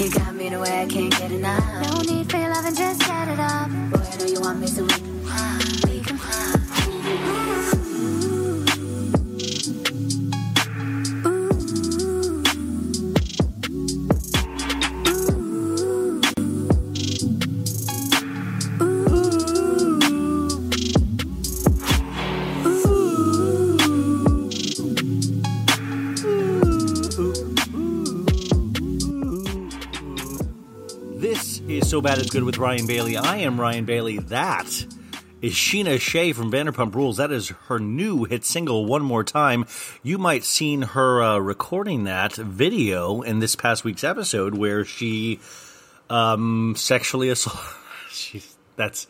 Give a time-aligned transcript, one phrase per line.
[0.00, 1.64] You got me the way I can't get enough.
[1.86, 3.68] No need for your love and just set it up.
[3.90, 5.13] Boy, I know you want me so we
[31.94, 33.16] So Bad It's Good with Ryan Bailey.
[33.16, 34.18] I am Ryan Bailey.
[34.18, 34.66] That
[35.40, 37.18] is Scheana Shay from Vanderpump Rules.
[37.18, 39.64] That is her new hit single, One More Time.
[40.02, 45.38] You might seen her uh, recording that video in this past week's episode where she
[46.10, 47.62] um, sexually assaulted.
[48.10, 48.42] she,
[48.74, 49.06] that's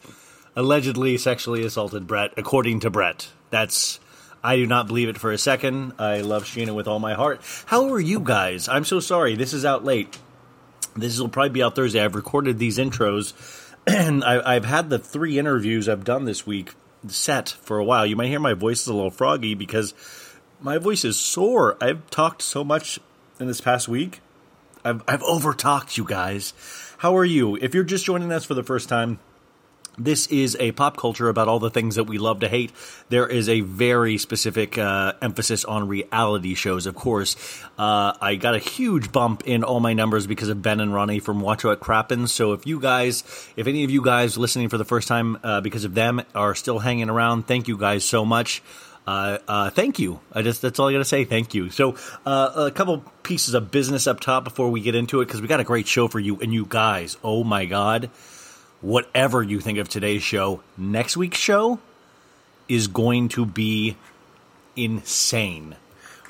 [0.55, 3.29] allegedly sexually assaulted Brett, according to Brett.
[3.49, 3.99] That's.
[4.43, 5.95] I do not believe it for a second.
[5.99, 7.41] I love Scheana with all my heart.
[7.65, 8.69] How are you guys?
[8.69, 9.37] I'm so sorry.
[9.37, 10.19] This is out late.
[10.97, 12.03] This will probably be out Thursday.
[12.03, 13.33] I've recorded these intros,
[13.87, 16.75] and I, I've had the three interviews I've done this week
[17.09, 18.07] set for a while.
[18.07, 19.95] You might hear my voice is a little froggy because
[20.61, 21.77] my voice is sore.
[21.81, 22.99] I've talked so much
[23.39, 24.21] in this past week.
[24.85, 26.53] I've I've overtalked you guys.
[26.99, 27.57] How are you?
[27.57, 29.19] If you're just joining us for the first time,
[29.99, 32.73] this is a pop culture about all the things that we love to hate.
[33.09, 37.37] There is a very specific uh, emphasis on reality shows, of course.
[37.79, 41.21] Uh, I got a huge bump in all my numbers because of Ben and Ronnie
[41.21, 42.31] from Watch What Crappens.
[42.31, 43.23] So if you guys,
[43.57, 46.55] if any of you guys listening for the first time uh, because of them are
[46.55, 48.63] still hanging around, thank you guys so much.
[49.07, 50.21] Uh, uh, thank you.
[50.33, 51.25] I just that's all I got to say.
[51.25, 51.71] Thank you.
[51.71, 55.43] So, uh, a couple pieces of business up top before we get into it because
[55.43, 57.19] we got a great show for you and you guys.
[57.23, 58.09] Oh my god,
[58.85, 61.79] whatever you think of today's show, next week's show
[62.69, 63.97] is going to be
[64.77, 65.75] insane.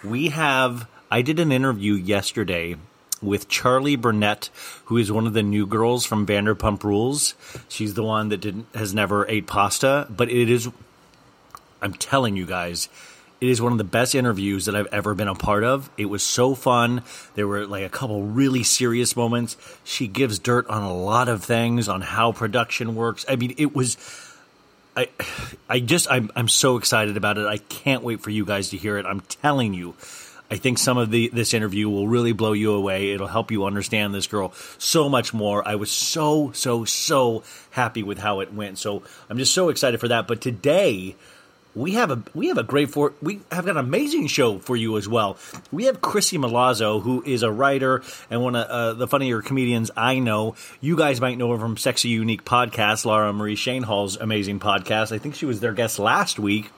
[0.04, 2.76] We have, I did an interview yesterday
[3.20, 4.50] with Charli Burnett,
[4.84, 7.34] who is one of the new girls from Vanderpump Rules.
[7.68, 10.68] She's the one that didn't has never ate pasta, but it is
[11.82, 12.88] I'm telling you guys,
[13.44, 15.90] it is one of the best interviews that I've ever been a part of.
[15.98, 17.02] It was so fun.
[17.34, 19.58] There were like a couple really serious moments.
[19.84, 23.26] She gives dirt on a lot of things on how production works.
[23.28, 23.98] I mean, it was
[24.96, 25.08] I
[25.68, 27.46] I just I'm I'm so excited about it.
[27.46, 29.04] I can't wait for you guys to hear it.
[29.04, 29.94] I'm telling you.
[30.50, 33.10] I think some of the this interview will really blow you away.
[33.10, 35.66] It'll help you understand this girl so much more.
[35.66, 38.78] I was so so so happy with how it went.
[38.78, 40.26] So I'm just so excited for that.
[40.26, 41.16] But today
[41.74, 44.76] we have a we have a great for we have got an amazing show for
[44.76, 45.36] you as well.
[45.72, 49.90] We have Crissy Milazzo, who is a writer and one of uh, the funnier comedians
[49.96, 50.54] I know.
[50.80, 55.12] You guys might know her from Sexy Unique podcast, Laura Marie Schoenhals's amazing podcast.
[55.12, 56.70] I think she was their guest last week.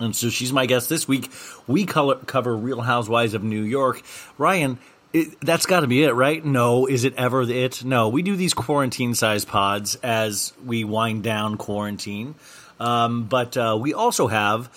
[0.00, 1.28] And so she's my guest this week.
[1.66, 4.02] We color, cover Real Housewives of New York.
[4.36, 4.78] Ryan,
[5.12, 6.44] it, that's got to be it, right?
[6.44, 7.84] No, is it ever it?
[7.84, 12.36] No, we do these quarantine size pods as we wind down quarantine.
[12.80, 14.70] Um, but uh, we also have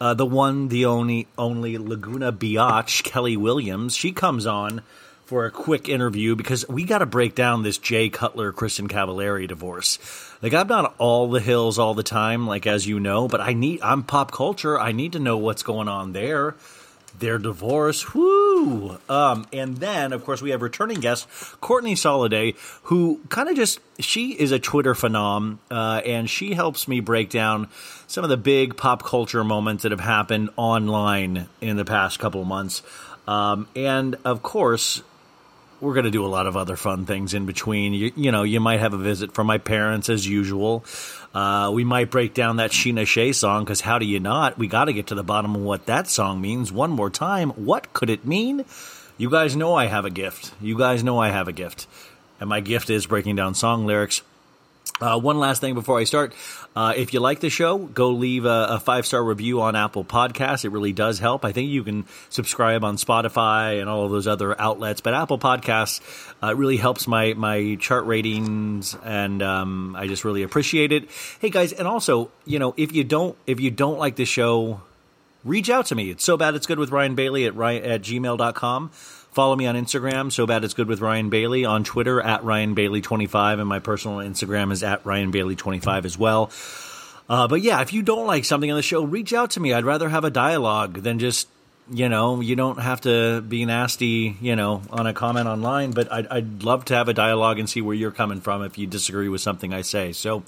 [0.00, 3.94] uh, the one, the only, only Laguna Biotch, Kelli Williams.
[3.94, 4.82] She comes on
[5.30, 9.46] for a quick interview because we got to break down this Jay Cutler Kristen Cavallari
[9.46, 10.00] divorce.
[10.42, 13.52] Like I'm not all the hills all the time, like as you know, but I
[13.52, 14.76] need I'm pop culture.
[14.76, 16.56] I need to know what's going on there.
[17.20, 18.98] Their divorce, whoo!
[19.08, 21.28] Um, and then, of course, we have returning guest
[21.60, 26.88] Courtney Soliday, who kind of just she is a Twitter phenom, uh, and she helps
[26.88, 27.68] me break down
[28.06, 32.40] some of the big pop culture moments that have happened online in the past couple
[32.40, 32.82] of months.
[33.28, 35.02] Um, and of course,
[35.80, 37.94] we're going to do a lot of other fun things in between.
[37.94, 40.84] You, you know, you might have a visit from my parents as usual.
[41.32, 44.58] Uh, we might break down that Scheana Shay song because how do you not?
[44.58, 47.50] We got to get to the bottom of what that song means one more time.
[47.50, 48.64] What could it mean?
[49.16, 50.52] You guys know I have a gift.
[50.60, 51.86] You guys know I have a gift.
[52.40, 54.22] And my gift is breaking down song lyrics.
[55.00, 56.34] Uh, one last thing before I start.
[56.76, 60.04] Uh, if you like the show, go leave a, a five star review on Apple
[60.04, 60.64] Podcasts.
[60.64, 61.44] It really does help.
[61.44, 65.38] I think you can subscribe on Spotify and all of those other outlets, but Apple
[65.38, 66.00] Podcasts
[66.42, 71.08] uh, really helps my my chart ratings, and um, I just really appreciate it.
[71.40, 74.80] Hey guys, and also, you know, if you don't if you don't like the show,
[75.44, 76.10] reach out to me.
[76.10, 78.90] It's so bad it's good with Ryan Bailey at Ryan, at gmail.com.
[79.32, 81.64] Follow me on Instagram, so bad it's good with Ryan Bailey.
[81.64, 86.50] On Twitter, at Ryan Bailey25, and my personal Instagram is at Ryan Bailey25 as well.
[87.28, 89.72] Uh, but yeah, if you don't like something on the show, reach out to me.
[89.72, 91.46] I'd rather have a dialogue than just,
[91.92, 96.10] you know, you don't have to be nasty, you know, on a comment online, but
[96.12, 98.86] I'd, I'd love to have a dialogue and see where you're coming from if you
[98.86, 100.12] disagree with something I say.
[100.12, 100.44] So,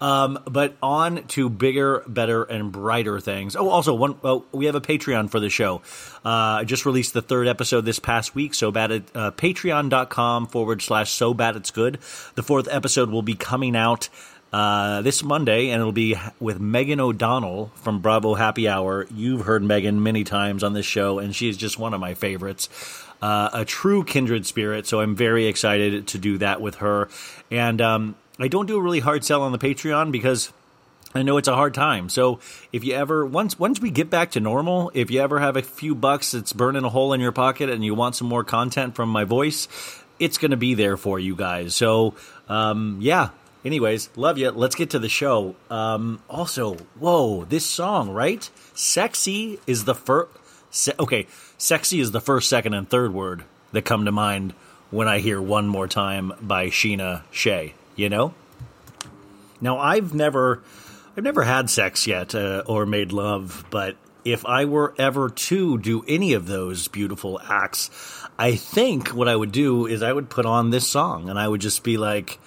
[0.00, 3.54] um, but on to bigger, better, and brighter things.
[3.54, 5.82] Oh, also, one oh, we have a Patreon for the show.
[6.24, 8.54] Uh, I just released the third episode this past week.
[8.54, 11.98] So bad at uh, patreon.com forward slash so bad it's good.
[12.34, 14.08] The fourth episode will be coming out
[14.52, 19.06] uh, this Monday, and it'll be with Megan O'Donnell from Bravo Happy Hour.
[19.14, 22.14] You've heard Megan many times on this show, and she is just one of my
[22.14, 22.68] favorites.
[23.22, 27.08] Uh, a true kindred spirit, so I'm very excited to do that with her.
[27.50, 30.52] And um, I don't do a really hard sell on the Patreon because
[31.14, 32.08] I know it's a hard time.
[32.08, 32.40] So
[32.72, 35.62] if you ever once once we get back to normal, if you ever have a
[35.62, 38.94] few bucks that's burning a hole in your pocket and you want some more content
[38.94, 39.68] from my voice,
[40.18, 41.74] it's going to be there for you guys.
[41.74, 42.14] So
[42.48, 43.30] um, yeah.
[43.64, 44.50] Anyways, love you.
[44.50, 45.54] Let's get to the show.
[45.68, 48.48] Um, also, whoa, this song, right?
[48.74, 50.30] Sexy is the first.
[50.70, 51.26] Se- okay,
[51.58, 54.54] sexy is the first, second, and third word that come to mind
[54.90, 58.34] when I hear "One More Time" by Scheana Shay you know?
[59.60, 60.62] Now, I've never,
[61.16, 65.78] I've never had sex yet uh, or made love, but if I were ever to
[65.78, 67.90] do any of those beautiful acts,
[68.38, 71.46] I think what I would do is I would put on this song and I
[71.46, 72.38] would just be like,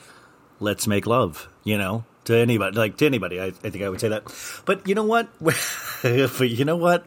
[0.63, 3.39] let's make love, you know, to anybody, like to anybody.
[3.39, 4.23] I, I think I would say that.
[4.65, 5.27] But you know what?
[5.41, 7.05] but you know what?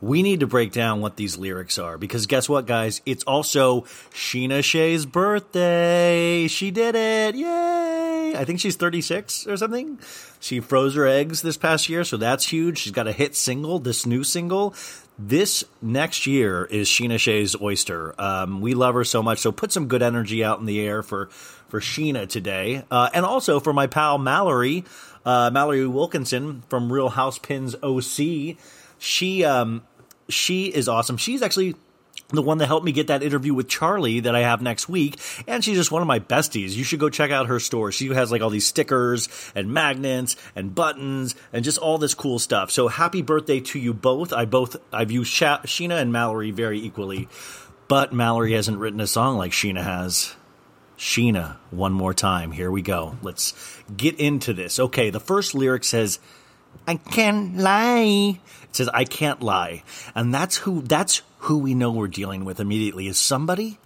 [0.00, 3.00] we need to break down what these lyrics are because guess what, guys?
[3.06, 3.82] It's also
[4.12, 6.46] Scheana Shay's birthday.
[6.48, 7.34] She did it.
[7.34, 8.34] Yay.
[8.36, 9.98] I think she's 36 or something.
[10.40, 12.78] She froze her eggs this past year, so that's huge.
[12.78, 14.74] She's got a hit single, this new single.
[15.18, 18.14] This next year is Scheana Shay's Oyster.
[18.20, 21.02] Um, we love her so much, so put some good energy out in the air
[21.02, 21.30] for,
[21.68, 22.84] for Scheana today.
[22.90, 24.84] Uh, and also for my pal Mallory,
[25.24, 28.56] uh, Mallory Wilkinson from Real House Pins OC
[28.98, 29.82] she um
[30.28, 31.16] she is awesome.
[31.16, 31.76] She's actually
[32.30, 35.20] the one that helped me get that interview with Charli that I have next week.
[35.46, 36.74] And she's just one of my besties.
[36.74, 37.92] You should go check out her store.
[37.92, 42.40] She has like all these stickers and magnets and buttons and just all this cool
[42.40, 42.72] stuff.
[42.72, 44.32] So happy birthday to you both.
[44.32, 47.28] I both, I view Sha- Scheana and Mallory very equally,
[47.86, 50.34] but Mallory hasn't written a song like Scheana has.
[50.98, 52.52] Scheana, one more time.
[52.52, 53.16] Here we go.
[53.22, 53.54] Let's
[53.94, 54.78] get into this.
[54.78, 56.18] Okay, the first lyric says,
[56.86, 58.40] I can't lie.
[58.64, 59.82] It says I can't lie.
[60.14, 63.78] And that's who that's who we know we're dealing with immediately is somebody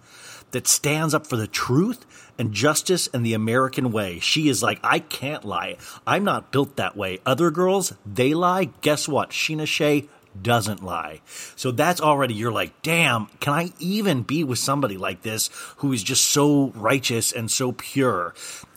[0.52, 2.04] that stands up for the truth
[2.38, 4.18] and justice and the American way.
[4.18, 5.76] She is like, I can't lie.
[6.06, 7.18] I'm not built that way.
[7.24, 8.70] Other girls, they lie.
[8.80, 9.30] Guess what?
[9.30, 10.08] Scheana Shay
[10.40, 11.20] doesn't lie.
[11.56, 15.92] So that's already, you're like, damn, can I even be with somebody like this who
[15.92, 18.34] is just so righteous and so pure?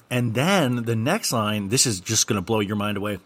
[0.09, 3.19] And then the next line, this is just going to blow your mind away.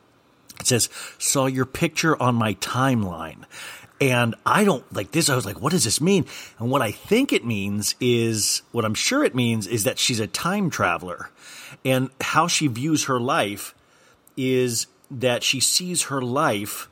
[0.59, 3.43] It says, saw your picture on my timeline.
[3.99, 5.29] And I don't like this.
[5.29, 6.25] I was like, what does this mean?
[6.59, 10.19] And what I think it means is what I'm sure it means is that she's
[10.19, 11.31] a time traveler.
[11.83, 13.73] And how she views her life
[14.35, 16.89] is that she sees her life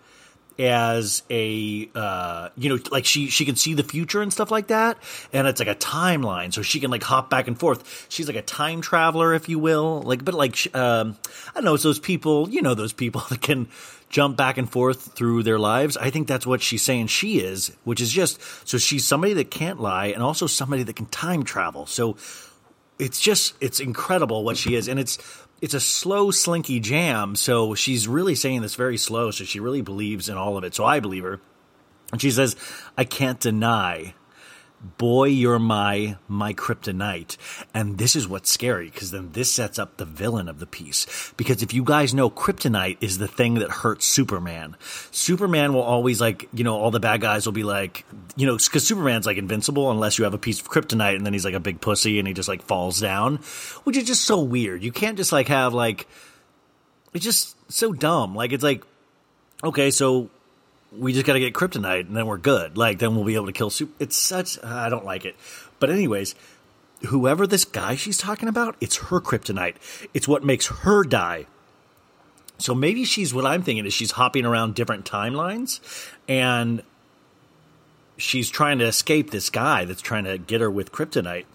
[0.58, 4.68] as a uh, you know like she she can see the future and stuff like
[4.68, 4.98] that
[5.34, 8.08] and it's like a timeline so she can like hop back and forth.
[8.10, 11.18] She's like a time traveler if you will like but like um,
[11.50, 13.68] i don't know it's those people you know those people that can
[14.10, 15.98] jump back and forth through their lives.
[15.98, 19.52] I think that's what she's saying she is which is just so she's somebody that
[19.52, 21.86] can't lie and also somebody that can time travel.
[21.86, 22.16] So
[22.98, 25.18] it's just it's incredible what she is and it's
[25.62, 27.36] it's a slow, slinky jam.
[27.36, 29.32] So she's really saying this very slow.
[29.32, 30.76] So she really believes in all of it.
[30.76, 31.40] So I believe her.
[32.12, 32.56] And she says,
[32.98, 34.14] I can't deny
[34.98, 37.38] boy, you're my my kryptonite.
[37.74, 41.34] And this is what's scary because then this sets up the villain of the piece.
[41.38, 44.76] Because if you guys know, kryptonite is the thing that hurts Superman.
[45.12, 48.58] Superman will always like, you know, all the bad guys will be like, you know,
[48.58, 51.54] because Superman's like invincible unless you have a piece of kryptonite, and then he's like
[51.54, 53.38] a big pussy and he just like falls down,
[53.84, 54.84] which is just so weird.
[54.84, 56.08] You can't just like have like,
[57.14, 58.36] it's just so dumb.
[58.36, 58.84] Like it's like,
[59.64, 60.30] okay, so
[60.98, 62.78] we just got to get kryptonite and then we're good.
[62.78, 63.94] Like then we'll be able to kill super.
[64.00, 65.36] It's such I don't like it.
[65.80, 66.36] But anyways,
[67.08, 69.76] whoever this guy she's talking about, it's her kryptonite.
[70.14, 71.48] It's what makes her die.
[72.58, 75.82] So maybe she's what I'm thinking is she's hopping around different timelines
[76.28, 76.84] and
[78.18, 81.46] she's trying to escape this guy that's trying to get her with kryptonite.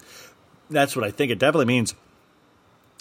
[0.69, 1.95] That's what I think it definitely means.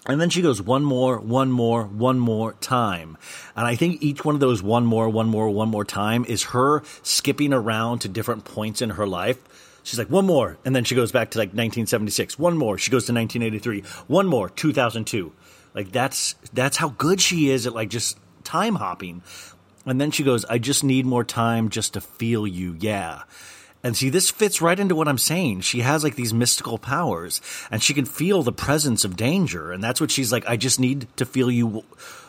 [0.06, 3.18] And then she goes one more, one more, one more time.
[3.54, 6.44] And I think each one of those one more, one more, one more time is
[6.44, 9.38] her skipping around to different points in her life.
[9.82, 10.56] She's like, one more.
[10.64, 12.38] And then she goes back to like 1976.
[12.38, 12.78] One more.
[12.78, 13.82] She goes to 1983.
[14.06, 15.32] One more, 2002.
[15.74, 19.22] Like that's, that's how good she is at like just time hopping.
[19.84, 22.76] And then she goes, I just need more time just to feel you.
[22.78, 23.22] Yeah.
[23.82, 25.62] And see, this fits right into what I'm saying.
[25.62, 29.72] She has like these mystical powers and she can feel the presence of danger.
[29.72, 31.82] And that's what she's like, I just need to feel you,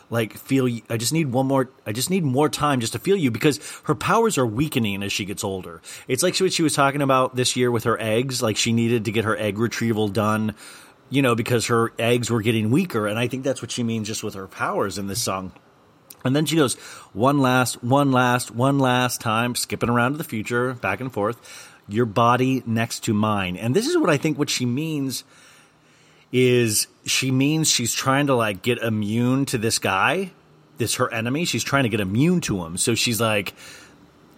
[0.08, 0.80] like, feel, you.
[0.88, 3.60] I just need one more, I just need more time just to feel you because
[3.84, 5.82] her powers are weakening as she gets older.
[6.08, 8.42] It's like what she was talking about this year with her eggs.
[8.42, 10.54] Like, she needed to get her egg retrieval done,
[11.10, 13.06] you know, because her eggs were getting weaker.
[13.06, 15.52] And I think that's what she means just with her powers in this song.
[16.24, 16.74] And then she goes,
[17.12, 21.68] one last, one last, one last time, skipping around to the future, back and forth.
[21.88, 23.56] Your body next to mine.
[23.56, 25.24] And this is what I think what she means
[26.30, 30.30] is she means she's trying to like get immune to this guy,
[30.78, 31.44] this her enemy.
[31.44, 32.76] She's trying to get immune to him.
[32.76, 33.54] So she's like,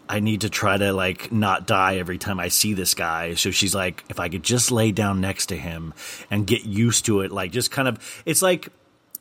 [0.09, 3.35] I need to try to like not die every time I see this guy.
[3.35, 5.95] So she's like, if I could just lay down next to him
[6.31, 8.69] and get used to it, like just kind of, it's like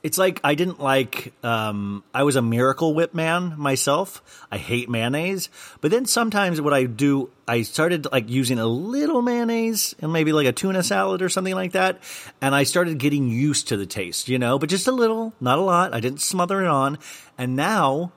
[0.03, 1.33] it's like I didn't like.
[1.43, 4.21] Um, I was a Miracle Whip man myself.
[4.51, 9.21] I hate mayonnaise, but then sometimes what I do, I started like using a little
[9.21, 12.03] mayonnaise and maybe like a tuna salad or something like that,
[12.41, 15.57] and I started getting used to the taste, you know, but just a little, not
[15.57, 15.93] a lot.
[15.93, 16.99] I didn't smother it on,
[17.37, 18.11] and now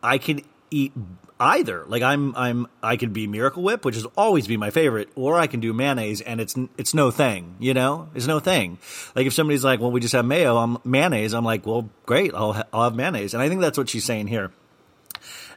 [0.00, 0.92] I can eat
[1.38, 1.84] either.
[1.86, 5.38] Like I'm I'm I could be Miracle Whip, which has always be my favorite, or
[5.38, 7.56] I can do mayonnaise, and it's it's no thing.
[7.58, 8.78] You know, it's no thing.
[9.14, 12.34] Like if somebody's like, "Well, we just have mayo, I'm mayonnaise," I'm like, "Well, great,
[12.34, 14.52] I'll ha- I'll have mayonnaise," and I think that's what she's saying here.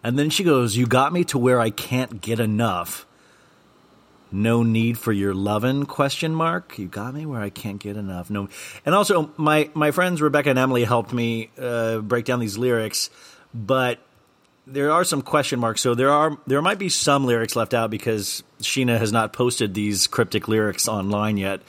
[0.04, 3.06] And then she goes, "You got me to where I can't get enough."
[4.30, 6.78] No need for your lovin' question mark.
[6.78, 8.30] You got me where I can't get enough.
[8.30, 8.50] No,
[8.86, 13.10] and also my my friends Rebecca and Emily helped me uh, break down these lyrics,
[13.54, 14.00] but
[14.68, 15.82] there are some question marks.
[15.82, 19.74] So there are there might be some lyrics left out because Scheana has not posted
[19.74, 21.62] these cryptic lyrics online yet.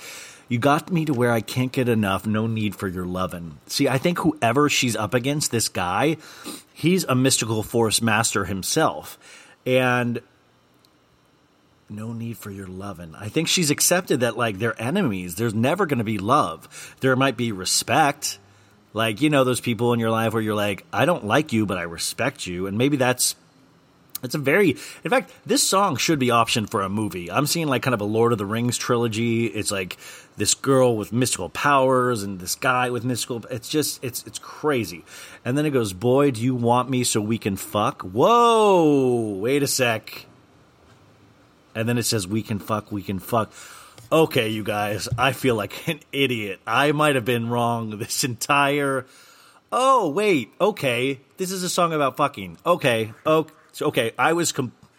[0.49, 2.26] You got me to where I can't get enough.
[2.26, 3.59] No need for your lovin'.
[3.67, 6.17] See, I think whoever she's up against, this guy,
[6.73, 9.19] he's a mystical force master himself,
[9.67, 10.23] and
[11.90, 13.14] no need for your lovin'.
[13.14, 15.35] I think she's accepted that like they're enemies.
[15.35, 16.97] There's never going to be love.
[17.00, 18.38] There might be respect
[18.99, 21.64] like, you know, those people in your life where you're like, I don't like you,
[21.64, 22.67] but I respect you.
[22.67, 23.37] And maybe that's
[24.23, 24.71] it's a very,
[25.05, 27.31] in fact, this song should be optioned for a movie.
[27.31, 29.47] I'm seeing like kind of a Lord of the Rings trilogy.
[29.47, 29.97] It's like
[30.37, 33.45] this girl with mystical powers and this guy with mystical.
[33.49, 35.05] It's just, it's it's crazy.
[35.45, 39.62] And then it goes, "Boy, do you want me so we can fuck?" Whoa, wait
[39.62, 40.26] a sec.
[41.76, 43.52] And then it says, "We can fuck, we can fuck."
[44.10, 46.60] Okay, you guys, I feel like an idiot.
[46.66, 49.06] I might have been wrong this entire.
[49.70, 52.58] Oh wait, okay, this is a song about fucking.
[52.64, 54.12] Okay, okay, okay.
[54.18, 54.52] I was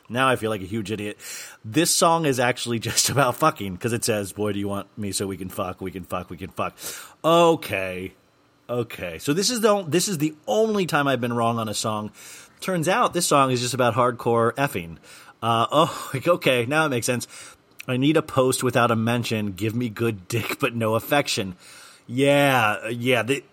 [0.09, 1.17] now I feel like a huge idiot.
[1.63, 5.11] This song is actually just about fucking because it says, "Boy, do you want me
[5.11, 6.77] so we can fuck, we can fuck, we can fuck."
[7.23, 8.13] Okay,
[8.69, 9.19] okay.
[9.19, 12.11] So this is the this is the only time I've been wrong on a song.
[12.59, 14.97] Turns out this song is just about hardcore effing.
[15.41, 17.27] Uh, oh, okay, now it makes sense.
[17.89, 19.53] I need a post without a mention.
[19.53, 21.55] Give me good dick, but no affection.
[22.05, 23.23] Yeah, yeah.
[23.23, 23.43] They,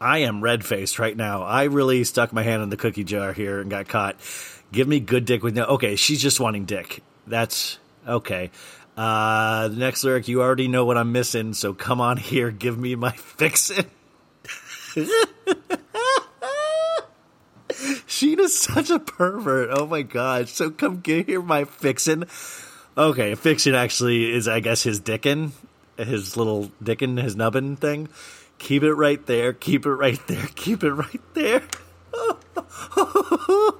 [0.00, 1.42] I am red faced right now.
[1.42, 4.16] I really stuck my hand in the cookie jar here and got caught.
[4.72, 5.64] Give me good dick with no.
[5.64, 7.02] Okay, she's just wanting dick.
[7.26, 7.78] That's
[8.08, 8.50] okay.
[8.96, 12.78] Uh, the next lyric, you already know what I'm missing, so come on here, give
[12.78, 13.84] me my fixin'.
[18.06, 19.70] Scheana's such a pervert.
[19.72, 20.50] Oh my gosh.
[20.50, 22.26] So come get here, my fixin'.
[22.96, 25.52] Okay, fiction actually is, I guess, his dickin',
[25.96, 28.08] his little dickin', his nubbin thing.
[28.58, 29.52] Keep it right there.
[29.52, 30.46] Keep it right there.
[30.54, 31.62] Keep it right there.
[32.96, 33.78] oh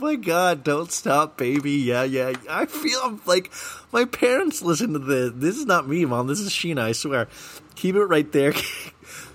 [0.00, 1.72] my god, don't stop, baby.
[1.72, 2.32] Yeah, yeah.
[2.48, 3.52] I feel like
[3.92, 5.32] my parents listen to this.
[5.34, 6.26] This is not me, mom.
[6.26, 7.28] This is Scheana, I swear.
[7.76, 8.54] Keep it right there.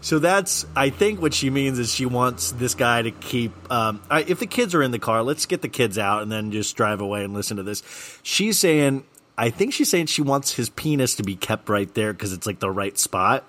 [0.03, 4.01] so that's, I think what she means is she wants this guy to keep, um,
[4.10, 6.51] I, if the kids are in the car, let's get the kids out and then
[6.51, 7.81] just drive away and listen to this.
[8.22, 9.05] She's saying,
[9.38, 12.45] I think she's saying she wants his penis to be kept right there because it's
[12.45, 13.45] like the right spot.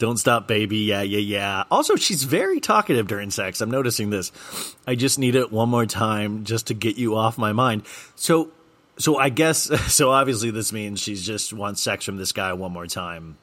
[0.00, 0.78] Don't stop, baby.
[0.78, 1.62] Yeah, yeah, yeah.
[1.70, 3.60] Also, she's very talkative during sex.
[3.60, 4.32] I'm noticing this.
[4.84, 7.84] I just need it one more time just to get you off my mind.
[8.16, 8.50] So,
[8.98, 12.72] so I guess, so obviously this means she's just wants sex from this guy one
[12.72, 13.36] more time.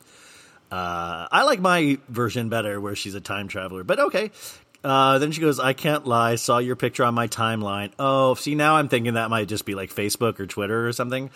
[0.72, 4.32] Uh, I like my version better where she's a time traveler, but okay.
[4.84, 6.36] Uh, then she goes, I can't lie.
[6.36, 7.92] Saw your picture on my timeline.
[7.98, 11.30] Oh, see, now I'm thinking that might just be like Facebook or Twitter or something.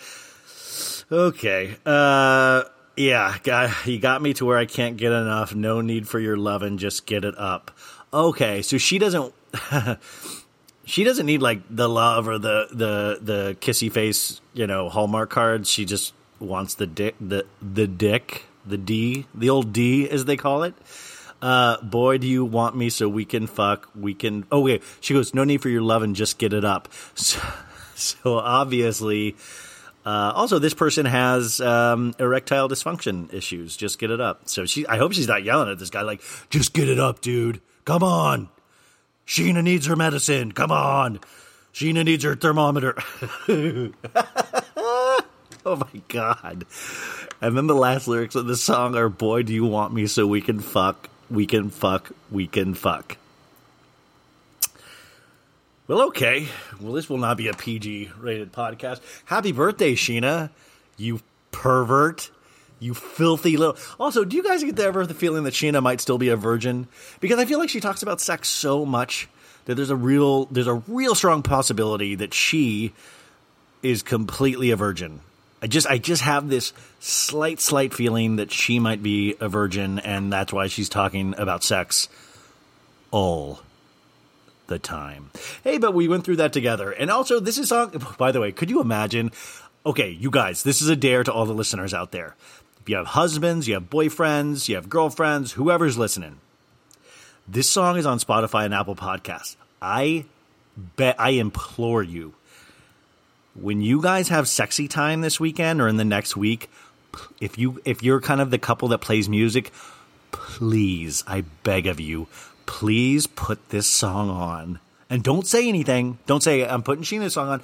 [1.10, 1.76] Okay.
[1.84, 2.64] Uh,
[2.96, 5.54] yeah, guy, you got me to where I can't get enough.
[5.54, 7.70] No need for your loving, just get it up.
[8.12, 9.34] Okay, so she doesn't.
[10.84, 15.30] she doesn't need like the love or the the the kissy face, you know, Hallmark
[15.30, 15.70] cards.
[15.70, 20.36] She just wants the dick, the the dick, the D, the old D as they
[20.36, 20.74] call it.
[21.40, 23.88] Uh, boy, do you want me so we can fuck?
[23.94, 24.46] We can.
[24.52, 25.34] Oh wait, she goes.
[25.34, 26.88] No need for your love and just get it up.
[27.14, 27.40] So,
[27.94, 29.36] so obviously,
[30.04, 33.76] uh, also, this person has um, erectile dysfunction issues.
[33.76, 34.48] Just get it up.
[34.48, 37.20] So she, I hope she's not yelling at this guy like, "Just get it up,
[37.20, 37.60] dude.
[37.84, 38.48] Come on.
[39.26, 40.52] Scheana needs her medicine.
[40.52, 41.20] Come on.
[41.72, 42.96] Scheana needs her thermometer."
[45.66, 46.66] oh my god!
[47.40, 50.26] And then the last lyrics of the song are, "Boy, do you want me so
[50.26, 53.16] we can fuck, we can fuck, we can fuck."
[55.88, 56.48] Well, okay.
[56.80, 59.00] Well, this will not be a PG rated podcast.
[59.24, 60.50] Happy birthday, Scheana.
[60.96, 62.30] You pervert.
[62.78, 63.76] You filthy little.
[64.00, 66.36] Also, do you guys get the ever the feeling that Scheana might still be a
[66.36, 66.88] virgin?
[67.20, 69.28] Because I feel like she talks about sex so much
[69.66, 72.92] that there's a real there's a real strong possibility that she
[73.82, 75.20] is completely a virgin.
[75.62, 80.00] I just I just have this slight slight feeling that she might be a virgin
[80.00, 82.08] and that's why she's talking about sex
[83.12, 83.60] all
[84.66, 85.30] the time.
[85.62, 86.90] Hey, but we went through that together.
[86.90, 89.30] And also, this is song, oh, by the way, could you imagine?
[89.86, 92.34] Okay, you guys, this is a dare to all the listeners out there.
[92.80, 96.40] If you have husbands, you have boyfriends, you have girlfriends, whoever's listening,
[97.46, 99.56] this song is on Spotify and Apple Podcasts.
[99.80, 100.24] I
[100.76, 102.34] bet, I implore you,
[103.54, 106.70] when you guys have sexy time this weekend or in the next week,
[107.40, 109.72] if you if you're kind of the couple that plays music,
[110.30, 112.28] please, I beg of you,
[112.66, 114.80] please put this song on.
[115.10, 116.18] And don't say anything.
[116.26, 117.62] Don't say, I'm putting Scheana's song on.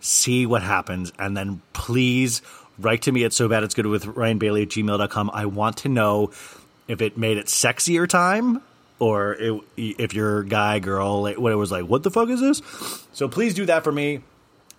[0.00, 1.12] See what happens.
[1.18, 2.42] And then please
[2.78, 5.30] write to me at so bad it's good with Ryan Bailey at gmail.com.
[5.32, 6.30] I want to know
[6.86, 8.62] if it made it sexier time
[9.00, 12.62] or it, if your guy, girl, what it was like, what the fuck is this?
[13.12, 14.20] So please do that for me.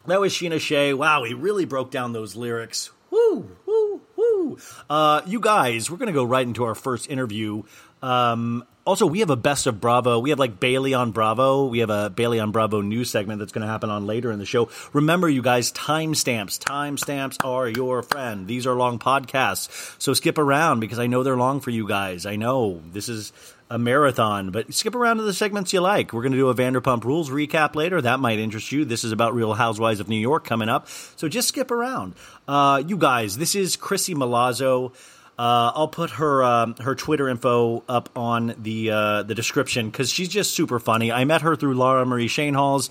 [0.07, 0.93] That was Scheana Shay.
[0.93, 2.91] Wow, he really broke down those lyrics.
[3.11, 4.57] Woo, woo, woo.
[4.89, 7.63] Uh, you guys, we're going to go right into our first interview.
[8.01, 10.19] Um, also, we have a best of Bravo.
[10.19, 11.65] We have like Bailey on Bravo.
[11.65, 14.39] We have a Bailey on Bravo news segment that's going to happen on later in
[14.39, 14.69] the show.
[14.93, 16.57] Remember, you guys, timestamps.
[16.57, 18.47] Timestamps are your friend.
[18.47, 20.01] These are long podcasts.
[20.01, 22.25] So skip around because I know they're long for you guys.
[22.25, 23.33] I know this is
[23.69, 26.13] a marathon, but skip around to the segments you like.
[26.13, 28.01] We're going to do a Vanderpump Rules recap later.
[28.01, 28.85] That might interest you.
[28.85, 30.87] This is about Real Housewives of New York coming up.
[31.17, 32.15] So just skip around.
[32.47, 34.93] Uh, you guys, this is Crissy Milazzo.
[35.37, 40.09] Uh, I'll put her um, her Twitter info up on the uh, the description because
[40.09, 41.11] she's just super funny.
[41.11, 42.89] I met her through Laura Marie Schoenhals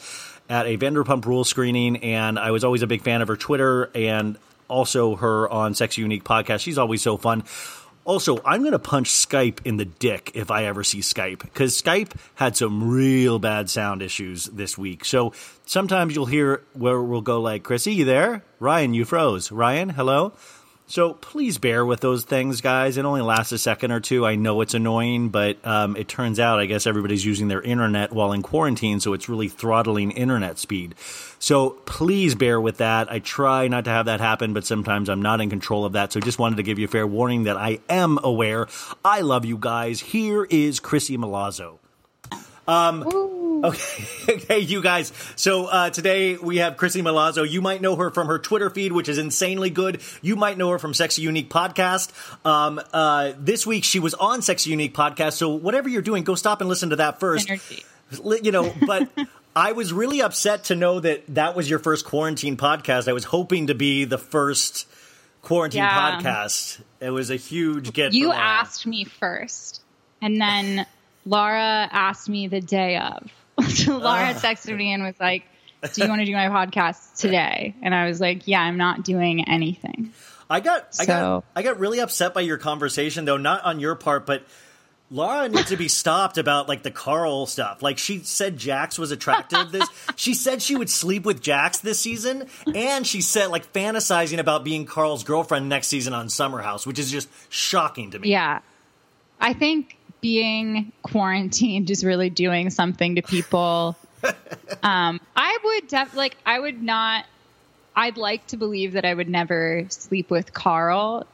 [0.48, 3.90] at a Vanderpump Rules screening, and I was always a big fan of her Twitter
[3.96, 6.60] and also her on Sexy Unique podcast.
[6.60, 7.42] She's always so fun.
[8.06, 11.82] Also, I'm going to punch Skype in the dick if I ever see Skype because
[11.82, 15.04] Skype had some real bad sound issues this week.
[15.04, 15.32] So
[15.64, 18.44] sometimes you'll hear where we'll go like, Crissy, you there?
[18.60, 19.50] Ryan, you froze.
[19.50, 20.34] Ryan, hello?
[20.88, 22.96] So please bear with those things, guys.
[22.96, 24.24] It only lasts a second or two.
[24.24, 28.12] I know it's annoying, but um, it turns out I guess everybody's using their internet
[28.12, 30.94] while in quarantine, so it's really throttling internet speed.
[31.40, 33.10] So please bear with that.
[33.10, 36.12] I try not to have that happen, but sometimes I'm not in control of that.
[36.12, 38.68] So just wanted to give you a fair warning that I am aware.
[39.04, 40.00] I love you guys.
[40.00, 41.78] Here is Crissy Milazzo.
[42.68, 43.02] Um,
[43.64, 45.12] okay, okay, you guys.
[45.36, 47.48] So uh, today we have Crissy Milazzo.
[47.48, 50.00] You might know her from her Twitter feed, which is insanely good.
[50.22, 52.10] You might know her from Sexy Unique podcast.
[52.46, 55.34] Um, uh, this week she was on Sexy Unique podcast.
[55.34, 57.48] So whatever you're doing, go stop and listen to that first.
[57.48, 57.84] Energy.
[58.42, 59.08] You know, but.
[59.56, 63.08] I was really upset to know that that was your first quarantine podcast.
[63.08, 64.86] I was hoping to be the first
[65.40, 66.20] quarantine Yeah.
[66.20, 66.82] podcast.
[67.00, 68.12] It was a huge get.
[68.12, 69.80] You asked me first,
[70.20, 70.84] and then
[71.26, 73.30] Laura asked me the day of.
[73.68, 74.40] so Laura ah.
[74.40, 75.44] texted me and was like,
[75.92, 79.04] "Do you want to do my podcast today?" And I was like, "Yeah, I'm not
[79.04, 80.12] doing anything."
[80.48, 83.96] I got I got I got really upset by your conversation though, not on your
[83.96, 84.46] part, but
[85.10, 87.82] Laura needs to be stopped about like the Carl stuff.
[87.82, 91.98] Like she said Jax was attractive this she said she would sleep with Jax this
[91.98, 96.86] season and she said like fantasizing about being Carl's girlfriend next season on Summer House,
[96.86, 98.30] which is just shocking to me.
[98.30, 98.60] Yeah.
[99.40, 103.96] I think being quarantined is really doing something to people.
[104.82, 107.26] um, I would def- like I would not
[107.94, 111.26] I'd like to believe that I would never sleep with Carl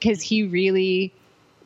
[0.00, 1.12] cuz he really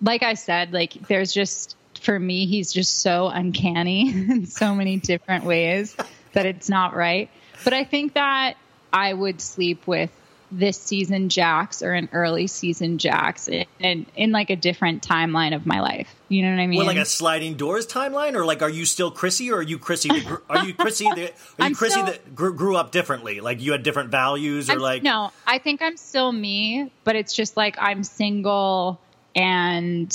[0.02, 4.96] like I said like there's just for me he's just so uncanny in so many
[4.96, 5.96] different ways
[6.32, 7.30] that it's not right.
[7.64, 8.56] But I think that
[8.92, 10.10] I would sleep with
[10.52, 15.54] this season Jax or an early season Jax in, in, in like a different timeline
[15.54, 16.14] of my life.
[16.28, 16.78] You know what I mean?
[16.78, 19.78] Well, like a sliding doors timeline, or like, are you still Crissy, or are you
[19.78, 20.10] Crissy?
[20.48, 21.04] Are you Crissy?
[21.14, 23.40] That, are you I'm Crissy still- that grew, grew up differently?
[23.40, 27.16] Like you had different values, or I'm- like no, I think I'm still me, but
[27.16, 29.00] it's just like I'm single
[29.34, 30.12] and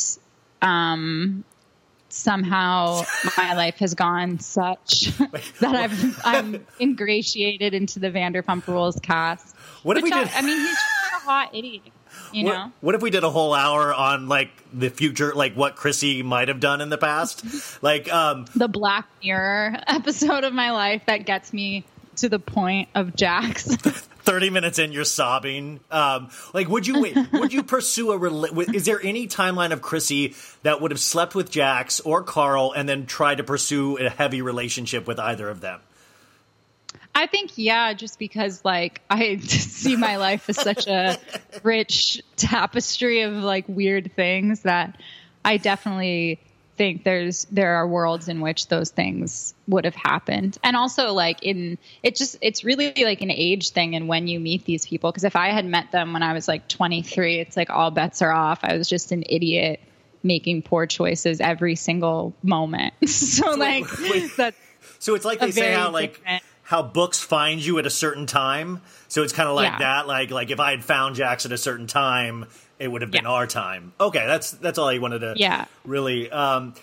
[0.61, 1.43] um
[2.09, 3.01] somehow
[3.37, 5.07] my life has gone such
[5.59, 9.54] that I've I'm ingratiated into the Vanderpump Rules cast.
[9.85, 10.77] What if we did- I mean, he's
[11.15, 11.83] a hot idiot,
[12.33, 12.71] you What, know.
[12.81, 16.47] what if we did a whole hour on like the future, like what Crissy might
[16.47, 17.43] have done in the past?
[17.83, 21.83] like, um, the Black Mirror episode of my life that gets me
[22.15, 23.75] to the point of Jax.
[24.25, 25.81] thirty minutes in, you're sobbing.
[25.91, 27.15] Um, like, would you wait?
[27.31, 28.17] would you pursue a?
[28.19, 32.71] Rela- is there any timeline of Crissy that would have slept with Jax or Carl
[32.75, 35.79] and then tried to pursue a heavy relationship with either of them?
[37.15, 41.17] I think yeah, just because like I see my life as such a
[41.63, 44.99] rich tapestry of like weird things that
[45.43, 46.41] I definitely
[46.75, 50.57] think there's there are worlds in which those things would have happened.
[50.61, 54.39] And also like in it just it's really like an age thing and when you
[54.41, 57.55] meet these people because if I had met them when I was like 23, it's
[57.55, 58.59] like all bets are off.
[58.63, 59.79] I was just an idiot
[60.21, 62.93] making poor choices every single moment.
[63.09, 64.31] so like wait.
[64.35, 64.57] that's
[64.99, 68.25] So it's like they say how like different- how books find you at a certain
[68.25, 68.81] time.
[69.07, 69.77] So it's kind of like Yeah.
[69.79, 70.07] that.
[70.07, 72.45] Like like if I had found Jax at a certain time,
[72.79, 73.29] it would have been Yeah.
[73.29, 73.93] our time.
[73.99, 75.33] Okay, that's that's all I wanted to.
[75.37, 75.65] Yeah.
[75.85, 76.29] Really.
[76.31, 76.73] Um,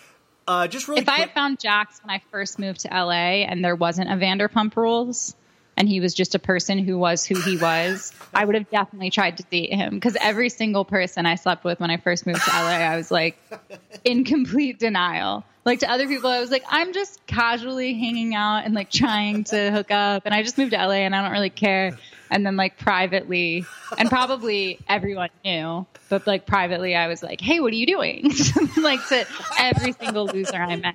[0.49, 1.03] uh, just really.
[1.03, 4.14] if I had found Jax when I first moved to LA and there wasn't a
[4.14, 5.35] Vanderpump Rules
[5.77, 9.11] and he was just a person who was who he was, I would have definitely
[9.11, 12.45] tried to date him because every single person I slept with when I first moved
[12.45, 13.39] to LA, I was like
[14.05, 15.45] in complete denial.
[15.65, 19.45] Like to other people, I was like, I'm just casually hanging out and like trying
[19.45, 21.97] to hook up, and I just moved to LA and I don't really care.
[22.33, 23.66] And then like privately,
[23.99, 28.33] and probably everyone knew, but like privately, I was like, Hey, what are you doing?
[28.79, 29.27] like to
[29.59, 30.95] every single loser I met.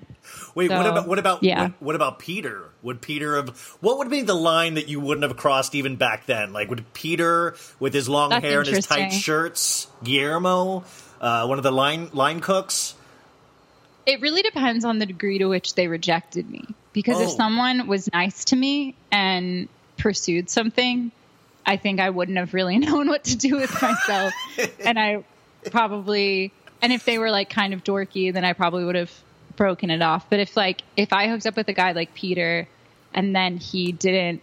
[0.55, 1.61] Wait, what about what about yeah.
[1.61, 2.63] what, what about Peter?
[2.81, 3.49] Would Peter have
[3.81, 6.53] what would be the line that you wouldn't have crossed even back then?
[6.53, 10.85] Like would Peter with his long That's hair and his tight shirts, Guillermo,
[11.21, 12.95] uh, one of the line line cooks?
[14.07, 16.65] It really depends on the degree to which they rejected me.
[16.93, 17.37] Because if Oh.
[17.37, 21.11] someone was nice to me and pursued something,
[21.67, 24.33] I think I wouldn't have really known what to do with myself.
[24.79, 25.23] and I
[25.69, 29.11] probably, and if they were like kind of dorky, then I probably would have
[29.55, 30.29] broken it off.
[30.29, 32.67] But if like, if I hooked up with a guy like Peter
[33.13, 34.41] and then he didn't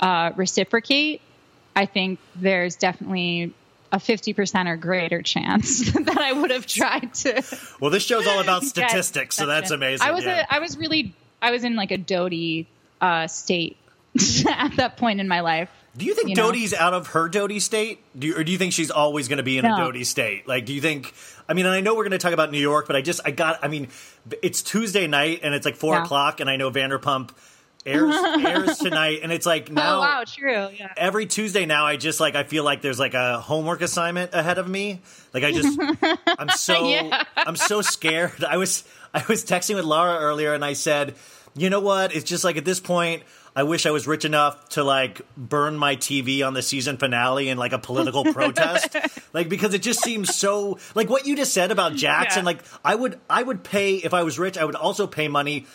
[0.00, 1.20] uh, reciprocate,
[1.76, 3.54] I think there's definitely
[3.92, 7.42] a 50% or greater chance that I would have tried to
[7.80, 10.06] Well, this show's all about statistics, so that's amazing.
[10.06, 10.44] I was yeah.
[10.50, 12.66] a, I was really I was in like a doty
[13.00, 13.76] uh, state
[14.48, 15.70] at that point in my life.
[15.96, 16.52] Do you think you know?
[16.52, 18.00] Dodie's out of her Dodie state?
[18.16, 19.76] Do you, or do you think she's always going to be in a No.
[19.78, 20.46] Dodie state?
[20.46, 21.12] Like, do you think?
[21.48, 23.20] I mean, and I know we're going to talk about New York, but I just,
[23.24, 23.88] I got, I mean,
[24.42, 26.04] it's Tuesday night and it's like four Yeah.
[26.04, 27.30] o'clock, and I know Vanderpump
[27.86, 29.96] airs airs tonight, and it's like oh, now.
[29.96, 30.68] oh wow, true.
[30.78, 30.92] Yeah.
[30.96, 34.58] Every Tuesday now, I just like I feel like there's like a homework assignment ahead
[34.58, 35.00] of me.
[35.32, 35.78] Like I just,
[36.38, 37.24] I'm so, Yeah.
[37.36, 38.44] I'm so scared.
[38.44, 41.14] I was, I was texting with Laura earlier, and I said,
[41.56, 42.14] you know what?
[42.14, 43.22] It's just like at this point,
[43.58, 47.48] I wish I was rich enough to like burn my TV on the season finale
[47.48, 48.96] in like a political protest,
[49.32, 52.42] like because it just seems so like what you just said about Jackson.
[52.42, 52.46] Yeah.
[52.46, 54.56] Like I would, I would pay if I was rich.
[54.56, 55.66] I would also pay money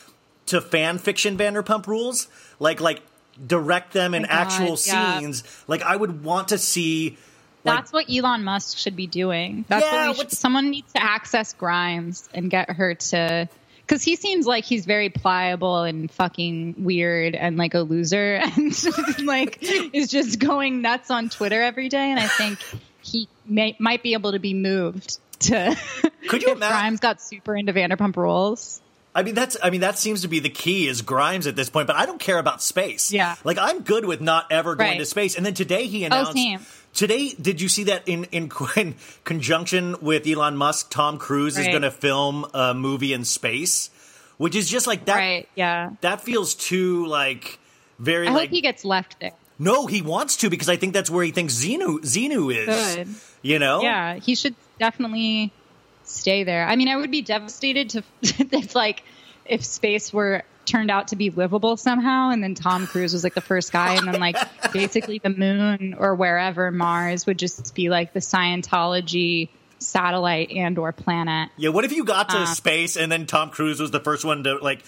[0.45, 3.01] to fan fiction Vanderpump Rules, like like
[3.45, 5.19] direct them in oh God, actual yeah.
[5.19, 5.43] scenes.
[5.67, 7.17] Like I would want to see.
[7.65, 9.65] Like, That's what Elon Musk should be doing.
[9.67, 13.49] That's Yeah, what should, someone needs to access Grimes and get her to
[13.85, 19.25] because he seems like he's very pliable and fucking weird and like a loser and
[19.25, 22.09] like is just going nuts on Twitter every day.
[22.11, 22.59] And I think
[23.01, 25.77] he may, might be able to be moved to.
[26.29, 28.81] Could you imagine- Grimes got super into Vanderpump Rules?
[29.15, 31.69] I mean that's I mean that seems to be the key is Grimes at this
[31.69, 33.11] point, but I don't care about space.
[33.11, 33.35] Yeah.
[33.43, 34.99] Like I'm good with not ever going Right.
[34.99, 35.35] to space.
[35.35, 36.59] And then today he oh, announced same.
[36.93, 41.67] Today, did you see that in, in in conjunction with Elon Musk, Tom Cruise is
[41.67, 43.89] going to film a movie in space,
[44.37, 45.15] which is just like that.
[45.15, 45.49] Right.
[45.55, 45.91] Yeah.
[46.01, 47.57] That feels too like
[47.99, 49.31] very I like hope he gets left there.
[49.57, 52.95] no, he wants to because I think that's where he thinks Xenu Xenu is.
[52.95, 53.07] Good.
[53.41, 53.81] You know?
[53.81, 55.51] Yeah, he should definitely
[56.13, 56.65] stay there.
[56.67, 59.03] I mean, I would be devastated to if like
[59.45, 63.33] if space were turned out to be livable somehow and then Tom Cruise was like
[63.33, 64.37] the first guy and then like
[64.71, 69.49] basically the moon or wherever Mars would just be like the Scientology
[69.79, 71.49] satellite and or planet.
[71.57, 72.45] Yeah, what if you got to Uh.
[72.45, 74.83] space and then Tom Cruise was the first one to like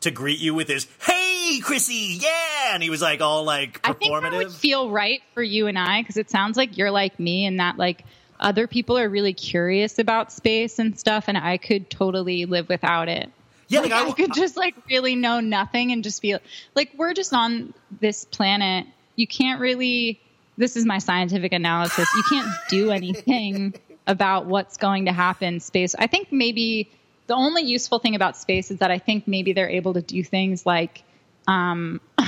[0.00, 3.92] to greet you with his "Hey, Crissy, yeah," and he was like all like I
[3.92, 4.56] think that would performative.
[4.56, 7.76] feel right for you and I because it sounds like you're like me and that
[7.76, 8.04] like
[8.40, 13.08] other people are really curious about space and stuff and I could totally live without
[13.08, 13.30] it.
[13.68, 16.36] yeah, like, like, I, could just like really know nothing and just be
[16.74, 18.86] like we're just on this planet.
[19.16, 20.20] You can't really
[20.56, 22.08] this is my scientific analysis.
[22.14, 23.74] You can't do anything
[24.06, 25.94] about what's going to happen space.
[25.94, 26.90] I think maybe
[27.30, 30.24] the only useful thing about space is that i think maybe they're able to do
[30.24, 31.04] things like
[31.48, 32.00] um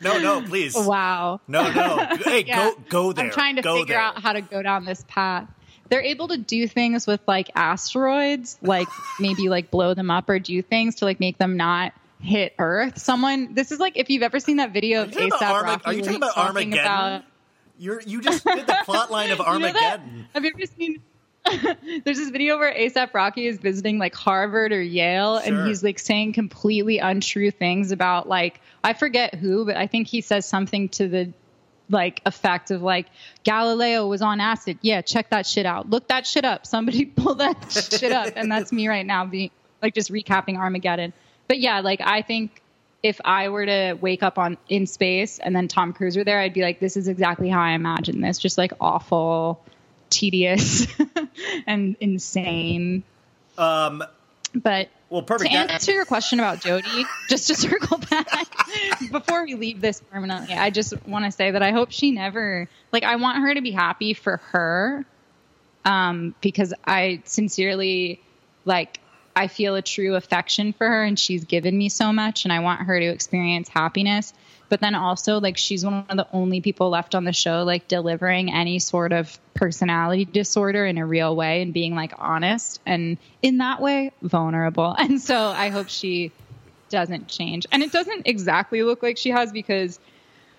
[0.00, 1.96] no, no, please, wow no, no.
[2.24, 2.70] Hey, Yeah.
[2.70, 3.26] go go there.
[3.26, 4.00] I'm trying to go figure there.
[4.02, 5.48] out how to go down this path.
[5.88, 8.88] They're able to do things with like asteroids, like
[9.20, 12.98] maybe like blow them up or do things to like make them not hit Earth.
[12.98, 15.92] Someone, this is like if you've ever seen that video of ASAP Armag- Rocky, are
[15.94, 16.78] you talking about Armageddon?
[16.84, 17.24] about-
[17.78, 19.50] You're you just did the plot line of You know?
[19.50, 20.28] Armageddon.
[20.34, 21.02] Have you ever seen?
[22.04, 25.46] There's this video where ASAP Rocky is visiting like Harvard or Yale, Sure.
[25.54, 30.08] and he's like saying completely untrue things about like I forget who, but I think
[30.08, 31.32] he says something to the
[31.90, 33.06] like effect of like
[33.44, 34.78] Galileo was on acid.
[34.82, 35.88] Yeah, check that shit out.
[35.88, 36.66] Look that shit up.
[36.66, 39.50] Somebody pull that shit up, and that's me right now, being
[39.82, 41.12] like just recapping Armageddon.
[41.46, 42.62] But yeah, like I think
[43.02, 46.40] if I were to wake up on in space and then Tom Cruise were there,
[46.40, 48.38] I'd be like, this is exactly how I imagine this.
[48.38, 49.64] Just like awful,
[50.10, 50.86] tedious,
[51.66, 53.02] and insane.
[53.56, 54.02] Um,
[54.54, 55.50] But well, perfect.
[55.50, 58.26] to answer your question about Jodie, just to circle back
[59.10, 62.68] before we leave this permanently, I just want to say that I hope she never
[62.92, 65.04] like I want her to be happy for her,
[65.84, 68.20] um, because I sincerely
[68.64, 69.00] like
[69.34, 72.60] I feel a true affection for her, and she's given me so much, and I
[72.60, 74.34] want her to experience happiness.
[74.68, 77.88] But then also, like, she's one of the only people left on the show, like,
[77.88, 83.16] delivering any sort of personality disorder in a real way and being, like, honest and
[83.42, 84.94] in that way, vulnerable.
[84.98, 86.32] And so I hope she
[86.90, 87.66] doesn't change.
[87.72, 89.98] And it doesn't exactly look like she has because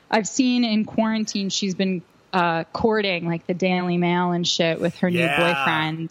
[0.09, 2.01] I've seen in quarantine she's been
[2.33, 5.27] uh, courting, like, the Daily Mail and shit with her Yeah.
[5.37, 6.09] new boyfriend.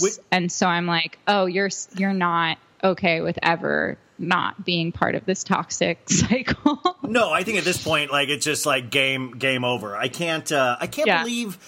[0.00, 5.14] Wait- And so I'm like, oh, you're you're not okay with ever not being part
[5.14, 6.96] of this toxic cycle.
[7.02, 9.96] No, I think at this point, like it's just like game game over.
[9.96, 11.22] I can't uh, I can't Yeah.
[11.22, 11.58] believe.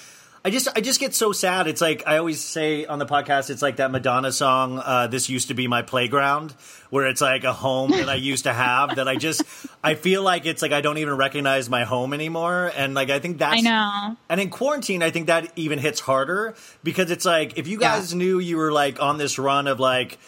[0.47, 1.67] I just I just get so sad.
[1.69, 3.49] It's like I always say on the podcast.
[3.49, 4.79] It's like that Madonna song.
[4.79, 6.53] Uh, this used to be my playground,
[6.91, 8.97] where it's like a home that I used to have.
[8.97, 9.43] that I just
[9.83, 12.71] I feel like it's like I don't even recognize my home anymore.
[12.77, 14.19] And like I think that's I know.
[14.29, 17.97] And in quarantine, I think that even hits harder because it's like if you Yeah.
[17.97, 20.19] guys knew you were like on this run of like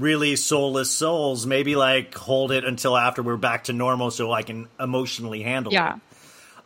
[0.00, 4.42] really soulless souls, maybe like hold it until after we're back to normal so I
[4.42, 5.76] can emotionally handle it.
[5.76, 5.98] Yeah,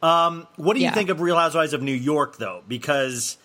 [0.03, 0.95] um, What do you Yeah.
[0.95, 2.63] think of Real Housewives of New York though?
[2.69, 3.37] Because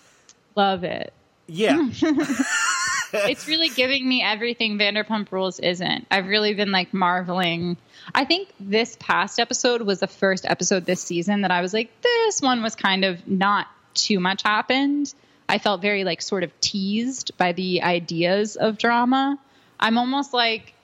[0.54, 1.12] love it.
[1.46, 1.88] yeah,
[3.12, 6.06] it's really giving me everything Vanderpump Rules isn't.
[6.10, 7.76] I've really been like marveling.
[8.14, 11.90] I think this past episode was the first episode this season that I was like,
[12.02, 15.12] this one was kind of not too much happened.
[15.48, 19.38] I felt very like sort of teased by the ideas of drama.
[19.78, 20.74] I'm almost like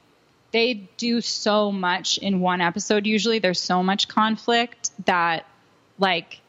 [0.53, 3.39] they do so much in one episode usually.
[3.39, 5.47] There's so much conflict that
[5.99, 6.41] like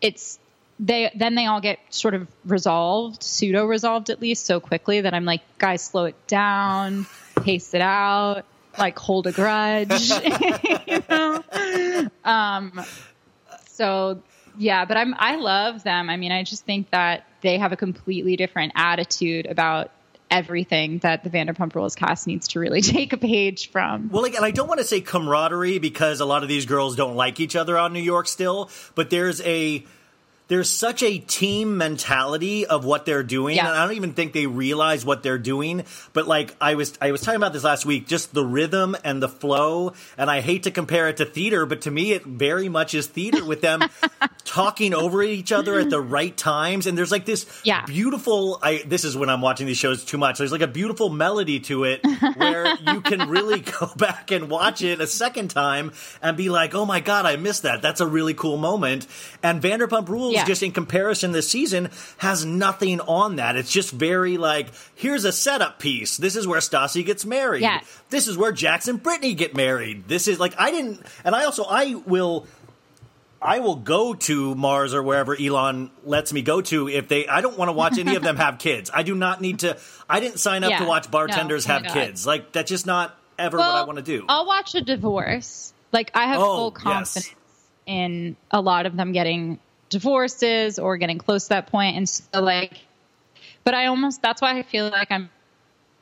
[0.00, 0.38] it's
[0.80, 5.14] they then they all get sort of resolved, pseudo resolved at least so quickly that
[5.14, 7.06] I'm like, guys, slow it down,
[7.42, 8.44] pace it out,
[8.78, 10.10] like hold a grudge,
[10.86, 12.08] you know.
[12.24, 12.84] Um,
[13.66, 14.22] so
[14.56, 16.10] yeah, but I'm I love them.
[16.10, 19.90] I mean, I just think that they have a completely different attitude about
[20.30, 24.10] everything that the Vanderpump Rules cast needs to really take a page from.
[24.10, 27.16] well, and I don't want to say camaraderie because a lot of these girls don't
[27.16, 29.84] like each other on New York still, but there's a
[30.48, 33.66] there's such a team mentality of what they're doing Yeah.
[33.68, 37.12] and i don't even think they realize what they're doing but like i was i
[37.12, 40.62] was talking about this last week just the rhythm and the flow and i hate
[40.64, 43.82] to compare it to theater but to me it very much is theater with them
[44.44, 47.84] talking over each other at the right times and there's like this Yeah.
[47.84, 51.10] beautiful i this is when i'm watching these shows too much there's like a beautiful
[51.10, 52.00] melody to it
[52.36, 56.74] where you can really go back and watch it a second time and be like
[56.74, 59.06] oh my god i missed that that's a really cool moment
[59.42, 60.37] and vanderpump rules Yeah.
[60.46, 65.32] Just in comparison this season has nothing on that it's just very like here's a
[65.32, 67.80] setup piece this is where stassi gets married Yeah.
[68.10, 71.44] this is where Jackson and brittany get married this is like i didn't and i
[71.44, 72.46] also i will
[73.40, 77.28] I will go to Mars or wherever Elon lets me go to if they.
[77.28, 78.90] I don't want to watch any of them have kids.
[78.92, 79.78] I do not need to.
[80.10, 80.80] I didn't sign up Yeah.
[80.80, 81.74] to watch bartenders No.
[81.74, 81.92] Have God.
[81.92, 82.26] kids.
[82.26, 84.24] Like that's just not ever what I want to do.
[84.28, 85.72] I'll watch a divorce.
[85.92, 86.82] Like I have Oh, full yes.
[86.82, 87.34] confidence
[87.86, 92.40] in a lot of them getting divorces or getting close to that point, and so
[92.40, 92.78] like,
[93.64, 95.30] but I almost that's why I feel like I'm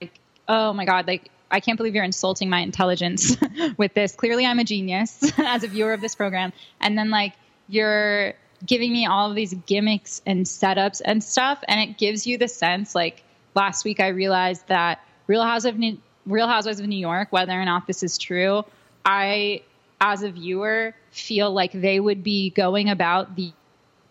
[0.00, 0.18] like,
[0.48, 3.36] oh my god, like I can't believe you're insulting my intelligence
[3.76, 4.14] with this.
[4.14, 7.32] Clearly, I'm a genius as a viewer of this program, and then like
[7.68, 12.38] you're giving me all of these gimmicks and setups and stuff, and it gives you
[12.38, 13.22] the sense like
[13.54, 17.52] last week I realized that Real House of New, Real Housewives of New York, whether
[17.52, 18.64] or not this is true,
[19.04, 19.62] I
[20.00, 23.52] as a viewer feel like they would be going about the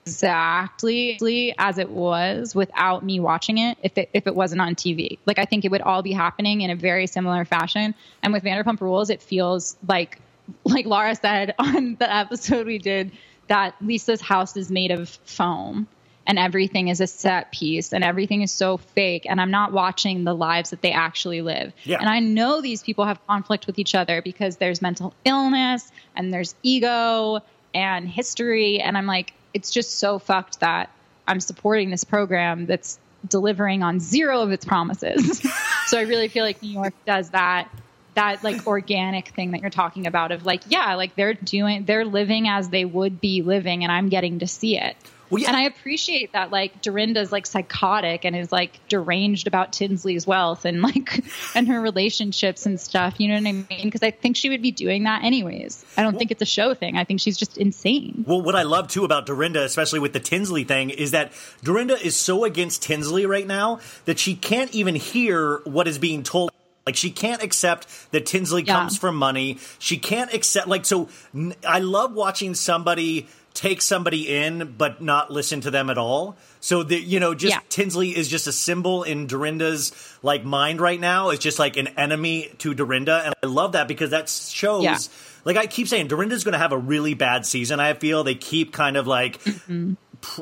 [0.05, 5.17] exactly as it was without me watching it if it if it wasn't on TV.
[5.25, 7.95] Like I think it would all be happening in a very similar fashion.
[8.21, 10.19] And with Vanderpump Rules, it feels like
[10.63, 13.11] like Laura said on the episode we did
[13.47, 15.87] that Lisa's house is made of foam
[16.27, 20.23] and everything is a set piece and everything is so fake and I'm not watching
[20.23, 21.73] the lives that they actually live.
[21.83, 21.97] Yeah.
[21.99, 26.31] And I know these people have conflict with each other because there's mental illness and
[26.31, 27.39] there's ego
[27.73, 30.91] and history and I'm like it's just so fucked that
[31.27, 35.41] I'm supporting this program that's delivering on zero of its promises.
[35.87, 37.69] so I really feel like New York does that
[38.15, 42.05] that like organic thing that you're talking about of like yeah like they're doing they're
[42.05, 44.95] living as they would be living and i'm getting to see it
[45.29, 45.47] Well, yeah.
[45.49, 50.65] and i appreciate that like dorinda's like psychotic and is like deranged about tinsley's wealth
[50.65, 51.23] and like
[51.55, 54.61] and her relationships and stuff you know what i mean because i think she would
[54.61, 57.57] be doing that anyways i don't think it's a show thing i think she's just
[57.57, 61.31] insane Well, what I love too about Dorinda, especially with the Tinsley thing, is that
[61.63, 66.23] Dorinda is so against Tinsley right now that she can't even hear what is being
[66.23, 66.51] told.
[66.85, 68.75] Like she can't accept that Tinsley Yeah.
[68.79, 69.57] comes from money.
[69.79, 71.09] She can't accept like so.
[71.33, 76.37] n- I love watching somebody take somebody in but not listen to them at all.
[76.59, 77.61] So the you know just Yeah.
[77.69, 79.91] Tinsley is just a symbol in Dorinda's
[80.21, 81.29] like mind right now.
[81.29, 84.83] It's just like an enemy to Dorinda, and I love that because that shows.
[84.83, 84.97] Yeah.
[85.45, 87.79] Like I keep saying, Dorinda's going to have a really bad season.
[87.79, 89.93] I feel they keep kind of like, Mm-hmm.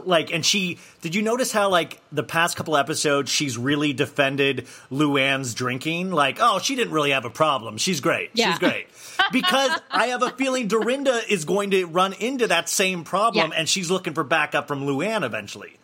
[0.06, 0.78] Like, and she.
[1.02, 6.12] Did you notice how like the past couple episodes she's really defended Luann's drinking?
[6.12, 7.78] Like, oh, she didn't really have a problem.
[7.78, 8.32] She's great.
[8.34, 8.52] Yeah.
[8.52, 8.88] She's great.
[9.32, 13.58] Because I have a feeling Dorinda is going to run into that same problem, Yeah.
[13.60, 15.78] and she's looking for backup from Luann eventually.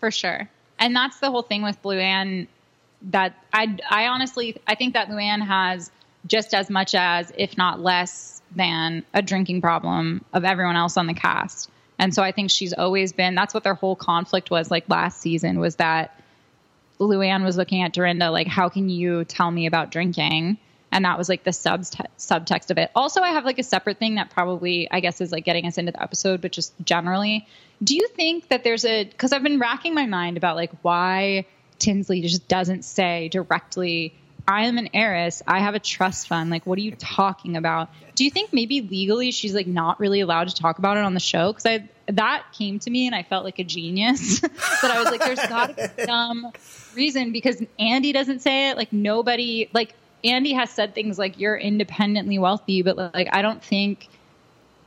[0.00, 0.48] for sure.
[0.78, 2.48] And that's the whole thing with Luann.
[3.10, 5.90] That I, I honestly, I think that Luann has
[6.26, 11.06] just as much as, if not less than, a drinking problem of everyone else on
[11.06, 11.70] the cast.
[11.98, 13.34] And so I think she's always been.
[13.34, 15.58] That's what their whole conflict was like last season.
[15.58, 16.20] Was that
[16.98, 20.58] Luann was looking at Dorinda like, how can you tell me about drinking?
[20.92, 22.90] And that was like the subst- subtext of it.
[22.94, 25.78] Also, I have like a separate thing that probably, I guess, is like getting us
[25.78, 27.46] into the episode, but just generally,
[27.82, 31.46] do you think that there's a, because I've been racking my mind about like why
[31.78, 34.14] Tinsley just doesn't say directly,
[34.48, 35.42] I am an heiress.
[35.46, 36.50] I have a trust fund.
[36.50, 37.90] Like, what are you talking about?
[38.14, 41.14] Do you think maybe legally she's like not really allowed to talk about it on
[41.14, 41.52] the show?
[41.52, 44.40] Because I that came to me and I felt like a genius.
[44.82, 46.52] but I was like, there's got to be some
[46.94, 48.76] reason because Andy doesn't say it.
[48.76, 53.62] Like nobody, like Andy has said things like you're independently wealthy, but like I don't
[53.62, 54.08] think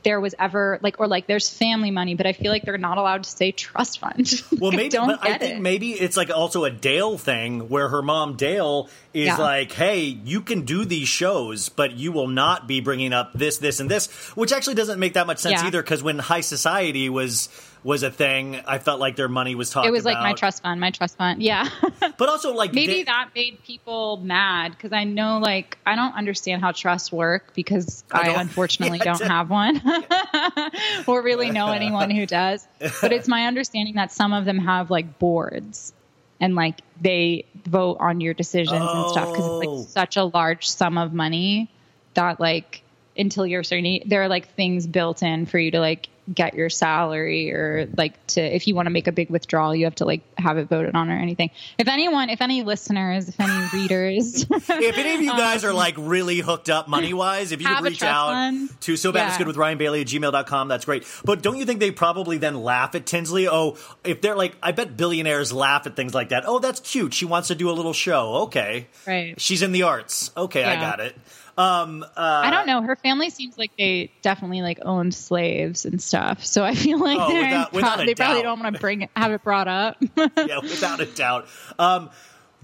[0.02, 2.98] there was ever like or like there's family money, but I feel like they're not
[2.98, 4.30] allowed to say trust fund.
[4.60, 5.60] Well, I maybe, but I think it.
[5.60, 9.36] maybe it's like also a Dale thing where her mom Dale is Yeah.
[9.38, 13.58] like, "Hey, you can do these shows, but you will not be bringing up this,
[13.58, 15.66] this, and this," which actually doesn't make that much sense Yeah.
[15.66, 15.82] either.
[15.82, 17.48] Because when High Society was
[17.82, 19.86] was a thing, I felt like their money was talked.
[19.86, 21.42] It was like my trust fund, my trust fund.
[21.42, 21.68] Yeah.
[22.18, 26.14] but also like Maybe Da- that made people mad because I know, like, I don't
[26.14, 29.80] understand how trusts work because I I, unfortunately Yeah, don't have one
[31.06, 32.66] or really know anyone who does.
[33.00, 35.92] But it's my understanding that some of them have like boards
[36.40, 39.58] and like they vote on your decisions and stuff because it's Oh.
[39.76, 41.70] like such a large sum of money
[42.14, 42.82] that like
[43.16, 46.70] until you're certain there are like things built in for you to like get your
[46.70, 50.04] salary or like to if you want to make a big withdrawal, you have to
[50.04, 51.50] like have it voted on or anything.
[51.78, 55.76] If anyone, if any listeners, if any readers, if any of you guys are um,
[55.76, 59.34] like really hooked up money wise, if you could reach out to so bad it's
[59.34, 59.38] Yeah.
[59.38, 61.04] good with Ryan Bailey at gmail.com, that's great.
[61.24, 63.48] But don't you think they probably then laugh at Tinsley?
[63.48, 66.44] Oh, if they're like, I bet billionaires laugh at things like that.
[66.46, 67.14] Oh, that's cute.
[67.14, 68.34] She wants to do a little show.
[68.44, 68.86] Okay.
[69.06, 69.40] Right.
[69.40, 70.30] She's in the arts.
[70.36, 71.16] Okay, I got it.
[71.60, 72.82] Um, uh, I don't know.
[72.82, 76.44] Her family seems like they definitely like owned slaves and stuff.
[76.44, 79.10] So I feel like Oh, without- without a they probably don't want to bring it,
[79.16, 79.96] have it brought up.
[80.16, 81.48] yeah, without a doubt.
[81.78, 82.10] Um,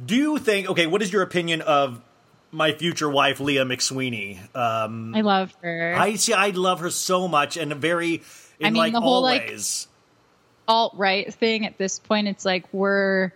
[0.05, 0.69] do you think?
[0.71, 2.01] Okay, what is your opinion of
[2.53, 4.39] my future wife, Leah McSweeney?
[4.57, 5.95] Um, I love her.
[5.99, 6.33] I see.
[6.33, 8.23] I love her so much, and very
[8.59, 9.59] in I mean, like the whole, all like,
[10.69, 13.31] alt right thing at this point it's like we're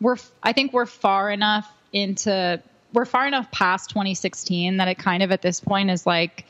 [0.00, 2.60] we're i think we're far enough into
[2.96, 6.46] we're far enough past 2016 that it kind of at this point is like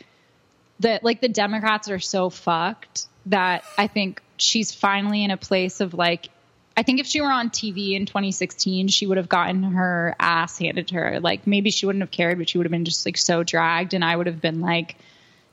[0.80, 5.80] that like the democrats are so fucked that i think she's finally in a place
[5.80, 6.28] of like
[6.76, 10.58] i think if she were on tv in 2016 she would have gotten her ass
[10.58, 13.04] handed to her like maybe she wouldn't have cared but she would have been just
[13.04, 14.96] like so dragged and i would have been like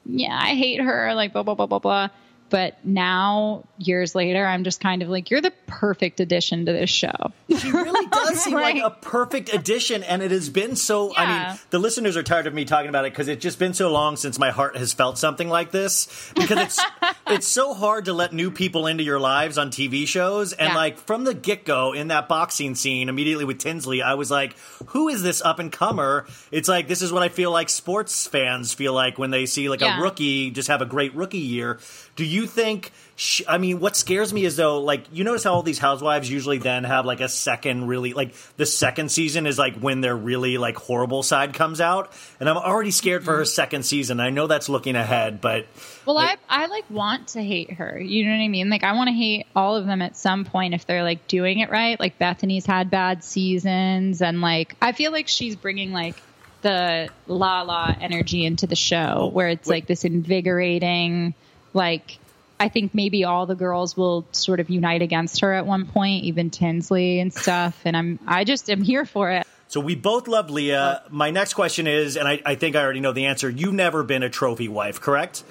[0.05, 2.09] yeah, I hate her, like blah blah blah blah blah.
[2.49, 6.89] But now, years later, I'm just kind of like, you're the perfect addition to this
[6.89, 7.31] show.
[7.49, 11.15] She really does seem like Like- a perfect addition, and it has been so.
[11.15, 13.73] I mean, the listeners are tired of me talking about it because it's just been
[13.73, 16.31] so long since my heart has felt something like this.
[16.35, 16.79] Because it's
[17.27, 20.75] it's so hard to let new people into your lives on TV shows, and Yeah.
[20.75, 24.55] like from the get go in that boxing scene immediately with Tinsley, I was like,
[24.87, 28.27] "Who is this up and comer?" It's like this is what I feel like sports
[28.27, 29.97] fans feel like when they see like Yeah.
[29.97, 31.79] a rookie just have a great rookie year.
[32.15, 32.91] Do you think?
[33.15, 36.29] Sh- I mean, what scares me is though, like you notice how all these housewives
[36.29, 40.15] usually then have like a second, really like the second season is like when their
[40.15, 43.47] really like horrible side comes out, and I'm already scared for her mm-hmm.
[43.47, 44.19] second season.
[44.19, 45.67] I know that's looking ahead, but
[46.05, 47.99] Well, I, I like want to hate her.
[47.99, 48.69] You know what I mean?
[48.69, 51.59] Like, I want to hate all of them at some point if they're like doing
[51.59, 51.99] it right.
[51.99, 56.15] Like, Bethany's had bad seasons, and like, I feel like she's bringing like
[56.61, 61.33] the la la energy into the show where it's like this invigorating,
[61.73, 62.17] like,
[62.59, 66.23] I think maybe all the girls will sort of unite against her at one point,
[66.23, 67.81] even Tinsley and stuff.
[67.85, 69.47] And I'm, I just am here for it.
[69.67, 71.01] So we both love Leah.
[71.09, 73.49] My next question is, and I, I think I already know the answer.
[73.49, 75.43] You've never been a trophy wife, correct?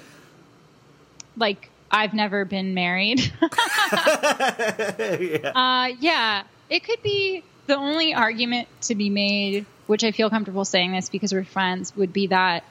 [1.37, 3.31] like I've never been married.
[5.55, 10.65] Uh, yeah, it could be the only argument to be made, which I feel comfortable
[10.65, 12.63] saying this because we're friends, would be that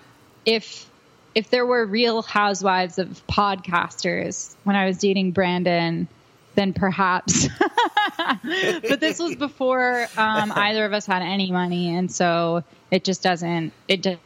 [0.45, 0.89] if
[1.35, 6.09] if there were real housewives of podcasters when I was dating Brandon,
[6.55, 7.49] then perhaps.
[8.19, 13.23] but this was before um, either of us had any money, and so it just
[13.23, 13.73] doesn't.
[13.89, 14.19] It does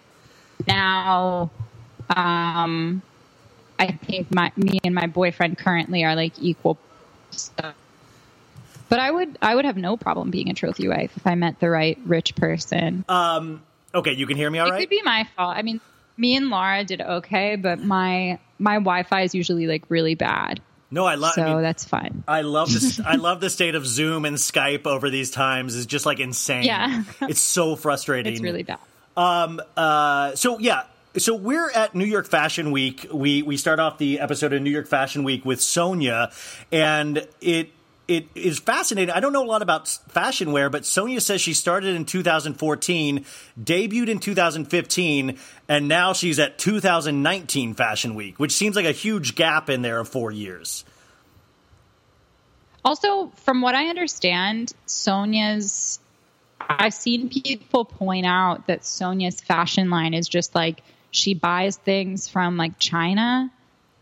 [0.67, 1.51] now.
[2.15, 3.03] Um,
[3.79, 6.79] I think my me and my boyfriend currently are like equal.
[7.31, 7.73] So.
[8.89, 11.61] But I would I would have no problem being a trophy wife if I met
[11.61, 13.05] the right rich person.
[13.95, 14.81] Okay, you can hear me all it right?
[14.81, 15.57] could be my fault.
[15.57, 15.81] I mean,
[16.17, 20.61] me and Laura did okay, but my my Wi-Fi is usually like really bad,
[20.91, 21.33] no, I love.
[21.35, 22.25] so I, mean, that's fine.
[22.29, 23.01] I love this.
[23.05, 26.65] I love the state of Zoom and Skype over these times is just like insane.
[26.65, 27.03] Yeah.
[27.23, 28.33] it's so frustrating.
[28.33, 28.79] It's really bad.
[29.17, 29.61] Um.
[29.77, 30.85] Uh, so yeah,
[31.17, 33.07] so we're at New York Fashion Week.
[33.13, 36.31] We we start off the episode of New York Fashion Week with Sonia,
[36.71, 37.71] and it
[38.09, 39.13] it is fascinating.
[39.13, 43.25] I don't know a lot about fashion wear, but Sonia says she started in 2014,
[43.61, 45.39] debuted in 2015,
[45.69, 49.99] and now she's at 2019 Fashion Week, which seems like a huge gap in there
[49.99, 50.85] of four years.
[52.85, 55.99] Also, from what I understand, Sonia's
[56.61, 62.29] I've seen people point out that Sonia's fashion line is just like she buys things
[62.29, 63.53] from like China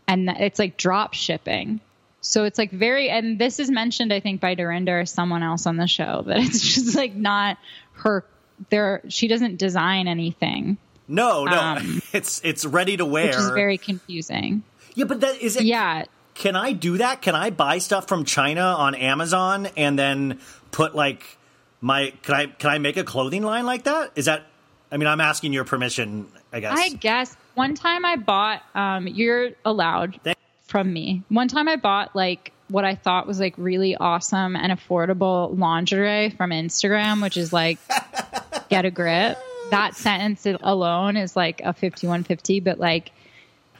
[0.07, 1.79] and it's like drop shipping.
[2.27, 5.65] So it's like very and this is mentioned I think by Dorinda or someone else
[5.67, 7.57] on the show that it's just like not
[7.93, 8.25] her
[8.69, 13.27] there she doesn't design anything, No, no, Um, it's it's ready to wear.
[13.27, 14.63] which is very confusing.
[14.95, 15.63] yeah, but that is it.
[15.65, 16.05] Yeah,
[16.35, 17.21] Can I do that?
[17.21, 20.39] Can I buy stuff from China on Amazon and then
[20.71, 21.37] put like
[21.81, 24.11] my can I can I make a clothing line like that?
[24.15, 24.43] Is that
[24.91, 26.77] I mean I'm asking your permission, I guess.
[26.79, 30.37] I guess one time I bought um you're allowed Thank-
[30.75, 31.23] from me.
[31.29, 36.31] One time I bought like what I thought was like really awesome and affordable lingerie
[36.31, 37.77] from Instagram, which is like
[38.69, 39.39] get a grip.
[39.71, 43.13] That sentence alone is like a 5150, but like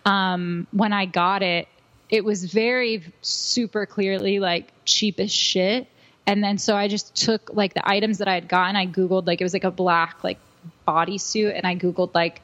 [0.06, 1.68] um when I got it,
[2.10, 5.90] it was very super clearly like cheap as shit.
[6.26, 9.28] And then so I just took like the items that I had gotten, I googled
[9.28, 10.38] like it was like a black like
[10.88, 12.42] bodysuit and I googled like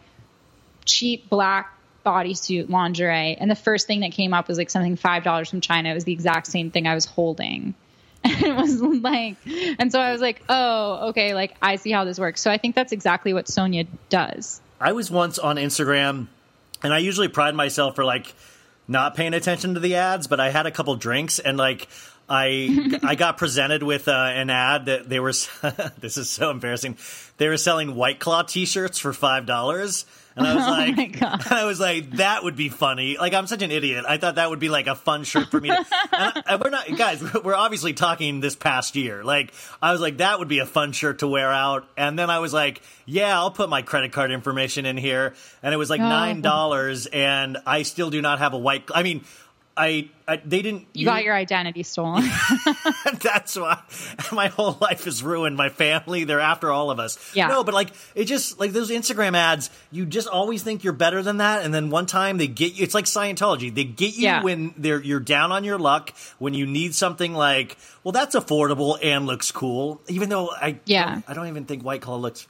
[0.83, 1.73] cheap black
[2.05, 5.61] bodysuit lingerie, and the first thing that came up was like something five dollars from
[5.61, 5.89] China.
[5.89, 7.73] It was the exact same thing I was holding.
[8.23, 9.37] And it was like,
[9.79, 12.39] and so I was like, oh, okay, like I see how this works.
[12.39, 14.61] So I think that's exactly what Sonia does.
[14.79, 16.27] I was once on Instagram,
[16.83, 18.31] and I usually pride myself for like
[18.87, 21.87] not paying attention to the ads, but I had a couple drinks and like
[22.31, 25.31] I I got presented with uh, an ad that they were.
[25.99, 26.97] this is so embarrassing.
[27.37, 30.05] They were selling White Claw T-shirts for five dollars,
[30.35, 31.43] and I was Oh like, God.
[31.51, 33.17] I was like, that would be funny.
[33.17, 34.05] Like I'm such an idiot.
[34.07, 35.69] I thought that would be like a fun shirt for me.
[35.69, 35.77] To,
[36.11, 37.21] and, I- we're not guys.
[37.43, 39.23] We're obviously talking this past year.
[39.23, 41.87] Like I was like, that would be a fun shirt to wear out.
[41.97, 45.73] And then I was like, yeah, I'll put my credit card information in here, and
[45.73, 46.07] it was like Oh.
[46.07, 48.83] nine dollars, and I still do not have a white.
[48.93, 49.23] I mean.
[49.77, 50.87] I, I they didn't.
[50.93, 52.23] You got your identity stolen.
[53.21, 53.81] That's why
[54.31, 55.55] my whole life is ruined.
[55.55, 57.17] My family, they're after all of us.
[57.35, 57.47] Yeah.
[57.47, 61.23] No, but like it just like those Instagram ads, you just always think you're better
[61.23, 62.83] than that, and then one time they get you.
[62.83, 63.73] It's like Scientology.
[63.73, 64.43] They get you Yeah.
[64.43, 68.97] when they're you're down on your luck when you need something like, well, that's affordable
[69.01, 70.01] and looks cool.
[70.09, 71.21] Even though I Yeah.
[71.27, 72.45] I don't even think White Claw looks.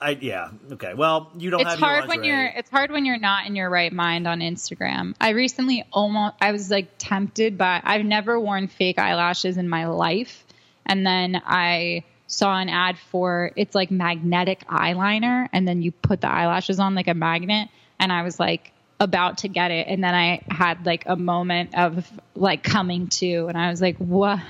[0.00, 0.94] I yeah okay.
[0.94, 3.70] Well, you don't it's have hard when you're it's hard when you're not in your
[3.70, 5.14] right mind on Instagram.
[5.20, 9.86] I recently almost I was like tempted by I've never worn fake eyelashes in my
[9.86, 10.44] life
[10.84, 16.20] and then I saw an ad for it's like magnetic eyeliner and then you put
[16.20, 17.68] the eyelashes on like a magnet
[17.98, 21.74] and I was like about to get it and then I had like a moment
[21.76, 24.40] of like coming to and I was like what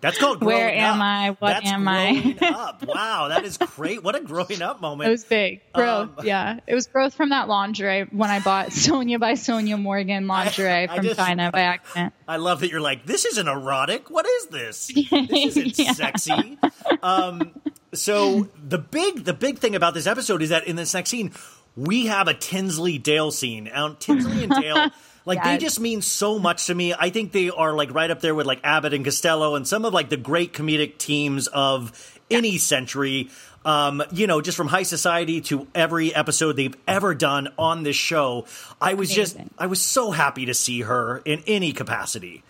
[0.00, 1.02] That's called Where am up.
[1.02, 1.30] I?
[1.38, 2.34] What That's am I?
[2.38, 2.86] growing up.
[2.86, 4.02] Wow, that is great.
[4.02, 5.08] What a growing up moment.
[5.08, 6.18] It was big growth.
[6.18, 10.26] Um, yeah, it was growth from that lingerie when I bought Sonia by Sonia Morgan
[10.26, 12.14] lingerie I from just- China by accident.
[12.26, 14.08] I love that you're like, this isn't erotic.
[14.08, 14.86] What is this?
[14.86, 15.92] This isn't Yeah.
[15.92, 16.58] sexy.
[17.02, 17.50] Um,
[17.92, 21.32] so the big the big thing about this episode is that in this next scene,
[21.76, 23.66] we have a Tinsley Dale scene.
[23.66, 24.90] And Tinsley and Dale,
[25.24, 26.94] like they just mean so much to me.
[26.94, 29.84] I think they are like right up there with like Abbott and Costello and some
[29.84, 33.30] of like the great comedic teams of any century.
[33.64, 37.94] Um, you know, just from High Society to every episode they've ever done on this
[37.94, 38.46] show.
[38.80, 42.42] I was just I was so happy to see her in any capacity.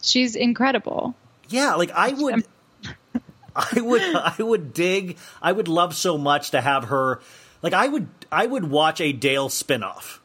[0.00, 1.14] She's incredible.
[1.48, 2.46] Yeah, like I would,
[3.56, 5.18] I would, I would dig.
[5.42, 7.20] I would love so much to have her.
[7.62, 10.18] Like I would, I would watch a Dale spinoff.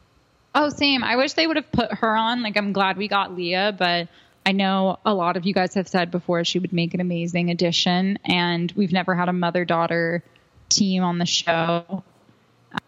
[0.53, 1.03] Oh, same.
[1.03, 2.41] I wish they would have put her on.
[2.41, 4.07] Like, I'm glad we got Leah, but
[4.45, 7.49] I know a lot of you guys have said before she would make an amazing
[7.49, 10.23] addition, and we've never had a mother daughter
[10.69, 12.03] team on the show.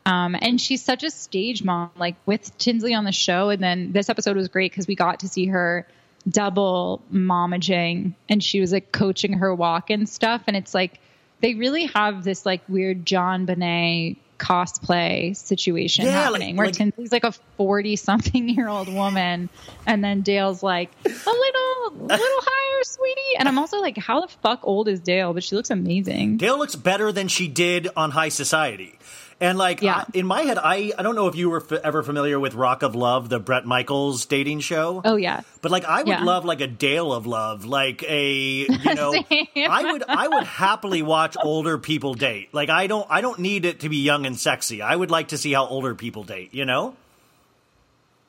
[0.05, 3.49] Um, and she's such a stage mom, like with Tinsley on the show.
[3.49, 5.87] And then this episode was great because we got to see her
[6.27, 10.43] double momaging and she was like coaching her walk and stuff.
[10.47, 10.99] And it's like
[11.41, 17.11] they really have this like weird JonBenét cosplay situation Yeah, like- happening where like- Tinsley's
[17.11, 19.49] like a 40 something year old woman
[19.85, 23.37] and then Dale's like a little little higher sweetie.
[23.39, 25.33] And I'm also like how the fuck old is Dale?
[25.33, 26.37] But she looks amazing.
[26.37, 28.97] Dale looks better than she did on High Society.
[29.39, 29.97] And like Yeah.
[29.97, 32.55] I- in my head, I I don't know if you were f- ever familiar with
[32.55, 35.01] Rock of Love, the Bret Michaels dating show.
[35.05, 36.23] oh yeah But like I would Yeah.
[36.23, 41.03] love like a Dale of Love, like a you know I would I would happily
[41.03, 42.51] watch older people date.
[42.51, 44.81] Like I don't I don't need it to be young and sexy.
[44.81, 46.95] I would like to see how older people date, you know?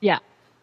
[0.00, 0.18] yeah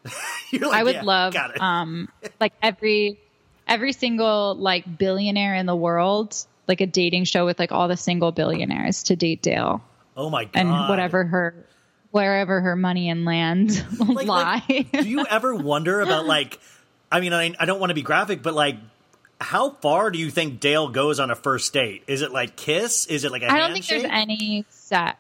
[0.54, 2.08] like, I would "Yeah, love got it." um
[2.40, 3.20] like every
[3.68, 6.38] every single like billionaire in the world
[6.68, 9.82] like a dating show with like all the single billionaires to date Dale
[10.16, 10.52] oh my god.
[10.56, 11.66] and whatever her
[12.12, 14.64] wherever her money and land Like- lie.
[14.70, 16.60] like, do you ever wonder about like
[17.12, 18.78] I mean I I don't want to be graphic, but like
[19.42, 22.04] how far do you think Dale goes on a first date?
[22.08, 23.06] Is it like kiss?
[23.08, 25.18] Is it like a I don't think there's any sex.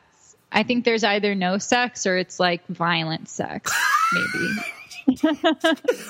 [0.51, 3.73] I think there's either no sex or it's like violent sex,
[4.13, 4.55] maybe.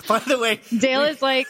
[0.07, 1.47] By the way, Dale is like,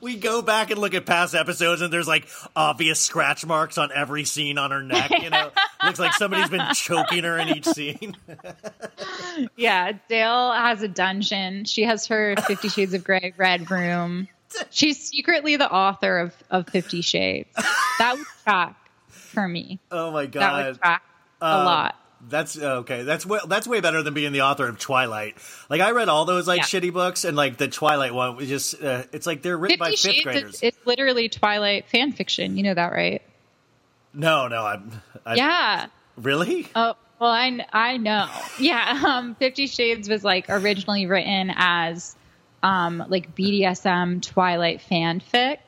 [0.00, 2.26] we go back and look at past episodes and there's like
[2.56, 5.50] obvious scratch marks on every scene on her neck, you know.
[5.84, 8.16] Looks like somebody's been choking her in each scene.
[9.56, 11.64] yeah, Dale has a dungeon.
[11.64, 14.28] She has her Fifty Shades of Grey red room.
[14.70, 17.48] She's secretly the author of, of Fifty Shades.
[17.98, 18.76] That would track
[19.08, 19.80] for me.
[19.90, 21.02] Oh my god That would track
[21.40, 21.96] a Uh, lot.
[22.28, 23.02] That's okay.
[23.02, 25.36] That's way, that's way better than being the author of Twilight.
[25.68, 26.64] Like I read all those like Yeah.
[26.80, 29.90] shitty books, and like the Twilight one was just uh, it's like they're written by
[29.90, 30.54] fifth Shades graders.
[30.54, 32.56] is, it's literally Twilight fan fiction.
[32.56, 33.22] You know that, right?
[34.14, 34.92] no, no, I'm
[35.26, 35.86] I, Yeah.
[36.16, 36.68] really.
[36.76, 38.28] Oh well, I I know.
[38.58, 42.14] Yeah, um, Fifty Shades was like originally written as
[42.62, 45.58] um, like BDSM Twilight fanfic,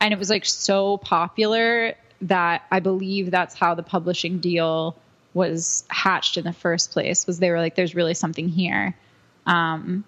[0.00, 4.96] and it was like so popular that I believe that's how the publishing deal
[5.34, 7.26] was hatched in the first place.
[7.26, 8.96] Was they were like, "There's really something here,"
[9.46, 10.04] um,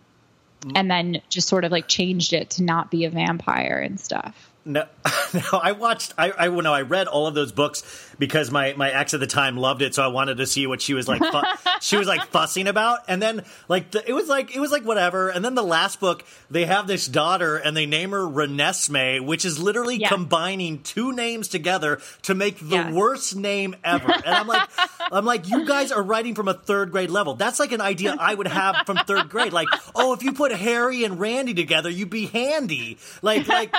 [0.74, 4.49] and then just sort of like changed it to not be a vampire and stuff.
[4.72, 4.84] No,
[5.34, 6.14] no, I watched.
[6.16, 7.82] I, I no, I read all of those books
[8.20, 10.80] because my my ex at the time loved it, so I wanted to see what
[10.80, 11.20] she was like.
[11.20, 14.70] Fu- she was like fussing about, and then like the, it was like it was
[14.70, 15.28] like whatever.
[15.28, 19.44] And then the last book, they have this daughter, and they name her Renesmee, which
[19.44, 20.08] is literally Yeah.
[20.08, 22.92] combining two names together to make the Yeah.
[22.92, 24.12] worst name ever.
[24.12, 24.68] And I'm like,
[25.10, 27.34] I'm like, you guys are writing from a third grade level.
[27.34, 29.52] That's like an idea I would have from third grade.
[29.52, 32.98] Like, oh, if you put Harry and Randy together, you'd be handy.
[33.20, 33.74] Like, like.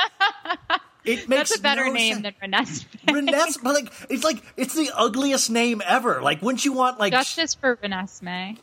[1.04, 2.36] It makes That's a better no name sense.
[2.40, 2.86] than Renesmee.
[3.10, 6.22] Renes, but like it's like it's the ugliest name ever.
[6.22, 7.12] Like, wouldn't you want like?
[7.12, 8.58] Justice for Renesmee.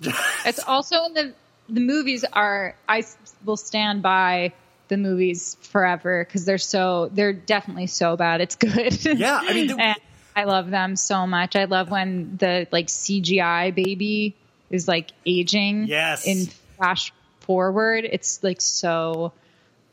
[0.46, 1.34] it's also in the
[1.68, 3.04] the movies are I
[3.44, 4.52] will stand by
[4.86, 8.40] the movies forever because they're so they're definitely so bad.
[8.40, 9.04] It's good.
[9.04, 9.96] Yeah, I mean, the- and
[10.36, 11.56] I love them so much.
[11.56, 14.36] I love when the like CGI baby
[14.70, 15.88] is like aging.
[15.88, 16.24] Yes.
[16.26, 19.32] In flash forward, it's like so.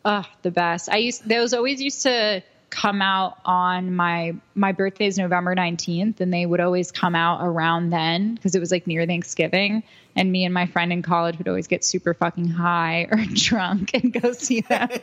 [0.05, 0.89] Uh the best.
[0.89, 6.19] I used those always used to come out on my my birthday is November 19th
[6.19, 9.83] and they would always come out around then because it was like near Thanksgiving
[10.15, 13.91] and me and my friend in college would always get super fucking high or drunk
[13.93, 14.89] and go see them.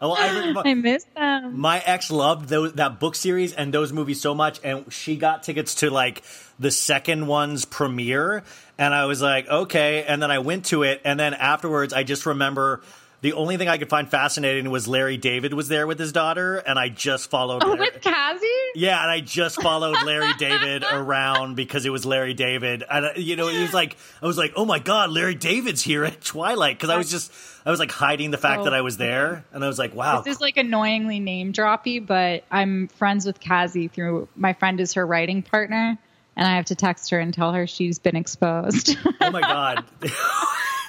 [0.00, 1.58] Oh, I I miss them.
[1.58, 5.42] my ex loved those, that book series and those movies so much, and she got
[5.42, 6.22] tickets to like
[6.58, 8.44] the second one's premiere,
[8.76, 12.02] and I was like, okay, and then I went to it, and then afterwards, I
[12.02, 12.82] just remember.
[13.20, 16.58] The only thing I could find fascinating was Larry David was there with his daughter,
[16.58, 17.64] and I just followed.
[17.64, 18.46] Oh, Larry- with Cazzie?
[18.76, 22.84] Yeah, and I just followed Larry David around because it was Larry David.
[22.88, 25.82] And uh, you know, it was like I was like, "Oh my god, Larry David's
[25.82, 27.32] here at Twilight" because I was just
[27.66, 28.64] I was like hiding the fact Oh.
[28.64, 32.04] that I was there, and I was like, "Wow." This is like annoyingly name droppy,
[32.06, 35.98] but I'm friends with Cazzie through my friend is her writing partner,
[36.36, 38.96] and I have to text her and tell her she's been exposed.
[39.20, 39.84] oh my god.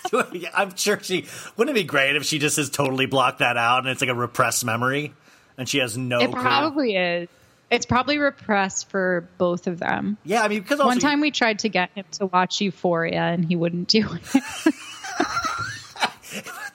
[0.54, 1.26] I'm sure she
[1.58, 4.10] wouldn't it be great if she just has totally blocked that out and it's like
[4.10, 5.14] a repressed memory
[5.58, 6.42] and she has no it clue.
[6.42, 7.28] probably is.
[7.70, 10.18] It's probably repressed for both of them.
[10.24, 13.22] Yeah, I mean because also One time we tried to get him to watch Euphoria,
[13.22, 14.74] and he wouldn't do it.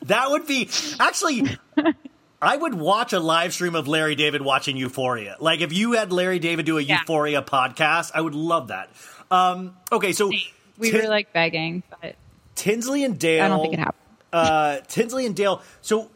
[0.06, 0.68] That would be
[1.00, 1.56] actually.
[2.42, 5.36] I would watch a live stream of Larry David watching Euphoria.
[5.40, 6.98] Like if you had Larry David do a Yeah.
[7.00, 8.90] Euphoria podcast, I would love that.
[9.30, 10.30] Um, okay, so
[10.76, 12.16] We Tin- were like begging, but
[12.54, 13.44] Tinsley and Dale.
[13.44, 14.00] I don't think it happened.
[14.32, 15.62] uh, Tinsley and Dale.
[15.82, 16.10] So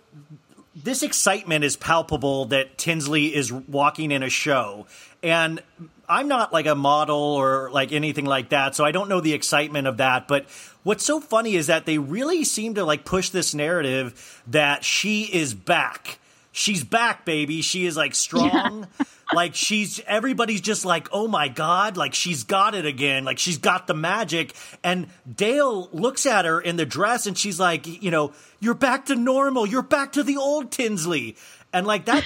[0.74, 4.86] this excitement is palpable that Tinsley is walking in a show,
[5.22, 5.62] and
[6.08, 9.34] I'm not like a model or like anything like that, so I don't know the
[9.34, 10.28] excitement of that.
[10.28, 10.46] But
[10.84, 15.22] what's so funny is that they really seem to like push this narrative that she
[15.24, 16.18] is back.
[16.52, 17.60] She's back, baby.
[17.60, 18.86] She is like strong.
[19.32, 23.24] Like she's everybody's just like, "Oh my god, like she's got it again.
[23.24, 27.60] Like she's got the magic." And Dale looks at her in the dress and she's
[27.60, 29.66] like, "You know, you're back to normal.
[29.66, 31.36] You're back to the old Tinsley."
[31.72, 32.24] And like that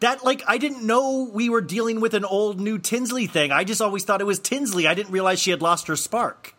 [0.00, 3.50] that like I didn't know we were dealing with an old new Tinsley thing.
[3.50, 4.86] I just always thought it was Tinsley.
[4.86, 6.54] I didn't realize she had lost her spark.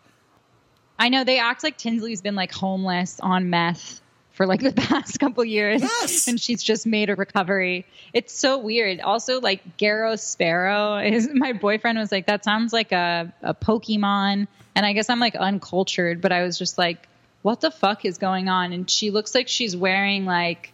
[0.98, 4.00] I know they act like Tinsley's been like homeless on meth
[4.34, 5.80] for like the past couple years.
[5.80, 6.28] Yes.
[6.28, 7.86] And she's just made a recovery.
[8.12, 9.00] It's so weird.
[9.00, 14.46] Also, like Garo Sparrow is my boyfriend was like, that sounds like a, a Pokemon.
[14.74, 17.08] And I guess I'm like uncultured, but I was just like,
[17.42, 18.72] what the fuck is going on?
[18.72, 20.72] And she looks like she's wearing like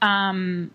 [0.00, 0.70] um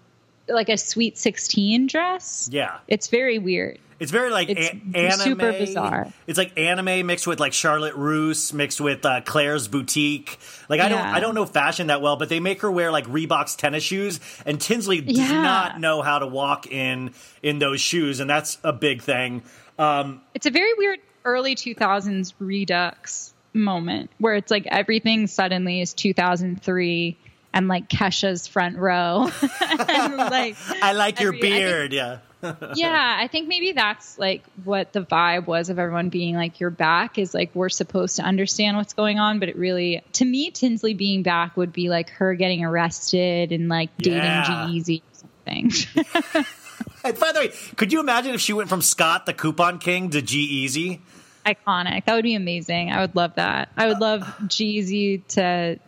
[0.47, 2.49] like a sweet 16 dress.
[2.51, 2.79] Yeah.
[2.87, 3.79] It's very weird.
[3.99, 5.19] It's very like It's a- anime.
[5.19, 6.07] super bizarre.
[6.25, 10.39] It's like anime mixed with like Charlotte Russe mixed with uh, Claire's boutique.
[10.69, 13.05] Like I don't I don't know fashion that well, but they make her wear like
[13.07, 15.41] Reebok's tennis shoes, and Tinsley does Yeah.
[15.41, 17.11] not know how to walk in
[17.43, 19.43] in those shoes, and that's a big thing.
[19.77, 25.93] Um, it's a very weird early 2000s redux moment where it's like everything suddenly is
[25.93, 27.17] 2003
[27.53, 29.29] and like Kesha's front row.
[29.61, 31.93] And, like I like your every- think- beard.
[31.93, 32.19] yeah.
[32.41, 36.69] Yeah, I think maybe that's like what the vibe was of everyone being like you're
[36.69, 40.51] back is like we're supposed to understand what's going on, but it really to me
[40.51, 44.67] Tinsley being back would be like her getting arrested and like dating Yeah.
[44.69, 46.45] G-Eazy or something.
[47.01, 50.09] And by the way, could you imagine if she went from Scott the Coupon King
[50.09, 50.99] to G-Eazy?
[51.45, 52.05] iconic.
[52.05, 52.91] That would be amazing.
[52.91, 53.69] I would love that.
[53.77, 55.79] I would love Jeezy to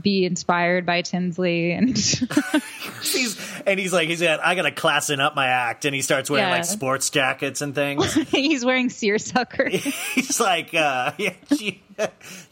[0.00, 1.96] be inspired by Tinsley and
[3.02, 6.30] He's and he's like he's got I gotta classen up my act, and he starts
[6.30, 6.54] wearing Yeah.
[6.56, 8.12] like sports jackets and things.
[8.30, 9.68] he's wearing seersucker.
[10.14, 11.82] he's like uh yeah, G,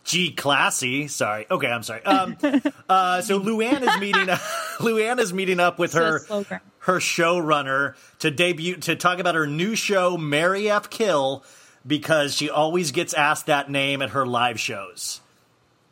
[0.04, 1.08] G classy.
[1.08, 1.46] Sorry.
[1.50, 2.04] Okay, I'm sorry.
[2.04, 2.36] Um
[2.88, 4.26] uh so Luann is meeting
[4.78, 6.20] Luann is meeting up with her
[6.80, 10.90] her showrunner to debut to talk about her new show, Mary F.
[10.90, 11.42] Kill.
[11.86, 15.20] because she always gets asked that name at her live shows.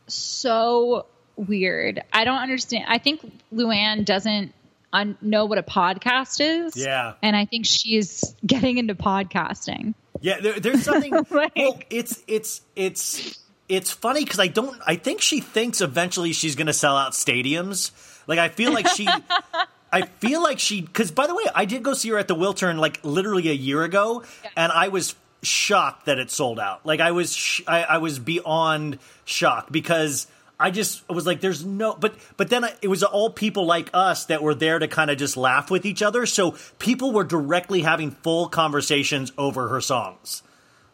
[0.09, 1.07] So
[1.39, 2.03] weird.
[2.13, 2.85] I don't understand.
[2.89, 3.21] I think
[3.55, 4.53] Luann doesn't
[4.93, 6.77] un- know what a podcast is.
[6.77, 7.15] Yeah.
[7.23, 9.95] And I think she's getting into podcasting.
[10.21, 11.13] Yeah, there, there's something.
[11.31, 14.77] Like- well, it's it's it's it's funny because I don't.
[14.87, 17.93] I think she thinks eventually she's going to sell out stadiums.
[18.27, 19.09] Like I feel like she.
[19.93, 20.81] I feel like she.
[20.83, 23.55] Because by the way, I did go see her at the Wiltern like literally a
[23.55, 24.25] year ago,
[24.57, 26.85] and I was shocked that it sold out.
[26.85, 30.27] Like I was, sh- I, I was beyond shocked because.
[30.61, 34.25] I just was like, "There's no," but but then it was all people like us
[34.27, 36.27] that were there to kind of just laugh with each other.
[36.27, 40.43] So people were directly having full conversations over her songs,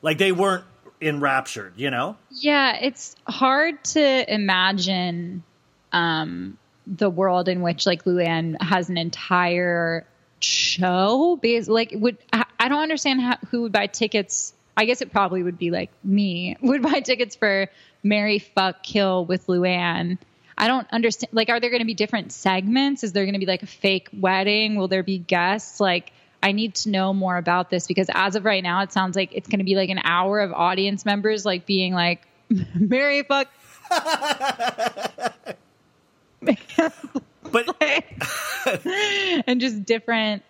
[0.03, 0.65] like they weren't
[1.01, 2.17] enraptured, you know?
[2.31, 5.43] Yeah, it's hard to imagine
[5.93, 10.07] um, the world in which like Luann has an entire
[10.41, 14.55] show because like would I I don't understand how, who would buy tickets.
[14.77, 17.68] I guess it probably would be like me would buy tickets for
[18.03, 20.18] Mary Fuck Kill with Luann.
[20.57, 21.33] I don't understand.
[21.33, 23.03] Like, are there going to be different segments?
[23.03, 24.77] Is there going to be like a fake wedding?
[24.77, 25.81] Will there be guests?
[25.81, 26.12] Like,
[26.43, 29.31] I need to know more about this because as of right now, it sounds like
[29.33, 32.27] it's going to be like an hour of audience members like being like,
[32.75, 33.49] Mary Fuck.
[37.51, 37.77] But
[39.47, 40.43] and just different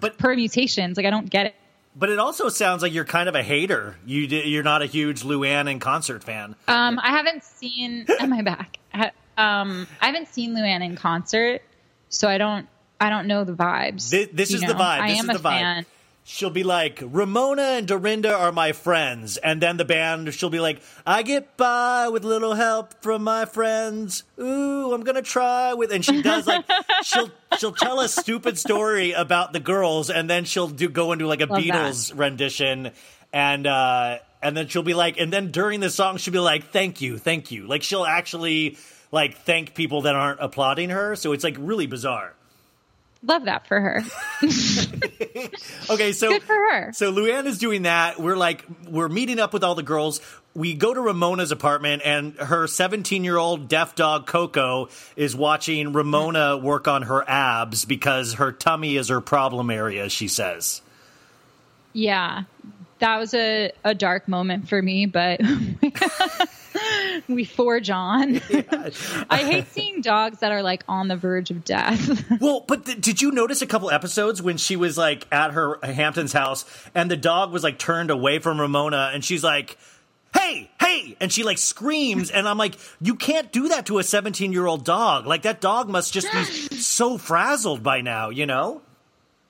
[0.00, 0.96] but permutations.
[0.96, 1.54] Like, I don't get it.
[1.96, 3.96] But it also sounds like you're kind of a hater.
[4.06, 6.56] You you're not a huge Luann and concert fan.
[6.68, 8.06] Um, I haven't seen.
[8.20, 8.78] Am I back?
[8.92, 11.62] Ha- Um, I haven't seen Luann in concert,
[12.08, 12.66] so I don't.
[13.00, 14.10] I don't know the vibes.
[14.10, 14.74] Thi- this you is the know?
[14.74, 15.00] vibe.
[15.00, 15.42] I am is a vibe.
[15.42, 15.86] fan.
[16.26, 19.36] She'll be like, Ramona and Dorinda are my friends.
[19.36, 23.44] And then the band, she'll be like, I get by with little help from my
[23.44, 24.22] friends.
[24.40, 26.64] Ooh, I'm going to try with, and she does like,
[27.02, 31.26] she'll, she'll tell a stupid story about the girls and then she'll do, go into
[31.26, 31.72] like a Love that.
[31.72, 32.92] Beatles rendition.
[33.30, 36.70] And, uh, and then she'll be like, and then during the song, she'll be like,
[36.70, 37.66] thank you, thank you.
[37.66, 38.78] Like she'll actually
[39.12, 41.16] like thank people that aren't applauding her.
[41.16, 42.32] So it's like really bizarre.
[43.26, 44.02] Love that for her.
[45.90, 46.92] Okay, so Good for her.
[46.94, 48.18] So Luann is doing that.
[48.18, 50.20] We're like we're meeting up with all the girls.
[50.54, 55.92] We go to Ramona's apartment, and her 17 year old deaf dog Coco is watching
[55.92, 60.08] Ramona work on her abs because her tummy is her problem area.
[60.08, 60.80] She says.
[61.92, 62.44] Yeah,
[63.00, 65.40] that was a, a dark moment for me, but
[67.28, 68.36] we forge on.
[69.30, 72.24] I hate seeing dogs that are like on the verge of death.
[72.40, 75.82] Well, but th- did you notice a couple episodes when she was like at her
[75.84, 79.78] uh, Hampton's house and the dog was like turned away from Ramona and she's like,
[80.34, 84.02] "Hey, hey!" and she like screams and I'm like, "You can't do that to a
[84.04, 85.26] 17 year old dog.
[85.26, 86.44] Like that dog must just be
[86.76, 88.82] so frazzled by now, you know."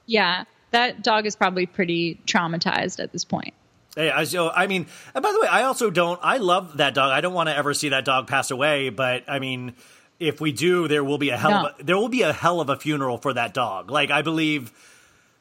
[0.06, 3.54] yeah, that dog is probably pretty traumatized at this point.
[3.96, 6.18] Hey, I, so, I mean, and by the way, I also don't.
[6.22, 7.12] I love that dog.
[7.12, 8.88] I don't want to ever see that dog pass away.
[8.90, 9.74] But I mean,
[10.18, 11.66] if we do, there will be a hell No.
[11.68, 13.90] of a, there will be a hell of a funeral for that dog.
[13.92, 14.72] Like I believe,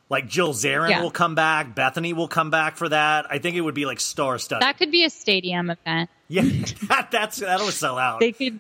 [0.10, 1.01] like Jill Zarin Yeah.
[1.01, 1.74] will come back.
[1.74, 3.26] Bethany will come back for that.
[3.32, 4.62] I think it would be like star studded.
[4.62, 6.10] That could be a stadium event.
[6.28, 6.43] yeah,
[6.89, 8.20] that, that's that'll sell out.
[8.20, 8.60] They could,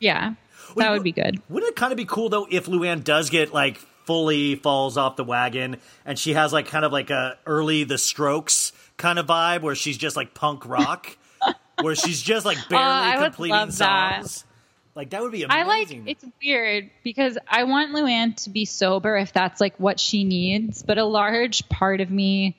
[0.00, 0.34] yeah,
[0.74, 1.40] Wait, that would be good.
[1.48, 3.76] Wouldn't it kind of be cool though if Luann does get like
[4.06, 5.76] fully falls off the wagon
[6.06, 8.67] and she has like kind of like a early The Strokes
[8.98, 11.16] kind of vibe where she's just like punk rock,
[11.80, 14.22] where she's just like barely Uh, completing love that.
[14.24, 14.44] songs.
[14.94, 15.62] Like that would be amazing.
[15.62, 16.08] I like amazing.
[16.08, 20.82] it's weird because I want Luann to be sober if that's like what she needs,
[20.82, 22.56] but a large part of me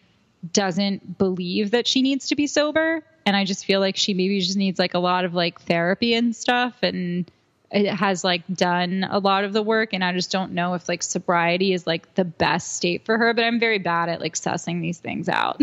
[0.53, 4.39] doesn't believe that she needs to be sober, and I just feel like she maybe
[4.39, 7.29] just needs like a lot of like therapy and stuff and
[7.71, 10.89] it has like done a lot of the work and I just don't know if
[10.89, 14.33] like sobriety is like the best state for her, but I'm very bad at like
[14.35, 15.57] sussing these things out.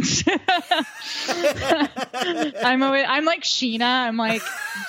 [2.65, 3.83] I'm always, I'm like Scheana.
[4.07, 4.43] I'm like,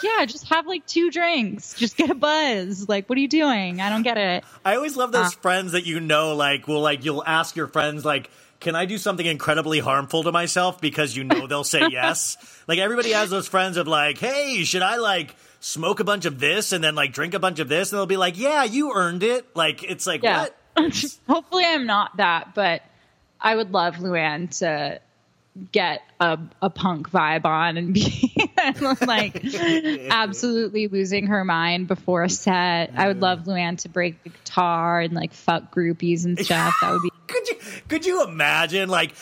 [0.04, 1.74] yeah, just have like two drinks.
[1.74, 2.88] Just get a buzz.
[2.88, 3.82] Like, what are you doing?
[3.82, 4.44] I don't get it.
[4.64, 5.40] I always love those Uh.
[5.42, 8.30] friends that you know, like, will like you'll ask your friends like.
[8.60, 12.38] Can I do something incredibly harmful to myself because you know they'll say yes?
[12.68, 16.40] Like everybody has those friends of like, hey, should I like smoke a bunch of
[16.40, 17.92] this and then like drink a bunch of this?
[17.92, 19.46] And they'll be like, yeah, you earned it.
[19.56, 20.48] Like it's like Yeah.
[20.76, 20.94] what?
[21.28, 22.82] Hopefully, I'm not that, but
[23.42, 25.00] I would love Luann to
[25.72, 28.32] get a, a punk vibe on and be
[29.08, 29.44] like
[30.12, 32.92] absolutely losing her mind before a set.
[32.96, 36.76] I would love Luann to break the guitar and like fuck groupies and stuff.
[36.82, 37.56] That would be Could you
[37.88, 39.14] could you imagine like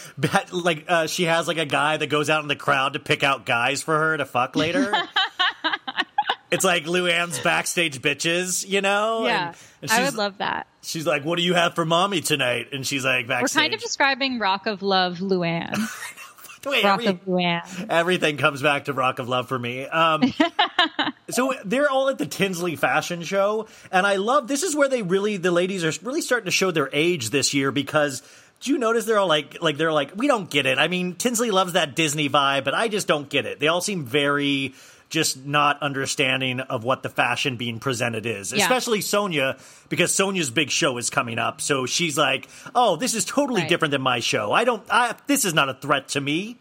[0.52, 3.24] like uh, she has like a guy that goes out in the crowd to pick
[3.24, 4.94] out guys for her to fuck later?
[6.52, 9.26] It's like Luann's backstage bitches, you know?
[9.26, 9.48] yeah.
[9.50, 10.66] And- and I would love that.
[10.82, 13.80] She's like, "What do you have for mommy tonight?" And she's like, We're kind of
[13.80, 15.76] describing Rock of Love Luann.
[16.66, 17.86] Wait, Rock every- of Luann.
[17.90, 19.86] everything comes back to Rock of Love for me.
[19.86, 20.34] Um,
[21.30, 25.04] so they're all at the Tinsley Fashion Show, and I love this is where they
[25.04, 28.22] really the ladies are really starting to show their age this year because.
[28.62, 30.80] Do you notice they're all like, like they're like, we don't get it.
[30.80, 33.60] I mean, Tinsley loves that Disney vibe, but I just don't get it.
[33.60, 34.74] They all seem very
[35.16, 38.62] just not understanding of what the fashion being presented is, Yeah.
[38.62, 39.58] especially Sonia,
[39.90, 41.60] because Sonia's big show is coming up.
[41.62, 43.70] So she's like, oh, this is totally Right.
[43.70, 44.52] different than my show.
[44.52, 46.58] I don't, I, this is not a threat to me.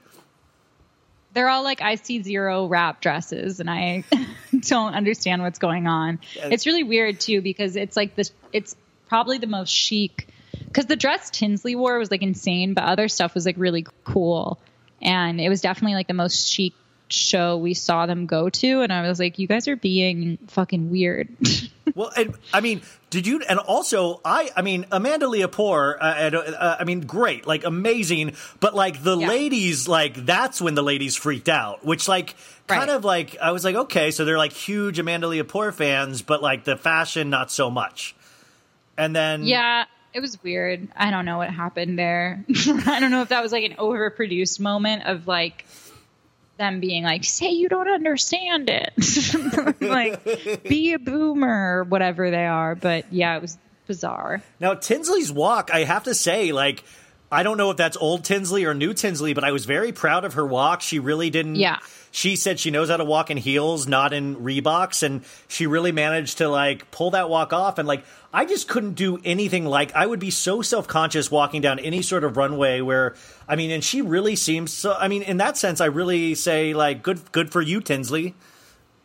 [1.35, 4.05] They're all like I see zero wrap dresses, and I
[4.61, 6.21] don't understand what's going on.
[6.37, 8.31] It's really weird too because it's like this.
[8.53, 8.77] It's
[9.09, 10.29] probably the most chic
[10.67, 14.61] because the dress Tinsley wore was like insane, but other stuff was like really cool,
[15.03, 16.73] and it was definitely like the most chic
[17.15, 18.81] show we saw them go to.
[18.83, 21.29] And I was like, you guys are being fucking weird.
[21.95, 23.43] Well, and I mean, did you?
[23.49, 25.97] And also, I, I mean, Amanda Lepore.
[26.01, 28.33] Uh, uh, I mean, great, like amazing.
[28.59, 29.29] But like the Yeah.
[29.29, 31.85] ladies, like that's when the ladies freaked out.
[31.85, 32.35] Which like
[32.67, 32.97] kind Right.
[32.97, 36.65] of like I was like, okay, so they're like huge Amanda Lepore fans, but like
[36.65, 38.17] the fashion, not so much.
[38.97, 39.85] And then Yeah,
[40.15, 40.89] it was weird.
[40.97, 42.45] I don't know what happened there.
[42.87, 45.65] I don't know if that was like an overproduced moment of like
[46.57, 49.81] them being like, say you don't understand it.
[49.81, 52.75] like, be a boomer or whatever they are.
[52.75, 54.43] But yeah, it was bizarre.
[54.61, 56.85] Now Tinsley's walk, I have to say, like
[57.35, 60.24] I don't know if that's old Tinsley or new Tinsley, but I was very proud
[60.24, 60.82] of her walk.
[60.82, 61.57] She really didn't.
[61.57, 61.80] Yeah.
[62.12, 65.91] She said she knows how to walk in heels, not in Reeboks, and she really
[65.91, 67.78] managed to like pull that walk off.
[67.78, 69.93] And like, I just couldn't do anything like.
[69.97, 73.16] I would be so self conscious walking down any sort of runway where,
[73.49, 74.95] I mean, and she really seems so.
[74.95, 78.37] I mean, in that sense, I really say like, good, good for you, Tinsley.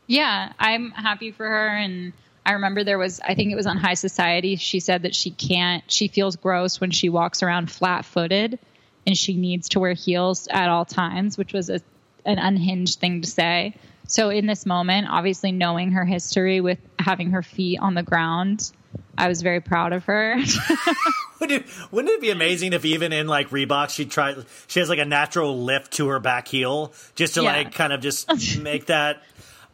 [0.06, 1.68] Yeah, I'm happy for her.
[1.68, 2.14] And
[2.46, 4.56] I remember there was, I think it was on High Society.
[4.56, 8.58] She said that she can't, she feels gross when she walks around flat footed
[9.06, 11.80] and she needs to wear heels at all times, which was a,
[12.26, 13.76] an unhinged thing to say.
[14.08, 18.72] So in this moment, obviously knowing her history with having her feet on the ground,
[19.18, 20.38] I was very proud of her.
[21.40, 24.36] Wouldn't it, wouldn't it be amazing if even in like Reebok she try
[24.68, 27.54] she has like a natural lift to her back heel just to Yeah.
[27.56, 29.24] like kind of just make that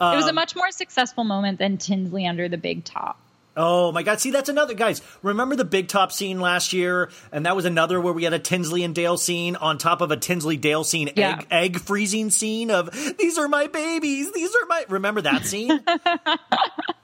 [0.02, 3.18] it was a Um, much more successful moment than Tinsley under the big top.
[3.58, 7.46] Oh my god, see that's another guys, remember the big top scene last year and
[7.46, 10.18] that was another where we had a Tinsley and Dale scene on top of a
[10.18, 11.38] Tinsley Dale scene Yeah.
[11.38, 15.72] egg egg freezing scene of these are my babies, these are my Remember that scene?
[15.88, 16.38] I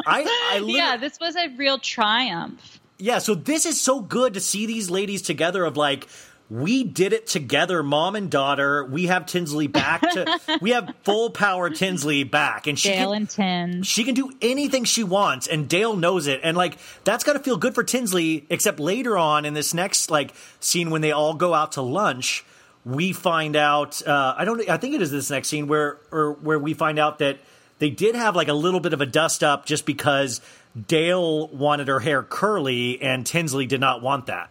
[0.06, 2.80] I Yeah, this was a real triumph.
[2.98, 6.08] Yeah, so this is so good to see these ladies together of like
[6.52, 8.84] we did it together, mom and daughter.
[8.84, 13.22] We have Tinsley back to we have full power Tinsley back and she Dale can,
[13.22, 13.88] and Tins.
[13.88, 17.40] she can do anything she wants and Dale knows it and like that's got to
[17.40, 21.36] feel good for Tinsley except later on in this next like scene when they all
[21.36, 22.44] go out to lunch
[22.84, 26.34] we find out uh, I don't I think it is this next scene where or
[26.34, 27.38] where we find out that
[27.80, 30.42] they did have like a little bit of a dust up just because
[30.88, 34.50] Dale wanted her hair curly and Tinsley did not want that.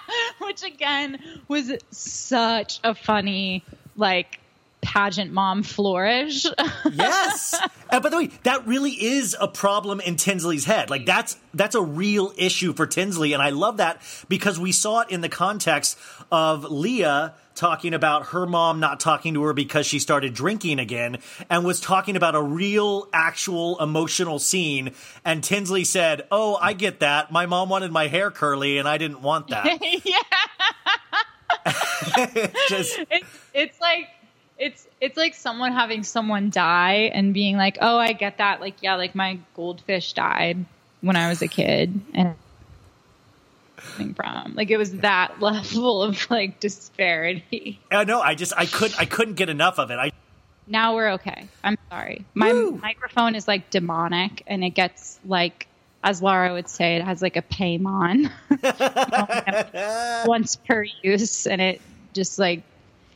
[0.38, 3.64] which again was such a funny
[3.96, 4.40] like
[4.80, 6.46] pageant mom flourish.
[6.92, 7.54] Yes.
[7.90, 10.90] and by the way, that really is a problem in Tinsley's head.
[10.90, 15.00] Like that's that's a real issue for Tinsley, and I love that because we saw
[15.00, 15.98] it in the context
[16.32, 21.18] of Leah talking about her mom not talking to her because she started drinking again
[21.50, 24.92] and was talking about a real actual emotional scene
[25.24, 27.32] and Tinsley said, "Oh, I get that.
[27.32, 29.66] My mom wanted my hair curly and I didn't want that."
[30.04, 30.18] yeah,
[32.68, 34.08] Just it's it's like
[34.58, 38.82] it's it's like someone having someone die and being like, "Oh, I get that." Like,
[38.82, 40.64] yeah, like my goldfish died
[41.00, 42.34] when I was a kid, and
[43.88, 47.80] coming from like it was that level of like disparity.
[47.90, 49.96] uh, no, I just I could I couldn't get enough of it.
[49.96, 50.12] I
[50.66, 51.48] Now we're okay.
[51.64, 52.24] I'm sorry.
[52.34, 52.72] My Woo.
[52.72, 55.66] microphone is like demonic and it gets like,
[56.04, 58.30] as Laura would say, it has like a Paimon
[60.26, 61.46] once per use.
[61.46, 61.80] And it
[62.12, 62.62] just like,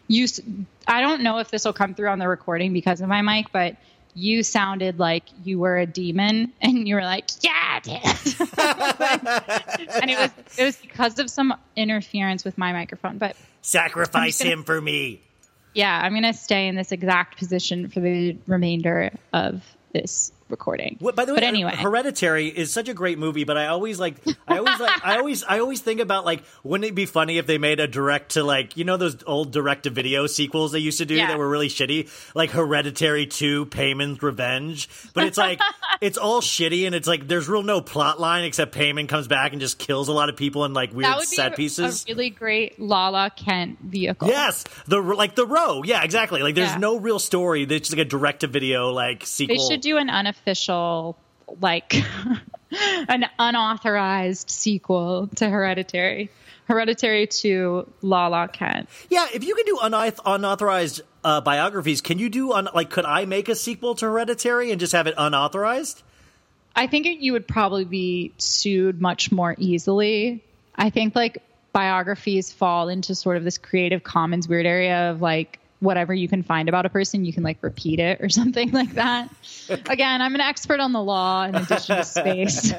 [0.08, 0.40] use.
[0.86, 3.52] I don't know if this will come through on the recording because of my mic,
[3.52, 3.76] but
[4.14, 7.94] you sounded like you were a demon and you were like, yeah, dude."
[9.92, 13.18] and it was, it was because of some interference with my microphone.
[13.18, 15.20] But sacrifice him for me.
[15.74, 20.96] yeah, I'm going to stay in this exact position for the remainder of this recording.
[21.00, 23.66] Well, by the way, but uh, anyway, Hereditary is such a great movie, but I
[23.66, 24.14] always like,
[24.46, 27.46] I always like, I always, I always think about like, wouldn't it be funny if
[27.46, 30.78] they made a direct to like, you know, those old direct to video sequels they
[30.78, 31.26] used to do Yeah.
[31.28, 34.88] that were really shitty, like Hereditary Two, Paimon's Revenge.
[35.14, 35.60] But it's like,
[36.00, 39.52] it's all shitty, and it's like there's real no plot line except Paimon comes back
[39.52, 41.56] and just kills a lot of people in like weird that would be set a,
[41.56, 42.04] pieces.
[42.06, 44.28] a really great Lala Kent vehicle.
[44.28, 45.82] Yes, the like the row.
[45.82, 46.42] Yeah, exactly.
[46.42, 46.78] Like there's Yeah.
[46.78, 47.62] no real story.
[47.62, 49.56] It's just like a direct to video like sequel.
[49.56, 50.10] They should do an
[50.42, 51.16] unofficial,
[51.60, 51.94] like,
[53.08, 56.30] an unauthorized sequel to Hereditary.
[56.66, 58.88] Hereditary to Lala Kent.
[59.10, 63.04] Yeah, if you can do unauth- unauthorized uh, biographies, can you do un- like could
[63.04, 66.02] I make a sequel to Hereditary and just have it unauthorized?
[66.74, 70.42] I think it, you would probably be sued much more easily.
[70.74, 75.58] I think like biographies fall into sort of this creative commons weird area of like
[75.82, 78.94] whatever you can find about a person, you can like repeat it or something like
[78.94, 79.28] that.
[79.68, 82.70] Again, I'm an expert on the law in addition to space.
[82.70, 82.76] so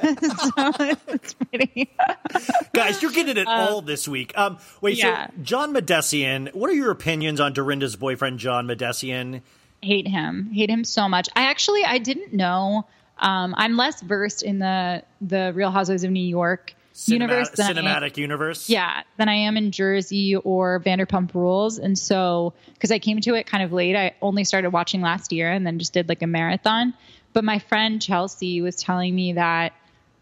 [1.08, 1.93] it's pretty.
[2.74, 4.36] Guys, you're getting it all this week.
[4.38, 5.28] Um, wait, yeah.
[5.28, 9.41] so John Mahdessian, what are your opinions on Dorinda's boyfriend, John Mahdessian?
[9.84, 12.86] hate him hate him so much i actually i didn't know
[13.20, 16.74] um, i'm less versed in the the real housewives of new york
[17.06, 18.70] universe Cinematic, am- universe.
[18.70, 23.34] yeah than i am in jersey or vanderpump rules and so because i came to
[23.34, 26.22] it kind of late i only started watching last year and then just did like
[26.22, 26.94] a marathon
[27.34, 29.74] but my friend chelsea was telling me that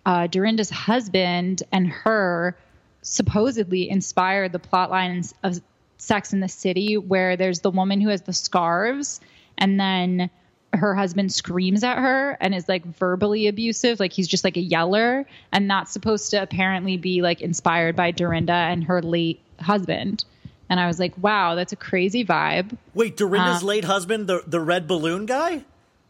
[0.05, 2.57] uh, dorinda's husband and her
[3.01, 5.59] supposedly inspired the plot lines of
[5.97, 9.19] Sex in the City, where there's the woman who has the scarves,
[9.57, 10.31] and then
[10.73, 14.61] her husband screams at her and is like verbally abusive, like he's just like a
[14.61, 20.23] yeller, and that's supposed to apparently be like inspired by Dorinda and her late husband.
[20.69, 22.77] And I was like, wow, that's a crazy vibe.
[22.93, 25.65] Wait, Dorinda's Um, late husband, the the red balloon guy,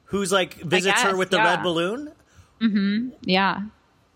[0.06, 1.56] who's like visits her with the yeah.
[1.56, 2.12] red balloon.
[3.24, 3.62] Yeah.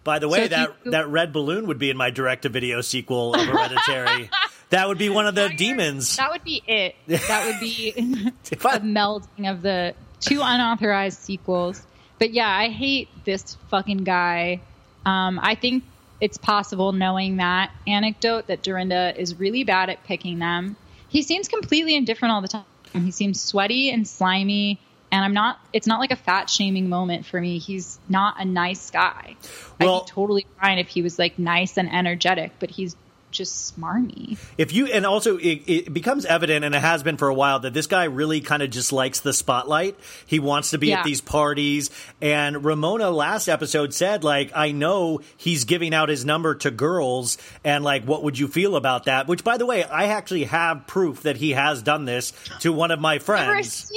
[0.03, 2.49] By the way, if that you- that red balloon would be in my direct to
[2.49, 4.29] video sequel of Hereditary.
[4.69, 6.17] that would be one of the demons.
[6.17, 6.95] That would be it.
[7.07, 11.85] That would be a melding of the two unauthorized sequels.
[12.19, 14.61] But yeah, I hate this fucking guy.
[15.05, 15.83] Um, I think
[16.21, 20.75] it's possible, knowing that anecdote, that Dorinda is really bad at picking them.
[21.09, 22.63] He seems completely indifferent all the time.
[22.93, 24.79] He seems sweaty and slimy.
[25.11, 27.57] And I'm not, it's not like a fat shaming moment for me.
[27.57, 29.35] He's not a nice guy.
[29.79, 32.95] Well- I'd be totally fine if he was like nice and energetic, but he's
[33.35, 34.37] just smarmy.
[34.57, 37.59] If you and also it, it becomes evident, and it has been for a while,
[37.59, 39.97] that this guy really kind of just likes the spotlight.
[40.25, 41.89] He wants to be at these parties.
[42.21, 47.37] And Ramona last episode said, like, I know he's giving out his number to girls,
[47.63, 49.27] and like, what would you feel about that?
[49.27, 52.91] Which, by the way, I actually have proof that he has done this to one
[52.91, 53.91] of my friends.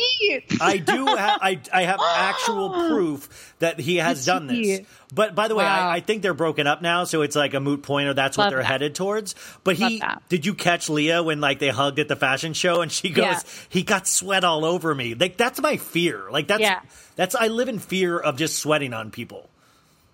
[0.61, 4.80] I do have I, I have actual proof that he has done this.
[5.12, 5.88] But by the way, Wow.
[5.88, 8.36] I, I think they're broken up now, so it's like a moot point, or that's
[8.38, 8.66] what they're that.
[8.66, 9.34] headed towards.
[9.64, 12.92] But he did you catch Leah when like they hugged at the fashion show, and
[12.92, 13.40] she goes, Yeah.
[13.68, 16.24] "He got sweat all over me." Like that's my fear.
[16.30, 16.80] Like that's Yeah.
[17.16, 19.48] that's I live in fear of just sweating on people.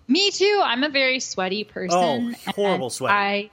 [0.07, 0.61] Me too.
[0.63, 2.35] I'm a very sweaty person.
[2.47, 3.15] Oh, horrible sweating.
[3.17, 3.49] I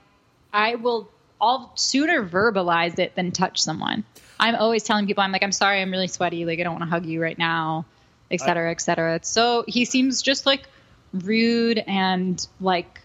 [0.52, 1.08] I will
[1.40, 4.04] I'll sooner verbalize it than touch someone.
[4.38, 6.84] I'm always telling people I'm like, I'm sorry, I'm really sweaty, like I don't want
[6.84, 7.84] to hug you right now,
[8.32, 9.20] et cetera, et cetera.
[9.22, 10.68] So he seems just like
[11.12, 13.00] rude and like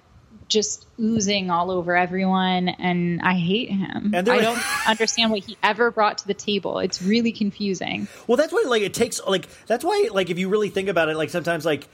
[0.48, 4.14] just oozing all over everyone and I hate him.
[4.16, 6.80] And I don't understand what he ever brought to the table.
[6.80, 8.08] It's really confusing.
[8.28, 11.10] Well, that's why like it takes like that's why like if you really think about
[11.10, 11.88] it, like sometimes like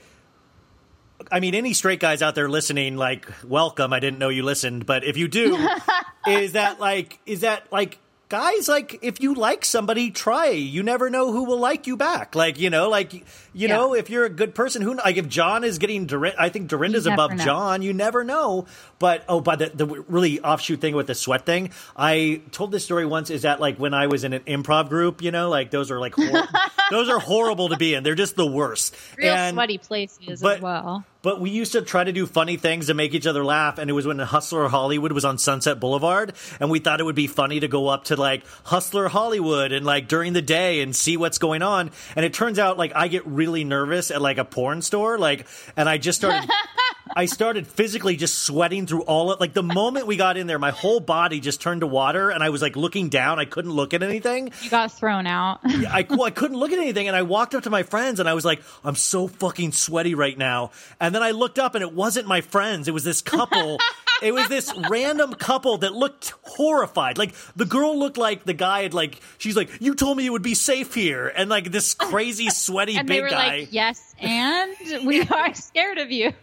[1.30, 3.92] I mean, any straight guys out there listening, like, welcome.
[3.92, 5.56] I didn't know you listened, but if you do,
[6.28, 7.98] is that like, is that like,
[8.34, 10.46] guys, like, if you like somebody, try.
[10.48, 12.34] You never know who will like you back.
[12.34, 13.22] Like, you know, like, you
[13.52, 13.68] Yeah.
[13.68, 16.66] know, if you're a good person, who, like, if John is getting, Dorin- I think
[16.68, 17.44] Dorinda's above know.
[17.44, 18.66] John, you never know.
[18.98, 22.84] But, oh, by the, the really offshoot thing with the sweat thing, I told this
[22.84, 25.70] story once, is that like when I was in an improv group, you know, like
[25.70, 26.48] those are like, hor-
[26.90, 28.02] those are horrible to be in.
[28.02, 28.96] They're just the worst.
[29.16, 31.04] Real And- sweaty places but- as well.
[31.24, 33.88] But we used to try to do funny things to make each other laugh, and
[33.88, 37.26] it was when Hustler Hollywood was on Sunset Boulevard, and we thought it would be
[37.26, 41.16] funny to go up to like Hustler Hollywood and like during the day and see
[41.16, 41.90] what's going on.
[42.14, 45.46] And it turns out like I get really nervous at like a porn store, like,
[45.76, 46.48] and I just started.
[47.16, 50.58] I started physically just sweating through all of like the moment we got in there,
[50.58, 53.38] my whole body just turned to water, and I was like looking down.
[53.38, 54.50] I couldn't look at anything.
[54.62, 55.60] You got thrown out.
[55.64, 58.28] I, well, I couldn't look at anything, and I walked up to my friends, and
[58.28, 61.82] I was like, "I'm so fucking sweaty right now." And then I looked up, and
[61.82, 63.78] it wasn't my friends; it was this couple
[64.24, 67.18] it was this random couple that looked horrified.
[67.18, 70.30] Like the girl looked like the guy had like she's like, "You told me it
[70.30, 73.58] would be safe here," and like this crazy sweaty and big they were guy.
[73.60, 74.74] like, "Yes, and
[75.06, 76.32] we are scared of you."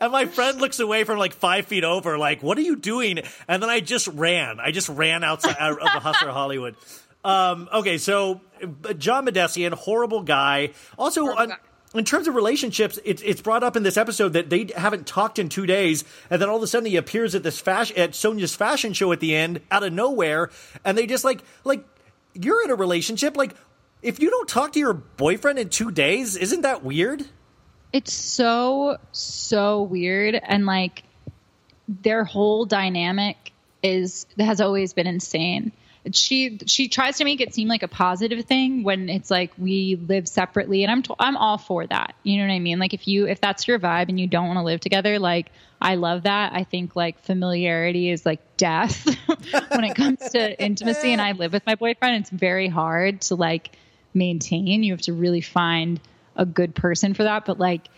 [0.00, 3.20] And my friend looks away from like five feet over, like, "What are you doing?"
[3.46, 4.60] And then I just ran.
[4.60, 6.76] I just ran outside out of the Hustler Hollywood.
[7.24, 8.40] Um, okay, so
[8.96, 10.70] John Mahdessian, horrible guy.
[10.96, 11.56] Also, on, guy.
[11.94, 15.38] In terms of relationships, it's it's brought up in this episode that they haven't talked
[15.38, 18.14] in two days, and then all of a sudden he appears at this fashion at
[18.14, 20.50] Sonia's fashion show at the end out of nowhere,
[20.84, 21.84] and they just like like
[22.34, 23.54] you're in a relationship, like.
[24.00, 27.26] If you don't talk to your boyfriend in two days, isn't that weird?
[27.92, 31.02] it's so so weird and like
[31.88, 35.72] their whole dynamic is has always been insane
[36.12, 39.96] she she tries to make it seem like a positive thing when it's like we
[39.96, 40.82] live separately.
[40.82, 42.14] And i'm t- i'm all for that.
[42.22, 42.78] You know what i mean?
[42.78, 45.50] Like if you if that's your vibe and you don't want to live together like
[45.80, 46.52] i love that.
[46.52, 49.04] I think like familiarity is like death
[49.70, 51.12] when it comes to intimacy.
[51.12, 52.16] And i live with my boyfriend.
[52.22, 53.76] It's very hard to like
[54.14, 54.82] maintain.
[54.82, 56.00] You have to really find
[56.36, 57.44] a good person for that.
[57.44, 57.88] But like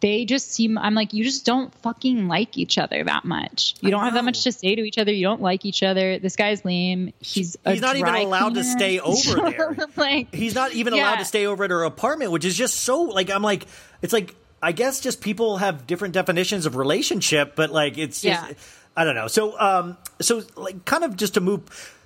[0.00, 3.74] they just seem i'm like you just don't fucking like each other that much.
[3.80, 5.12] You I don't have that much to say to each other.
[5.12, 6.18] You don't like each other.
[6.18, 7.12] This guy's lame.
[7.20, 9.76] He's a He's not even allowed to stay over there.
[9.96, 13.02] like He's not even allowed to stay over at her apartment, which is just so
[13.02, 13.66] like I'm like
[14.00, 18.42] it's like I guess just people have different definitions of relationship, but like it's just
[18.48, 18.54] Yeah.
[18.96, 19.28] I don't know.
[19.28, 22.00] So um so like kind of just to move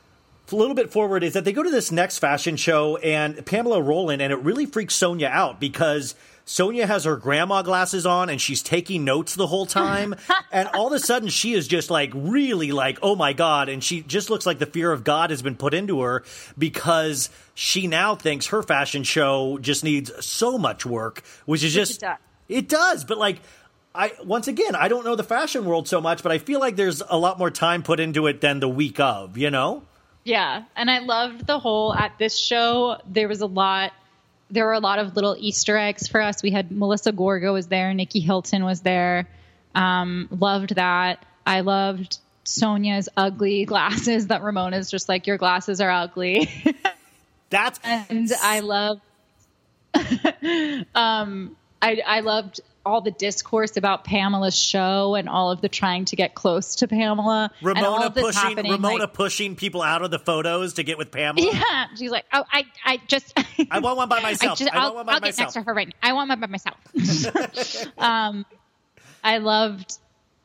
[0.51, 3.87] a little bit forward is that they go to this next fashion show and Pamella
[3.87, 6.14] Roland and it really freaks Sonia out because
[6.49, 10.14] Sonia has her grandma glasses on and she's taking notes the whole time.
[10.51, 13.68] and all of a sudden she is just like really like, oh my God.
[13.68, 16.24] And she just looks like the fear of God has been put into her
[16.57, 22.03] because she now thinks her fashion show just needs so much work, which is just,
[22.03, 22.18] it does.
[22.49, 23.05] it does.
[23.05, 23.40] But like,
[23.94, 26.76] I, once again, I don't know the fashion world so much, but I feel like
[26.76, 29.82] there's a lot more time put into it than the week of, you know?
[30.24, 33.01] Yeah, and I loved the whole at this show.
[33.07, 33.92] There was a lot.
[34.51, 36.42] There were a lot of little Easter eggs for us.
[36.42, 39.28] We had Melissa Gorga was there, Nicky Hilton was there.
[39.74, 41.24] Um, loved that.
[41.46, 44.28] I loved Sonia's ugly glasses.
[44.28, 46.51] That Ramona's just like your glasses are ugly,
[47.51, 49.01] That's and I love.
[50.94, 56.07] um, I I loved all the discourse about Pamella's show and all of the trying
[56.07, 57.51] to get close to Pamella.
[57.62, 61.53] Ramona pushing Ramona like- pushing people out of the photos to get with Pamella.
[61.53, 63.39] Yeah, she's like, oh, I, I just,
[63.70, 64.53] I want one by myself.
[64.53, 65.95] I, just, want I'll, one by I'll get next to her right now.
[66.03, 66.76] I want one by myself.
[67.99, 68.47] um,
[69.22, 69.99] I loved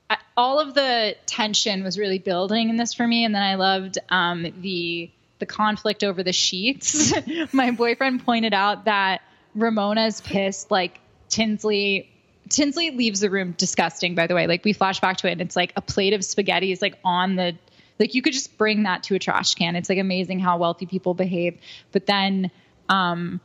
[0.10, 3.56] I, all of the tension was really building in this for me, and then I
[3.56, 7.14] loved um, the the conflict over the sheets.
[7.54, 9.22] My boyfriend pointed out that
[9.56, 12.10] Ramona's pissed, like Tinsley.
[12.50, 14.48] Tinsley leaves the room disgusting, by the way.
[14.48, 16.98] Like we flash back to it and it's like a plate of spaghetti is like
[17.04, 17.56] on the
[18.00, 19.76] like you could just bring that to a trash can.
[19.76, 21.58] It's like amazing how wealthy people behave.
[21.92, 22.52] But then
[22.90, 23.40] um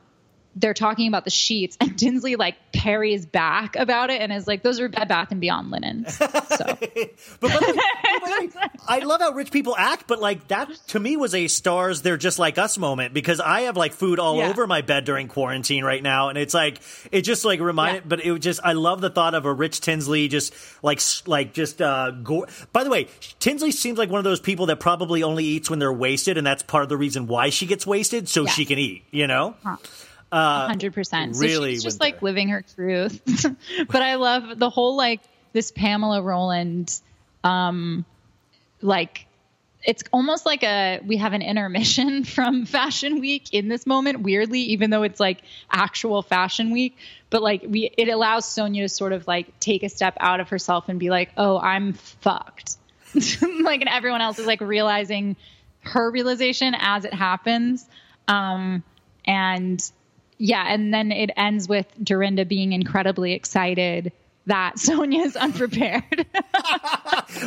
[0.60, 4.62] they're talking about the sheets and Tinsley like parries back about it and is like,
[4.62, 6.18] those are Bed Bath and Beyond linens.
[6.48, 6.64] So
[7.40, 7.82] But by the way-
[8.20, 11.34] by the way, I love how rich people act, but like that to me was
[11.34, 14.48] a stars they're just like us moment because I have like food all Yeah.
[14.48, 16.80] over my bed during quarantine right now, and it's like
[17.12, 18.02] it just like reminded.
[18.04, 18.08] Yeah.
[18.08, 20.52] But it was just I love the thought of a rich Tinsley just
[20.82, 22.10] like like just uh.
[22.10, 25.70] Go- By the way, Tinsley seems like one of those people that probably only eats
[25.70, 28.50] when they're wasted, and that's part of the reason why she gets wasted so Yeah.
[28.50, 29.04] she can eat.
[29.10, 29.54] You know.
[30.32, 31.36] Hundred percent.
[31.36, 33.20] So really she's just like living her truth.
[33.88, 35.20] but I love the whole like
[35.52, 36.94] this Pamella Roland,
[37.42, 38.04] um,
[38.82, 39.26] like
[39.84, 44.20] it's almost like a we have an intermission from Fashion Week in this moment.
[44.20, 46.96] Weirdly, even though it's like actual Fashion Week,
[47.30, 50.50] but like we it allows Sonia to sort of like take a step out of
[50.50, 52.76] herself and be like, oh, I'm fucked.
[53.14, 55.36] like and everyone else is like realizing
[55.80, 57.86] her realization as it happens.
[58.26, 58.82] Um,
[59.24, 59.90] and
[60.38, 64.12] yeah, and then it ends with Dorinda being incredibly excited
[64.48, 66.26] that Sonia's unprepared.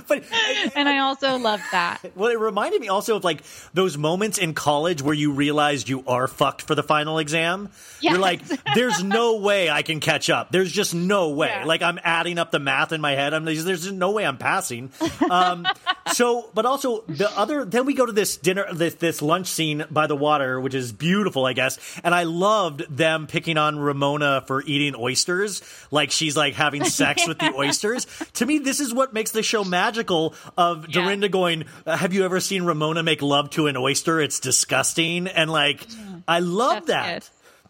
[0.07, 0.23] But
[0.75, 1.99] and I also love that.
[2.15, 3.41] Well, it reminded me also of like
[3.73, 7.69] those moments in college where you realized you are fucked for the final exam.
[7.99, 8.41] You're like,
[8.75, 10.51] there's no way I can catch up.
[10.51, 11.47] There's just no way.
[11.47, 11.65] Yeah.
[11.65, 13.33] Like I'm adding up the math in my head.
[13.33, 14.91] I'm there's just no way I'm passing.
[15.29, 15.67] Um,
[16.13, 17.65] so, but also the other.
[17.65, 20.91] Then we go to this dinner, this this lunch scene by the water, which is
[20.91, 21.79] beautiful, I guess.
[22.03, 27.27] And I loved them picking on Ramona for eating oysters, like she's like having sex
[27.27, 28.05] with the oysters.
[28.33, 30.35] To me, this is what makes the show magical.
[30.57, 31.01] Of Yeah.
[31.01, 34.19] Dorinda going, uh, "Have you ever seen Ramona make love to an oyster?
[34.21, 35.87] It's disgusting." And like,
[36.27, 37.29] I love That's that.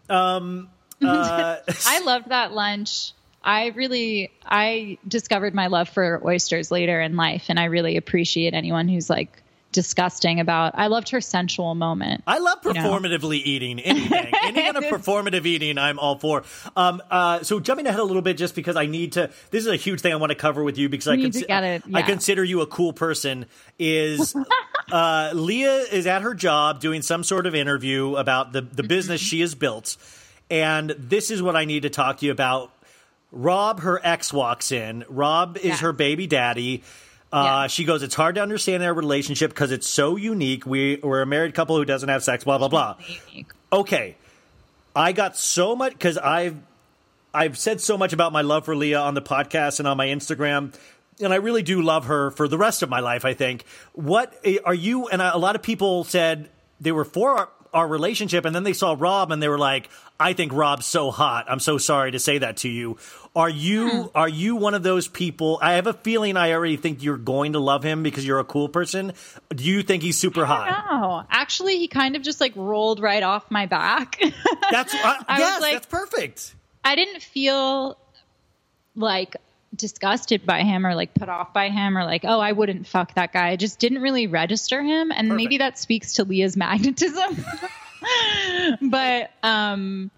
[0.09, 0.67] good.
[1.03, 1.57] Uh,
[1.87, 3.13] I loved that lunch.
[3.43, 8.53] I really I discovered my love for oysters later in life, and I really appreciate
[8.53, 9.40] anyone who's like
[9.71, 10.73] disgusting about.
[10.75, 12.23] I loved her sensual moment.
[12.27, 12.81] I love you know?
[12.81, 14.33] performatively eating anything.
[14.43, 16.43] Any kind of performative eating, I'm all for.
[16.75, 19.29] Um, uh, so jumping ahead a little bit, just because I need to.
[19.51, 21.45] This is a huge thing I want to cover with you because I, need to
[21.45, 23.45] get it, I consider you a cool person.
[23.79, 24.35] Is
[24.91, 28.75] uh, Leah is at her job doing some sort of interview about the Mm-hmm.
[28.75, 29.97] the business she has built,
[30.49, 32.71] and this is what I need to talk to you about.
[33.31, 35.05] Rob, her ex, walks in.
[35.07, 35.77] Rob is Yeah.
[35.77, 36.83] her baby daddy.
[37.31, 37.67] Uh, Yeah.
[37.67, 40.65] She goes, It's hard to understand their relationship because it's so unique.
[40.65, 42.97] We, we're a married couple who doesn't have sex, blah, blah, blah.
[43.71, 44.15] Okay.
[44.95, 46.57] I got so much because I've
[47.33, 50.07] I've said so much about my love for Leah on the podcast and on my
[50.07, 50.73] Instagram,
[51.21, 53.23] and I really do love her for the rest of my life.
[53.23, 53.63] I think.
[53.93, 54.35] What
[54.65, 55.07] are you?
[55.07, 56.49] And a lot of people said
[56.81, 59.89] they were for our, our relationship, and then they saw Rob, and they were like,
[60.19, 62.97] "I think Rob's so hot." I'm so sorry to say that to you.
[63.33, 65.57] Are you are you one of those people?
[65.61, 68.43] I have a feeling I already think you're going to love him because you're a
[68.43, 69.13] cool person.
[69.49, 70.85] Do you think he's super hot?
[70.89, 74.19] No, actually, he kind of just like rolled right off my back.
[74.71, 74.97] That's uh,
[75.27, 76.55] I was yes, like- that's perfect.
[76.83, 77.97] I didn't feel
[78.95, 79.37] like
[79.75, 83.13] disgusted by him or like put off by him or like, oh, I wouldn't fuck
[83.15, 83.49] that guy.
[83.49, 85.11] I just didn't really register him.
[85.11, 87.45] And maybe that speaks to Leah's magnetism.
[88.81, 90.11] but um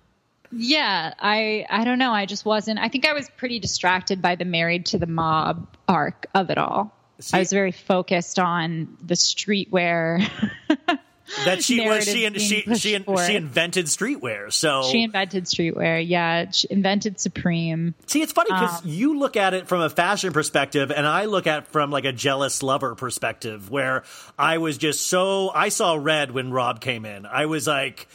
[0.56, 2.12] yeah, I I don't know.
[2.12, 5.68] I just wasn't I think I was pretty distracted by the married to the mob
[5.88, 6.96] arc of it all.
[7.20, 10.30] See- I was very focused on the streetwear.
[11.46, 14.52] That she was she she she, she invented streetwear.
[14.52, 16.04] So she invented streetwear.
[16.06, 17.96] Yeah, she invented Supreme.
[18.08, 21.26] see, it's funny because Um, you look at it from a fashion perspective, and I
[21.26, 24.04] look at it from like a jealous lover perspective, where
[24.38, 27.26] I was just so I saw red when Rob came in.
[27.26, 28.08] I was like,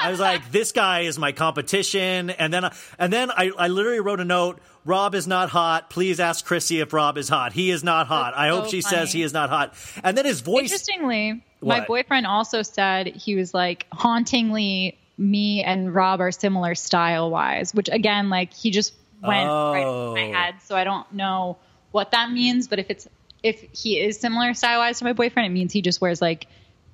[0.00, 4.00] I was like, this guy is my competition, and then and then I I literally
[4.00, 4.60] wrote a note.
[4.84, 5.90] Rob is not hot.
[5.90, 7.52] Please ask Crissy if Rob is hot.
[7.52, 8.34] He is not hot.
[8.36, 9.74] I hope so she says he is not hot.
[10.02, 10.62] And then his voice.
[10.72, 17.30] Interestingly, my boyfriend also said he was like hauntingly me and Rob are similar style
[17.30, 18.92] wise, which again, like he just
[19.22, 20.32] went right over my Oh.
[20.32, 20.54] head.
[20.64, 21.58] So I don't know
[21.92, 23.08] what that means, but if it's
[23.42, 26.46] if he is similar style wise to my boyfriend, it means he just wears like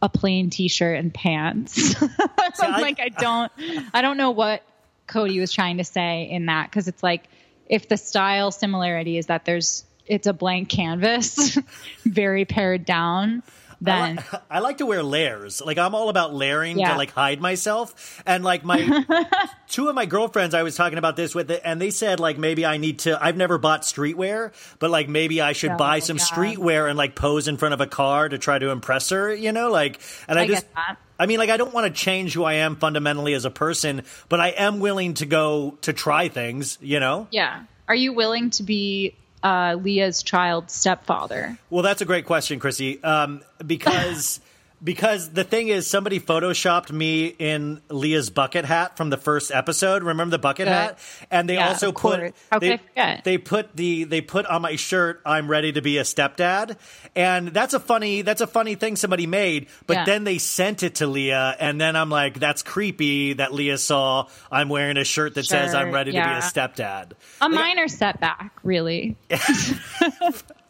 [0.02, 1.94] a plain t-shirt and pants.
[2.02, 3.51] I'm I- like I don't
[3.94, 4.62] I don't know what
[5.06, 7.24] Cody was trying to say in that because it's like
[7.69, 11.59] if the style similarity is that there's it's a blank canvas,
[12.05, 13.43] very pared down,
[13.81, 15.61] then I like to wear layers.
[15.61, 16.93] Like I'm all about layering Yeah.
[16.93, 18.23] to like hide myself.
[18.27, 19.05] And like my
[19.69, 22.39] two of my girlfriends, I was talking about this with, it, and they said like
[22.39, 23.23] maybe I need to.
[23.23, 26.27] I've never bought streetwear, but like maybe I should Oh, buy some God.
[26.27, 29.35] streetwear and like pose in front of a car to try to impress her.
[29.35, 30.66] You know, like and I, I just.
[31.19, 34.03] I mean, like, I don't want to change who I am fundamentally as a person,
[34.28, 37.27] but I am willing to go to try things, you know?
[37.31, 37.65] yeah.
[37.89, 41.59] Are you willing to be uh, Leah's child stepfather?
[41.70, 43.03] Well, that's a great question, Crissy.
[43.03, 44.40] Um, because
[44.83, 50.03] because the thing is, somebody photoshopped me in Leah's bucket hat from the first episode.
[50.03, 50.73] Remember the bucket Good.
[50.73, 50.99] hat?
[51.31, 52.35] And they Yeah, also put.
[52.61, 52.81] They,
[53.25, 56.77] they put the they put on my shirt, "I'm ready to be a stepdad,"
[57.17, 59.69] and that's a funny that's a funny thing somebody made.
[59.87, 60.05] But Yeah.
[60.05, 64.27] then they sent it to Leah, and then I'm like, that's creepy that Leah saw
[64.51, 67.13] I'm wearing a shirt that says I'm ready to be a stepdad.
[67.41, 69.17] A minor setback, really.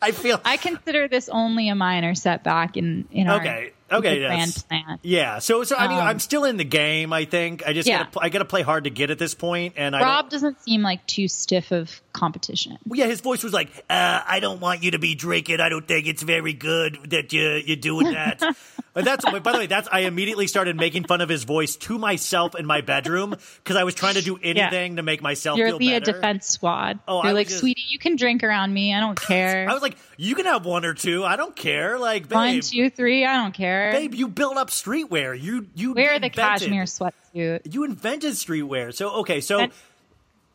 [0.01, 3.43] I feel I consider this only a minor setback in in our
[3.91, 4.19] Okay.
[4.21, 4.99] The grand plan.
[5.03, 7.13] Yeah, so so I mean, Um, I'm still in the game.
[7.13, 7.99] I think I just Yeah.
[7.99, 9.75] gotta, pl- I got to play hard to get at this point.
[9.77, 12.77] and I Rob don't, doesn't seem like too stiff of competition.
[12.93, 15.61] yeah, his voice was like, uh, "I don't want you to be drinking.
[15.61, 18.43] I don't think it's very good that you you're doing that."
[18.95, 22.55] that's by the way, that's I immediately started making fun of his voice to myself
[22.57, 25.77] in my bedroom because I was trying to do anything to make myself You're feel
[25.79, 26.13] Leah better.
[26.13, 26.99] Defense Squad.
[27.07, 28.93] Oh, I You're like, just- sweetie, you can drink around me.
[28.95, 29.67] I don't care.
[29.71, 31.25] I was like, "You can have one or two.
[31.25, 33.25] I don't care." Like, babe, One, two, three.
[33.25, 33.78] I don't care.
[33.93, 35.41] Babe, you built up streetwear.
[35.41, 37.73] You you Wear the invented- cashmere sweatsuit.
[37.73, 38.95] You invented streetwear.
[38.95, 39.69] So okay, so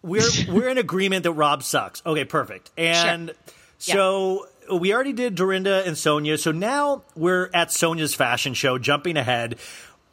[0.02, 2.02] we're we're in agreement that Rob sucks.
[2.06, 2.72] Okay, perfect.
[2.78, 3.34] And
[3.78, 6.38] so we already did Dorinda and Sonia.
[6.38, 9.58] So now we're at Sonia's fashion show, jumping ahead.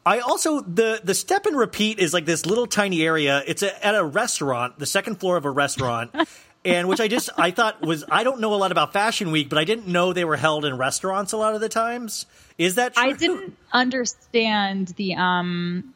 [0.04, 3.42] I also the the step and repeat is like this little tiny area.
[3.46, 6.14] It's a, at a restaurant, the second floor of a restaurant.
[6.64, 9.48] And which I just I thought was I don't know a lot about Fashion Week,
[9.48, 12.26] but I didn't know they were held in restaurants a lot of the times.
[12.58, 13.02] Is that true?
[13.02, 15.94] I didn't understand the um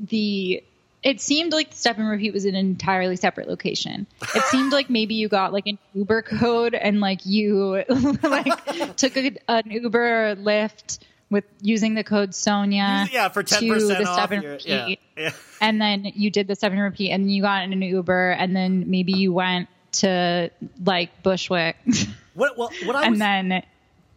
[0.00, 0.62] the
[1.02, 4.06] it seemed like the step and repeat was an entirely separate location.
[4.34, 7.84] It seemed like maybe you got like an Uber code and like you
[8.22, 10.98] like took a, an Uber or Lyft
[11.30, 13.06] with using the code Sonia.
[13.12, 14.16] Yeah, for ten percent off.
[14.18, 14.68] seven your- repeat.
[14.68, 15.30] yeah, yeah.
[15.60, 18.88] And then you did the seven repeat, and you got in an Uber, and then
[18.90, 20.50] maybe you went to
[20.84, 21.76] like Bushwick,
[22.34, 22.56] What?
[22.58, 23.62] Well, what I and was, then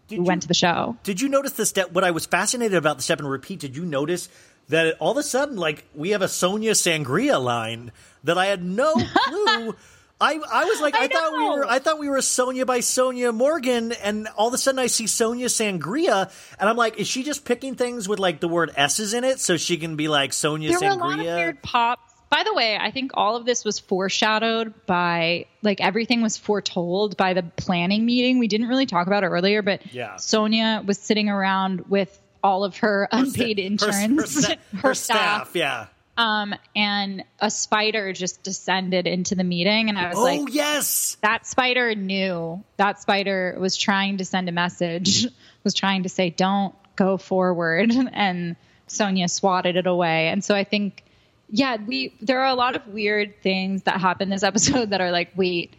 [0.10, 0.98] you- went to the show.
[1.04, 1.92] Did you notice the step?
[1.92, 3.60] What I was fascinated about the step and repeat.
[3.60, 4.30] Did you notice
[4.70, 7.92] that all of a sudden, like we have a Sonia Sangria line
[8.24, 8.94] that I had no
[9.28, 9.76] clue.
[10.22, 12.80] I, I was like I, I thought we were I thought we were Sonia by
[12.80, 17.08] Sonia Morgan and all of a sudden I see Sonia Sangria and I'm like is
[17.08, 20.08] she just picking things with like the word S's in it so she can be
[20.08, 22.14] like Sonia There were a Sangria lot of weird pops.
[22.30, 27.18] By the way, I think all of this was foreshadowed by like everything was foretold
[27.18, 28.40] by the planning meeting.
[28.40, 30.16] We didn't really talk about it earlier, but Yeah.
[30.16, 35.52] Sonia was sitting around with all of her unpaid Her- her- insurance, her, her staff
[35.54, 40.42] yeah um, and a spider just descended into the meeting, and I was oh like,
[40.42, 41.18] "Oh yes.
[41.22, 42.64] that spider knew.
[42.78, 45.28] That spider was trying to send a message
[45.64, 47.92] was trying to say don't go forward.
[48.14, 48.56] And
[48.88, 50.28] sonia swatted it away.
[50.28, 51.04] And so i think
[51.50, 55.12] yeah we there are a lot of weird things that happen this episode that are
[55.12, 55.74] like wait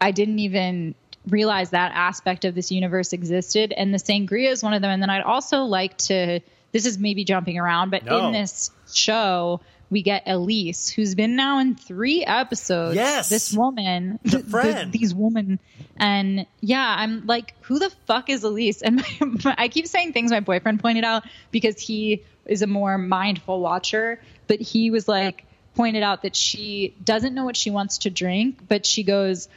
[0.00, 0.94] i didn't even
[1.28, 3.72] realize that aspect of this universe existed.
[3.76, 4.90] And the sangria is one of them.
[4.90, 6.40] And then i'd also like to
[6.72, 8.26] this is maybe jumping around but No.
[8.26, 13.28] in this show we get elise who's been now in three episodes Yes.
[13.30, 14.92] this woman The th- friend.
[14.92, 15.58] these women
[15.96, 20.12] and yeah i'm like who the fuck is elise and my, my- i keep saying
[20.12, 25.08] things my boyfriend pointed out because he is a more mindful watcher but he was
[25.08, 29.48] like pointed out that she doesn't know what she wants to drink but she goes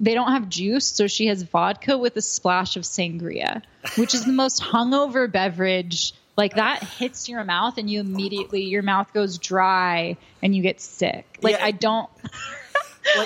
[0.00, 3.62] they don't have juice so she has vodka with a splash of sangria
[3.96, 8.82] which is the most hungover beverage like that hits your mouth and you immediately your
[8.82, 11.66] mouth goes dry and you get sick like Yeah.
[11.66, 12.08] i don't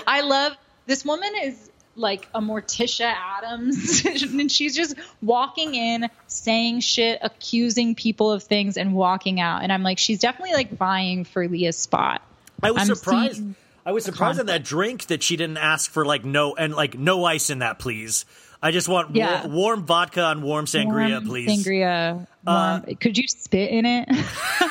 [0.06, 0.56] I love
[0.86, 7.94] this woman is like a Morticia Addams, and she's just walking in, saying shit, accusing
[7.94, 9.62] people of things, and walking out.
[9.62, 12.22] And I'm like, she's definitely like vying for Leah's spot.
[12.62, 13.42] I was I'm surprised.
[13.84, 16.96] I was surprised at that drink that she didn't ask for like no and like
[16.96, 18.24] no ice in that, please.
[18.62, 19.46] I just want Yeah.
[19.46, 21.48] war- warm vodka and warm sangria, warm please.
[21.48, 22.26] Uh, Sangria.
[22.46, 22.96] Warm.
[23.00, 24.08] Could you spit in it?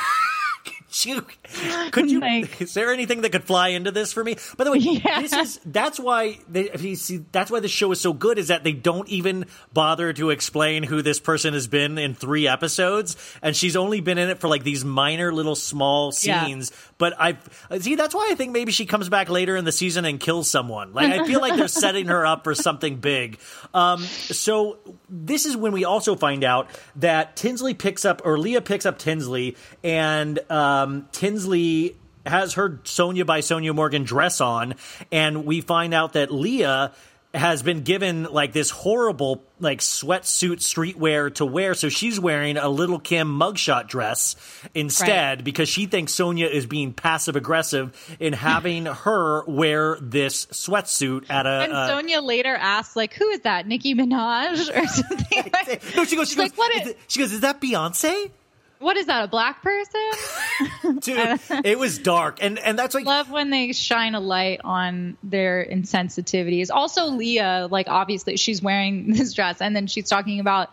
[1.06, 1.26] You-
[1.92, 2.20] could you?
[2.20, 4.36] Like- is there anything that could fly into this for me?
[4.58, 5.22] By the way, Yeah.
[5.22, 6.70] this is that's why they.
[6.70, 8.38] If you see, that's why the show is so good.
[8.38, 12.48] Is that they don't even bother to explain who this person has been in three
[12.48, 16.46] episodes, and she's only been in it for like these minor little small Yeah.
[16.46, 16.72] scenes.
[16.98, 17.38] But I
[17.80, 20.50] see that's why I think maybe she comes back later in the season and kills
[20.50, 20.94] someone.
[20.94, 23.40] Like I feel like they're setting her up for something big.
[23.74, 24.78] Um, so
[25.10, 29.00] this is when we also find out that Tinsley picks up or Leah picks up
[29.00, 30.40] Tinsley, and
[30.84, 31.96] um, Tinsley
[32.26, 34.76] has her Sonia by Sonia Morgan dress on,
[35.12, 36.92] and we find out that Leah
[37.34, 42.68] has been given like this horrible like sweatsuit streetwear to wear so she's wearing a
[42.68, 44.36] Lil' Kim mugshot dress
[44.74, 51.30] instead because she thinks sonia is being passive aggressive in having her wear this sweatsuit
[51.30, 53.66] at a and uh, Sonia later asks, like, who is that?
[53.66, 55.52] Nicki Minaj or something?
[55.54, 57.62] like, no she goes she goes, like, what is is- it- she goes is that
[57.62, 58.30] beyonce
[58.82, 59.24] what is that?
[59.24, 60.02] A black person?
[61.00, 65.18] dude it was dark and and that's like love when they shine a light on
[65.24, 66.70] their insensitivities.
[66.72, 70.70] Also, Leah, like obviously she's wearing this dress, and then she's talking about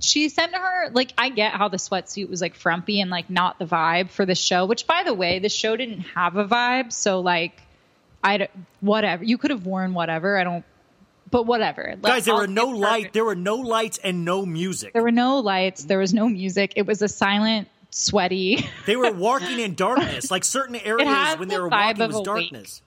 [0.00, 3.58] she sent her like I get how the sweatsuit was like frumpy and like not
[3.58, 4.66] the vibe for the show.
[4.66, 7.60] Which, by the way, the show didn't have a vibe, so like
[8.22, 8.50] I don't-
[8.80, 10.36] whatever you could have worn whatever.
[10.36, 10.64] I don't,
[11.34, 11.94] but whatever.
[12.00, 15.02] Like, guys there I'll were no light there were no lights and no music There
[15.02, 15.82] were no lights.
[15.84, 16.74] There was no music.
[16.76, 18.64] It was a silent, sweaty.
[18.86, 22.18] They were walking in darkness, like certain areas when the they were walking was a
[22.18, 22.24] wake.
[22.24, 22.82] darkness.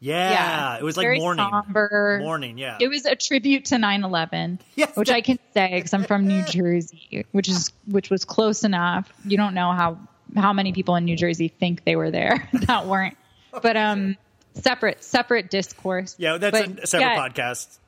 [0.00, 1.46] Yeah, it was like morning.
[1.48, 2.18] somber.
[2.22, 2.76] Morning, yeah.
[2.80, 4.96] It was a tribute to 9/11, Yes.
[4.96, 9.12] which I can say because I'm from New Jersey, which is which was close enough.
[9.24, 9.98] You don't know how
[10.34, 13.16] how many people in New Jersey think they were there that weren't.
[13.62, 14.16] But um,
[14.54, 16.16] separate separate discourse.
[16.18, 17.78] yeah, that's But, a separate yeah, podcast.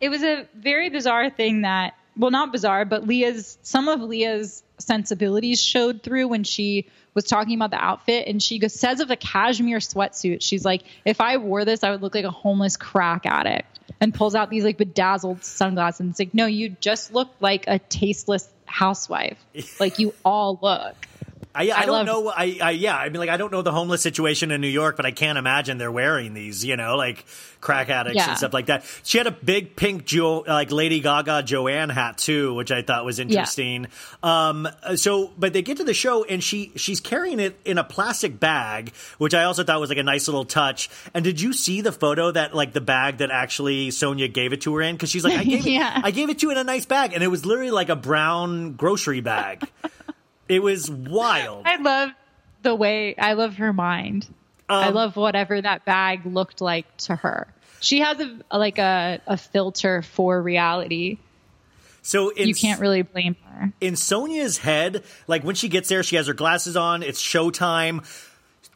[0.00, 4.62] It was a very bizarre thing that well not bizarre but leah's some of leah's
[4.78, 9.16] sensibilities showed through when she was talking about the outfit and she says of a
[9.16, 13.24] cashmere sweatsuit she's like if i wore this i would look like a homeless crack
[13.24, 16.00] addict and pulls out these like bedazzled sunglasses.
[16.00, 19.38] And it's like no you just look like a tasteless housewife.
[19.80, 21.05] Like you all look
[21.56, 22.28] I, I, I don't love- know.
[22.28, 22.96] I, I yeah.
[22.96, 25.38] I mean, like I don't know the homeless situation in New York, but I can't
[25.38, 26.64] imagine they're wearing these.
[26.64, 27.24] You know, like
[27.60, 28.28] crack addicts Yeah.
[28.28, 28.84] and stuff like that.
[29.02, 33.04] She had a big pink jo- like Lady Gaga Joanne hat too, which I thought
[33.04, 33.86] was interesting.
[34.22, 37.84] Um, so, but they get to the show and she she's carrying it in a
[37.84, 40.90] plastic bag, which I also thought was like a nice little touch.
[41.14, 44.60] And did you see the photo that like the bag that actually Sonia gave it
[44.62, 44.94] to her in?
[44.94, 46.00] Because she's like, I gave it, Yeah.
[46.04, 47.96] I gave it to you in a nice bag, and it was literally like a
[47.96, 49.64] brown grocery bag.
[50.48, 51.66] It was wild.
[51.66, 52.10] I love
[52.62, 54.28] the way I love her mind.
[54.68, 57.46] I Um, love whatever that bag looked like to her.
[57.80, 61.18] She has a like a, a filter for reality.
[62.02, 63.72] So in, You can't really blame her.
[63.80, 67.02] in Sonia's head, like when she gets there, she has her glasses on.
[67.02, 68.04] It's showtime.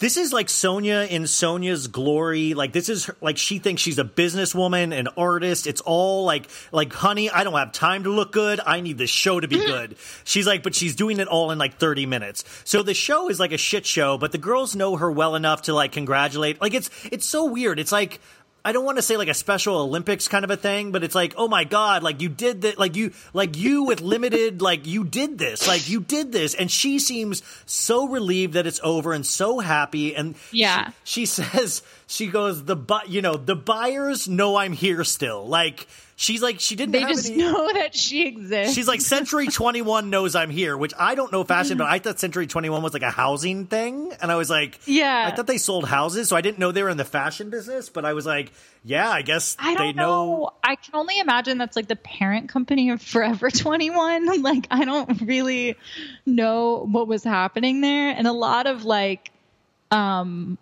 [0.00, 2.54] This is like Sonia in Sonia's glory.
[2.54, 5.66] Like this is her, like she thinks she's a businesswoman, an artist.
[5.66, 8.60] It's all like like honey, I don't have time to look good.
[8.64, 9.66] I need the show to be mm-hmm.
[9.66, 9.96] good.
[10.24, 12.44] She's like, but she's doing it all in like 30 minutes.
[12.64, 15.62] So the show is like a shit show, but the girls know her well enough
[15.62, 16.62] to like congratulate.
[16.62, 17.78] Like it's it's so weird.
[17.78, 18.20] It's like
[18.64, 21.14] I don't want to say like a special Olympics kind of a thing, but it's
[21.14, 24.86] like, oh my god, like you did that, like you, like you with limited, like
[24.86, 29.12] you did this, like you did this, and she seems so relieved that it's over
[29.14, 30.90] and so happy, and Yeah.
[31.04, 35.46] she, she says she goes the bu- you know the buyers know I'm here still,
[35.46, 35.86] like
[36.20, 38.74] she's like she didn't They have just any- know that she exists.
[38.74, 42.20] She's like Century 21 knows I'm here, which I don't know fashion, but I thought
[42.20, 45.24] Century 21 was like a housing thing, and I was like, Yeah.
[45.26, 47.88] I thought they sold houses, so I didn't know they were in the fashion business,
[47.88, 48.52] but I was like,
[48.84, 50.50] yeah, I guess I they don't know.
[50.62, 54.42] I can only imagine that's like the parent company of Forever 21.
[54.42, 55.76] Like, I don't really
[56.26, 58.10] know what was happening there.
[58.16, 59.30] And a lot of like,
[59.90, 60.58] um,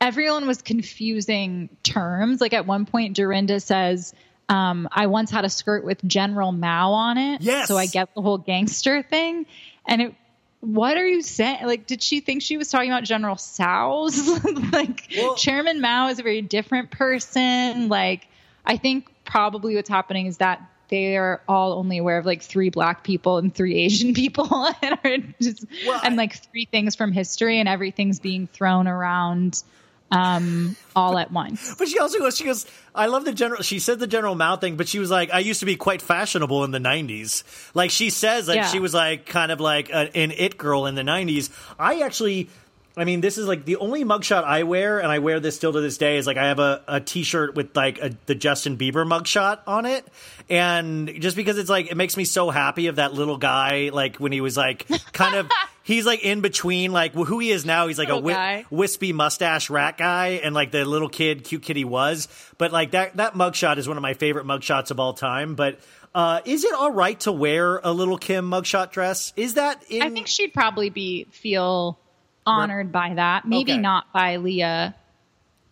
[0.00, 2.40] everyone was confusing terms.
[2.40, 4.14] Like, at one point, Dorinda says,
[4.48, 7.42] um, I once had a skirt with General Mao on it.
[7.42, 7.68] Yes.
[7.68, 9.46] So I get the whole gangster thing.
[9.86, 10.14] And it,
[10.60, 11.66] what are you saying?
[11.66, 14.18] Like, did she think she was talking about General Tso's?
[14.72, 17.88] like, Well- Chairman Mao is a very different person.
[17.88, 18.26] Like,
[18.64, 22.70] I think probably what's happening is that they are all only aware of like three
[22.70, 24.46] black people and three Asian people,
[24.82, 29.62] and are just Well, and like three things from history, and everything's being thrown around
[30.10, 31.74] um all at once.
[31.78, 34.56] But she also goes, she goes, I love the general, she said the General Mao
[34.56, 37.44] thing, but she was like, I used to be quite fashionable in the 90s.
[37.74, 38.66] Like she says, like Yeah.
[38.68, 41.50] she was like kind of like a, an it girl in the 90s.
[41.78, 42.48] I actually,
[42.96, 45.72] I mean, this is like the only mugshot I wear, and I wear this still
[45.72, 48.34] to this day, is like I have a, a t shirt with like a, the
[48.34, 50.04] Justin Bieber mugshot on it.
[50.50, 54.16] And just because it's like, it makes me so happy of that little guy, like
[54.16, 55.48] when he was like kind of.
[55.88, 57.86] He's like in between, like who he is now.
[57.86, 58.66] He's like a Little guy.
[58.68, 62.28] wispy mustache rat guy and like the little kid, cute kid he was.
[62.58, 65.54] But like that that mugshot is one of my favorite mugshots of all time.
[65.54, 65.80] But
[66.14, 69.32] uh, is it all right to wear a Lil' Kim mugshot dress?
[69.34, 70.02] Is that in?
[70.02, 71.98] I think she'd probably be feel
[72.46, 73.46] honored by that.
[73.46, 73.80] Maybe Okay.
[73.80, 74.94] not by Leah.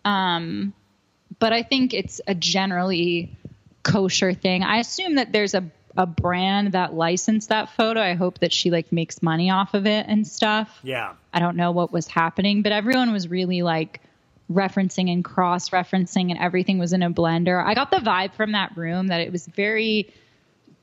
[0.03, 0.73] Um,
[1.37, 3.37] but I think it's a generally
[3.83, 4.63] kosher thing.
[4.63, 7.99] I assume that there's a a brand that licensed that photo.
[7.99, 10.79] I hope that she like makes money off of it and stuff.
[10.83, 11.13] yeah.
[11.33, 14.01] I don't know what was happening, but everyone was really like
[14.51, 17.63] referencing and cross referencing, and everything was in a blender.
[17.63, 20.13] I got the vibe from that room that it was very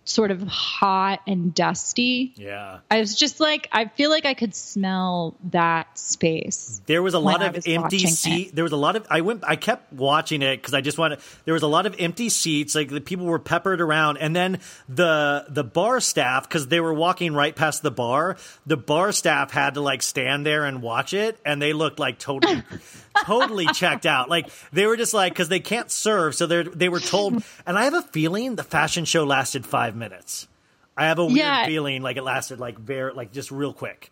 [0.05, 2.32] sort of hot and dusty.
[2.36, 2.81] Yeah.
[2.90, 6.81] I was just like, I feel like I could smell that space.
[6.86, 8.55] There was a lot of empty watching seat.
[8.55, 9.06] There was a lot of.
[9.10, 9.44] I went.
[9.47, 11.20] I kept watching it because I just wanted.
[11.44, 12.74] There was a lot of empty seats.
[12.74, 16.94] Like the people were peppered around, and then the the bar staff because they were
[16.94, 18.36] walking right past the bar.
[18.66, 22.18] The bar staff had to like stand there and watch it, and they looked like
[22.18, 22.62] totally,
[23.24, 24.28] totally checked out.
[24.28, 27.43] Like they were just like because they can't serve, so they they were told.
[27.66, 30.49] And I have a feeling the fashion show lasted five minutes.
[30.97, 31.66] I have a weird Yeah.
[31.66, 34.11] feeling like it lasted like very like just real quick.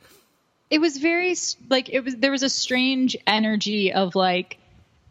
[0.71, 1.35] It was very
[1.69, 2.17] like it was.
[2.17, 4.59] There was a strange energy of like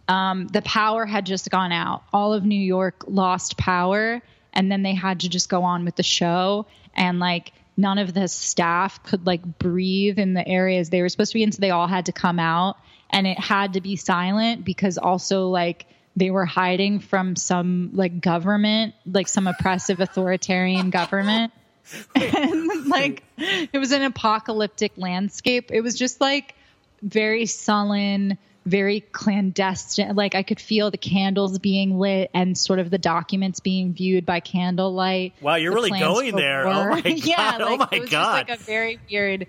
[0.07, 2.03] um, the power had just gone out.
[2.11, 4.21] All of New York lost power,
[4.53, 6.65] and then they had to just go on with the show.
[6.95, 11.31] And like none of the staff could like breathe in the areas they were supposed
[11.31, 12.77] to be in, so they all had to come out,
[13.11, 15.85] and it had to be silent because also like
[16.15, 21.53] they were hiding from some like government, like some oppressive authoritarian government.
[22.15, 25.71] and like it was an apocalyptic landscape.
[25.71, 26.55] It was just like
[27.01, 30.15] very sullen, very clandestine.
[30.15, 34.25] Like I could feel the candles being lit and sort of the documents being viewed
[34.25, 35.33] by candlelight.
[35.41, 36.67] Wow, you're really going there.
[36.67, 37.61] Oh my yeah, God.
[37.61, 38.47] Oh like, my it was God.
[38.47, 39.47] Just like a very weird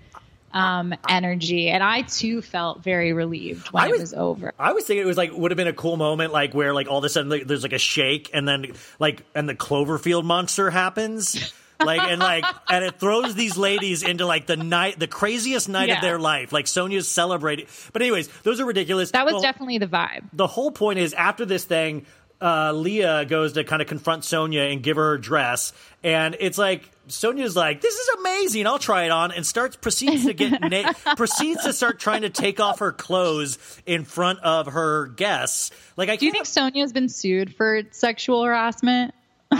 [0.53, 1.69] um energy.
[1.69, 4.53] And i too felt very relieved when I it was- was over.
[4.59, 6.89] I was thinking it was like would have been a cool moment, like where like
[6.89, 10.25] all of a sudden like, there's like a shake, and then like and the Cloverfield
[10.25, 11.53] monster happens.
[11.85, 15.91] like and like and it throws these ladies into like the night the craziest night
[15.91, 16.53] of their life.
[16.53, 17.67] Like sonia's celebrating.
[17.93, 19.11] But anyways those are ridiculous.
[19.11, 20.23] That was Well, definitely the vibe.
[20.33, 22.07] the whole point is after this thing
[22.41, 25.73] uh, leah goes to kind of confront sonia and give her her dress.
[26.05, 30.25] And it's like sonia's like this is amazing i'll try it on and starts proceeds
[30.25, 34.67] to get na- proceeds to start trying to take off her clothes in front of
[34.67, 39.15] her guests like i Do you think Sonia's been sued for sexual harassment?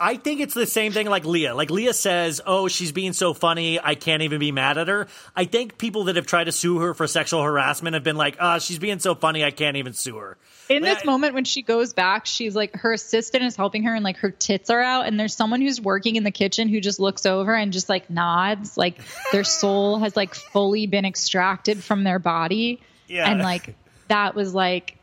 [0.00, 1.54] I think it's the same thing like Leah.
[1.54, 5.08] Like Leah says, "Oh, she's being so funny, I can't even be mad at her."
[5.36, 8.38] I think people that have tried to sue her for sexual harassment have been like,
[8.40, 10.38] "Ah, she's being so funny, I can't even sue her."
[10.70, 14.04] In this moment, when she goes back, she's like, her assistant is helping her, and
[14.04, 17.00] like her tits are out, and there's someone who's working in the kitchen who just
[17.00, 19.00] looks over and just like nods, like
[19.32, 23.28] their soul has like fully been extracted from their body, Yeah.
[23.28, 23.74] and like
[24.08, 24.96] that was like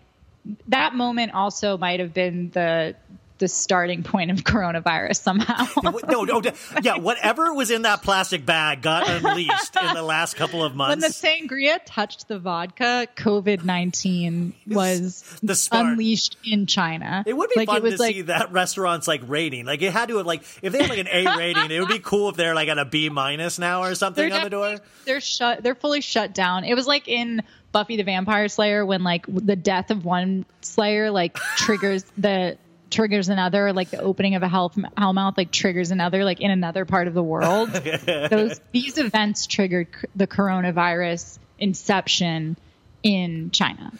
[0.69, 2.95] that moment also might have been the
[3.40, 5.68] the starting point of coronavirus somehow.
[6.10, 6.42] no, no,
[6.82, 10.92] yeah, whatever was in that plastic bag got unleashed in the last couple of months.
[10.92, 11.08] when the
[11.56, 15.86] sangria touched the vodka, COVID nineteen was The spark.
[15.86, 17.24] unleashed in China.
[17.26, 19.66] It would be like, fun it was to like, see that restaurant's like rating.
[19.66, 21.90] Like it had to have like if they had like an A rating, it would
[21.90, 24.78] be cool if they're like at a B minus now or something on the door.
[25.06, 25.64] They're shut.
[25.64, 26.64] They're fully shut down.
[26.64, 31.12] It was like in Buffy the Vampire Slayer when like the death of one Slayer
[31.12, 32.58] like triggers the
[32.90, 34.72] triggers another, like the opening of a hell
[35.14, 37.70] mouth, like triggers another, like in another part of the world.
[38.30, 42.58] Those these events triggered c- the coronavirus inception
[43.04, 43.92] in China.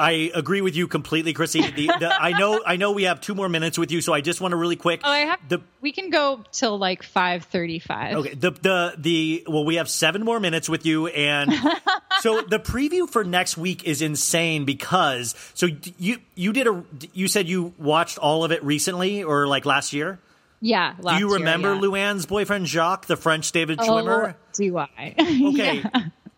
[0.00, 1.60] I agree with you completely, Crissy.
[1.74, 4.22] The, the, I know, I know, we have two more minutes with you, so I
[4.22, 5.02] just want to really quick.
[5.04, 5.48] Oh, I have.
[5.48, 8.16] the we can go till like five thirty-five.
[8.16, 8.34] okay.
[8.34, 11.52] The the the well, we have seven more minutes with you, and
[12.20, 15.68] so the preview for next week is insane because so
[15.98, 16.82] you you did a
[17.12, 20.18] you said you watched all of it recently or like last year.
[20.62, 20.94] Yeah.
[21.02, 21.80] Do you year, remember yeah.
[21.80, 24.34] Luann's boyfriend Jacques, the French David Schwimmer?
[24.34, 25.14] Oh, do I?
[25.50, 25.84] Okay.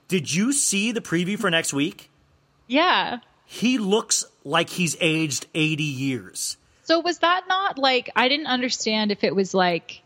[0.09, 2.11] Did you see the preview for next week?
[2.67, 3.19] yeah.
[3.53, 6.57] He looks like he's aged 80 years.
[6.85, 10.01] So was that not like I didn't understand if it was like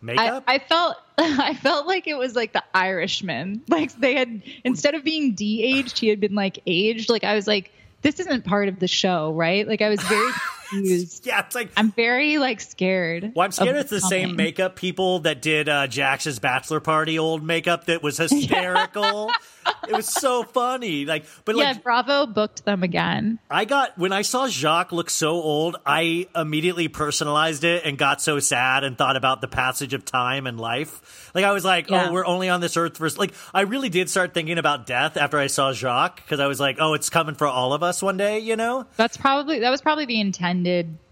[0.00, 0.44] I, Makeup?
[0.46, 3.60] I felt I felt like it was like the Irishman.
[3.68, 7.10] Like they had instead of being de-aged, he had been like aged.
[7.10, 7.70] Like I was like,
[8.00, 9.68] this isn't part of the show, right?
[9.68, 10.32] Like I was very
[10.70, 11.26] confused.
[11.26, 13.32] yeah, it's like I'm very like scared.
[13.34, 17.42] Well, I'm scared it's the same makeup people that did uh, Jax's bachelor party old
[17.42, 19.30] makeup that was hysterical.
[19.88, 21.04] it was so funny.
[21.04, 23.38] Like, but Yeah, like, Bravo booked them again.
[23.50, 28.20] I got when I saw Jacques look so old, I immediately personalized it and got
[28.20, 31.30] so sad and thought about the passage of time and life.
[31.34, 32.08] Like, I was like, Yeah.
[32.08, 33.32] oh, we're only on this earth for like.
[33.54, 36.76] I really did start thinking about death after I saw Jacques because I was like,
[36.80, 38.86] oh, it's coming for all of us one day, you know?
[38.96, 40.20] That's probably that was probably the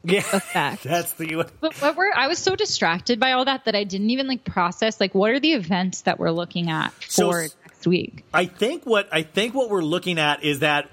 [0.04, 0.82] Yeah, effect.
[0.84, 1.46] that's the.
[1.60, 4.44] But what were I was so distracted by all that that I didn't even like
[4.44, 8.24] process like what are the events that we're looking at for s- next week.
[8.32, 10.88] I think what I think what we're looking at is that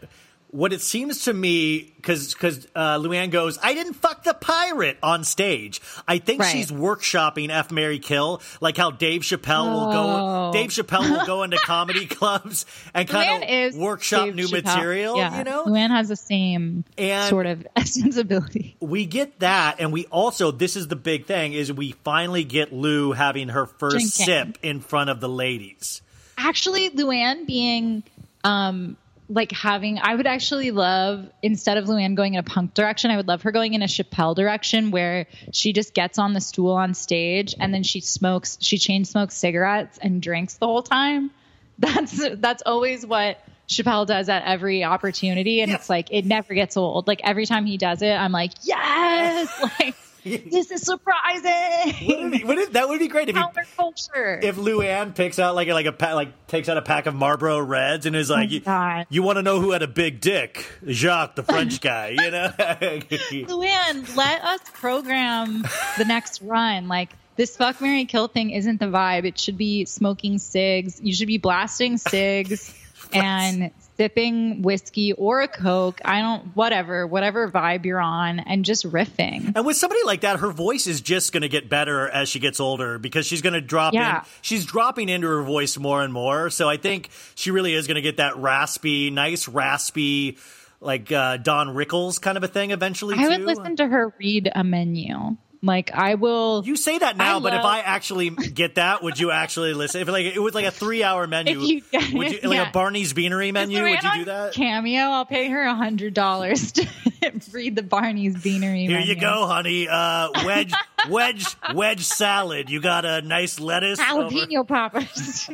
[0.52, 4.98] what it seems to me because because uh, Luann goes, I didn't fuck the pirate
[5.02, 5.80] on stage.
[6.08, 6.52] I think Right.
[6.52, 10.52] she's workshopping F Mary Kill, like how Dave Chappelle will Oh.
[10.52, 10.54] go.
[10.60, 14.64] Dave Chappelle will go into comedy clubs and kind of workshop Dave new Chappelle.
[14.66, 15.18] material.
[15.18, 15.38] Yeah.
[15.38, 18.76] You know, Luann has the same And- sort of sensibility.
[18.80, 22.74] we get that, and we also this is the big thing is we finally get
[22.74, 24.54] Lou having her first Drinking.
[24.54, 26.02] sip in front of the ladies.
[26.38, 28.04] Actually, Luann being
[28.44, 28.98] um
[29.34, 33.18] like having I would actually love instead of Luann going in a punk direction, I
[33.18, 36.74] would love her going in a Chappelle direction where she just gets on the stool
[36.74, 41.32] on stage and then she smokes she chain smokes cigarettes and drinks the whole time.
[41.80, 46.78] That's that's always what Chappelle does at every opportunity and it's like it never gets
[46.78, 47.08] old.
[47.08, 49.50] Like every time he does it, I'm like, "Yes!"
[49.80, 49.96] Like
[50.52, 52.08] this is surprising.
[52.08, 54.44] Wouldn't it- wouldn't- that would be great if you Counterculture.
[54.44, 58.06] if Luann picks out like like a like takes out a pack of Marlboro Reds
[58.06, 59.06] and is oh like, Oh, God.
[59.10, 60.66] you, want to know who had a big dick?
[60.88, 62.10] Jacques, the French guy.
[62.10, 62.52] You know.
[62.60, 65.64] Luann, let us program
[65.98, 66.88] the next run.
[66.88, 69.26] Like this fuck Mary Kill thing isn't the vibe.
[69.26, 71.00] It should be smoking cigs.
[71.02, 72.74] You should be blasting cigs
[73.14, 73.72] and
[74.02, 76.02] sipping whiskey or a coke.
[76.04, 79.52] I don't whatever, whatever vibe you're on and just riffing.
[79.56, 82.40] and with somebody like that, her voice is just going to get better as she
[82.40, 84.20] gets older because she's going to drop Yeah.
[84.22, 84.26] in.
[84.42, 86.50] She's dropping into her voice more and more.
[86.50, 90.38] So I think she really is going to get that raspy, nice raspy,
[90.80, 93.16] like uh, Don Rickles kind of a thing eventually.
[93.20, 95.38] I would listen to her read a menu.
[95.64, 99.20] Like I will You say that now, I but if I actually get that, would
[99.20, 100.02] you actually listen?
[100.02, 101.82] If like it was like a three-hour menu, you
[102.14, 102.70] would you it, like yeah.
[102.70, 103.80] a Barney's Beanery menu?
[103.84, 104.54] Would you do that?
[104.54, 106.88] Cameo, I'll pay her a hundred dollars to
[107.54, 108.88] read the Barney's Beanery.
[108.88, 109.88] Here you go, honey.
[109.88, 110.74] Uh, wedge,
[111.10, 112.72] wedge, wedge salad.
[112.72, 114.00] You got a nice lettuce.
[114.00, 115.48] over- jalapeno poppers.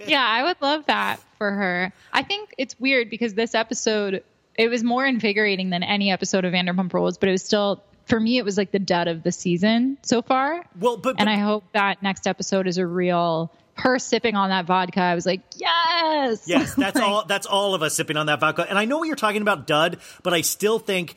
[0.06, 1.92] yeah, I would love that for her.
[2.12, 4.24] I think it's weird because this episode
[4.56, 8.18] it was more invigorating than any episode of Vanderpump Rules, but it was still for
[8.18, 10.64] me it was like the dud of the season so far.
[10.78, 14.66] Well, but, and I hope that next episode is a real her sipping on that
[14.66, 15.00] vodka.
[15.00, 17.24] I was like, yes, Yes, that's Like, all.
[17.26, 18.66] That's all of us sipping on that vodka.
[18.68, 21.16] And I know what you're talking about, Dud, but I still think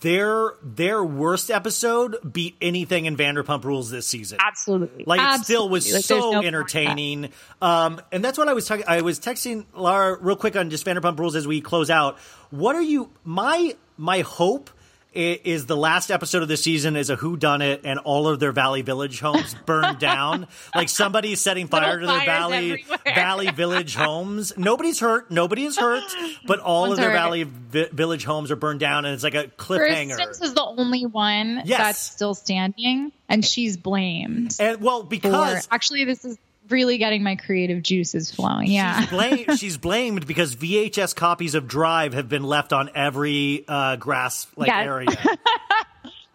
[0.00, 4.38] their their worst episode beat anything in Vanderpump Rules this season.
[4.40, 7.30] Absolutely, Like it still was Like, so no entertaining.
[7.60, 8.84] Um, and that's what I was talking.
[8.86, 12.18] I was texting Laura real quick on just Vanderpump Rules as we close out.
[12.50, 13.10] What are you?
[13.24, 14.70] My my hope
[15.14, 18.40] is the last episode of the season is a who done it and all of
[18.40, 20.46] their Valley Village homes burned down.
[20.74, 22.98] Like somebody's setting fire to their Valley everywhere.
[23.14, 24.56] Valley Village homes.
[24.56, 25.30] Nobody's hurt.
[25.30, 26.02] Nobody is hurt.
[26.46, 27.16] But all One's of their hurt.
[27.16, 30.14] Valley Vi- Village homes are burned down, and it's like a cliffhanger.
[30.16, 31.78] Kristen's is the only one Yes.
[31.78, 34.56] that's still standing, and she's blamed.
[34.60, 36.38] and well, for because actually, this is
[36.72, 38.70] really getting my creative juices flowing.
[38.70, 39.00] Yeah.
[39.02, 39.58] She's blamed.
[39.58, 44.68] she's blamed because VHS copies of Drive have been left on every uh, grass like
[44.68, 44.86] Yes.
[44.86, 45.08] area.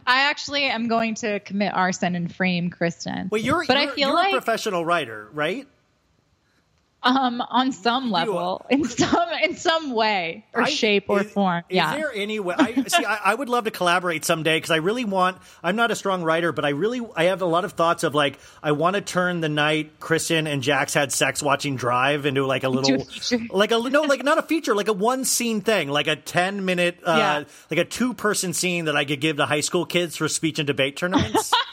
[0.10, 3.28] I actually am going to commit arson and frame Kristen.
[3.30, 5.68] Well, you're but you're, I feel you're like a professional writer, right?
[7.08, 11.64] Um on some level, in some in some way or I- shape or is- form.
[11.70, 11.96] Is yeah.
[11.96, 12.56] there any way?
[12.58, 13.06] I see.
[13.06, 15.38] I, I would love to collaborate someday because I really want.
[15.64, 18.14] I'm not a strong writer, but I really I have a lot of thoughts of
[18.14, 22.46] like I want to turn the night Kristen and Jax had sex watching Drive into
[22.46, 25.62] like a little a like a no like not a feature like a one scene
[25.62, 27.44] thing like a ten minute uh, Yeah.
[27.72, 30.60] like a two person scene that I could give to high school kids for speech
[30.60, 31.54] and debate tournaments.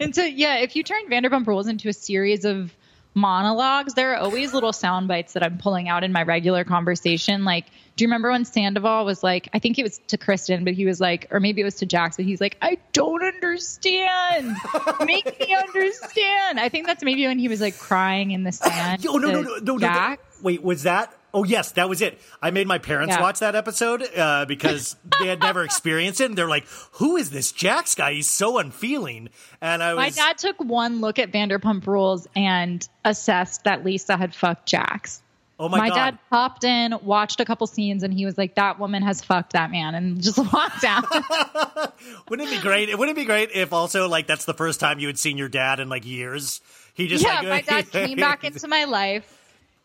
[0.00, 2.72] And so, yeah, if you turn Vanderpump Rules into a series of
[3.18, 7.44] monologues, there are always little sound bites that I'm pulling out in my regular conversation.
[7.44, 7.66] Like,
[7.96, 10.86] do you remember when Sandoval was like, I think it was to Kristen, but he
[10.86, 14.56] was like, or maybe it was to Jax, but he's like, I don't understand.
[15.04, 16.60] Make me understand.
[16.60, 19.04] I think that's maybe when he was like crying in the sand.
[19.08, 20.16] Oh no no no no no!
[20.42, 21.12] Wait, was that?
[21.34, 22.18] Oh yes, that was it.
[22.40, 23.20] I made my parents Yeah.
[23.20, 27.30] watch that episode uh, because they had never experienced it, and they're like, "Who is
[27.30, 28.14] this Jax guy?
[28.14, 29.28] He's so unfeeling."
[29.60, 34.16] And I was, My dad took one look at Vanderpump Rules and assessed that Lisa
[34.16, 35.20] had fucked Jax.
[35.60, 38.54] "Oh my, god!" My dad popped in, watched a couple scenes, and he was like,
[38.54, 41.04] "That woman has fucked that man," and just walked out.
[42.30, 42.88] Wouldn't it be great?
[42.88, 45.36] It wouldn't it be great if also like that's the first time you had seen
[45.36, 46.62] your dad in like years?
[46.94, 49.34] He just yeah, like, my dad came back into my life.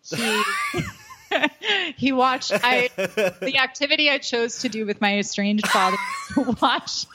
[0.09, 0.43] He
[1.97, 5.97] he watched I the activity I chose to do with my estranged father
[6.61, 7.05] watch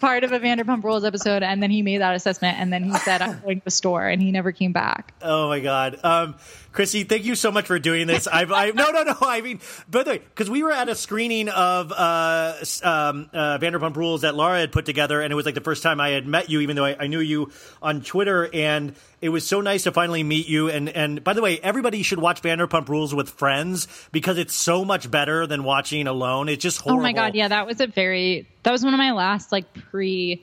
[0.00, 2.92] part of a Vanderpump Rules episode, and then he made that assessment, and then he
[2.98, 5.14] said, "I'm going to the store," and he never came back.
[5.20, 6.34] Oh my god, um,
[6.72, 8.26] Crissy, thank you so much for doing this.
[8.26, 9.14] I've, I no, no, no.
[9.20, 13.58] I mean, by the way, because we were at a screening of uh, um, uh,
[13.58, 16.10] Vanderpump Rules that Laura had put together, and it was like the first time I
[16.10, 17.50] had met you, even though I, I knew you
[17.82, 20.70] on Twitter, and it was so nice to finally meet you.
[20.70, 24.82] And and by the way, everybody should watch Vanderpump Rules with friends because it's so
[24.84, 26.48] much better than watching alone.
[26.48, 27.00] It's just horrible.
[27.00, 29.72] Oh my god, yeah, that was a very that was one of my last like
[29.74, 30.42] pre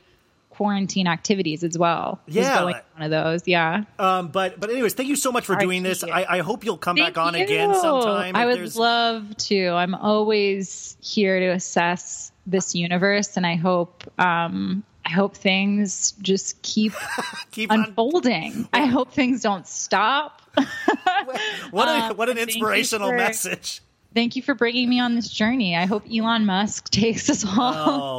[0.60, 2.20] quarantine activities as well.
[2.28, 2.60] Yeah.
[2.60, 3.48] going to one of those.
[3.48, 3.86] Yeah.
[3.98, 6.04] Um, but but anyways, thank you so much for doing this.
[6.04, 7.46] I, I hope you'll come Thank back on you.
[7.46, 8.36] again sometime.
[8.36, 9.70] I would there's- love to.
[9.70, 16.62] I'm always here to assess this universe, and I hope um, I hope things just
[16.62, 16.92] keep
[17.52, 18.68] keep on unfolding.
[18.74, 20.42] I hope things don't stop.
[21.72, 23.82] What, a, Um, what an you inspirational message.
[24.16, 25.76] Thank you for bringing me on this journey.
[25.76, 27.74] I hope Elon Musk takes us all,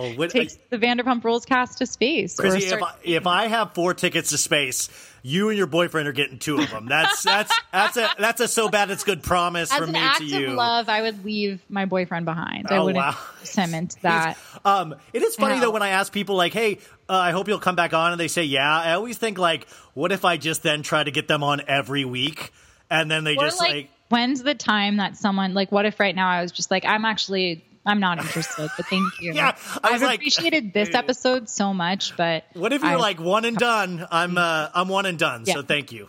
[0.07, 2.37] Oh, what- takes the Vanderpump Rules cast to space.
[2.37, 4.89] Crissy, if start- I, if I have four tickets to space,
[5.23, 6.87] you and your boyfriend are getting two of them.
[6.87, 10.25] That's that's that's a that's a so bad it's good promise as from me to
[10.25, 10.47] you.
[10.51, 12.69] of love, I would leave my boyfriend behind.
[12.71, 13.11] I Oh, wouldn't wow.
[13.13, 14.39] force him into that.
[14.65, 15.61] Um, it is funny Yeah.
[15.63, 18.21] though when I ask people like, "Hey, uh, I hope you'll come back on," and
[18.21, 21.27] they say, "Yeah." I always think like, "What if I just then try to get
[21.29, 22.53] them on every week?"
[22.89, 25.99] And then they Or just like, like, when's the time that someone like what if
[25.99, 29.33] right now I was just like I'm actually I'm not interested, but thank you.
[29.33, 32.97] Yeah, I was I've like- appreciated this episode so much, but "What if you're I-
[32.97, 35.47] like one and done?" I'm uh, I'm one and done.
[35.47, 36.09] So thank you.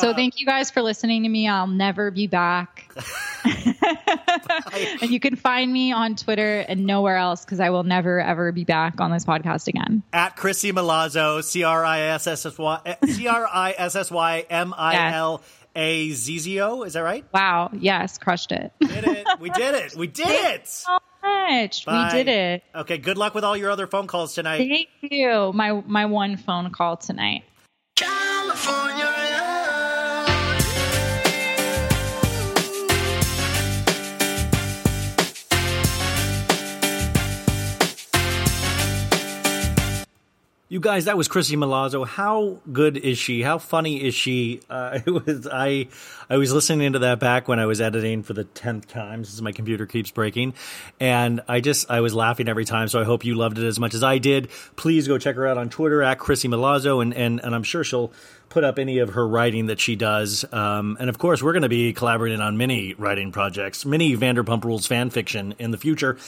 [0.00, 1.48] So thank you guys for listening to me.
[1.48, 2.88] I'll never be back.
[5.02, 8.52] and you can find me on Twitter and nowhere else because I will never ever
[8.52, 10.02] be back on this podcast again.
[10.12, 14.10] At Crissy Milazzo, C R I S S S Y C R I S S
[14.10, 15.42] Y M I L
[15.76, 16.82] A Z Z O.
[16.82, 17.24] Is that right?
[17.32, 17.70] Wow.
[17.72, 18.72] Yes, crushed it.
[18.80, 19.26] Did it?
[19.40, 19.96] We did it.
[19.96, 20.68] We did it.
[20.68, 21.84] so much.
[21.84, 22.10] Bye.
[22.12, 22.62] We did it.
[22.74, 22.98] Okay.
[22.98, 24.58] Good luck with all your other phone calls tonight.
[24.58, 25.52] Thank you.
[25.54, 27.44] My my one phone call tonight.
[40.70, 42.06] You guys, that was Crissy Milazzo.
[42.06, 43.40] How good is she?
[43.40, 44.60] How funny is she?
[44.68, 45.88] Uh, it was I.
[46.28, 49.40] I was listening to that back when I was editing for the tenth time, since
[49.40, 50.52] my computer keeps breaking,
[51.00, 52.88] and I just I was laughing every time.
[52.88, 54.50] So I hope you loved it as much as I did.
[54.76, 57.82] Please go check her out on Twitter at Crissy Milazzo, and and and I'm sure
[57.82, 58.12] she'll
[58.50, 60.44] put up any of her writing that she does.
[60.52, 64.64] Um, and of course, we're going to be collaborating on many writing projects, many Vanderpump
[64.64, 66.18] Rules fan fiction in the future.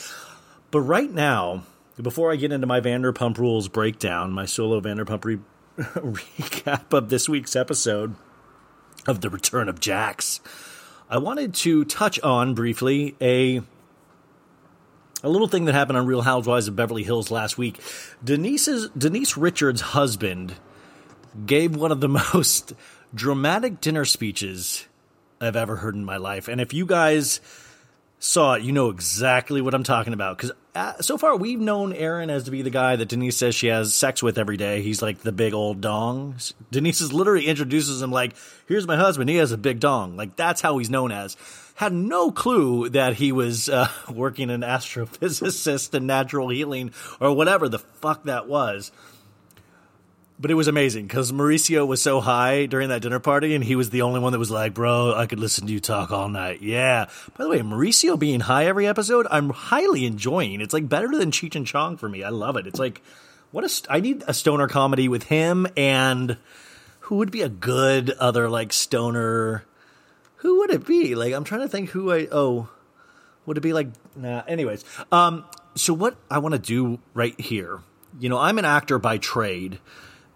[0.71, 1.65] But right now
[2.01, 5.39] before I get into my Vanderpump Rules breakdown, my solo Vanderpump re-
[5.77, 8.15] recap of this week's episode
[9.07, 10.41] of The Return of Jax,
[11.09, 13.61] I wanted to touch on briefly a
[15.23, 17.79] a little thing that happened on Real Housewives of Beverly Hills last week.
[18.23, 20.55] Denise's Denise Richards' husband
[21.45, 22.73] gave one of the most
[23.13, 24.87] dramatic dinner speeches
[25.39, 26.47] I've ever heard in my life.
[26.47, 27.39] And if you guys
[28.21, 30.37] saw it, you know exactly what I'm talking about.
[30.37, 33.55] Because uh, so far, we've known Aaron as to be the guy that Denise says
[33.55, 34.81] she has sex with every day.
[34.81, 36.35] He's like the big old dong.
[36.69, 38.33] Denise is literally introduces him like,
[38.67, 39.29] "Here's my husband.
[39.29, 41.35] He has a big dong." Like that's how he's known as.
[41.75, 47.67] Had no clue that he was uh, working an astrophysicist and natural healing or whatever
[47.67, 48.91] the fuck that was
[50.41, 53.75] but it was amazing because Mauricio was so high during that dinner party, and he
[53.75, 56.29] was the only one that was like, "Bro, I could listen to you talk all
[56.29, 57.05] night." Yeah.
[57.37, 60.59] By the way, Mauricio being high every episode, I'm highly enjoying.
[60.59, 62.23] It's like better than Cheech and Chong for me.
[62.23, 62.65] I love it.
[62.65, 63.03] It's like
[63.51, 66.37] what a st- I need a stoner comedy with him and
[67.01, 69.63] who would be a good other like stoner.
[70.37, 71.13] Who would it be?
[71.13, 72.69] Like I'm trying to think who I oh
[73.45, 74.43] would it be like nah.
[74.47, 75.45] Anyways, um,
[75.75, 77.81] so what I want to do right here,
[78.19, 79.79] you know, I'm an actor by trade.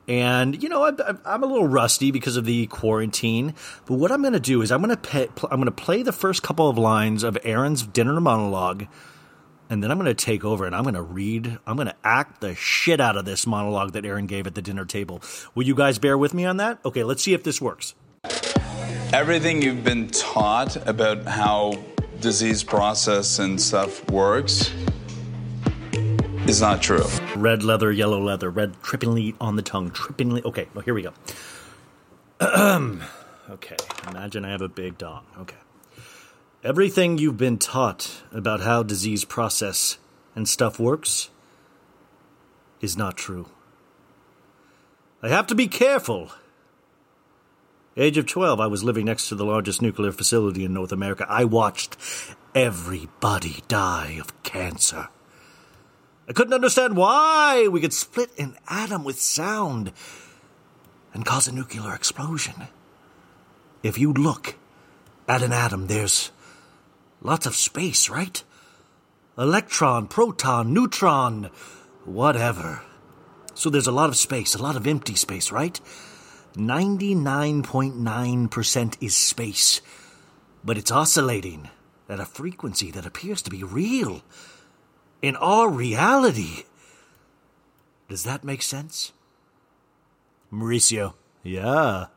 [0.07, 0.91] And you know, I,
[1.26, 3.56] I'm a little rusty because of the quarantine.
[3.86, 6.11] But what I'm going to do is I'm going to I'm going to play the
[6.11, 8.86] first couple of lines of Aaron's dinner monologue,
[9.69, 11.57] and then I'm going to take over and I'm going to read.
[11.65, 14.61] I'm going to act the shit out of this monologue that Aaron gave at the
[14.61, 15.22] dinner table.
[15.56, 16.80] Will you guys bear with me on that?
[16.86, 17.95] Okay, let's see if this works.
[19.14, 21.84] Everything you've been taught about how
[22.19, 24.73] disease process and stuff works
[26.49, 27.05] is not true.
[27.35, 30.43] Red leather, yellow leather, red trippingly on the tongue, trippingly.
[30.45, 31.13] Okay, well, here we go.
[33.49, 33.76] okay,
[34.07, 35.26] imagine I have a big dong.
[35.39, 35.55] Okay.
[36.63, 39.97] Everything you've been taught about how disease process
[40.35, 41.30] and stuff works
[42.81, 43.47] is not true.
[45.23, 46.31] I have to be careful.
[47.97, 51.26] Age of 12, I was living next to the largest nuclear facility in North America.
[51.30, 51.97] I watched
[52.53, 55.07] everybody die of cancer.
[56.27, 59.91] I couldn't understand why we could split an atom with sound
[61.14, 62.56] and cause a nuclear explosion.
[63.84, 64.56] If you look
[65.27, 66.31] at an atom, there's
[67.22, 68.43] lots of space, right?
[69.38, 71.52] Electron, proton, neutron,
[72.06, 72.81] whatever.
[73.53, 75.80] So there's a lot of space, a lot of empty space, right?
[76.56, 79.81] 99.9% is space,
[80.64, 81.69] but it's oscillating
[82.10, 84.23] at a frequency that appears to be real
[85.21, 86.63] in our reality.
[88.07, 89.11] Does that make sense?
[90.51, 91.13] Mauricio.
[91.43, 92.07] Yeah.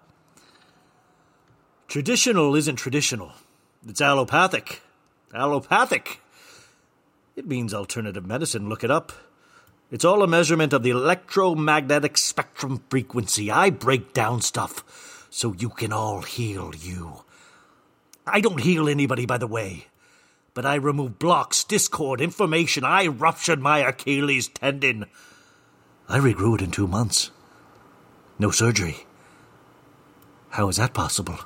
[1.89, 3.33] Traditional isn't traditional.
[3.87, 4.83] It's allopathic.
[5.35, 6.21] Allopathic.
[7.37, 8.69] It means alternative medicine.
[8.69, 9.13] Look it up.
[9.91, 13.51] It's all a measurement of the electromagnetic spectrum frequency.
[13.51, 17.25] I break down stuff so you can all heal you.
[18.27, 19.88] I don't heal anybody, by the way
[20.59, 22.83] but I removed blocks, discord, information.
[22.83, 25.07] I ruptured my Achilles tendon.
[26.09, 27.31] I regrew it in two months.
[28.41, 29.07] No surgery.
[30.49, 31.39] How is that possible?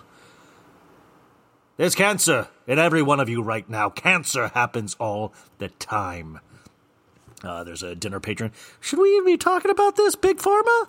[1.76, 3.90] There's cancer in every one of you right now.
[3.90, 6.40] Cancer happens all the time.
[7.44, 8.51] Uh, there's a dinner patron.
[8.80, 10.89] Should we even be talking about this, Big Pharma?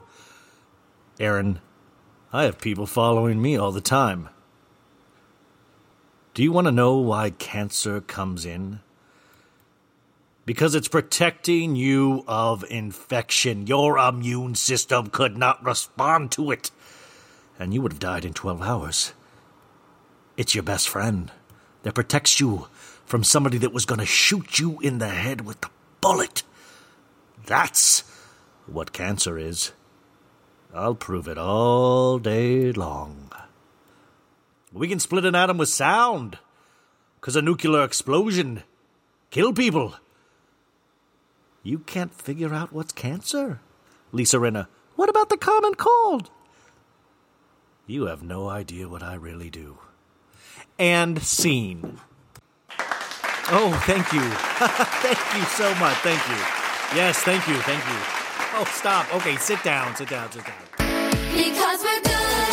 [1.20, 1.60] Aaron,
[2.32, 4.30] I have people following me all the time.
[6.34, 8.80] Do you want to know why cancer comes in?
[10.48, 13.68] Because it's protecting you of infection.
[13.68, 16.72] Your immune system could not respond to it,
[17.60, 19.14] and you would have died in 12 hours.
[20.36, 21.32] It's your best friend
[21.84, 22.68] that protects you
[23.06, 25.70] from somebody that was going to shoot you in the head with a
[26.02, 26.42] bullet.
[27.46, 28.00] That's
[28.66, 29.72] what cancer is.
[30.74, 33.23] I'll prove it all day long.
[34.74, 36.40] We can split an atom with sound.
[37.20, 38.64] Because a nuclear explosion
[39.30, 39.94] kill people.
[41.62, 43.62] You can't figure out what's cancer?
[44.12, 46.30] Lisa Rinna, what about the common cold?
[47.88, 49.78] You have no idea what I really do.
[50.78, 52.00] And scene.
[53.50, 54.22] Oh, thank you.
[55.02, 55.96] thank you so much.
[55.98, 56.36] Thank you.
[56.98, 57.56] Yes, thank you.
[57.56, 58.00] Thank you.
[58.56, 59.14] Oh, stop.
[59.16, 61.12] Okay, sit down, sit down, sit down.
[61.34, 62.53] Because we're good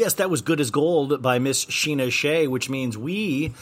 [0.00, 3.52] Yes, that was Good as Gold by Miss Scheana Shay, which means we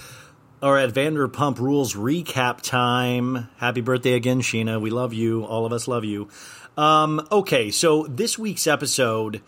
[0.62, 3.48] are at Vanderpump Rules recap time.
[3.56, 4.81] Happy birthday again, Scheana.
[4.81, 5.43] We love you.
[5.43, 6.28] All of us love you.
[6.77, 9.43] Um, okay, so this week's episode.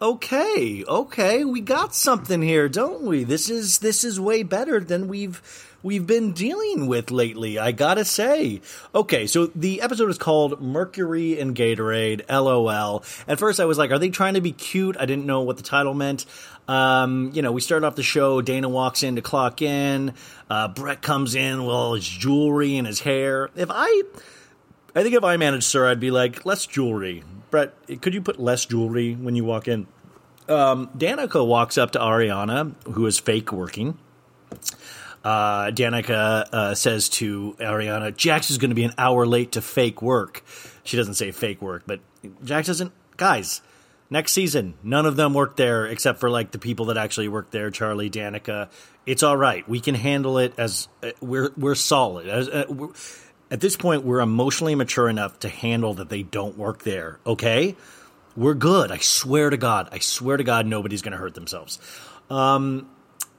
[0.00, 3.24] Okay, okay, we got something here, don't we?
[3.24, 5.42] This is this is way better than we've
[5.84, 7.58] we've been dealing with lately.
[7.60, 8.60] I gotta say.
[8.92, 12.28] Okay, so the episode is called Mercury and Gatorade.
[12.28, 13.04] LOL.
[13.28, 14.96] At first, I was like, are they trying to be cute?
[14.98, 16.26] I didn't know what the title meant.
[16.66, 18.40] Um, you know, we start off the show.
[18.40, 20.14] Dana walks in to clock in.
[20.50, 23.50] Uh, Brett comes in with all his jewelry and his hair.
[23.54, 24.02] If I
[24.96, 27.22] I think if I managed SUR, I'd be like, less jewelry.
[27.50, 29.86] Brett, could you put less jewelry when you walk in?
[30.48, 33.98] Um, Danica walks up to Ariana, who is fake working.
[35.24, 39.62] Uh, Danica uh, says to Ariana, Jax is going to be an hour late to
[39.62, 40.44] fake work.
[40.84, 42.00] She doesn't say fake work, but
[42.44, 42.92] Jax doesn't.
[43.16, 43.62] Guys,
[44.10, 47.50] next season, none of them work there except for like the people that actually work
[47.50, 48.68] there Charli, Danica.
[49.06, 49.66] It's all right.
[49.66, 52.28] We can handle it as uh, we're, we're solid.
[52.28, 52.90] As, uh, we're,
[53.50, 57.76] at this point, we're emotionally mature enough to handle that they don't work there, okay?
[58.36, 58.90] We're good.
[58.90, 59.88] I swear to God.
[59.92, 61.78] I swear to God, nobody's going to hurt themselves.
[62.30, 62.90] Um,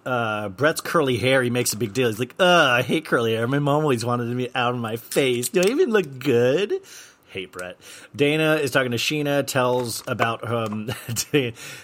[0.05, 2.07] uh, Brett's curly hair, he makes a big deal.
[2.07, 3.47] He's like, ugh, I hate curly hair.
[3.47, 5.49] My mom always wanted to be out of my face.
[5.49, 6.81] Do I even look good?
[7.35, 7.77] Hate Brett.
[8.15, 10.87] Dana is talking to Scheana, tells about um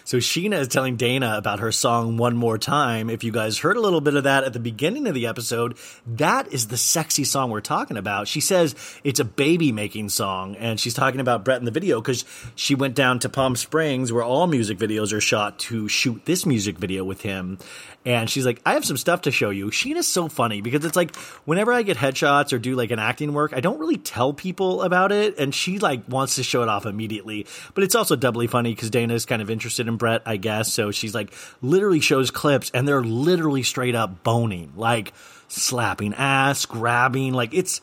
[0.06, 3.10] so Scheana is telling Dana about her song One More Time.
[3.10, 5.78] If you guys heard a little bit of that at the beginning of the episode,
[6.08, 8.30] that is the sexy song we're talking about.
[8.30, 12.00] She says it's a baby making song, and she's talking about Brett in the video
[12.00, 12.24] because
[12.56, 16.46] she went down to Palm Springs where all music videos are shot to shoot this
[16.46, 17.58] music video with him.
[18.04, 19.68] And she's like, I have some stuff to show you.
[19.68, 21.16] Scheana's so funny because it's like
[21.46, 24.82] whenever I get headshots or do like an acting work, I don't really tell people
[24.82, 25.38] about it.
[25.38, 27.46] And she like wants to show it off immediately.
[27.76, 30.74] But it's also doubly funny because Dana is kind of interested in Brett, I guess.
[30.74, 35.14] So she's like literally shows clips and they're literally straight up boning, like
[35.48, 37.34] slapping ass, grabbing.
[37.34, 37.82] Like it's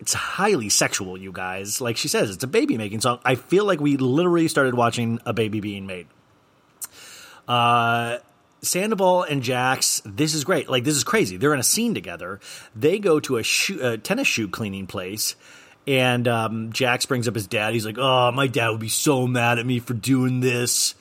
[0.00, 1.82] it's highly sexual, you guys.
[1.82, 3.20] Like she says, it's a baby making song.
[3.26, 6.06] I feel like we literally started watching a baby being made.
[7.46, 8.18] Uh,
[8.64, 10.68] Sandoval and Jax, this is great.
[10.68, 11.36] Like this is crazy.
[11.36, 12.40] They're in a scene together.
[12.74, 15.36] They go to a, shoe, a tennis shoe cleaning place,
[15.86, 17.74] and um, Jax brings up his dad.
[17.74, 20.94] He's like, "Oh, my dad would be so mad at me for doing this."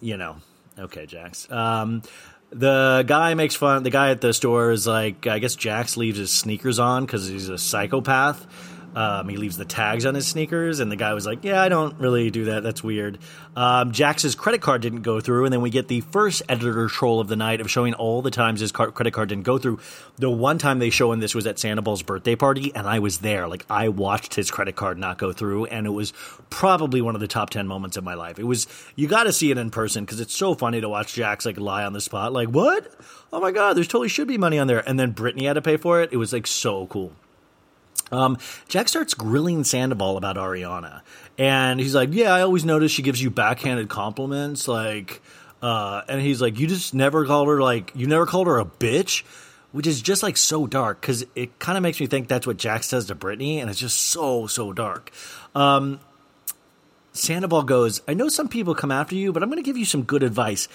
[0.00, 0.36] You know,
[0.78, 1.50] okay, Jax.
[1.50, 2.02] Um,
[2.50, 3.82] the guy makes fun.
[3.82, 7.26] The guy at the store is like, I guess Jax leaves his sneakers on because
[7.26, 8.46] he's a psychopath.
[8.94, 11.68] Um, he leaves the tags on his sneakers, and the guy was like, "Yeah, I
[11.68, 12.62] don't really do that.
[12.62, 13.18] That's weird."
[13.54, 17.20] Um, Jax's credit card didn't go through, and then we get the first editor troll
[17.20, 19.78] of the night of showing all the times his car- credit card didn't go through.
[20.16, 23.18] The one time they show in this was at Sandoval's birthday party, and I was
[23.18, 23.46] there.
[23.46, 26.12] Like I watched his credit card not go through, and it was
[26.50, 28.38] probably one of the top ten moments of my life.
[28.38, 31.14] It was you got to see it in person because it's so funny to watch
[31.14, 32.92] Jax like lie on the spot, like what?
[33.32, 35.62] Oh my god, there's totally should be money on there, and then Brittany had to
[35.62, 36.12] pay for it.
[36.12, 37.12] It was like so cool.
[38.12, 38.38] Um,
[38.68, 41.02] Jack starts grilling Sandoval about Ariana,
[41.38, 45.22] and he's like, "Yeah, I always notice she gives you backhanded compliments, like."
[45.62, 48.64] Uh, and he's like, "You just never called her like you never called her a
[48.64, 49.24] bitch,"
[49.72, 52.56] which is just like so dark because it kind of makes me think that's what
[52.56, 55.12] Jack says to Brittany, and it's just so so dark.
[55.54, 56.00] Um,
[57.12, 59.84] Sandoval goes, "I know some people come after you, but I'm going to give you
[59.84, 60.66] some good advice."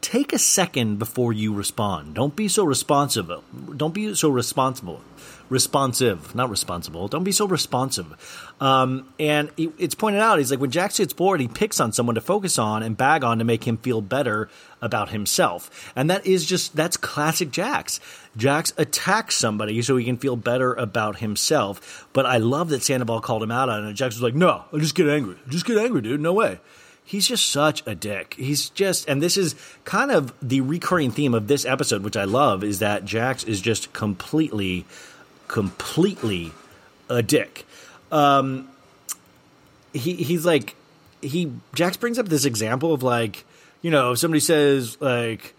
[0.00, 2.14] Take a second before you respond.
[2.14, 3.30] Don't be so responsive.
[3.74, 5.00] Don't be so responsible
[5.48, 7.08] responsive, not responsible.
[7.08, 8.52] Don't be so responsive.
[8.60, 11.92] Um, and it, it's pointed out, he's like, when Jax gets bored, he picks on
[11.92, 14.48] someone to focus on and bag on to make him feel better
[14.80, 15.92] about himself.
[15.94, 18.00] And that is just, that's classic Jax.
[18.36, 22.08] Jax attacks somebody so he can feel better about himself.
[22.12, 23.94] But I love that Sandoval called him out on it.
[23.94, 25.36] Jax was like, no, I just get angry.
[25.48, 26.20] Just get angry, dude.
[26.20, 26.60] No way
[27.04, 28.34] he's just such a dick.
[28.38, 29.54] He's just, and this is
[29.84, 33.60] kind of the recurring theme of this episode, which I love, is that Jax is
[33.60, 34.86] just completely
[35.48, 36.52] completely
[37.08, 37.66] a dick.
[38.10, 38.68] Um,
[39.92, 40.74] he he's like
[41.20, 43.44] he Jax brings up this example of like
[43.82, 45.54] you know if somebody says like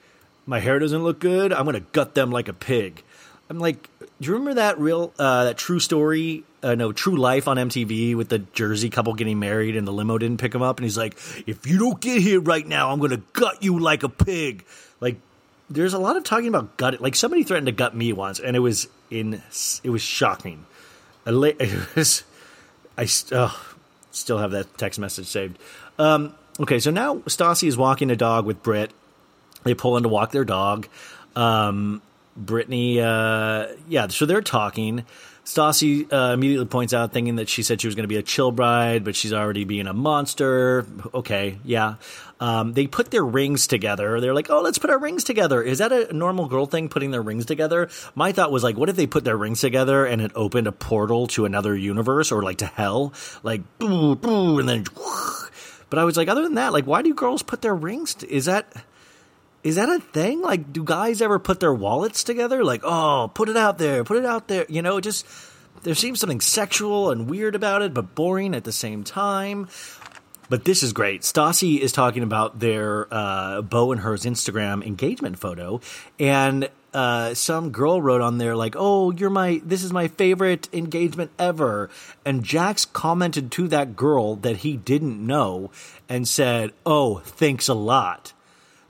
[0.45, 3.01] my hair doesn't look good, I'm gonna gut them like a pig.
[3.49, 6.43] I'm like, do you remember that real uh, that true story?
[6.63, 10.17] Uh, no, True Life on MTV with the Jersey couple getting married and the limo
[10.17, 12.99] didn't pick him up, and he's like, if you don't get here right now, I'm
[12.99, 14.65] gonna gut you like a pig.
[14.99, 15.17] Like
[15.69, 17.01] there's a lot of talking about gut.
[17.01, 19.41] Like somebody threatened to gut me once, and it was in
[19.83, 20.65] it was shocking.
[21.27, 22.23] It was,
[22.95, 23.75] I oh,
[24.11, 25.57] still have that text message saved.
[25.97, 28.91] Um, okay, so now Stassi is walking a dog with Britt.
[29.63, 30.87] They pull in to walk their dog.
[31.35, 32.03] Um,
[32.37, 35.03] Brittany, uh, yeah, so they're talking.
[35.45, 38.23] Stassi uh, immediately points out, thinking that she said she was going to be a
[38.23, 40.87] chill bride, but she's already being a monster.
[41.13, 41.95] Okay, yeah.
[42.39, 44.19] Um, they put their rings together.
[44.19, 45.61] They're like, oh, let's put our rings together.
[45.61, 47.89] Is that a normal girl thing, putting their rings together?
[48.15, 50.71] My thought was like, what if they put their rings together and it opened a
[50.71, 53.13] portal to another universe or like to hell?
[53.43, 54.85] Like, boo, boo, and then.
[55.91, 58.15] But I was like, other than that, like, why do girls put their rings?
[58.15, 58.73] T- is that
[59.65, 60.43] is that a thing?
[60.43, 62.63] Like, do guys ever put their wallets together?
[62.63, 64.67] Like, oh, put it out there, put it out there.
[64.69, 65.25] You know, just
[65.81, 69.67] there seems something sexual and weird about it, but boring at the same time.
[70.49, 71.23] But this is great.
[71.23, 75.81] Stassi is talking about their uh, Beau and hers Instagram engagement photo,
[76.19, 80.69] and uh, some girl wrote on there like, "Oh, you're my this is my favorite
[80.73, 81.89] engagement ever,"
[82.23, 85.71] and Jax commented to that girl that he didn't know
[86.07, 88.33] and said, "Oh, thanks a lot."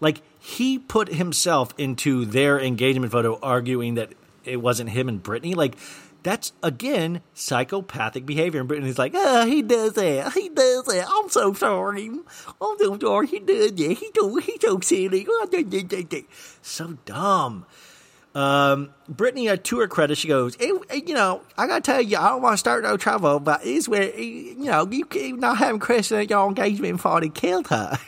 [0.02, 4.12] Like he put himself into their engagement photo arguing that
[4.44, 5.56] it wasn't him and Brittany.
[5.56, 5.76] Like,
[6.22, 8.60] that's again psychopathic behavior.
[8.60, 10.34] And Brittany's like, oh, he does that.
[10.34, 11.08] He does that.
[11.10, 12.12] I'm so sorry.
[12.62, 13.26] I'm so sorry.
[13.26, 13.98] He did that.
[13.98, 14.36] He do.
[14.36, 15.28] He's so silly.
[16.62, 17.66] So dumb.
[18.36, 22.30] Um, Brittany, uh, to her credit, she goes, you know, I gotta tell you, I
[22.30, 26.12] don't want to start no trouble, but it's where, you know, you not having Chris
[26.12, 27.98] at your engagement party killed her.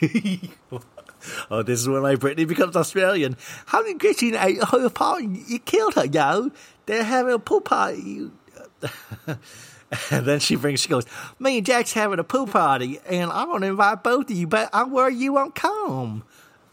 [1.50, 3.36] oh, this is when my Brittany becomes Australian.
[3.66, 5.44] How did Christine ate her party?
[5.46, 6.50] You killed her, yo.
[6.86, 8.30] They're having a pool party.
[10.10, 11.04] and then she brings, she goes,
[11.38, 14.46] me and Jack's having a pool party, and I want to invite both of you,
[14.46, 16.24] but I'm worried you won't come.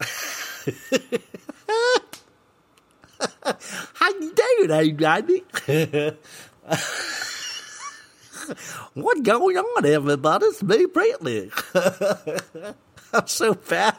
[3.94, 5.44] How you doing, everybody?
[8.94, 10.46] What's going on, everybody?
[10.46, 11.50] It's me, Brittany.
[13.12, 13.96] I'm so bad.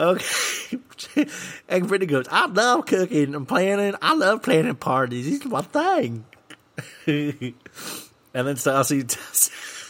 [0.00, 0.78] Okay.
[1.68, 3.94] and Brittany goes, I love cooking and planning.
[4.00, 5.26] I love planning parties.
[5.26, 6.24] It's my thing.
[7.06, 7.54] and
[8.32, 9.02] then Sassy,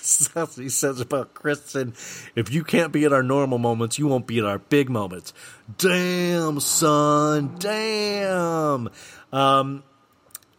[0.08, 1.94] Stassi says about Kristen,
[2.34, 5.34] if you can't be at our normal moments, you won't be at our big moments.
[5.76, 7.56] Damn, son.
[7.58, 8.88] Damn.
[9.32, 9.82] Um,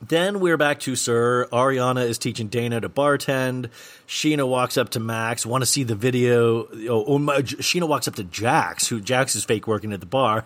[0.01, 1.47] then we're back to SUR.
[1.51, 3.69] Ariana is teaching Dana to bartend.
[4.07, 6.67] Scheana walks up to Max, want to see the video.
[6.89, 10.05] Oh, oh my, Scheana walks up to Jax, who Jax is fake working at the
[10.05, 10.45] bar,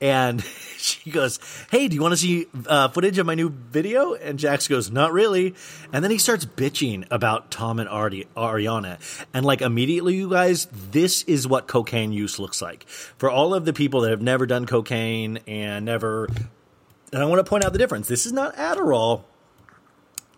[0.00, 0.42] and
[0.76, 4.38] she goes, "Hey, do you want to see uh, footage of my new video?" And
[4.38, 5.54] Jax goes, "Not really."
[5.92, 8.98] And then he starts bitching about Tom and Ari- Ariana,
[9.34, 13.64] and like immediately, you guys, this is what cocaine use looks like for all of
[13.64, 16.28] the people that have never done cocaine and never
[17.12, 18.08] and I want to point out the difference.
[18.08, 19.22] This is not Adderall.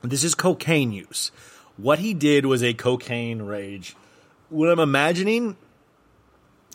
[0.02, 1.30] This is cocaine use.
[1.76, 3.96] What he did was a cocaine rage.
[4.48, 5.56] What I'm imagining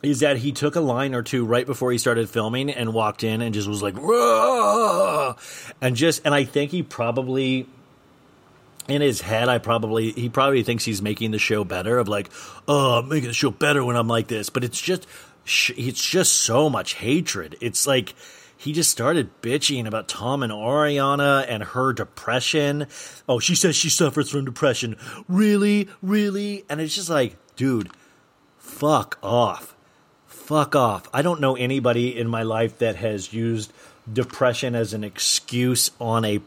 [0.02, 3.24] is that he took a line or two right before he started filming and walked
[3.24, 5.36] in and just was like, Rah!
[5.82, 7.68] and just, and I think he probably,
[8.88, 12.30] in his head, I probably, he probably thinks he's making the show better of like,
[12.68, 14.50] oh, I'm making the show better when I'm like this.
[14.50, 15.06] But it's just,
[15.46, 17.58] it's just so much hatred.
[17.60, 18.16] It's like,
[18.60, 22.88] he just started bitching about Tom and Ariana and her depression.
[23.28, 24.98] Oh, she says she suffers from depression.
[25.30, 25.88] Really?
[26.02, 26.66] Really?
[26.68, 27.90] And it's just like, dude,
[28.58, 29.78] fuck off.
[30.28, 31.08] Fuck off.
[31.14, 33.72] I don't know anybody in my life that has used
[34.12, 36.42] depression as an excuse on a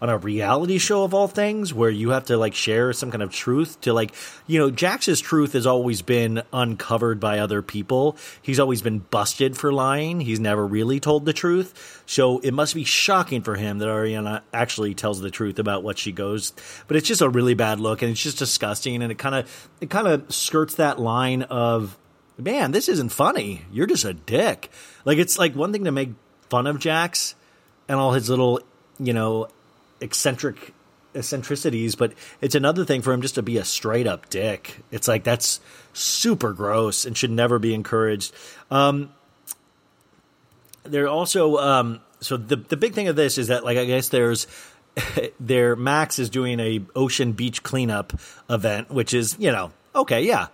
[0.00, 3.22] on a reality show of all things where you have to like share some kind
[3.22, 4.14] of truth to like
[4.46, 8.16] you know Jax's truth has always been uncovered by other people.
[8.40, 10.20] He's always been busted for lying.
[10.20, 12.02] He's never really told the truth.
[12.06, 15.98] So it must be shocking for him that Ariana actually tells the truth about what
[15.98, 16.52] she goes.
[16.86, 19.68] But it's just a really bad look and it's just disgusting and it kind of
[19.80, 21.96] it kind of skirts that line of
[22.38, 23.62] man, this isn't funny.
[23.72, 24.70] You're just a dick.
[25.04, 26.10] Like it's like one thing to make
[26.48, 27.34] fun of Jax
[27.88, 28.60] and all his little,
[28.98, 29.48] you know,
[30.00, 30.74] eccentric
[31.14, 34.78] eccentricities, but it's another thing for him just to be a straight up dick.
[34.90, 35.60] It's like that's
[35.92, 38.32] super gross and should never be encouraged.
[38.70, 39.12] Um,
[40.84, 44.08] there also um, so the the big thing of this is that like I guess
[44.08, 44.46] there's
[45.40, 48.12] there Max is doing a ocean beach cleanup
[48.48, 50.48] event, which is you know okay yeah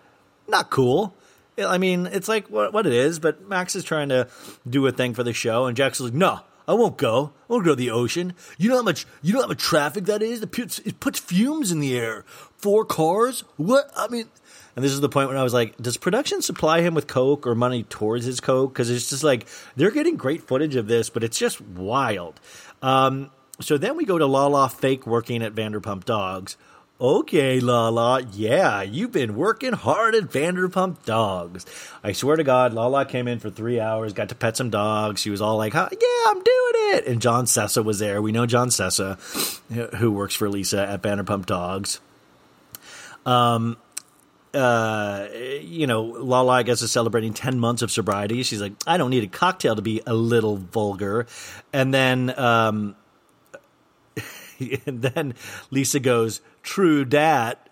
[0.48, 1.14] not cool.
[1.58, 4.28] I mean, it's like what, what it is, but Max is trying to
[4.68, 7.32] do a thing for the show, and Jack's like, no, I won't go.
[7.48, 8.34] I won't go to the ocean.
[8.58, 10.42] You know how much you know how much traffic that is?
[10.42, 12.24] It puts, it puts fumes in the air.
[12.56, 13.44] Four cars?
[13.56, 13.90] What?
[13.96, 14.26] I mean,
[14.74, 17.46] and this is the point when I was like, does production supply him with coke
[17.46, 18.72] or money towards his coke?
[18.72, 22.40] Because it's just like they're getting great footage of this, but it's just wild.
[22.82, 23.30] Um,
[23.60, 26.56] so then we go to Lala fake working at Vanderpump Dogs.
[26.98, 31.66] Okay, Lala, yeah, you've been working hard at Vanderpump Dogs.
[32.02, 35.20] I swear to God, Lala came in for three hours, got to pet some dogs.
[35.20, 35.88] She was all like, yeah,
[36.26, 37.06] I'm doing it.
[37.06, 38.22] And John Sessa was there.
[38.22, 39.18] We know John Sessa,
[39.96, 42.00] who works for Lisa at Vanderpump Dogs.
[43.26, 43.76] Um,
[44.54, 45.26] uh,
[45.60, 48.42] you know, Lala, I guess, is celebrating 10 months of sobriety.
[48.42, 51.26] She's like, I don't need a cocktail to be a little vulgar.
[51.74, 52.96] And then, um,
[54.86, 55.34] and then
[55.70, 57.68] Lisa goes, True dat.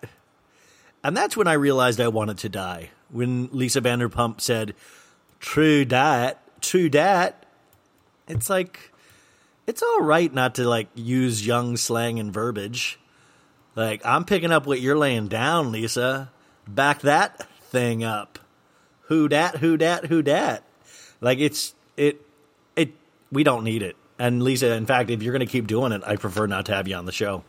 [1.02, 2.90] And that's when I realized I wanted to die.
[3.10, 4.74] When Lisa Vanderpump said,
[5.40, 7.44] True dat, true dat.
[8.26, 8.90] It's like,
[9.66, 12.98] it's all right not to like use young slang and verbiage.
[13.76, 16.30] Like, I'm picking up what you're laying down, Lisa.
[16.66, 18.38] Back that thing up.
[19.08, 20.62] Who dat, who dat, who dat.
[21.20, 22.20] Like, it's, it,
[22.76, 22.92] it,
[23.30, 23.96] we don't need it.
[24.24, 26.74] And Lisa, in fact, if you're going to keep doing it, I prefer not to
[26.74, 27.44] have you on the show.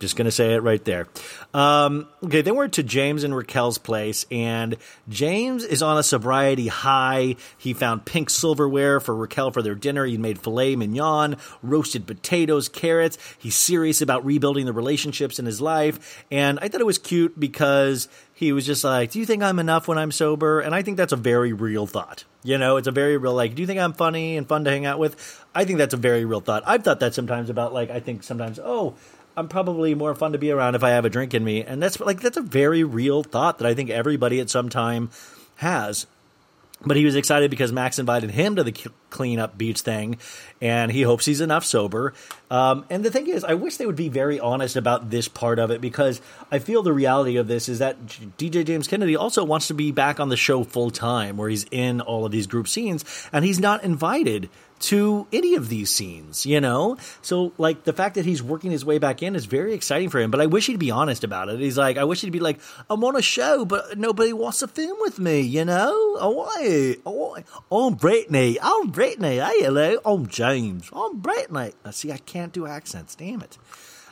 [0.00, 1.08] Just going to say it right there.
[1.52, 4.78] Um, okay, then we're to James and Raquel's place, and
[5.10, 7.36] James is on a sobriety high.
[7.58, 10.06] He found pink silverware for Raquel for their dinner.
[10.06, 13.18] He made filet mignon, roasted potatoes, carrots.
[13.38, 17.38] He's serious about rebuilding the relationships in his life, and I thought it was cute
[17.38, 20.80] because he was just like, "Do you think I'm enough when I'm sober?" And I
[20.80, 22.24] think that's a very real thought.
[22.42, 24.70] You know, it's a very real like, "Do you think I'm funny and fun to
[24.70, 26.62] hang out with?" I think that's a very real thought.
[26.66, 28.94] I've thought that sometimes about like I think sometimes, "Oh,
[29.36, 31.82] I'm probably more fun to be around if I have a drink in me." And
[31.82, 35.10] that's like that's a very real thought that I think everybody at some time
[35.56, 36.06] has.
[36.82, 38.74] But he was excited because Max invited him to the
[39.10, 40.16] cleanup beach thing,
[40.62, 42.14] and he hopes he's enough sober.
[42.50, 45.58] Um, and the thing is, I wish they would be very honest about this part
[45.58, 48.06] of it because I feel the reality of this is that
[48.38, 51.66] DJ James Kennedy also wants to be back on the show full time, where he's
[51.70, 54.48] in all of these group scenes, and he's not invited
[54.80, 56.96] to any of these scenes, you know?
[57.22, 60.18] So, like, the fact that he's working his way back in is very exciting for
[60.18, 61.60] him, but I wish he'd be honest about it.
[61.60, 64.68] He's like, I wish he'd be like, I'm on a show, but nobody wants to
[64.68, 65.92] film with me, you know?
[65.92, 67.36] Oh, I, oh,
[67.70, 68.58] I'm Brittany.
[68.60, 69.38] I'm Brittany.
[69.38, 69.98] Hey, hello.
[70.04, 70.88] I'm James.
[70.92, 71.72] I'm Brittany.
[71.84, 73.14] Uh, see, I can't do accents.
[73.14, 73.58] Damn it.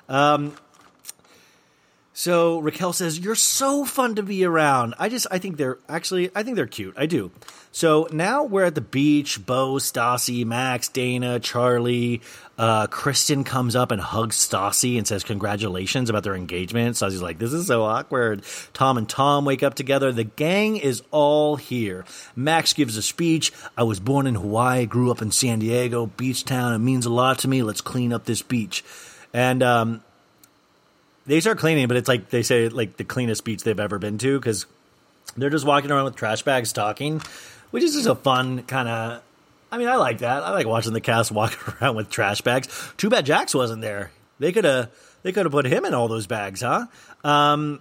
[0.09, 0.55] Um,
[2.19, 6.33] so Raquel says, "You're so fun to be around." I just, I think they're actually,
[6.35, 6.95] I think they're cute.
[6.97, 7.31] I do.
[7.71, 9.47] So now we're at the beach.
[9.47, 12.21] Beau, Stassi, Max, Dana, Charli,
[12.59, 16.97] uh, Kristen comes up and hugs Stassi and says congratulations about their engagement.
[16.97, 18.43] Stassi's like, "This is so awkward."
[18.73, 20.11] Tom and Tom wake up together.
[20.11, 22.05] The gang is all here.
[22.35, 23.53] Max gives a speech.
[23.77, 26.75] I was born in Hawaii, grew up in San Diego, beach town.
[26.75, 27.63] It means a lot to me.
[27.63, 28.83] Let's clean up this beach.
[29.33, 30.03] And um,
[31.29, 34.19] they start cleaning, but it's like they say like the cleanest beach they've ever been
[34.19, 34.67] to because
[35.37, 37.21] they're just walking around with trash bags talking,
[37.71, 39.23] which is just a fun kind of.
[39.71, 40.43] I mean, I like that.
[40.43, 42.69] I like watching the cast walk around with trash bags.
[42.97, 44.11] Too bad Jax wasn't there.
[44.39, 44.91] They could have
[45.23, 46.87] they could have put him in all those bags, huh?
[47.23, 47.81] Um,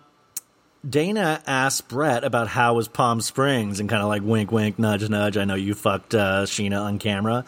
[0.88, 5.07] Dana asked Brett about how was Palm Springs and kind of like wink, wink, nudge,
[5.10, 5.38] nudge.
[5.38, 7.45] I know you fucked uh, Scheana on camera,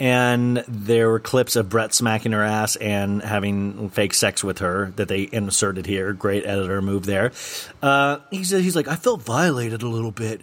[0.00, 4.92] and there were clips of Brett smacking her ass and having fake sex with her
[4.96, 6.12] that they inserted here.
[6.12, 7.32] Great editor move there.
[7.80, 10.42] Uh, he said he's like I felt violated a little bit.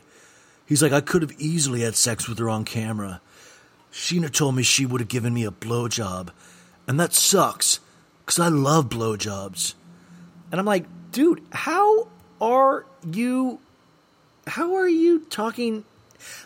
[0.65, 3.22] He's like I could have easily had sex with her on camera.
[3.91, 6.30] Scheana told me she would have given me a blowjob,
[6.88, 7.82] and that sucks
[8.26, 9.73] because I love blowjobs.
[10.49, 12.07] And I'm like, dude, how
[12.40, 13.60] are you?
[14.48, 15.84] How are you talking?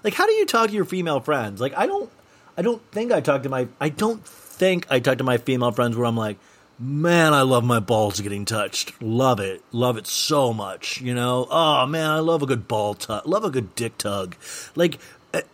[0.04, 1.62] Like, how do you talk to your female friends?
[1.62, 2.10] Like, I don't
[2.58, 5.72] I don't think I talk to my I don't think I talk to my female
[5.72, 6.38] friends where I'm like,
[6.80, 9.02] man, I love my balls getting touched.
[9.02, 9.64] Love it.
[9.72, 11.02] Love it so much.
[11.02, 11.48] You know?
[11.50, 13.26] Oh man, I love a good ball tug.
[13.26, 14.36] Love a good dick tug.
[14.76, 15.00] Like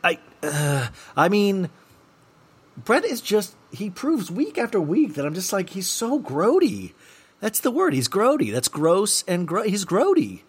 [0.03, 1.69] I uh, I mean
[2.77, 6.93] Brett is just he proves week after week that I'm just like he's so grody.
[7.39, 7.93] That's the word.
[7.93, 8.51] He's grody.
[8.51, 10.41] That's gross and gro- he's grody.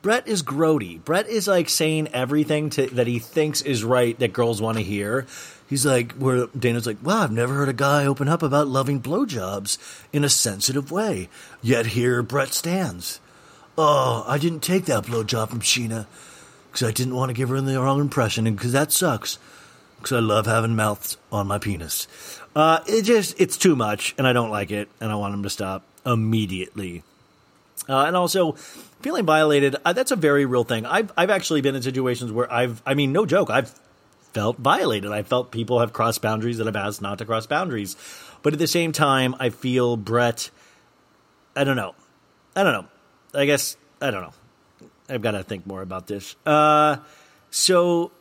[0.00, 1.02] Brett is grody.
[1.04, 4.84] Brett is like saying everything to, that he thinks is right that girls want to
[4.84, 5.26] hear
[5.68, 9.00] he's like, where Dana's like, wow, I've never heard a guy open up about loving
[9.00, 9.78] blowjobs
[10.12, 11.28] in a sensitive way.
[11.62, 13.20] Yet here Brett stands.
[13.76, 16.06] Oh, I didn't take that blowjob from Scheana
[16.70, 19.38] because I didn't want to give her the wrong impression and because that sucks
[19.96, 22.08] because I love having mouths on my penis.
[22.56, 25.42] Uh, it just, it's too much and I don't like it and I want him
[25.42, 27.02] to stop immediately.
[27.88, 28.52] Uh, and also,
[29.00, 30.84] feeling violated, uh, that's a very real thing.
[30.84, 33.72] I've, I've actually been in situations where I've, I mean, no joke, I've
[34.32, 35.10] felt violated.
[35.10, 37.96] I felt people have crossed boundaries that I've asked not to cross boundaries.
[38.42, 40.50] But at the same time, I feel Brett.
[41.56, 41.94] I don't know.
[42.54, 42.88] I don't know.
[43.40, 44.32] I guess I don't know.
[45.08, 46.36] I've got to think more about this.
[46.44, 46.98] Uh,
[47.50, 48.12] so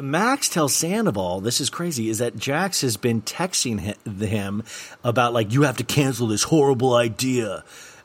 [0.00, 4.62] Max tells Sandoval, this is crazy, is that Jax has been texting him
[5.04, 7.64] about like you have to cancel this horrible idea,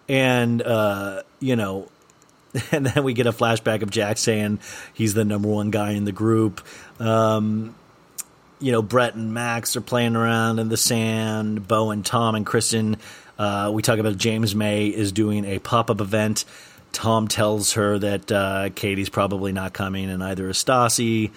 [0.10, 1.90] and uh, you know,
[2.72, 4.60] and then we get a flashback of Jack saying
[4.94, 6.66] he's the number one guy in the group.
[7.00, 7.76] Um,
[8.60, 11.68] you know, Brett and Max are playing around in the sand.
[11.68, 12.98] Beau and Tom and Kristen.
[13.38, 16.46] Uh, we talk about James Mae is doing a pop up event.
[16.94, 21.32] Tom tells her that uh, Katie's probably not coming, and neither is Stassi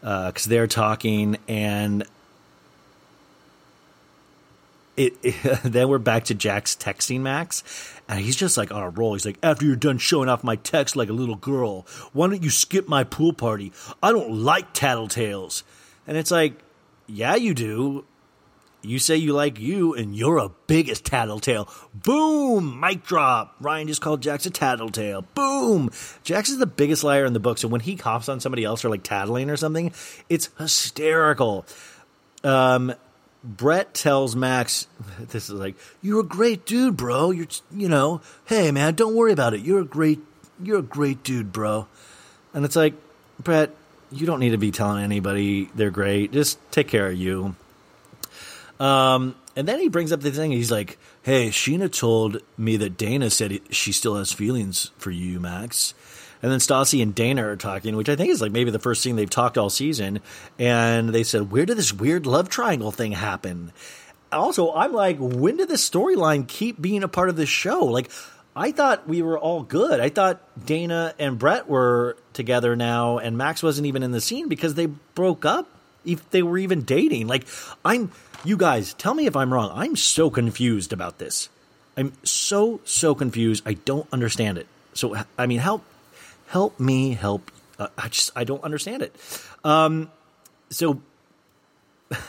[0.00, 1.38] because uh, they're talking.
[1.48, 2.04] And
[4.98, 7.62] it, it then we're back to Jack's texting Max,
[8.08, 9.14] and he's just like on a roll.
[9.14, 12.42] He's like, after you're done showing off my text like a little girl, why don't
[12.42, 13.72] you skip my pool party?
[14.02, 15.62] I don't like tattletales.
[16.06, 16.58] And it's like,
[17.06, 18.04] yeah, you do.
[18.80, 21.68] You say you like you, and you're a biggest tattletale.
[21.92, 22.78] Boom!
[22.78, 23.56] Mic drop.
[23.60, 25.22] Ryan just called Jax a tattletale.
[25.34, 25.90] Boom!
[26.22, 28.84] Jax is the biggest liar in the book, so when he coughs on somebody else
[28.84, 29.92] or like tattling or something,
[30.28, 31.66] it's hysterical.
[32.44, 32.94] Um,
[33.48, 34.86] Brett tells Max,
[35.18, 37.30] "This is like you're a great dude, bro.
[37.30, 39.60] You're, you know, hey man, don't worry about it.
[39.60, 40.20] You're a great,
[40.62, 41.88] you're a great dude, bro."
[42.52, 42.92] And it's like,
[43.42, 43.74] Brett,
[44.12, 46.30] you don't need to be telling anybody they're great.
[46.32, 47.56] Just take care of you.
[48.78, 50.52] Um, and then he brings up the thing.
[50.52, 55.40] He's like, "Hey, Scheana told me that Dana said she still has feelings for you,
[55.40, 55.94] Max."
[56.42, 59.02] And then Stassi and Dana are talking, which I think is like maybe the first
[59.02, 60.20] scene they've talked all season.
[60.58, 63.72] And they said, "Where did this weird love triangle thing happen?"
[64.30, 67.86] Also, I'm like, when did this storyline keep being a part of this show?
[67.86, 68.10] Like,
[68.54, 70.00] I thought we were all good.
[70.00, 74.48] I thought Dana and Brett were together now, and Max wasn't even in the scene
[74.48, 75.68] because they broke up.
[76.04, 77.46] If they were even dating, like
[77.84, 78.12] I'm
[78.44, 79.70] you guys, tell me if I'm wrong.
[79.74, 81.48] I'm so confused about this.
[81.96, 83.62] I'm so so confused.
[83.66, 84.66] I don't understand it.
[84.94, 85.82] So I mean, help
[86.48, 87.50] help me help.
[87.78, 89.14] Uh, I just I don't understand it.
[89.64, 90.10] Um,
[90.70, 91.00] so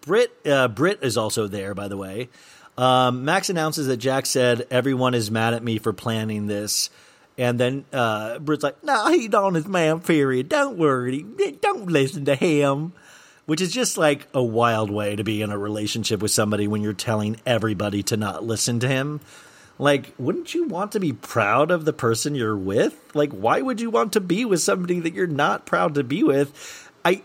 [0.00, 2.28] Brit uh, Brit is also there, by the way.
[2.76, 6.90] Um, Max announces that Jack said everyone is mad at me for planning this.
[7.36, 10.48] And then uh, Brit's like, "No, nah, he's on his man period.
[10.48, 11.24] Don't worry.
[11.60, 12.92] Don't listen to him."
[13.46, 16.82] which is just like a wild way to be in a relationship with somebody when
[16.82, 19.20] you're telling everybody to not listen to him.
[19.78, 22.94] Like, wouldn't you want to be proud of the person you're with?
[23.14, 26.22] Like, why would you want to be with somebody that you're not proud to be
[26.22, 26.90] with?
[27.04, 27.22] I,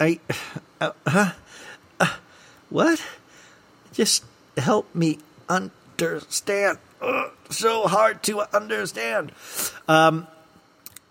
[0.00, 0.20] I,
[0.80, 1.32] uh, uh,
[2.00, 2.16] uh,
[2.70, 3.02] what?
[3.92, 4.24] Just
[4.56, 5.18] help me
[5.48, 6.78] understand.
[7.02, 9.32] Ugh, so hard to understand.
[9.86, 10.26] Um,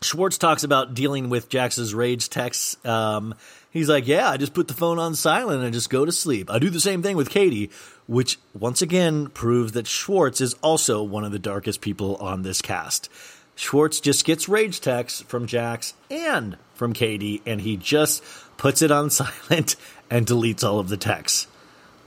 [0.01, 2.83] Schwartz talks about dealing with Jax's rage texts.
[2.85, 3.35] Um,
[3.77, 6.49] He's like, yeah, I just put the phone on silent and just go to sleep.
[6.49, 7.69] I do the same thing with Katie,
[8.07, 12.61] which once again proves that Schwartz is also one of the darkest people on this
[12.61, 13.09] cast.
[13.55, 18.23] Schwartz just gets rage texts from Jax and from Katie, and he just
[18.57, 19.75] puts it on silent
[20.09, 21.47] and deletes all of the texts.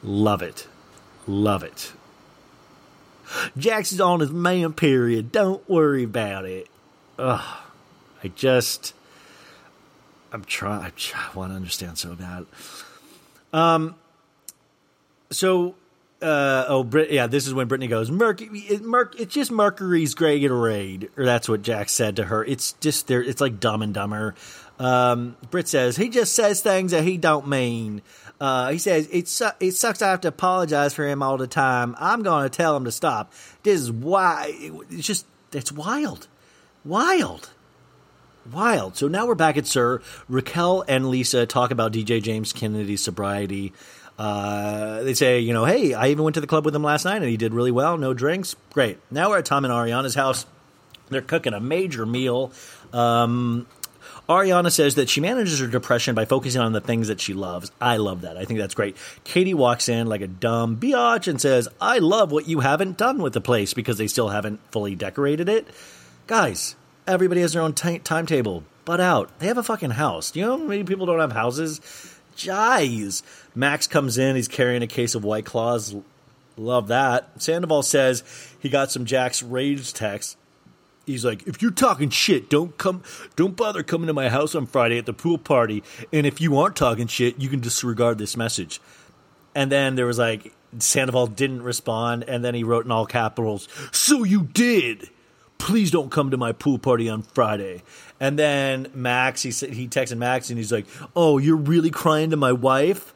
[0.02, 0.66] Love it.
[1.26, 1.92] Love it.
[3.56, 5.30] Jax is on his man period.
[5.30, 6.68] Don't worry about it.
[7.18, 7.58] Ugh.
[8.22, 8.94] I just.
[10.32, 10.92] I'm trying.
[11.14, 12.46] I, want to understand so bad.
[13.52, 13.94] Um.
[15.30, 15.74] So,
[16.22, 20.14] uh, oh, Brit, yeah, this is when Brittany goes, Mercury, it, Merc, it's just Mercury's
[20.14, 22.44] Grey Gatorade, or that's what Jack said to her.
[22.44, 23.22] It's just there.
[23.22, 24.34] It's like Dumb and Dumber.
[24.78, 28.02] Um, Britt says he just says things that he don't mean.
[28.40, 30.00] Uh, he says it su- it sucks.
[30.00, 31.94] I have to apologize for him all the time.
[31.98, 33.32] I'm going to tell him to stop.
[33.62, 34.54] This is why
[34.90, 36.28] it's just it's wild,
[36.84, 37.50] wild
[38.50, 38.96] wild.
[38.96, 40.02] So now we're back at SUR.
[40.28, 43.72] Raquel and Lisa talk about DJ James Kennedy's sobriety.
[44.20, 47.04] Uh, they say, you know, hey, I even went to the club with him last
[47.04, 47.96] night and he did really well.
[47.96, 48.54] No drinks.
[48.72, 48.98] Great.
[49.10, 50.44] Now we're at Tom and Ariana's house.
[51.08, 52.52] They're cooking a major meal.
[52.92, 53.66] Um,
[54.28, 57.72] Ariana says that she manages her depression by focusing on the things that she loves.
[57.80, 58.36] I love that.
[58.36, 58.96] I think that's great.
[59.24, 63.22] Katie walks in like a dumb biatch and says, I love what you haven't done
[63.22, 65.66] with the place because they still haven't fully decorated it.
[66.26, 66.76] Guys,
[67.06, 68.62] Everybody has their own t- timetable.
[68.84, 69.36] But out.
[69.40, 70.30] They have a fucking house.
[70.30, 71.80] Do you know how many people don't have houses?
[72.36, 73.22] Jeez.
[73.54, 74.36] Max comes in.
[74.36, 75.94] He's carrying a case of White Claws.
[76.56, 77.42] Love that.
[77.42, 78.22] Sandoval says
[78.60, 80.36] he got some Jack's rage text.
[81.06, 83.02] He's like, if you're talking shit, don't come,
[83.34, 85.82] don't bother coming to my house on Friday at the pool party.
[86.12, 88.80] And if you aren't talking shit, you can disregard this message.
[89.54, 93.66] And then there was like, Sandoval didn't respond, and then he wrote in all capitals,
[93.90, 95.10] "So you did."
[95.60, 97.82] please don't come to my pool party on Friday.
[98.18, 102.30] And then Max, he said he texted Max and he's like, "Oh, you're really crying
[102.30, 103.14] to my wife."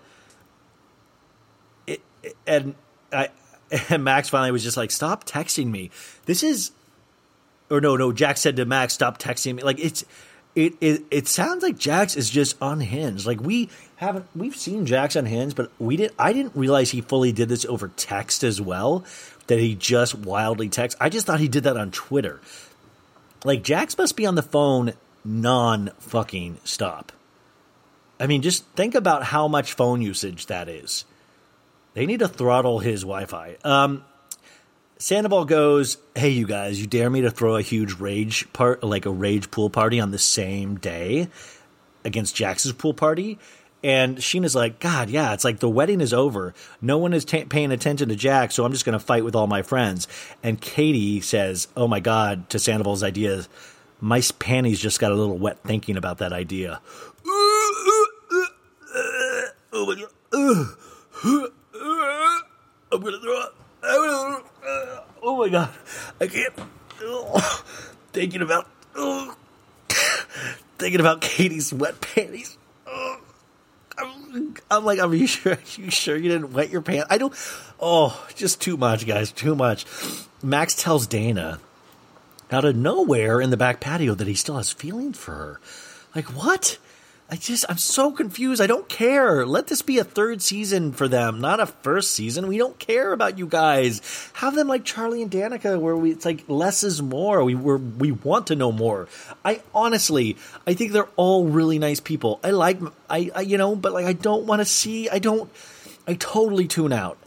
[2.47, 2.75] And
[3.13, 3.29] I
[3.89, 5.91] and Max finally was just like, "Stop texting me.
[6.27, 6.71] This is."
[7.71, 8.13] Or no, no.
[8.13, 10.05] Jack said to Max, "Stop texting me." Like it's
[10.55, 13.27] it, it it sounds like Jax is just unhinged.
[13.27, 16.15] Like we haven't we've seen Jax unhinged, but we didn't.
[16.19, 19.05] I didn't realize he fully did this over text as well.
[19.47, 20.99] That he just wildly texts.
[21.01, 22.41] I just thought he did that on Twitter.
[23.45, 24.95] Like Jax must be on the phone
[25.25, 27.13] non fucking stop.
[28.21, 31.05] I mean, just think about how much phone usage that is.
[31.95, 33.57] They need to throttle his Wi-Fi.
[33.65, 34.05] Um,
[34.99, 39.07] Sandoval goes, "Hey, you guys, you dare me to throw a huge rage part, like
[39.07, 41.29] a rage pool party, on the same day
[42.05, 43.39] against Jax's pool party?"
[43.83, 46.55] And Scheana's like, "God, yeah, it's like the wedding is over.
[46.81, 49.35] No one is t- paying attention to Jax, so I'm just going to fight with
[49.37, 50.09] all my friends."
[50.43, 53.45] And Katie says, "Oh my God!" to Sandoval's idea.
[54.01, 56.81] My panties just got a little wet thinking about that idea.
[59.77, 61.51] Oh my God.
[62.95, 63.57] I'm gonna throw up.
[63.83, 64.41] Uh,
[65.23, 65.71] oh my god,
[66.21, 66.55] I can't.
[68.13, 68.69] Thinking about
[70.79, 72.57] thinking about Katie's wet panties.
[73.97, 75.53] I'm, I'm, like, are you sure?
[75.55, 77.07] Are you sure you didn't wet your pants?
[77.11, 77.35] I don't.
[77.81, 79.31] Oh, just too much, guys.
[79.31, 79.87] Too much.
[80.43, 81.61] Max tells Dana
[82.51, 85.61] out of nowhere in the back patio that he still has feelings for her.
[86.15, 86.79] Like what?
[87.35, 88.63] I just, I'm so confused.
[88.63, 89.45] I don't care.
[89.45, 92.47] Let this be a third season for them, not a first season.
[92.47, 94.31] We don't care about you guys.
[94.35, 97.43] Have them like Charli and Danica, where we, it's like less is more.
[97.43, 99.09] We we we want to know more.
[99.45, 102.39] I honestly, I think they're all really nice people.
[102.45, 102.79] I like,
[103.11, 105.09] I, I you know, but like I don't want to see.
[105.09, 105.51] I don't.
[106.07, 107.19] I totally tune out.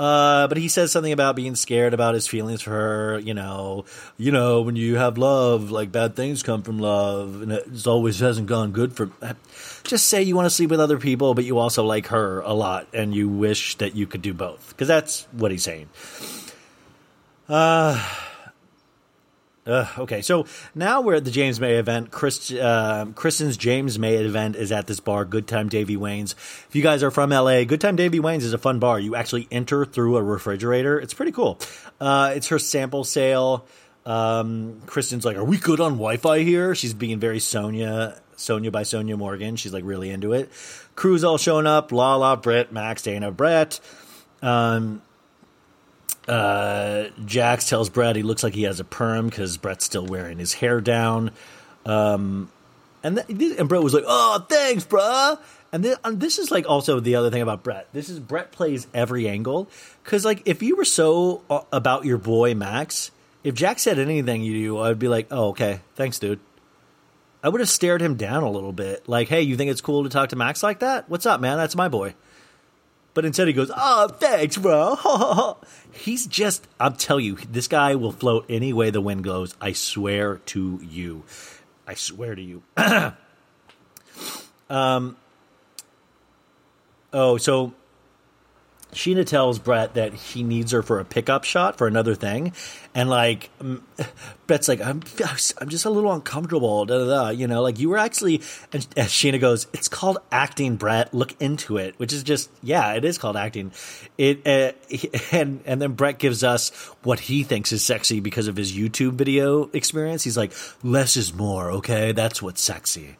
[0.00, 3.18] Uh, but he says something about being scared about his feelings for her.
[3.18, 3.84] You know,
[4.16, 8.18] you know, when you have love, like bad things come from love, and it always
[8.20, 9.10] hasn't gone good for.
[9.90, 12.52] Just say you want to sleep with other people, but you also like her a
[12.52, 15.88] lot, and you wish that you could do both, because that's what he's saying.
[17.48, 18.00] Uh
[19.66, 22.10] uh, okay, so now we're at the James Mae event.
[22.10, 26.32] Chris, uh, Kristen's James Mae event is at this bar, Good Time Davey Wayne's.
[26.32, 28.98] If you guys are from LA, Good Time Davey Wayne's is a fun bar.
[28.98, 30.98] You actually enter through a refrigerator.
[30.98, 31.58] It's pretty cool.
[32.00, 33.66] Uh, it's her sample sale.
[34.06, 38.82] Um, Kristen's like, "Are we good on Wi-Fi here?" She's being very Sonja, Sonja by
[38.82, 39.56] Sonja Morgan.
[39.56, 40.50] She's like really into it.
[40.96, 41.92] Crew's all showing up.
[41.92, 43.80] Lala, Britt, Max, Dana, Brett.
[44.42, 45.02] Um,
[46.28, 50.38] uh, Jax tells Brett he looks like he has a perm because Brett's still wearing
[50.38, 51.30] his hair down.
[51.84, 52.50] Um,
[53.02, 55.38] and th- and Brett was like, "Oh, thanks, bruh."
[55.72, 57.88] And, th- and this is like also the other thing about Brett.
[57.92, 59.68] This is Brett plays every angle
[60.04, 63.10] because like if you were so uh, about your boy Max,
[63.44, 66.40] if Jack said anything you, I'd be like, "Oh, okay, thanks, dude."
[67.42, 70.04] I would have stared him down a little bit, like, "Hey, you think it's cool
[70.04, 71.08] to talk to Max like that?
[71.08, 71.56] What's up, man?
[71.56, 72.14] That's my boy."
[73.14, 75.56] But instead he goes, "Oh, thanks, bro."
[75.92, 79.54] He's just I'm telling you, this guy will float any way the wind goes.
[79.60, 81.24] I swear to you.
[81.86, 82.62] I swear to you.
[84.70, 85.16] um
[87.12, 87.74] Oh, so
[88.92, 92.52] Scheana tells Brett that he needs her for a pickup shot for another thing,
[92.94, 93.50] and like
[94.46, 95.02] Brett's like, I'm
[95.60, 97.28] I'm just a little uncomfortable, da da da.
[97.30, 98.42] You know, like you were actually.
[98.72, 101.14] And, Scheana goes, "It's called acting, Brett.
[101.14, 103.72] Look into it." Which is just, yeah, it is called acting.
[104.18, 104.72] It uh,
[105.32, 106.70] and and then Brett gives us
[107.02, 110.24] what he thinks is sexy because of his YouTube video experience.
[110.24, 110.52] He's like,
[110.82, 113.16] "Less is more." Okay, that's what's sexy.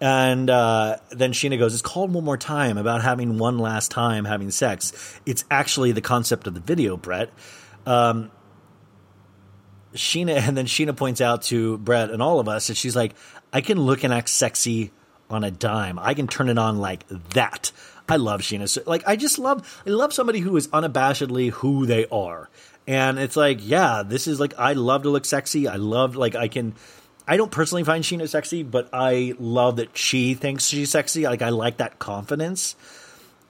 [0.00, 4.24] And uh, then Scheana goes, It's called One More Time about having one last time
[4.24, 5.20] having sex.
[5.26, 7.30] It's actually the concept of the video, Brett.
[7.84, 8.30] Um,
[9.94, 13.14] Scheana, and then Scheana points out to Brett and all of us that she's like,
[13.52, 14.92] I can look and act sexy
[15.30, 15.98] on a dime.
[15.98, 17.72] I can turn it on like that.
[18.08, 18.68] I love Scheana.
[18.68, 22.48] So, like, I just love, I love somebody who is unabashedly who they are.
[22.86, 25.68] And it's like, yeah, this is like, I love to look sexy.
[25.68, 26.74] I love, like, I can,
[27.30, 31.24] I don't personally find Scheana sexy, but I love that she thinks she's sexy.
[31.24, 32.74] Like I like that confidence.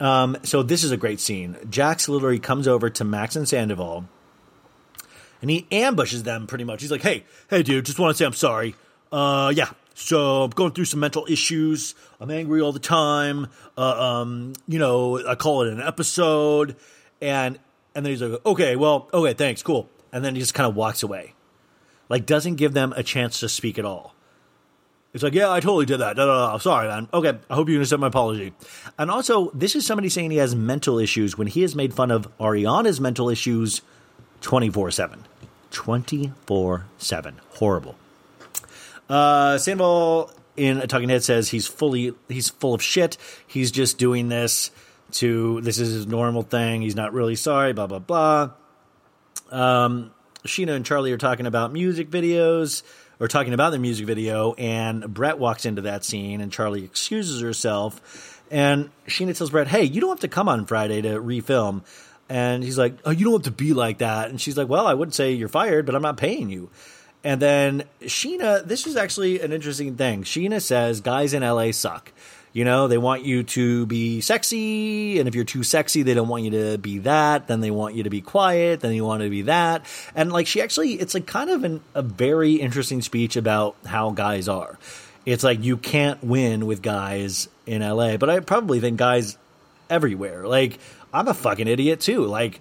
[0.01, 1.57] Um, so this is a great scene.
[1.71, 4.09] Jax literally comes over to Max and Sandoval,
[5.41, 6.83] and he ambushes them pretty much.
[6.83, 8.75] He's like, "Hey, hey, dude, just want to say I'm sorry.
[9.13, 11.95] Uh, yeah, so I'm going through some mental issues.
[12.21, 13.47] I'm angry all the time.
[13.77, 16.75] Uh, um, you know, I call it an episode,
[17.21, 17.61] and
[17.95, 19.89] and then he's like, okay, well, okay, thanks, cool.
[20.13, 21.35] And then he just kind of walks away
[22.09, 24.15] like doesn't give them a chance to speak at all.
[25.15, 26.17] It's like, yeah, I totally did that.
[26.17, 27.09] No, no, sorry, man.
[27.13, 28.53] Okay, I hope you accept my apology.
[28.99, 32.11] And also, this is somebody saying he has mental issues when he has made fun
[32.11, 33.81] of Ariana's mental issues
[34.43, 35.25] 24 7.
[35.71, 37.41] 24 7.
[37.55, 37.97] Horrible.
[39.09, 43.17] Uh, Sandoval in a talking head says he's fully he's full of shit.
[43.47, 44.71] He's just doing this
[45.13, 46.83] to this is his normal thing.
[46.83, 47.73] He's not really sorry.
[47.73, 48.51] Blah blah blah.
[49.51, 50.11] Um,
[50.47, 52.83] Scheana and Charli are talking about music videos.
[53.21, 57.41] or talking about the music video, and Brett walks into that scene, and Charli excuses
[57.41, 61.83] herself, and Scheana tells Brett, "Hey, you don't have to come on Friday to refilm."
[62.29, 64.87] And he's like, "Oh, you don't have to be like that." And she's like, "Well,
[64.87, 66.71] I wouldn't say you're fired, but I'm not paying you."
[67.25, 70.23] And then Scheana, this is actually an interesting thing.
[70.23, 72.13] Scheana says guys in LA suck.
[72.53, 76.29] You know, they want you to be sexy, and if you're too sexy, they don't
[76.29, 77.47] want you to be that.
[77.47, 78.81] Then they want you to be quiet.
[78.81, 79.85] Then you want to be that.
[80.15, 84.11] And like, she actually, it's like kind of an, a very interesting speech about how
[84.11, 84.79] guys are.
[85.27, 89.37] It's like you can't win with guys in LA, but I probably think guys
[89.91, 90.47] everywhere.
[90.47, 90.79] Like,
[91.13, 92.25] I'm a fucking idiot too.
[92.25, 92.61] Like,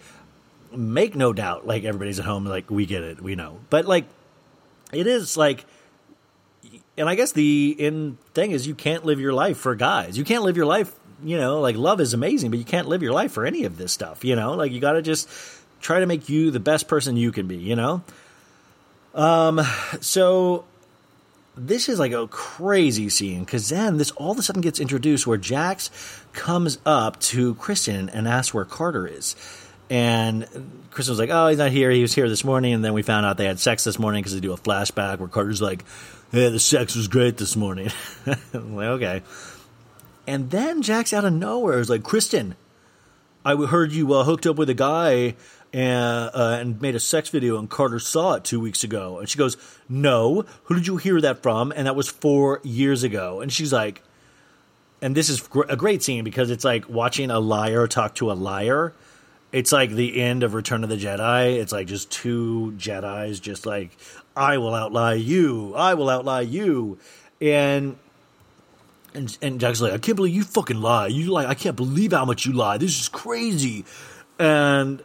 [0.75, 3.59] make no doubt, like everybody's at home, like we get it, we know.
[3.69, 4.05] But like,
[4.91, 5.65] it is like
[6.97, 10.17] and I guess the in thing is you can't live your life for guys.
[10.17, 10.93] You can't live your life,
[11.23, 13.77] you know, like love is amazing, but you can't live your life for any of
[13.77, 14.53] this stuff, you know?
[14.53, 15.29] Like you got to just
[15.79, 18.01] try to make you the best person you can be, you know?
[19.13, 19.61] Um
[20.01, 20.65] so
[21.55, 25.25] this is like a crazy scene because then this all of a sudden gets introduced
[25.25, 25.89] where Jax
[26.33, 29.35] comes up to Kristen and asks where Carter is.
[29.89, 30.45] And
[30.91, 31.89] Kristen was like, "Oh, he's not here.
[31.89, 34.21] He was here this morning." And then we found out they had sex this morning
[34.21, 35.85] because they do a flashback where Carter's like,
[36.31, 37.89] "Yeah, the sex was great this morning."
[38.25, 39.21] like, okay.
[40.25, 42.55] And then Jax out of nowhere is like, "Kristen,
[43.45, 45.35] I heard you uh, hooked up with a guy
[45.73, 49.29] and, uh, and made a sex video, and Carter saw it two weeks ago." And
[49.29, 53.41] she goes, "No, who did you hear that from?" And that was four years ago.
[53.41, 54.03] And she's like,
[55.01, 58.33] and this is a great scene because it's like watching a liar talk to a
[58.33, 58.93] liar
[59.51, 61.57] it's like the end of Return of the Jedi.
[61.57, 63.91] It's like just two Jedi's just like,
[64.37, 65.73] I will outlie you.
[65.75, 66.99] I will outlie you.
[67.41, 67.97] And
[69.13, 71.07] and and Jax's like, I can't believe you fucking lie.
[71.07, 72.77] You like, I can't believe how much you lie.
[72.77, 73.83] This is crazy.
[74.37, 75.01] And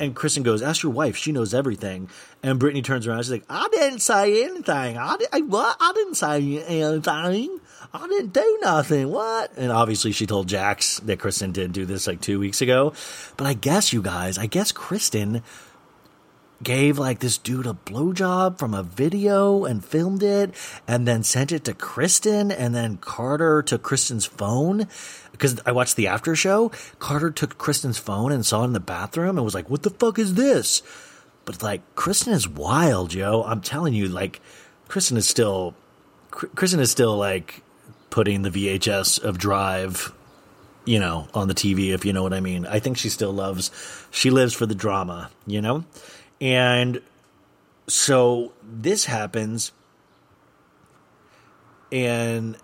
[0.00, 1.14] and Kristen goes, ask your wife.
[1.16, 2.08] She knows everything.
[2.42, 3.22] And Brittany turns around.
[3.22, 4.96] She's like, I didn't say anything.
[4.96, 5.76] I, did, I what?
[5.78, 7.60] I didn't say anything.
[7.92, 9.10] I didn't do nothing.
[9.10, 9.52] What?
[9.58, 12.94] And obviously, she told Jax that Kristen did do this like two weeks ago.
[13.36, 15.42] But I guess you guys, I guess Kristen
[16.62, 20.54] gave like this dude a blowjob from a video and filmed it
[20.86, 24.86] and then sent it to Kristen and then Carter took Kristen's phone
[25.32, 26.70] because I watched the after show.
[26.98, 29.90] Carter took Kristen's phone and saw it in the bathroom and was like, "What the
[29.90, 30.82] fuck is this?"
[31.44, 33.42] But like Kristen is wild, yo.
[33.42, 34.40] I'm telling you, like
[34.88, 35.74] Kristen is still
[36.30, 37.62] Kristen is still like
[38.10, 40.12] putting the VHS of Drive,
[40.84, 42.66] you know, on the TV, if you know what I mean.
[42.66, 43.70] I think she still loves,
[44.10, 45.84] she lives for the drama, you know?
[46.40, 47.02] And
[47.86, 49.72] so this happens,
[51.92, 52.56] and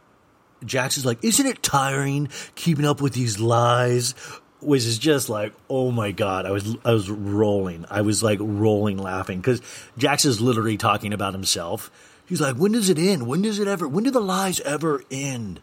[0.64, 4.14] Jax is like, Isn't it tiring keeping up with these lies?
[4.60, 6.46] Which is just like, oh my god!
[6.46, 7.84] I was I was rolling.
[7.90, 9.60] I was like rolling laughing because
[9.98, 11.90] Jax is literally talking about himself
[12.26, 13.26] He's like, when does it end?
[13.26, 13.86] When does it ever?
[13.86, 15.60] When do the lies ever end?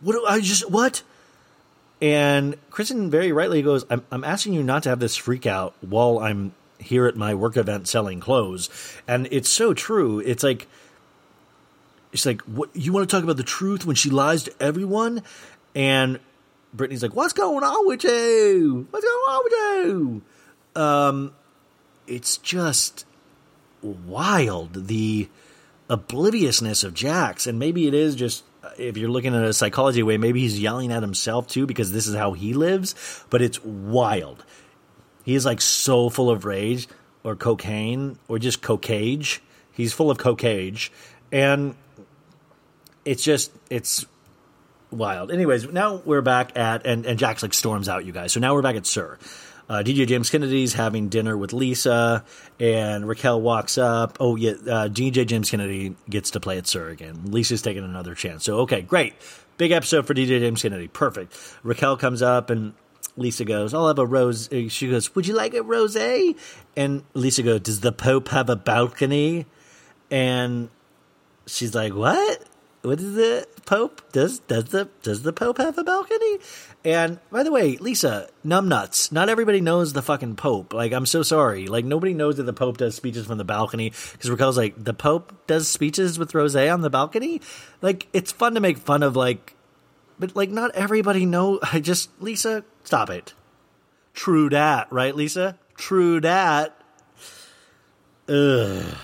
[0.00, 1.02] What do I just what?
[2.00, 5.74] And Kristen very rightly goes, I'm, I'm asking you not to have this freak out
[5.80, 8.70] while I'm here at my work event selling clothes.
[9.06, 10.20] And it's so true.
[10.20, 10.66] It's like,
[12.12, 15.22] it's like, what you want to talk about the truth when she lies to everyone?
[15.74, 16.20] And
[16.72, 18.86] Brittany's like, what's going on with you?
[18.90, 19.52] What's going on with
[19.86, 20.82] you?
[20.82, 21.32] Um,
[22.06, 23.04] it's just
[23.82, 24.86] wild.
[24.86, 25.28] The,
[25.88, 28.44] obliviousness of Jax, and maybe it is just
[28.78, 32.06] if you're looking at a psychology way, maybe he's yelling at himself too because this
[32.06, 33.24] is how he lives.
[33.30, 34.44] But it's wild.
[35.26, 36.86] He is like so full of rage
[37.24, 39.40] or cocaine or just cocage.
[39.72, 40.90] He's full of cocage,
[41.32, 41.74] and
[43.04, 44.06] it's just it's
[44.92, 45.32] wild.
[45.32, 48.32] Anyways, now we're back at and and Jax like storms out, you guys.
[48.32, 49.18] So now we're back at SUR.
[49.68, 52.24] Uh, DJ James Kennedy's having dinner with Lisa,
[52.60, 54.18] and Raquel walks up.
[54.20, 57.32] Oh, yeah, uh, DJ James Kennedy gets to play at SUR again.
[57.32, 58.44] Lisa's taking another chance.
[58.44, 59.14] So, okay, great.
[59.56, 60.86] Big episode for DJ James Kennedy.
[60.86, 61.36] Perfect.
[61.64, 62.74] Raquel comes up, and
[63.16, 64.48] Lisa goes, I'll have a rose.
[64.68, 65.96] She goes, Would you like a rose?
[65.96, 69.46] And Lisa goes, Does the Pope have a balcony?
[70.10, 70.68] And
[71.46, 72.44] she's like, What?
[72.82, 74.12] What is the Pope?
[74.12, 76.38] Does does the does the Pope have a balcony?
[76.84, 79.10] And by the way, Lisa, numbnuts.
[79.10, 80.72] Not everybody knows the fucking Pope.
[80.72, 81.66] Like, I'm so sorry.
[81.66, 83.90] Like, nobody knows that the Pope does speeches from the balcony.
[84.12, 87.40] Because Raquel's like, the Pope does speeches with Rose on the balcony?
[87.82, 89.56] Like, it's fun to make fun of, like,
[90.20, 91.58] but, like, not everybody know.
[91.72, 93.34] I just, Lisa, stop it.
[94.14, 95.58] True dat, right, Lisa?
[95.76, 96.74] True dat.
[98.28, 98.96] Ugh.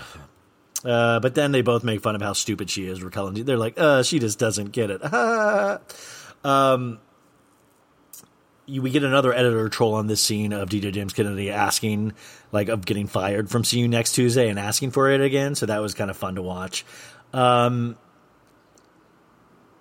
[0.85, 3.29] Uh, but then they both make fun of how stupid she is, Raquel.
[3.29, 5.01] And they're like, uh, she just doesn't get it.
[6.45, 6.99] um,
[8.67, 12.15] we get another editor troll on this scene of DJ James Kennedy asking,
[12.51, 15.55] like, of getting fired from See You Next Tuesday and asking for it again.
[15.55, 16.85] So that was kind of fun to watch.
[17.33, 17.97] Um,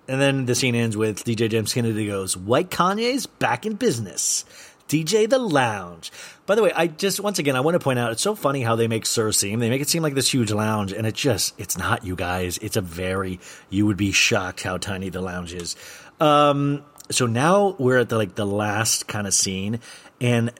[0.08, 4.44] and then the scene ends with DJ James Kennedy goes, White Kanye's back in business.
[4.88, 6.12] DJ the Lounge.
[6.44, 8.62] By the way, I just once again I want to point out it's so funny
[8.62, 9.58] how they make SUR seem.
[9.58, 12.58] They make it seem like this huge lounge, and it just it's not you guys.
[12.58, 15.76] It's a very you would be shocked how tiny the lounge is.
[16.20, 19.80] Um, so now we're at the like the last kind of scene,
[20.20, 20.52] and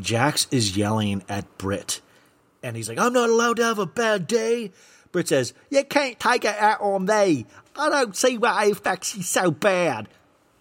[0.00, 2.00] Jax is yelling at Britt,
[2.62, 4.72] and he's like, "I'm not allowed to have a bad day."
[5.12, 7.46] Britt says, "You can't take it out on me.
[7.76, 10.08] I don't see why it affects you so bad."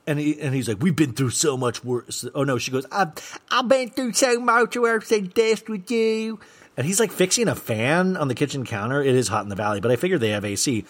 [0.07, 2.85] And he and he's like, "We've been through so much worse." Oh no, she goes,
[2.91, 6.39] "I've I've been through so much worse than this with you."
[6.77, 9.03] And he's like fixing a fan on the kitchen counter.
[9.03, 10.85] It is hot in the valley, but I figured they have AC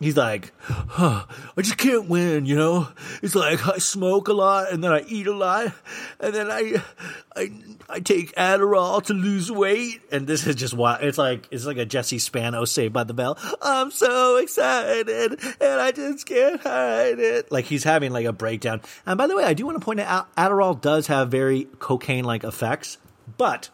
[0.00, 1.24] he's like, huh,
[1.56, 2.88] I just can't win, you know?
[3.22, 5.72] It's like I smoke a lot and then I eat a lot
[6.20, 6.82] and then I
[7.36, 7.52] I
[7.88, 11.76] I take Adderall to lose weight and this is just why it's like it's like
[11.78, 13.38] a Jesse Spano saved by the bell.
[13.62, 17.50] I'm so excited and I just can't hide it.
[17.50, 18.80] Like he's having like a breakdown.
[19.06, 22.24] And by the way, I do want to point out Adderall does have very cocaine
[22.24, 22.98] like effects,
[23.36, 23.70] but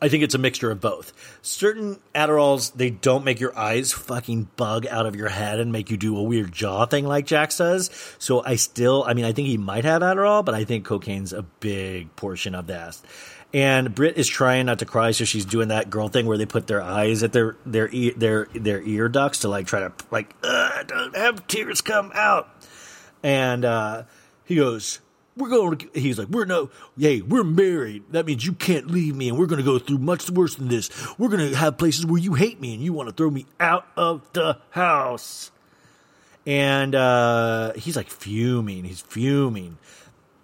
[0.00, 1.12] I think it's a mixture of both.
[1.42, 5.90] Certain Adderalls, they don't make your eyes fucking bug out of your head and make
[5.90, 7.90] you do a weird jaw thing like Jax does.
[8.18, 11.32] So I still, I mean, I think he might have Adderall, but I think cocaine's
[11.32, 13.00] a big portion of that.
[13.52, 16.44] And Britt is trying not to cry, so she's doing that girl thing where they
[16.46, 19.92] put their eyes at their their ear, their their ear ducts to like try to
[20.10, 22.48] like don't have tears come out.
[23.22, 24.02] And uh,
[24.44, 25.00] he goes,
[25.38, 28.04] we're going to, he's like, we're no, hey, we're married.
[28.10, 30.68] That means you can't leave me and we're going to go through much worse than
[30.68, 30.90] this.
[31.18, 33.46] We're going to have places where you hate me and you want to throw me
[33.58, 35.50] out of the house.
[36.46, 38.84] And, uh, he's like fuming.
[38.84, 39.78] He's fuming.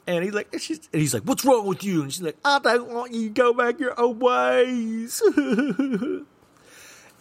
[0.06, 2.02] And he's like, she's, and he's like, what's wrong with you?
[2.02, 5.22] And she's like, I don't want you to go back your own ways.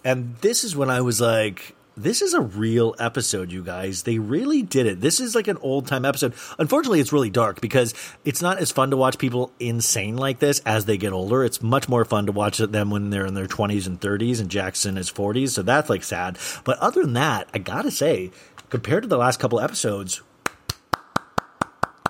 [0.03, 4.03] and this is when I was like, this is a real episode, you guys.
[4.03, 5.01] They really did it.
[5.01, 6.33] This is like an old time episode.
[6.57, 7.93] Unfortunately, it's really dark because
[8.25, 11.43] it's not as fun to watch people insane like this as they get older.
[11.43, 14.49] It's much more fun to watch them when they're in their 20s and 30s and
[14.49, 15.49] Jackson is 40s.
[15.49, 16.37] So that's like sad.
[16.63, 18.31] But other than that, I gotta say,
[18.69, 20.21] compared to the last couple episodes,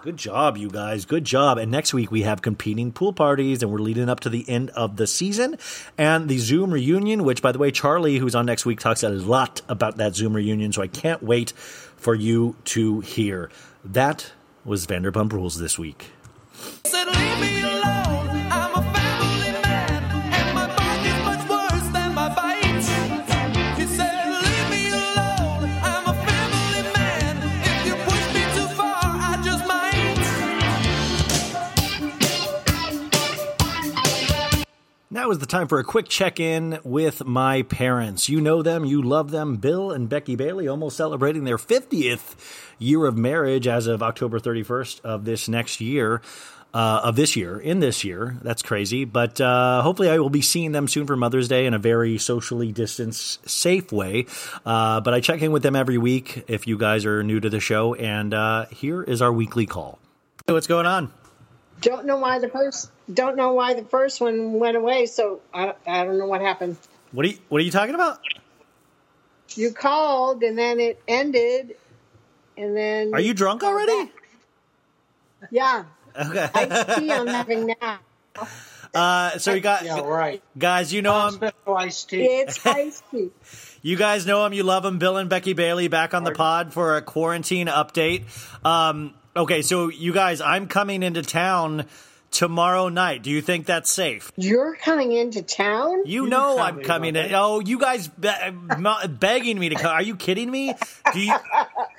[0.03, 1.05] Good job, you guys.
[1.05, 1.57] Good job.
[1.57, 4.69] And next week we have competing pool parties, and we're leading up to the end
[4.71, 5.57] of the season
[5.97, 7.23] and the Zoom reunion.
[7.23, 10.35] Which, by the way, Charli, who's on next week, talks a lot about that Zoom
[10.35, 10.73] reunion.
[10.73, 13.49] So I can't wait for you to hear.
[13.81, 14.33] That
[14.65, 16.11] was Vanderpump Rules this week.
[35.13, 38.29] Now is the time for a quick check in with my parents.
[38.29, 39.57] You know them, you love them.
[39.57, 42.33] Bill and Becky Bailey almost celebrating their 50th
[42.79, 46.23] year of marriage as of October 31st of this next year.
[46.73, 48.35] Uh, of this year, in this year.
[48.41, 49.05] That's crazy.
[49.05, 52.17] But uh, hopefully, I will be seeing them soon for Mother's Day in a very
[52.17, 54.25] socially distanced, safe way.
[54.65, 57.51] Uh, but I check in with them every week if you guys are new to
[57.51, 57.93] the show.
[57.93, 59.99] And uh, here is our weekly call.
[60.47, 61.13] Hey, what's going on?
[61.83, 65.05] Don't know why the first don't know why the first one went away.
[65.05, 66.77] So I, I don't know what happened.
[67.11, 68.19] What are you What are you talking about?
[69.55, 71.75] You called and then it ended,
[72.57, 74.11] and then Are you drunk already?
[75.51, 75.85] Yeah.
[76.15, 76.49] Okay.
[76.53, 77.99] Iced tea I'm having now.
[78.93, 80.43] Uh, so you got Yeah, right.
[80.55, 80.93] guys.
[80.93, 82.25] You know I'm iced tea.
[82.25, 83.31] It's iced tea.
[83.81, 84.53] You guys know him.
[84.53, 84.99] You love him.
[84.99, 88.25] Bill and Becky Bailey back on the pod for a quarantine update.
[88.63, 91.85] Um, okay, so you guys, I'm coming into town
[92.31, 93.21] tomorrow night.
[93.23, 94.31] Do you think that's safe?
[94.35, 96.03] You're coming into town?
[96.05, 97.33] You know I'm coming, coming in.
[97.33, 98.29] Oh, you guys be-
[99.07, 99.91] begging me to come.
[99.91, 100.73] Are you kidding me?
[101.13, 101.33] Do you?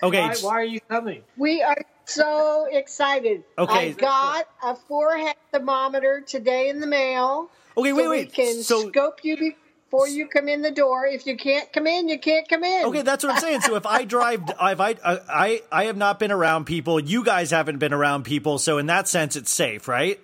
[0.02, 0.20] Okay.
[0.20, 1.22] Why, why are you coming?
[1.38, 3.42] We are so excited.
[3.56, 3.88] Okay.
[3.88, 7.48] I got a forehead thermometer today in the mail.
[7.76, 9.54] Okay, so wait, we can So scope you
[9.94, 11.06] before you come in the door.
[11.06, 12.86] If you can't come in, you can't come in.
[12.86, 13.60] Okay, that's what I'm saying.
[13.60, 16.98] So if I drive, if I, uh, I, I have not been around people.
[16.98, 18.58] You guys haven't been around people.
[18.58, 20.20] So in that sense, it's safe, right?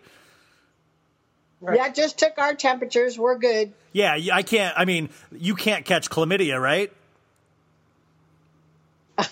[1.62, 3.18] Yeah, just took our temperatures.
[3.18, 3.72] We're good.
[3.92, 4.74] Yeah, I can't.
[4.78, 6.90] I mean, you can't catch chlamydia, right?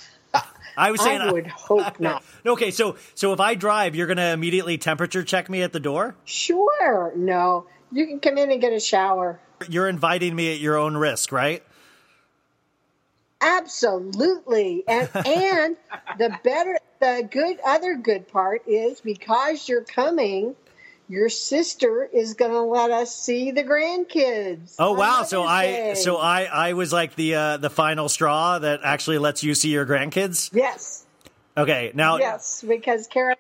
[0.77, 1.23] I was saying.
[1.23, 2.23] I uh, would hope not.
[2.45, 6.17] Okay, so so if I drive, you're gonna immediately temperature check me at the door.
[6.27, 7.15] Sure.
[7.17, 7.65] No.
[7.91, 9.41] You can come in and get a shower.
[9.69, 11.63] You're inviting me at your own risk, right?
[13.41, 14.85] Absolutely.
[14.87, 15.77] And and
[16.19, 20.57] the better the good other good part is because you're coming,
[21.09, 24.75] your sister is going to let us see the grandkids.
[24.79, 25.23] Oh wow!
[25.23, 29.19] So Mother's I so I I was like the uh, the final straw that actually
[29.19, 30.51] lets you see your grandkids.
[30.53, 31.07] yes,
[31.57, 33.37] Okay, now yes, because Karen.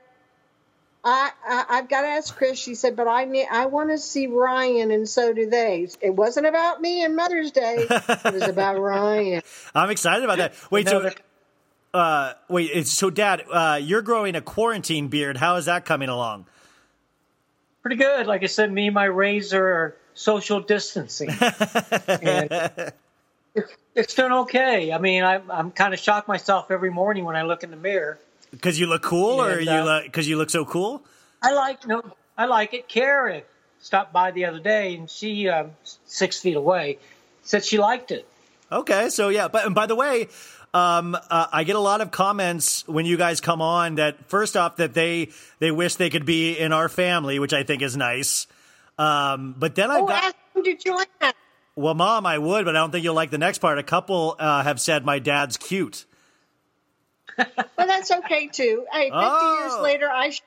[1.05, 2.59] I, I I've got to ask Chris.
[2.59, 6.15] She said, "But I need, I want to see Ryan, and so do they." It
[6.15, 7.87] wasn't about me and Mother's Day.
[7.89, 9.43] it was about Ryan.
[9.75, 10.55] I'm excited about that.
[10.70, 11.11] Wait, No, so
[11.95, 15.37] uh, wait, it's, so Dad, uh, you're growing a quarantine beard.
[15.37, 16.47] How is that coming along?
[17.89, 18.27] pretty good.
[18.27, 21.31] Like I said, me and my razor are social distancing.
[22.07, 22.93] and
[23.55, 24.93] it's, it's doing okay.
[24.93, 27.79] I mean, I, I'm kind of shocked myself every morning when I look in the
[27.79, 28.19] mirror.
[28.51, 31.05] Because you look cool, or And, you uh, look because you look so cool?
[31.43, 32.03] I like no,
[32.37, 32.89] I like it.
[32.89, 33.43] Karen
[33.81, 35.70] stopped by the other day, and she um,
[36.07, 36.99] six feet away
[37.43, 38.27] said she liked it.
[38.70, 40.29] Okay, so yeah, but and by the way,
[40.75, 44.57] um, uh, I get a lot of comments when you guys come on that first
[44.57, 47.97] off that they they wish they could be in our family, which I think is
[47.97, 48.47] nice.
[48.99, 51.33] Um, but then I've Oh, got ask him to join us.
[51.77, 53.79] well, Mom, I would, but I don't think you'll like the next part.
[53.79, 56.05] A couple uh, have said my dad's cute.
[57.77, 58.85] Well, that's okay too.
[58.93, 59.59] Hey, 50 Oh.
[59.60, 60.43] years later, I sh-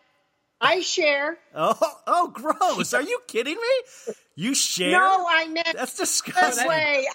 [0.59, 1.37] I share.
[1.55, 1.77] Oh,
[2.07, 2.93] oh, gross!
[2.93, 4.13] Are you kidding me?
[4.35, 4.91] You share?
[4.91, 6.67] No, I meant That's that disgusting.
[6.67, 7.05] way.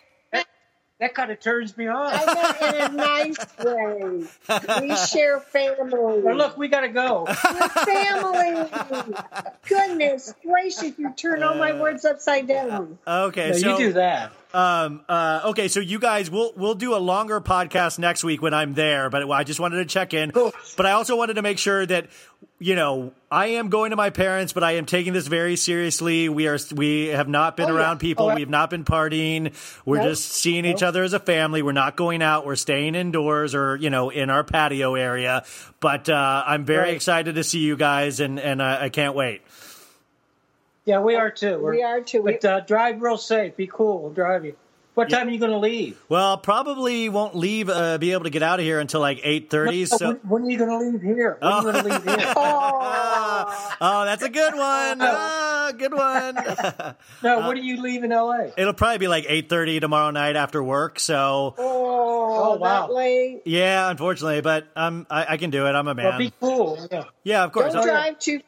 [0.99, 2.07] That kind of turns me on.
[2.11, 2.25] I
[2.61, 4.81] meant in a nice way.
[4.89, 6.23] We share family.
[6.23, 7.27] Well, look, we got to go.
[7.29, 9.13] We're family.
[9.69, 12.99] Goodness gracious, you turn all my uh, words upside down.
[13.07, 14.33] Okay, No, so you do that.
[14.57, 15.03] Um.
[15.09, 15.41] Uh.
[15.47, 15.69] Okay.
[15.69, 19.11] So you guys, we'll we'll do a longer podcast next week when I'm there.
[19.11, 20.31] But I just wanted to check in.
[20.77, 22.07] But I also wanted to make sure that
[22.59, 26.29] you know I am going to my parents, but I am taking this very seriously.
[26.31, 27.81] We are we have not been Oh, yeah.
[27.81, 28.31] around people.
[28.31, 29.53] Oh, we have not been partying.
[29.85, 30.07] We're Nope.
[30.09, 31.61] just seeing each other as a family.
[31.63, 32.47] We're not going out.
[32.47, 35.45] We're staying indoors or you know in our patio area.
[35.81, 36.95] But uh, I'm very Right.
[36.95, 39.43] excited to see you guys, and and I can't wait.
[40.87, 41.59] Yeah, we are too.
[41.59, 42.23] We're- We are too.
[42.23, 43.57] But uh, drive real safe.
[43.57, 44.01] Be cool.
[44.03, 44.57] We'll drive you.
[44.95, 46.01] What time are you going to leave?
[46.09, 47.69] Well, probably won't leave.
[47.69, 49.81] Uh, be able to get out of here until like eight thirty.
[49.81, 50.07] No, So.
[50.07, 51.37] when, when are you going to leave here?
[51.39, 52.33] When are you going to leave here?
[52.35, 54.99] Oh, Oh, that's a good one.
[55.03, 56.37] Ah, good one.
[57.23, 58.53] No, when do you leave in L.A.?
[58.57, 60.99] It'll probably be like eight thirty tomorrow night after work.
[60.99, 61.93] So oh,
[62.39, 62.87] Oh, wow.
[62.87, 63.43] that late.
[63.45, 65.71] yeah, unfortunately, but um, I, I can do it.
[65.75, 66.19] I'm a Well, man.
[66.19, 66.89] be cool.
[66.91, 67.05] Yeah.
[67.23, 67.75] yeah, of course.
[67.75, 68.41] Don't drive too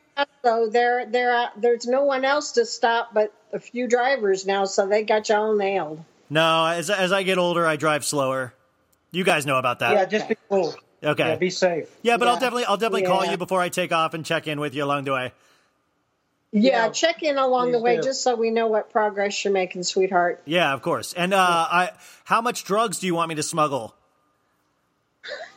[0.48, 0.68] fast, though.
[0.68, 4.86] There, there, uh, there's no one else to stop but a few drivers now, so
[4.86, 6.04] they got you all nailed.
[6.30, 8.52] No, as as I get older, I drive slower.
[9.10, 9.92] You guys know about that.
[9.92, 10.74] Yeah, just be cool.
[11.02, 11.28] okay.
[11.28, 11.88] Yeah, be safe.
[12.02, 14.60] Yeah, but I'll definitely I'll definitely call you before I take off and check in
[14.60, 15.32] with you along the way.
[16.52, 16.88] Yeah, Yeah.
[16.90, 18.02] check in along the way do.
[18.02, 20.42] just so we know what progress you're making, sweetheart.
[20.46, 21.12] Yeah, of course.
[21.12, 21.90] And uh, I,
[22.24, 23.94] how much drugs do you want me to smuggle?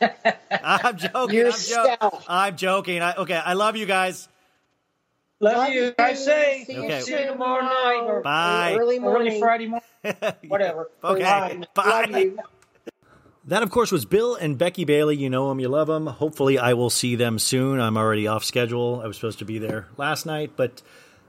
[0.50, 1.46] I'm joking.
[1.46, 3.02] I'm, jo- I'm joking.
[3.02, 4.28] I, okay, I love you guys.
[5.42, 5.82] Love, Love you.
[5.86, 5.94] you.
[5.98, 6.64] I say.
[6.66, 7.00] See you Okay.
[7.00, 8.72] See you tomorrow night or Bye.
[8.78, 9.40] Early early morning.
[9.40, 9.86] Friday morning.
[10.48, 10.88] Whatever.
[11.02, 11.64] Okay, Bye.
[11.74, 12.04] bye.
[12.08, 12.38] Love you.
[13.46, 15.16] That, of course, was Bill and Becky Bailey.
[15.16, 16.06] You know them, you love them.
[16.06, 17.80] Hopefully, I will see them soon.
[17.80, 19.00] I'm already off schedule.
[19.02, 20.80] I was supposed to be there last night, but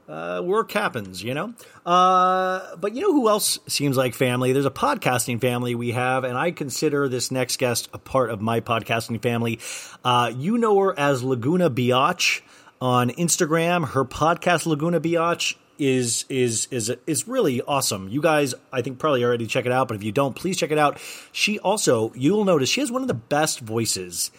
[0.08, 1.52] uh, work happens, you know?
[1.84, 4.52] Uh, but you know who else seems like family?
[4.52, 8.40] There's a podcasting family we have, and I consider this next guest a part of
[8.40, 9.58] my podcasting family.
[10.04, 12.42] Uh, you know her as Laguna Biotch
[12.84, 13.88] on Instagram.
[13.88, 18.10] Her podcast, Laguna Biotch, is is is is really awesome.
[18.10, 20.70] You guys, I think probably already check it out, but if you don't, please check
[20.70, 21.00] it out.
[21.32, 24.30] She also, you'll notice, she has one of the best voices.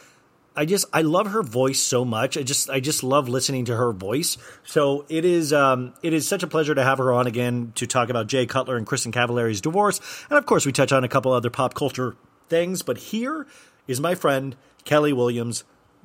[0.56, 2.38] I just I love her voice so much.
[2.38, 4.38] I just I just love listening to her voice.
[4.64, 7.88] So it is um it is such a pleasure to have her on again to
[7.88, 10.00] talk about Jay Cutler and Kristin Cavallari's divorce,
[10.30, 12.16] and of course we touch on a couple other pop culture
[12.48, 12.84] things.
[12.84, 13.48] But here
[13.88, 14.56] is my friend
[14.86, 15.64] Kelli Williams,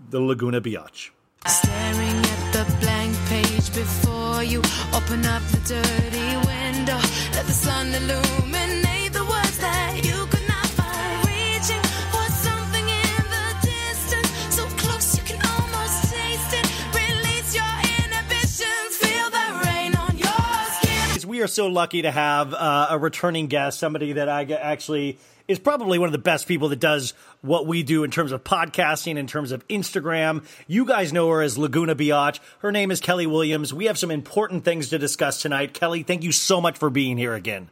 [0.09, 1.11] the Laguna Biotch.
[1.47, 2.10] Staring
[2.65, 4.61] the blank page before you.
[4.93, 6.99] Open up the dirty window.
[7.35, 9.00] Let the sun illuminate
[21.31, 25.61] We are so lucky to have uh, a returning guest, somebody that I actually is
[25.61, 29.17] probably one of the best people that does what we do in terms of podcasting,
[29.17, 30.45] in terms of Instagram.
[30.67, 32.41] You guys know her as Laguna Biotch.
[32.63, 33.73] Her name is Kelli Williams.
[33.73, 35.73] We have some important things to discuss tonight.
[35.73, 37.69] Kelli, thank you so much for being here again.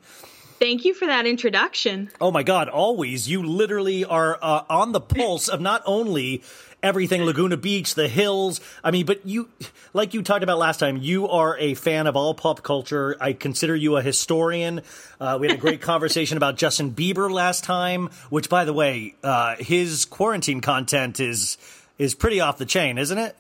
[0.61, 2.11] Thank you for that introduction.
[2.21, 3.29] Oh my God, always.
[3.29, 6.45] You literally are uh, on the pulse of not only
[6.83, 8.61] everything Laguna Beach, the hills.
[8.83, 9.49] I mean, but you,
[9.93, 13.17] like you talked about last time, you are a fan of all pop culture.
[13.21, 14.83] I consider you a historian.
[15.21, 19.15] Uh, we had a great conversation about Justin Bieber last time, which, by the way,
[19.23, 21.59] uh, his quarantine content is
[21.99, 23.37] is pretty off the chain, isn't it?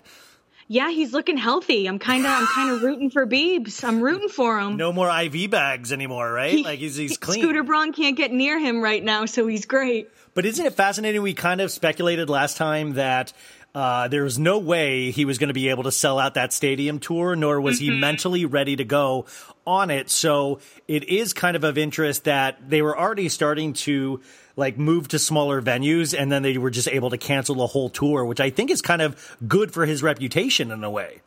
[0.70, 1.86] Yeah, he's looking healthy.
[1.86, 3.82] I'm kind of I'm kind of rooting for Beebs.
[3.82, 4.76] I'm rooting for him.
[4.76, 6.52] No more IV bags anymore, right?
[6.52, 7.42] He- like he's he's clean.
[7.42, 10.10] Scooter Braun can't get near him right now, so he's great.
[10.34, 11.22] But isn't it fascinating?
[11.22, 13.32] We kind of speculated last time that
[13.74, 16.52] uh, there was no way he was going to be able to sell out that
[16.52, 19.26] stadium tour, nor was he mentally ready to go
[19.66, 20.10] on it.
[20.10, 24.20] So it is kind of of interest that they were already starting to
[24.58, 27.88] like moved to smaller venues, and then they were just able to cancel the whole
[27.88, 31.20] tour, which I think is kind of good for his reputation in a way.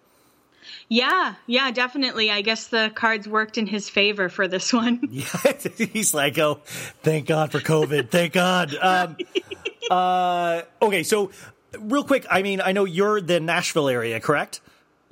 [0.90, 2.30] Yeah, yeah, definitely.
[2.30, 5.00] I guess the cards worked in his favor for this one.
[5.10, 6.60] Yeah, he's like, oh,
[7.04, 8.10] thank God for COVID.
[8.10, 8.76] Thank God.
[8.82, 9.16] Um,
[9.90, 11.32] uh, okay, so
[11.80, 14.62] real quick, I mean, I know you're the Nashville area, correct?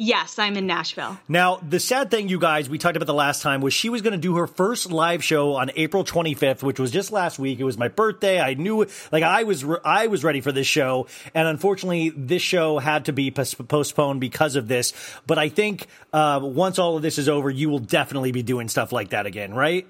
[0.02, 1.20] Yes, I'm in Nashville.
[1.28, 4.02] Now, the sad thing, you guys, we talked about the last time, was she was
[4.02, 7.60] going to do her first live show on April 25th, which was just last week.
[7.60, 8.40] It was my birthday.
[8.40, 12.42] I knew, like, I was, re- I was ready for this show, and unfortunately, this
[12.42, 14.94] show had to be pos- postponed because of this.
[15.28, 18.70] But I think uh, once all of this is over, you will definitely be doing
[18.70, 19.86] stuff like that again, right?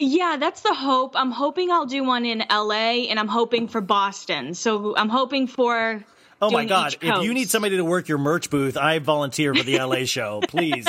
[0.00, 1.14] Yeah, that's the hope.
[1.14, 4.54] I'm hoping I'll do one in LA and I'm hoping for Boston.
[4.54, 6.04] So I'm hoping for
[6.42, 6.96] Oh my God!
[7.00, 10.40] If you need somebody to work your merch booth, I volunteer for the LA show,
[10.48, 10.86] please.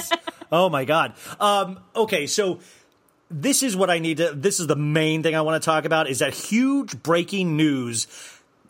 [0.51, 1.14] oh my God!
[1.40, 2.59] Um, okay, so
[3.30, 4.32] this is what I need to.
[4.33, 6.09] This is the main thing I want to talk about.
[6.09, 8.07] Is that huge breaking news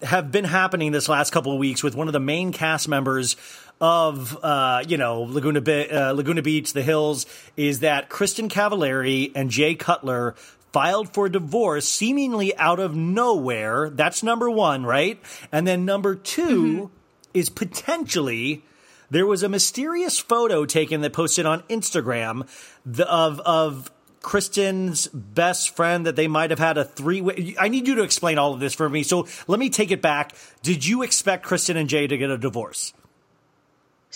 [0.02, 3.36] have been happening this last couple of weeks with one of the main cast members
[3.82, 7.26] of uh, you know Laguna Be- uh, Laguna Beach, The Hills,
[7.58, 10.36] is that Kristin Cavallari and Jay Cutler
[10.76, 13.90] filed for divorce seemingly out of nowhere.
[13.90, 15.18] That's number one, right?
[15.50, 16.86] And then number 2 mm-hmm.
[17.34, 18.62] is potentially
[19.10, 22.46] there was a mysterious photo taken that posted on Instagram
[22.86, 23.90] the, of of
[24.22, 27.56] Kristen's best friend that they might have had a three way.
[27.58, 29.04] I need you to explain all of this for me.
[29.04, 30.36] So let me take it back.
[30.62, 32.94] Did you expect Kristen and Jay to get a divorce?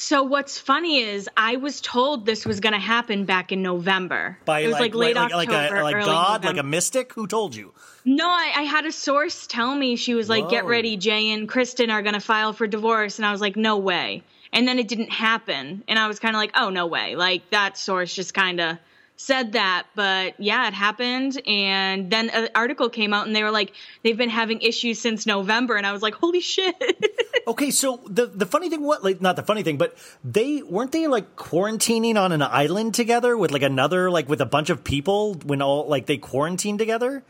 [0.02, 4.38] So what's funny is I was told this was going to happen back in November.
[4.46, 7.12] By it was like, late like, October, like a like early God, like a mystic.
[7.16, 7.74] Who told you?
[8.06, 11.50] No, I, I had a source tell me she was like, "Get ready, Jay and
[11.50, 14.80] Kristen are going to file for divorce," and I was like, "No way." And then
[14.80, 18.16] it didn't happen, and I was kind of like, "Oh, no way!" Like that source
[18.16, 18.78] just kind of
[19.20, 21.42] said that, but yeah, it happened.
[21.46, 25.26] And then an article came out, and they were like, "They've been having issues since
[25.26, 26.76] November," and I was like, "Holy shit!"
[27.48, 30.92] Okay, so the the funny thing, what like not the funny thing, but they weren't
[30.92, 34.84] they like quarantining on an island together with like another like with a bunch of
[34.84, 37.24] people when all like they quarantined together.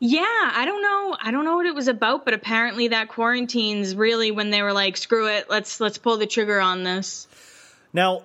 [0.00, 1.16] Yeah, I don't know.
[1.18, 4.74] I don't know what it was about, but apparently that quarantine's really when they were
[4.74, 7.26] like, "Screw it, let's let's pull the trigger on this."
[7.94, 8.24] Now,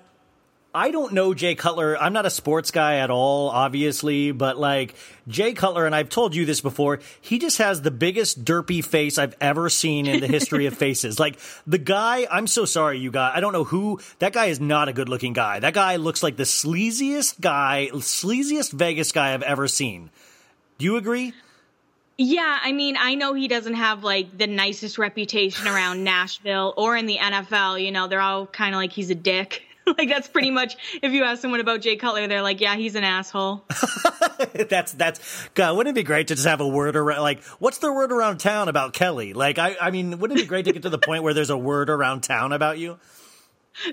[0.75, 1.95] I don't know Jay Cutler.
[2.01, 4.95] I'm not a sports guy at all, obviously, but like
[5.27, 9.19] Jay Cutler, and I've told you this before, he just has the biggest derpy face
[9.19, 11.19] I've ever seen in the history of faces.
[11.19, 11.37] Like
[11.67, 13.33] the guy, I'm so sorry, you guys.
[13.35, 14.59] I don't know who that guy is.
[14.59, 15.59] Not a good looking guy.
[15.59, 20.09] That guy looks like the sleaziest guy, sleaziest Vegas guy I've ever seen.
[20.79, 21.33] Do you agree?
[22.17, 26.95] Yeah, I mean, I know he doesn't have like the nicest reputation around Nashville or
[26.95, 27.83] in the NFL.
[27.83, 29.63] You know, they're all kind of like he's a dick.
[29.97, 32.95] like that's pretty much if you ask someone about Jay Cutler, they're like, yeah, he's
[32.95, 33.65] an asshole.
[34.69, 35.77] that's that's God.
[35.77, 37.21] Wouldn't it be great to just have a word around?
[37.21, 39.35] Like, what's the word around town about Kelli?
[39.35, 41.49] Like, I I mean, wouldn't it be great to get to the point where there's
[41.49, 42.97] a word around town about you?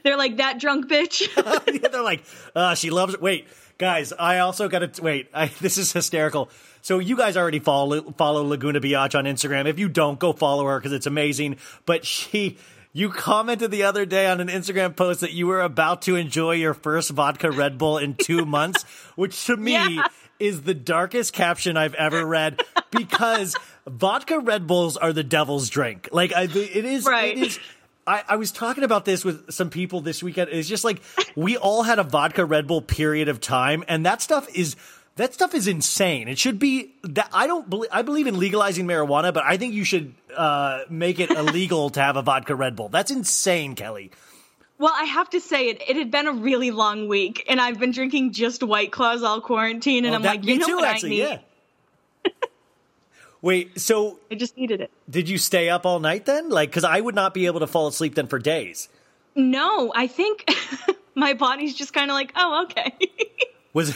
[0.05, 1.29] they're like that drunk bitch.
[1.81, 3.23] Yeah, they're like, uh, she loves it.
[3.23, 3.47] Wait,
[3.79, 5.29] guys, I also got to wait.
[5.33, 6.51] I, this is hysterical.
[6.83, 9.67] So you guys already follow follow Laguna Biotch on Instagram.
[9.67, 11.57] If you don't, go follow her because it's amazing.
[11.87, 12.59] But she,
[12.93, 16.53] you commented the other day on an Instagram post that you were about to enjoy
[16.53, 18.83] your first vodka Red Bull in two months,
[19.17, 20.07] which to me Yeah.
[20.39, 22.61] is the darkest caption I've ever read
[22.91, 26.09] because vodka Red Bulls are the devil's drink.
[26.13, 27.37] Like I, it is, Right.
[27.39, 27.59] it is.
[28.07, 30.49] I, I was talking about this with some people this weekend.
[30.51, 31.01] It's just like
[31.37, 34.75] we all had a vodka Red Bull period of time, and that stuff is
[35.17, 36.29] that stuff is insane.
[36.29, 39.75] It should be that I don't believe I believe in legalizing marijuana, but I think
[39.75, 42.89] you should uh, make it illegal to have a vodka Red Bull.
[42.89, 44.11] That's insane, Kelli.
[44.79, 45.83] well, I have to say it.
[45.89, 49.41] It had been a really long week, and I've been drinking just White Claws all
[49.41, 51.23] quarantine, and Well, I'm that- like, you know too, what actually.
[51.23, 51.41] I need?
[52.25, 52.31] Yeah.
[53.43, 54.91] Wait, so I just needed it.
[55.09, 56.51] did you stay up all night then?
[56.51, 58.91] Like, because I would not be able to fall asleep then for days.
[59.35, 60.45] No, I think
[61.15, 62.93] my body's just kind of like, oh, okay.
[63.73, 63.95] Was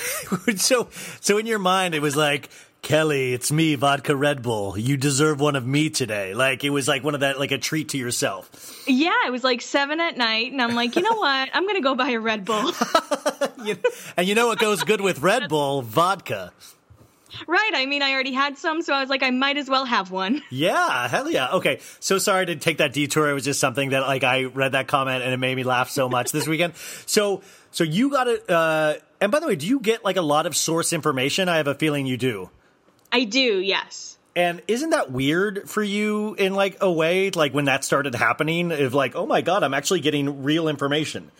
[0.56, 0.88] so
[1.20, 2.48] so in your mind it was like
[2.82, 4.76] Kelli, it's me, vodka Red Bull.
[4.76, 6.34] You deserve one of me today.
[6.34, 8.84] Like it was like one of that, like a treat to yourself.
[8.86, 11.48] yeah, it was like seven at night, and I'm like, you know what?
[11.54, 12.72] I'm gonna go buy a Red Bull.
[13.64, 13.78] You-
[14.18, 15.80] and you know what goes good with Red Bull?
[15.80, 16.52] Vodka.
[17.46, 17.70] Right.
[17.74, 20.10] I mean, I already had some, so I was like, I might as well have
[20.10, 20.42] one.
[20.50, 21.52] Yeah, hell yeah.
[21.52, 23.30] Okay, so sorry to take that detour.
[23.30, 25.88] It was just something that like I read that comment and it made me laugh
[25.88, 26.74] so much this weekend.
[27.06, 28.48] So, so you got it.
[28.50, 28.94] Uh,
[29.24, 31.48] and by the way, do you get like a lot of source information?
[31.48, 32.50] I have a feeling you do.
[33.10, 34.18] I do, yes.
[34.36, 38.70] And isn't that weird for you in like a way, like when that started happening,
[38.70, 41.30] of like, oh my god, I'm actually getting real information.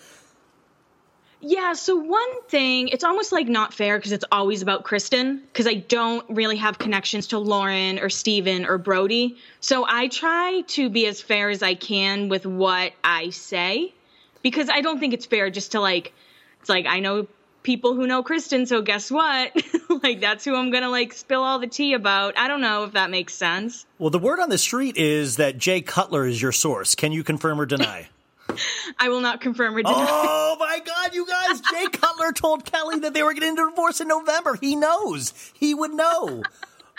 [1.43, 5.67] Yeah, so one thing, it's almost like not fair because it's always about Kristen because
[5.67, 9.37] I don't really have connections to Lauren or Steven or Brody.
[9.61, 13.93] So I try to be as fair as I can with what I say
[14.41, 16.15] because I don't think it's fair just to like,
[16.61, 17.27] it's like I know
[17.65, 19.61] people who know Kristen, so guess what?
[20.05, 22.39] like that's who I'm gonna like spill all the tea about.
[22.39, 23.85] I don't know if that makes sense.
[23.99, 26.95] Well, the word on the street is that Jay Cutler is your source.
[26.95, 28.09] Can you confirm or deny?
[28.99, 29.93] I will not confirm or deny.
[29.95, 31.61] Oh my God, you guys!
[31.61, 34.57] Jay Cutler told Kelli that they were getting a divorce in November.
[34.61, 35.33] He knows.
[35.55, 36.43] He would know.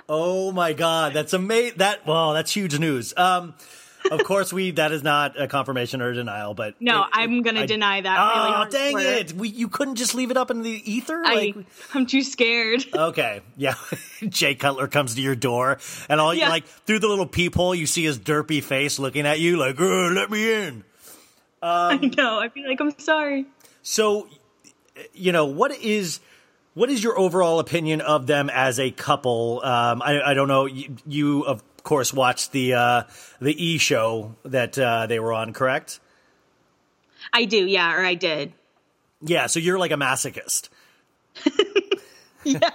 [0.08, 1.77] Oh my God, that's amazing.
[1.77, 3.14] That well, that's huge news.
[3.18, 3.53] Um,
[4.11, 7.42] of course, we that is not a confirmation or a denial, but No, it- I'm
[7.42, 8.17] gonna I- deny that.
[8.19, 9.34] Oh, really dang for it!
[9.34, 11.22] We, you couldn't just leave it up in the ether.
[11.25, 11.56] I, Like,
[11.93, 12.85] I'm too scared.
[12.93, 13.75] okay, yeah.
[14.30, 15.77] Jay Cutler comes to your door,
[16.09, 16.50] and all you Yeah.
[16.50, 20.09] like through the little peephole, you see his derpy face looking at you, like, "Uh,
[20.09, 20.84] "Let me in."
[21.61, 22.40] I know.
[22.40, 23.45] I feel like I'm sorry.
[23.82, 24.27] So,
[25.14, 26.19] you know, what is
[26.75, 29.61] what is your overall opinion of them as a couple?
[29.64, 30.66] Um, I, I don't know.
[30.66, 33.04] You, you of course watched the uh,
[33.40, 36.02] the E show that uh, they were on, correct?
[37.32, 38.52] I do, yeah, or I did.
[39.22, 39.48] Yeah.
[39.48, 40.70] So you're like a masochist.
[42.46, 42.70] Yeah,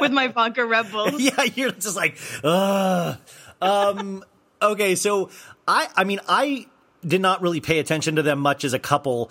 [0.00, 1.14] with my vodka Red Bulls.
[1.18, 3.18] yeah, you're just like, Ugh.
[3.60, 4.22] um,
[4.60, 4.96] okay.
[4.96, 5.30] So
[5.66, 6.66] I, I mean, I
[7.06, 9.30] did not really pay attention to them much as a couple.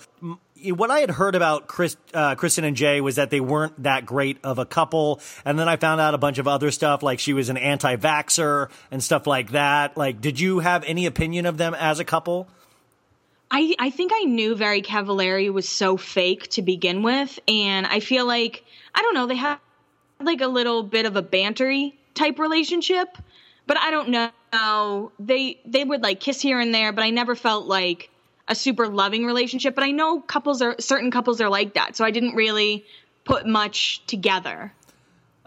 [0.64, 4.06] What I had heard about Chris, uh, Kristen and Jay was that they weren't that
[4.06, 7.18] great of a couple, and then I found out a bunch of other stuff, like
[7.18, 9.96] she was an anti-vaxer and stuff like that.
[9.96, 12.48] Like, did you have any opinion of them as a couple?
[13.50, 18.00] I, I think I knew Very Cavallari was so fake to begin with, and I
[18.00, 18.64] feel like
[18.94, 19.58] I don't know they had
[20.20, 23.16] like a little bit of a bantery type relationship,
[23.66, 27.34] but I don't know they they would like kiss here and there, but I never
[27.34, 28.10] felt like
[28.48, 29.74] a super loving relationship.
[29.74, 32.84] But I know couples are certain couples are like that, so I didn't really
[33.24, 34.72] put much together.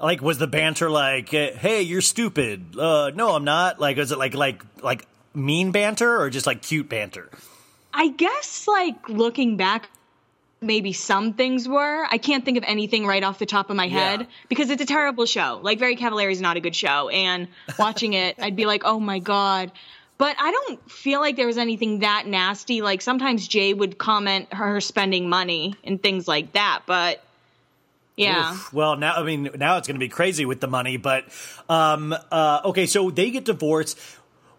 [0.01, 2.77] Like, was the banter like, "Hey, you're stupid"?
[2.77, 3.80] Uh, no, I'm not.
[3.80, 7.30] Like, was it like like like mean banter or just like cute banter?
[7.93, 9.89] I guess like looking back,
[10.59, 12.05] maybe some things were.
[12.09, 14.25] I can't think of anything right off the top of my head Yeah.
[14.49, 15.59] because it's a terrible show.
[15.61, 17.47] Like Very Cavallari is not a good show, and
[17.77, 19.71] watching it, I'd be like, oh my god.
[20.22, 22.83] But I don't feel like there was anything that nasty.
[22.83, 26.82] Like sometimes Jay would comment her spending money and things like that.
[26.85, 27.24] But
[28.16, 28.72] yeah, Oof.
[28.72, 31.25] Well, now I mean, now it's going to be crazy with the money, but
[31.67, 32.85] um, uh, okay.
[32.85, 34.00] So they get divorced.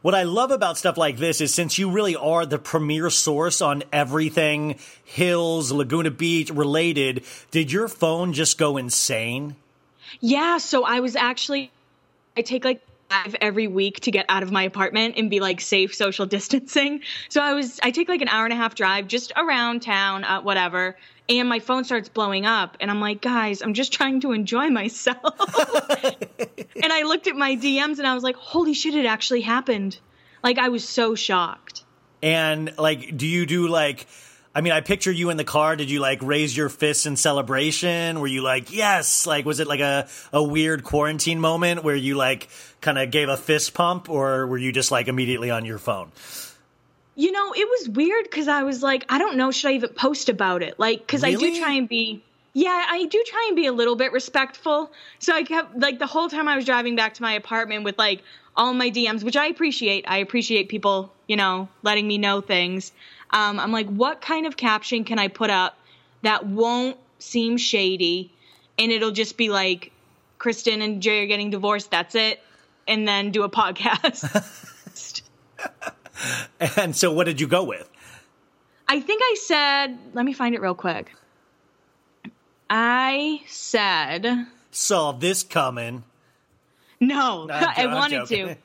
[0.00, 3.62] What I love about stuff like this is since you really are the premier source
[3.62, 9.55] on everything Hills, Laguna Beach related, did your phone just go insane?
[10.20, 11.70] Yeah, so I was actually
[12.36, 12.81] I take like
[13.41, 17.00] every week to get out of my apartment and be like safe social distancing.
[17.28, 20.24] So I was I take like an hour and a half drive just around town,
[20.24, 20.97] uh, whatever,
[21.28, 24.70] and my phone starts blowing up and I'm like, "Guys, I'm just trying to enjoy
[24.70, 25.39] myself."
[26.82, 29.99] and I looked at my DMs and I was like, "Holy shit, it actually happened."
[30.42, 31.84] Like I was so shocked.
[32.23, 34.07] And like, do you do like?
[34.55, 35.76] I mean, I picture you in the car.
[35.76, 38.20] Did you like raise your fists in celebration?
[38.20, 39.26] Were you like, yes?
[39.26, 42.48] Like, was it like a, a weird quarantine moment where you like
[42.81, 46.12] kind of gave a fist pump or were you just like immediately on your phone?
[47.14, 49.90] You know, it was weird because I was like, I don't know, should I even
[49.90, 50.78] post about it?
[50.78, 52.22] Like, because I do try and be,
[52.55, 54.90] yeah, I do try and be a little bit respectful.
[55.18, 57.98] So I kept, like, the whole time I was driving back to my apartment with,
[57.98, 58.22] like,
[58.56, 60.06] all my DMs, which I appreciate.
[60.08, 62.92] I appreciate people, you know, letting me know things.
[63.32, 65.76] Um, I'm like, what kind of caption can I put up
[66.22, 68.32] that won't seem shady
[68.78, 69.92] and it'll just be like,
[70.38, 72.40] Kristen and Jay are getting divorced, that's it.
[72.88, 74.48] And then do a podcast.
[76.76, 77.88] And so, what did you go with?
[78.86, 81.12] I think I said, let me find it real quick.
[82.70, 86.04] I said, Saw this coming.
[87.00, 88.46] no, I'm I wanted joking.
[88.48, 88.56] to.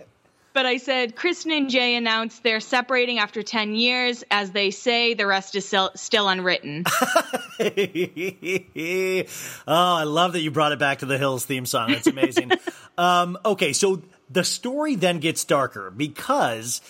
[0.57, 4.23] But I said, Kristen and Jay announced they're separating after 10 years.
[4.31, 6.83] As they say, the rest is still, still unwritten.
[7.59, 9.23] oh,
[9.67, 11.91] I love that you brought it back to the Hills theme song.
[11.91, 12.53] That's amazing.
[12.97, 16.81] um, okay, so the story then gets darker because.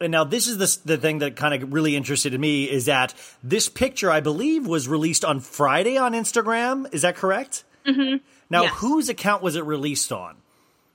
[0.00, 3.14] And now this is the, the thing that kind of really interested me is that
[3.44, 6.92] this picture, I believe, was released on Friday on Instagram.
[6.92, 7.62] Is that correct?
[7.86, 8.16] Mm-hmm.
[8.50, 8.74] Now, Yes.
[8.78, 10.34] whose account was it released on?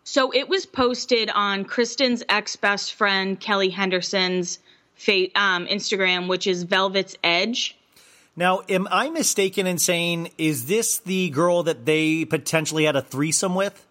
[0.04, 4.60] So it was posted on Kristen's ex best friend Kelly Henderson's
[4.96, 7.78] fa- um, Instagram, which is Velvet's Edge.
[8.36, 13.02] Now, am I mistaken in saying is this the girl that they potentially had a
[13.02, 13.86] threesome with?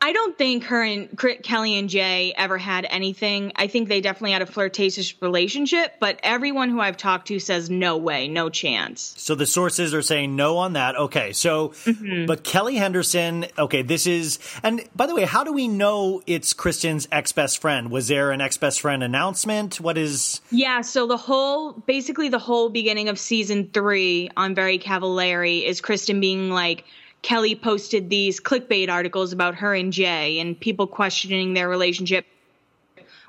[0.00, 1.08] I don't think her and
[1.42, 3.52] Kelly and Jay ever had anything.
[3.56, 7.70] I think they definitely had a flirtatious relationship, but everyone who I've talked to says
[7.70, 9.14] no way, no chance.
[9.16, 10.96] So the sources are saying no on that.
[10.96, 12.26] Okay, so Mm-hmm.
[12.26, 13.46] but Kelly Henderson.
[13.58, 17.58] Okay, this is and by the way, how do we know it's Kristen's ex best
[17.60, 17.90] friend?
[17.90, 19.80] Was there an ex best friend announcement?
[19.80, 20.40] What is?
[20.50, 25.80] Yeah, so the whole, basically the whole beginning of season three on Very Cavallari is
[25.80, 26.84] Kristen being like,
[27.26, 32.24] Kelly posted these clickbait articles about her and Jay and people questioning their relationship,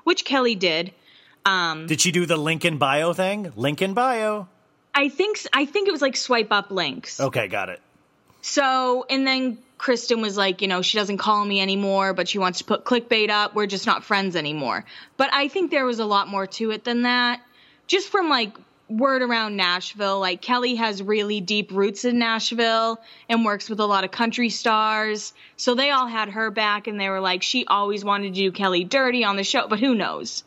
[0.04, 0.92] which Kelly did.
[1.44, 3.52] Um, Did she do the link in bio thing?
[3.56, 4.46] link in bio.
[4.94, 7.18] I think I think it was like swipe up links.
[7.18, 7.80] Okay, got it.
[8.40, 12.38] So, and then Kristen was like, you know, she doesn't call me anymore, but she
[12.38, 13.56] wants to put clickbait up.
[13.56, 14.84] We're just not friends anymore.
[15.16, 17.40] But I think there was a lot more to it than that.
[17.88, 18.56] Just from like
[18.88, 23.86] word around Nashville, like Kelly has really deep roots in Nashville and works with a
[23.86, 25.32] lot of country stars.
[25.56, 28.52] So they all had her back and they were like, she always wanted to do
[28.52, 30.44] Kelly dirty on the show, but who knows?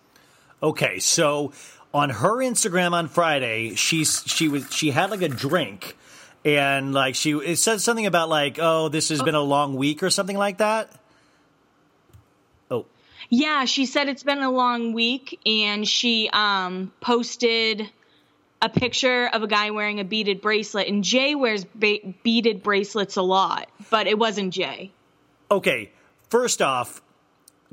[0.64, 1.54] Okay, so
[1.94, 5.98] on her Instagram on Friday, she's she was she had like a drink,
[6.46, 10.04] and like she it said something about like oh this has been a long week
[10.04, 10.92] or something like that.
[12.70, 12.86] Oh,
[13.30, 17.90] Yeah, she said it's been a long week and she um posted
[18.62, 23.16] a picture of a guy wearing a beaded bracelet and Jay wears ba- beaded bracelets
[23.18, 24.92] a lot, but it wasn't Jay.
[25.50, 25.92] okay.
[26.30, 27.02] First off,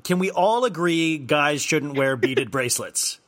[0.02, 3.20] can we all agree guys shouldn't wear beaded bracelets?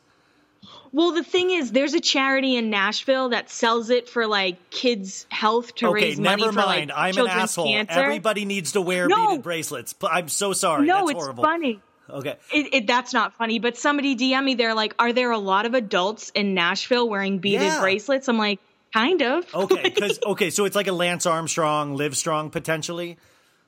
[0.92, 5.24] Well, the thing is there's a charity in Nashville that sells it for like kids
[5.28, 6.90] health to Okay, raise money never for mind.
[6.90, 7.66] like I'm an children's asshole.
[7.66, 7.92] cancer.
[8.00, 9.28] Everybody needs to wear No.
[9.28, 9.92] beaded bracelets.
[9.92, 10.86] But I'm so sorry.
[10.86, 11.44] no, That's it's horrible.
[11.44, 11.80] funny.
[12.12, 12.36] Okay.
[12.52, 14.54] It, it, that's not funny, but somebody DM me.
[14.54, 17.80] They're like, "Are there a lot of adults in Nashville wearing beaded Yeah.
[17.80, 18.60] bracelets?" I'm like,
[18.92, 23.16] "Kind of." Okay, because okay, so it's like a Lance Armstrong, Live Strong potentially.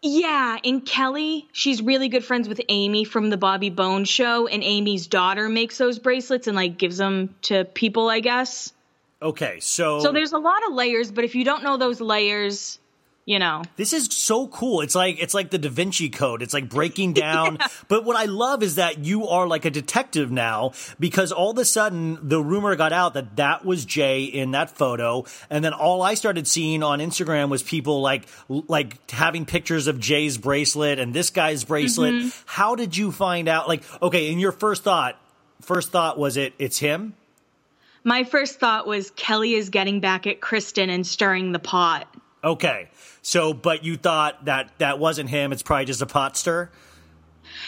[0.04, 4.62] Yeah, and Kelly, she's really good friends with Amy from the Bobby Bones show, and
[4.64, 8.72] Amy's daughter makes those bracelets and like gives them to people, I guess.
[9.22, 12.80] Okay, so So there's a lot of layers, but if you don't know those layers,
[13.24, 13.62] you know.
[13.76, 14.80] This is so cool.
[14.80, 16.42] It's like it's like the Da Vinci Code.
[16.42, 17.58] It's like breaking down.
[17.88, 21.58] But what I love is that you are like a detective now because all of
[21.58, 25.72] a sudden the rumor got out that that was Jay in that photo, and then
[25.72, 30.98] all I started seeing on Instagram was people like like having pictures of Jay's bracelet
[30.98, 32.14] and this guy's bracelet.
[32.14, 32.42] Mm-hmm.
[32.46, 33.68] How did you find out?
[33.68, 35.18] Like, okay, in your first thought,
[35.60, 37.14] first thought was it it's him?
[38.04, 42.08] My first thought was Kelly is getting back at Kristen and stirring the pot.
[42.44, 42.88] Okay,
[43.22, 45.52] so but you thought that that wasn't him.
[45.52, 46.70] It's probably just a pot stir.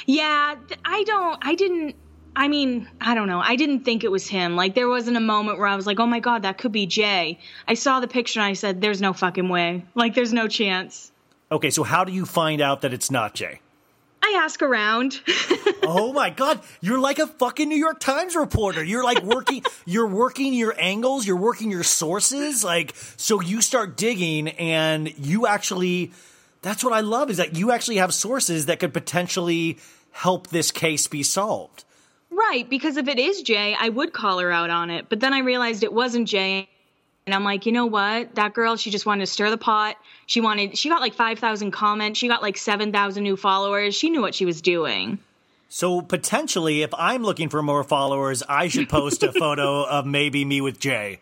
[0.07, 1.97] Yeah, I don't, I didn't,
[2.35, 3.41] I mean, I don't know.
[3.41, 4.57] I didn't think it was him.
[4.57, 6.86] Like, there wasn't a moment where I was like, oh my God, that could be
[6.86, 7.39] Jay.
[7.69, 9.85] I saw the picture and I said, there's no fucking way.
[9.94, 11.12] Like, there's no chance.
[11.53, 13.61] Okay, so how do you find out that it's not Jay?
[14.25, 15.20] I ask around.
[15.83, 18.83] oh my god, you're like a fucking New York Times reporter.
[18.83, 23.99] You're like working you're working your angles, you're working your sources, like so you start
[23.99, 26.12] digging and you actually
[26.62, 29.78] that's what I love is that you actually have sources that could potentially
[30.11, 31.85] help this case be solved.
[32.31, 35.11] right, because if it is Jay, I would call her out on it.
[35.11, 36.70] But then I realized it wasn't Jay.
[37.27, 38.35] And I'm like, you know what?
[38.36, 39.97] That girl, she just wanted to stir the pot.
[40.27, 42.19] She wanted, she got like 5,000 comments.
[42.19, 43.94] She got like 7,000 new followers.
[43.94, 45.19] She knew what she was doing.
[45.69, 50.44] So potentially if I'm looking for more followers, I should post a photo of maybe
[50.44, 51.20] me with Jay.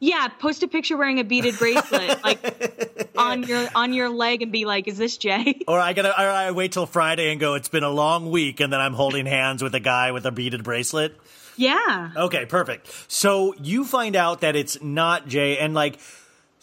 [0.00, 4.52] Yeah, post a picture wearing a beaded bracelet, like on your on your leg, and
[4.52, 7.54] be like, "Is this Jay?" Or I gotta, or I wait till Friday and go.
[7.54, 10.30] It's been a long week, and then I'm holding hands with a guy with a
[10.30, 11.16] beaded bracelet.
[11.56, 12.10] Yeah.
[12.14, 12.92] Okay, perfect.
[13.10, 15.98] So you find out that it's not Jay, and like,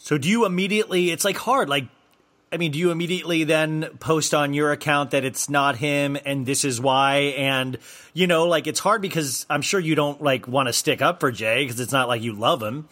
[0.04, 1.10] so do you immediately?
[1.10, 1.70] It's like hard.
[1.70, 1.86] Like,
[2.52, 6.44] I mean, do you immediately then post on your account that it's not him, and
[6.44, 7.32] this is why?
[7.38, 7.78] And
[8.12, 11.20] you know, like, it's hard because I'm sure you don't like want to stick up
[11.20, 12.86] for Jay because it's not like you love him.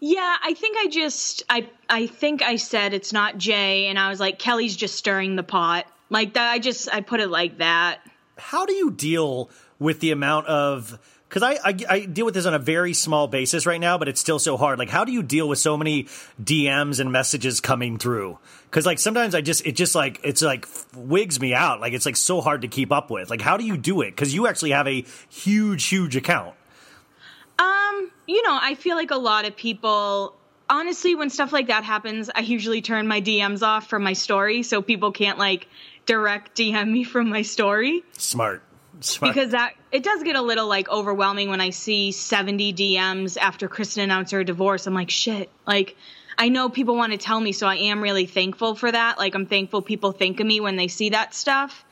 [0.00, 4.08] Yeah, I think I just I I think I said it's not Jay, and I
[4.08, 5.86] was like, Kelly's just stirring the pot.
[6.10, 6.50] Like that.
[6.50, 8.00] I just I put it like that.
[8.36, 9.48] how do you deal
[9.78, 10.98] with the amount of
[11.28, 14.08] because I, I I deal with this on a very small basis right now, but
[14.08, 14.78] it's still so hard.
[14.78, 16.04] Like, how do you deal with so many
[16.42, 18.38] DMs and messages coming through?
[18.64, 20.66] Because like sometimes I just it just like it's like
[20.96, 21.80] wigs me out.
[21.80, 23.30] Like it's like so hard to keep up with.
[23.30, 24.10] Like, how do you do it?
[24.10, 26.54] Because you actually have a huge huge account.
[27.58, 30.34] Um, you know, I feel like a lot of people
[30.70, 34.62] honestly, when stuff like that happens, I usually turn my DMs off from my story
[34.62, 35.66] so people can't like
[36.06, 38.02] direct DM me from my story.
[38.16, 38.62] Smart.
[39.00, 39.34] Smart.
[39.34, 43.68] Because that it does get a little like overwhelming when I see 70 DMs after
[43.68, 44.86] Kristen announced her divorce.
[44.86, 45.50] I'm like, shit.
[45.66, 45.96] Like
[46.36, 49.18] I know people want to tell me, so I am really thankful for that.
[49.18, 51.84] Like I'm thankful people think of me when they see that stuff.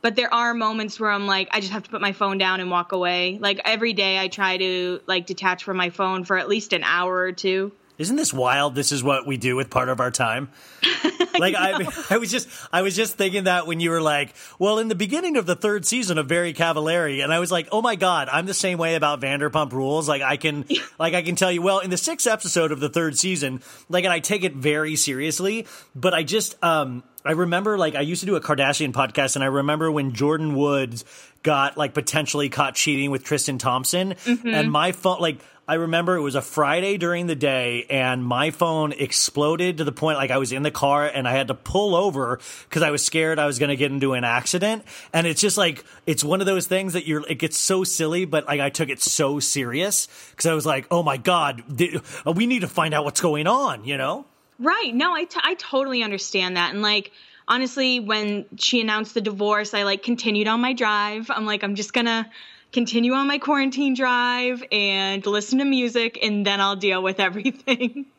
[0.00, 2.58] But there are moments where I'm like, I just have to put my phone down
[2.58, 3.38] and walk away.
[3.40, 6.82] Like every day I try to like detach from my phone for at least an
[6.82, 7.70] hour or two.
[7.98, 8.74] Isn't this wild?
[8.74, 10.50] This is what we do with part of our time.
[11.42, 14.78] Like I, I was just, I was just thinking that when you were like, well,
[14.78, 17.82] in the beginning of the third season of Very Cavallari, and I was like, oh
[17.82, 20.08] my god, I'm the same way about Vanderpump Rules.
[20.08, 20.66] Like I can,
[20.98, 24.04] like I can tell you, well, in the sixth episode of the third season, like,
[24.04, 28.20] and I take it very seriously, but I just, um, I remember like I used
[28.20, 31.04] to do a Kardashian podcast, and I remember when Jordyn Woods
[31.42, 34.48] got like potentially caught cheating with Tristan Thompson, mm-hmm.
[34.48, 35.38] and my phone like.
[35.68, 39.92] I remember it was a Friday during the day and my phone exploded to the
[39.92, 42.90] point like I was in the car and I had to pull over because I
[42.90, 44.82] was scared I was going to get into an accident.
[45.12, 48.24] And it's just like, it's one of those things that you're, it gets so silly,
[48.24, 52.02] but like I took it so serious because I was like, oh my God, th-
[52.26, 54.26] we need to find out what's going on, you know?
[54.58, 54.92] Right.
[54.92, 56.72] No, I, t- I totally understand that.
[56.74, 57.12] And like,
[57.52, 61.30] honestly, when she announced the divorce, I like continued on my drive.
[61.30, 62.30] I'm like, I'm just gonna
[62.72, 68.06] continue on my quarantine drive and listen to music, and then I'll deal with everything.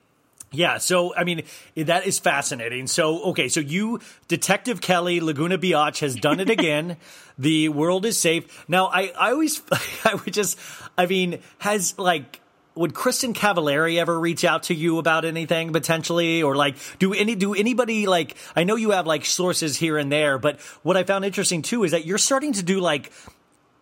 [0.56, 1.46] Yeah, so I mean
[1.76, 2.86] that is fascinating.
[2.86, 6.98] So okay, so you Detective Kelli Laguna Biotch has done it again.
[7.40, 8.64] the world is safe.
[8.70, 9.64] Now I I always
[10.06, 10.60] I would just
[10.96, 12.40] I mean has like
[12.76, 17.36] would Kristin Cavallari ever reach out to you about anything potentially or like do any
[17.36, 21.04] do anybody like I know you have like sources here and there but what I
[21.04, 23.12] found interesting too is that you're starting to do like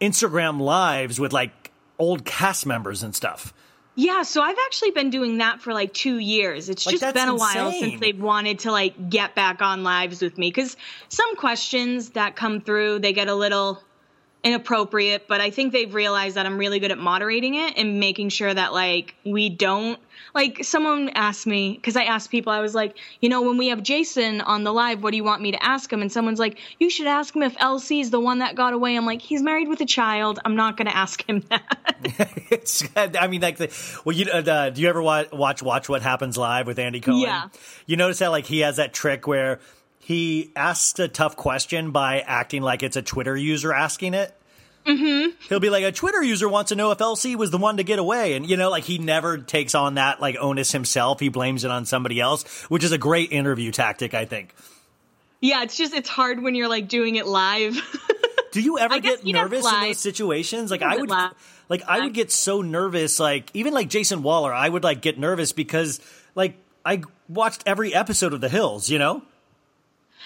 [0.02, 3.54] Instagram lives with like old cast members and stuff.
[3.94, 6.70] Yeah, so I've actually been doing that for like two years.
[6.70, 10.22] It's Like, just been a while since they've wanted to like get back on lives
[10.22, 10.76] with me because
[11.10, 13.84] some questions that come through they get a little
[14.44, 18.30] inappropriate, but I think they've realized that I'm really good at moderating it and making
[18.30, 20.00] sure that like we don't
[20.34, 23.68] like someone asked me because I asked people I was like, you know, when we
[23.68, 26.02] have Jason on the live, what do you want me to ask him?
[26.02, 28.96] And someone's like, you should ask him if LC is the one that got away.
[28.96, 30.40] I'm like, he's married with a child.
[30.44, 31.64] I'm not going to ask him that.
[32.50, 36.02] it's, I mean, like, the, well, you uh, do you ever watch, watch Watch What
[36.02, 37.20] Happens Live with Andy Cohen?
[37.20, 37.50] Yeah.
[37.86, 39.60] You notice that like he has that trick where
[40.02, 44.36] he asks a tough question by acting like it's a Twitter user asking it.
[44.86, 45.36] Mm-hmm.
[45.48, 47.84] He'll be like, a Twitter user wants to know if LC was the one to
[47.84, 51.20] get away, and you know, like he never takes on that like onus himself.
[51.20, 54.56] He blames it on somebody else, which is a great interview tactic, I think.
[55.40, 57.80] yeah, it's just it's hard when you're like doing it live.
[58.52, 60.72] Do you ever get nervous in those situations?
[60.72, 61.10] Like I would,
[61.70, 63.20] like I would get so nervous.
[63.20, 66.00] Like even like Jason Wahler, I would like get nervous because
[66.34, 68.90] like I watched every episode of The Hills.
[68.90, 69.22] You know,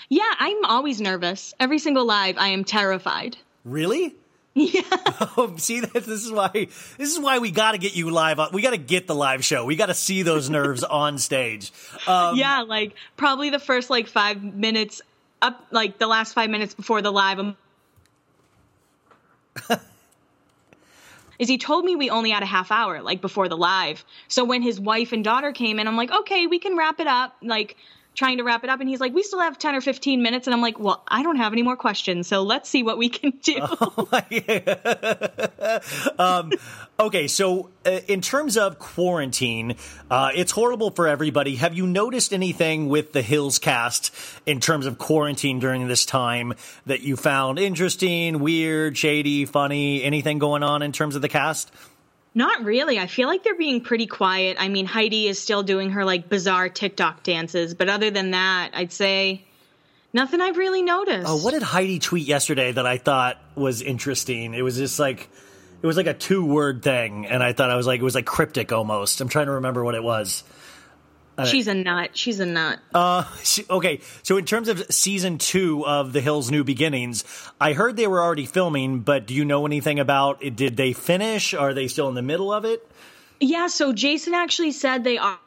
[0.09, 1.53] yeah, I'm always nervous.
[1.59, 3.37] Every single live, I am terrified.
[3.63, 4.15] really?
[4.57, 4.83] Yeah.
[5.35, 8.39] oh, see, this is why this is why we got to get you live.
[8.39, 9.65] On, we got to get the live show.
[9.65, 11.73] We got to see those nerves on stage.
[12.07, 15.01] Um, yeah, like probably the first like five minutes
[15.41, 17.37] up, like the last five minutes before the live.
[17.37, 17.57] I'm-
[21.37, 24.05] is he told me we only had a half hour like before the live.
[24.29, 27.07] So when his wife and daughter came in, I'm like, okay, we can wrap it
[27.07, 27.35] up.
[27.41, 27.75] Like
[28.15, 30.47] trying to wrap it up, and he's like, we still have ten or fifteen minutes,
[30.47, 33.09] and I'm like, well, I don't have any more questions, so let's see what we
[33.09, 33.59] can do.
[36.19, 36.51] um,
[36.99, 39.75] okay, so uh, in terms of quarantine,
[40.09, 41.57] uh, it's horrible for everybody.
[41.57, 44.13] Have you noticed anything with the Hills cast
[44.45, 46.53] in terms of quarantine during this time
[46.85, 50.03] that you found interesting, weird, shady, funny?
[50.03, 51.71] Anything going on in terms of the cast?
[52.37, 52.99] Not really.
[52.99, 54.57] I feel like they're being pretty quiet.
[54.59, 58.71] I mean, Heidi is still doing her like bizarre TikTok dances, but other than that,
[58.73, 59.45] I'd say
[60.13, 61.27] nothing I've really noticed.
[61.27, 64.53] Oh, what did Heidi tweet yesterday that I thought was interesting?
[64.53, 65.29] It was just like
[65.81, 68.15] it was like a two word thing, and I thought I was like it was
[68.15, 69.21] like cryptic almost.
[69.21, 70.43] I'm trying to remember what it was.
[71.43, 72.11] She's a nut.
[72.13, 72.79] She's a nut.
[72.93, 77.25] Uh, she- okay, so in terms of season two of The Hills New Beginnings,
[77.59, 80.55] I heard they were already filming, but do you know anything about it?
[80.55, 81.53] Did they finish?
[81.53, 82.87] Are they still in the middle of it?
[83.41, 85.37] yeah, so Jason actually said they are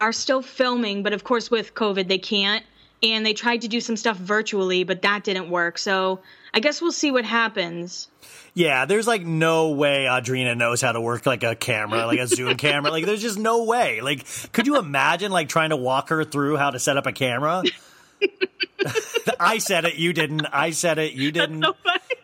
[0.00, 2.64] are still filming, but of course with COVID they can't.
[3.02, 5.76] And they tried to do some stuff virtually, but that didn't work.
[5.76, 6.20] So
[6.54, 8.08] I guess we'll see what happens.
[8.56, 12.26] Yeah, there's like no way Audrina knows how to work like a camera, like a
[12.26, 12.90] Zoom camera.
[12.90, 14.00] Like, there's just no way.
[14.00, 17.12] Like, could you imagine like trying to walk her through how to set up a
[17.12, 17.62] camera?
[19.38, 20.46] I said it, you didn't.
[20.46, 21.64] I said it, you didn't.
[21.64, 21.74] So.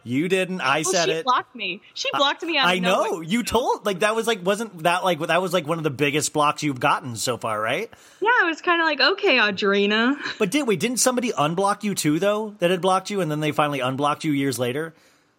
[0.04, 0.62] You didn't.
[0.62, 1.16] I Well, said she it.
[1.18, 1.80] She blocked me.
[1.92, 2.66] She blocked me out.
[2.66, 3.04] I know.
[3.04, 3.22] nowhere.
[3.24, 5.90] You told like that was like wasn't that like that was like one of the
[5.90, 7.90] biggest blocks you've gotten so far, right?
[8.22, 10.16] Yeah, I was kind of like, okay, Audrina.
[10.38, 13.40] But did we didn't somebody unblock you too though that had blocked you and then
[13.40, 14.94] they finally unblocked you years later?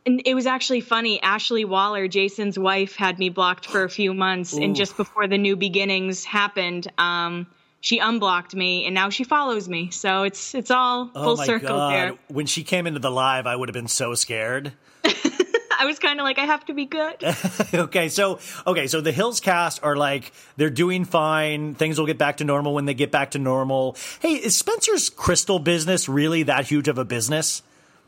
[0.06, 1.22] And it was actually funny.
[1.22, 5.38] Ashley Wahler, Jason's wife, had me blocked for a few months, and just before the
[5.38, 7.48] new beginnings happened, um,
[7.80, 9.92] she unblocked me, and now she follows me.
[9.92, 11.92] So it's it's all Oh full my circle god.
[11.94, 12.14] there.
[12.28, 14.74] When she came into the live, I would have been so scared.
[15.06, 17.16] I was kind of like, I have to be good.
[17.74, 21.76] okay, so okay, so the Hills cast are like they're doing fine.
[21.76, 23.98] Things will get back to normal when they get back to normal.
[24.20, 27.64] Hey, is Spencer's crystal business really that huge of a business?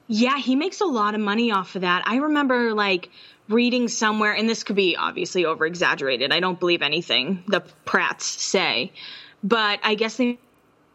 [0.08, 2.04] Yeah, he makes a lot of money off of that.
[2.08, 3.10] I remember like
[3.50, 6.32] reading somewhere, and this could be obviously over exaggerated.
[6.32, 8.92] I don't believe anything the Pratts say,
[9.44, 10.38] but I guess they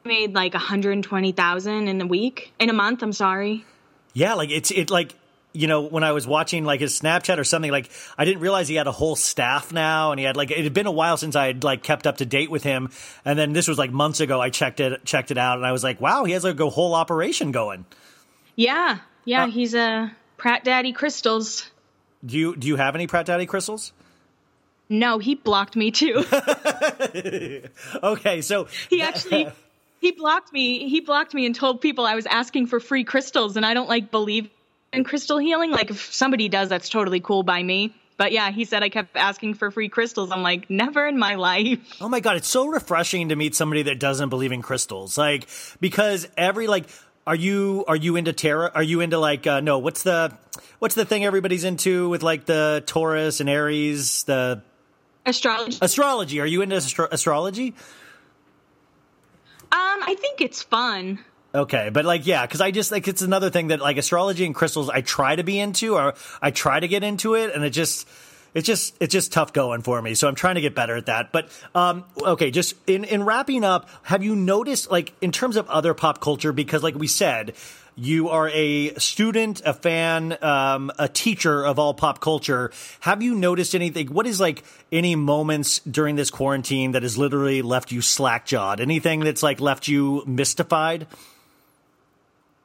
[0.05, 3.03] made like 120,000 in a week, in a month.
[3.03, 3.65] I'm sorry.
[4.13, 5.15] Yeah, like it's it like
[5.53, 8.69] you know when I was watching like his Snapchat or something like I didn't realize
[8.69, 11.17] he had a whole staff now and he had like it had been a while
[11.17, 12.91] since I had like kept up to date with him
[13.25, 15.73] and then this was like months ago I checked it checked it out and I
[15.73, 17.85] was like wow he has like a whole operation going.
[18.57, 21.71] Yeah, yeah, Uh, he's a Pratt Daddy Crystals.
[22.25, 23.93] Do you do you have any Pratt Daddy crystals?
[24.89, 26.25] No, he blocked me too.
[28.03, 29.49] Okay, so he actually
[30.01, 30.89] he blocked me.
[30.89, 33.89] He blocked me and told people I was asking for free crystals, and I don't
[33.89, 34.49] like believe
[34.93, 35.71] in crystal healing.
[35.71, 37.95] Like if somebody does, that's totally cool by me.
[38.17, 40.31] But yeah, he said I kept asking for free crystals.
[40.31, 41.79] I'm like, never in my life.
[42.01, 45.17] Oh my god, it's so refreshing to meet somebody that doesn't believe in crystals.
[45.17, 45.49] Like
[45.81, 46.87] because every like
[47.27, 48.71] are you are you into tarot?
[48.75, 50.37] Are you into like uh, no, what's the
[50.79, 54.63] what's the thing everybody's into with like the Taurus and Aries, the
[55.27, 55.79] Astrology.
[55.83, 56.41] astrology?
[56.41, 57.75] Are you into astro- astrology?
[59.73, 61.21] Um, I think it's fun.
[61.55, 64.55] Okay, but like yeah, cuz I just like it's another thing that like astrology and
[64.55, 67.71] crystals I try to be into or I try to get into it and it
[67.71, 68.09] just
[68.55, 70.15] it's just it's just tough going for me.
[70.15, 71.33] So I'm trying to get better at that.
[71.33, 75.69] But um okay, just in in wrapping up, have you noticed like in terms of
[75.69, 77.55] other pop culture because like we said,
[77.97, 82.71] you are a student, a fan, um, a teacher of all pop culture.
[83.01, 84.09] Have you noticed anything?
[84.09, 88.81] What is like any moments during this quarantine that has literally left you slack jawed?
[88.81, 91.07] Anything that's like left you mystified?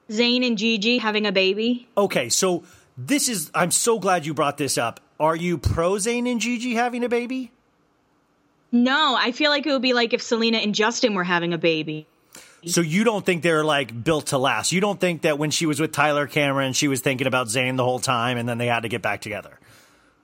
[0.08, 1.88] Zayn and Gigi having a baby.
[1.98, 2.64] Okay, so
[2.96, 3.50] this is.
[3.54, 5.00] I'm so glad you brought this up.
[5.18, 7.52] Are you pro Zayn and Gigi having a baby?
[8.72, 11.58] No, I feel like it would be like if Selena and Justin were having a
[11.58, 12.06] baby.
[12.66, 14.72] So you don't think they're like built to last?
[14.72, 17.76] You don't think that when she was with Tyler Cameron, she was thinking about Zayn
[17.76, 19.58] the whole time, and then they had to get back together?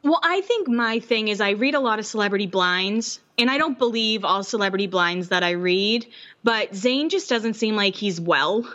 [0.02, 3.58] Well, I think my thing is I read a lot of celebrity blinds, and I
[3.58, 6.06] don't believe all celebrity blinds that I read,
[6.42, 8.68] but Zayn just doesn't seem like he's well.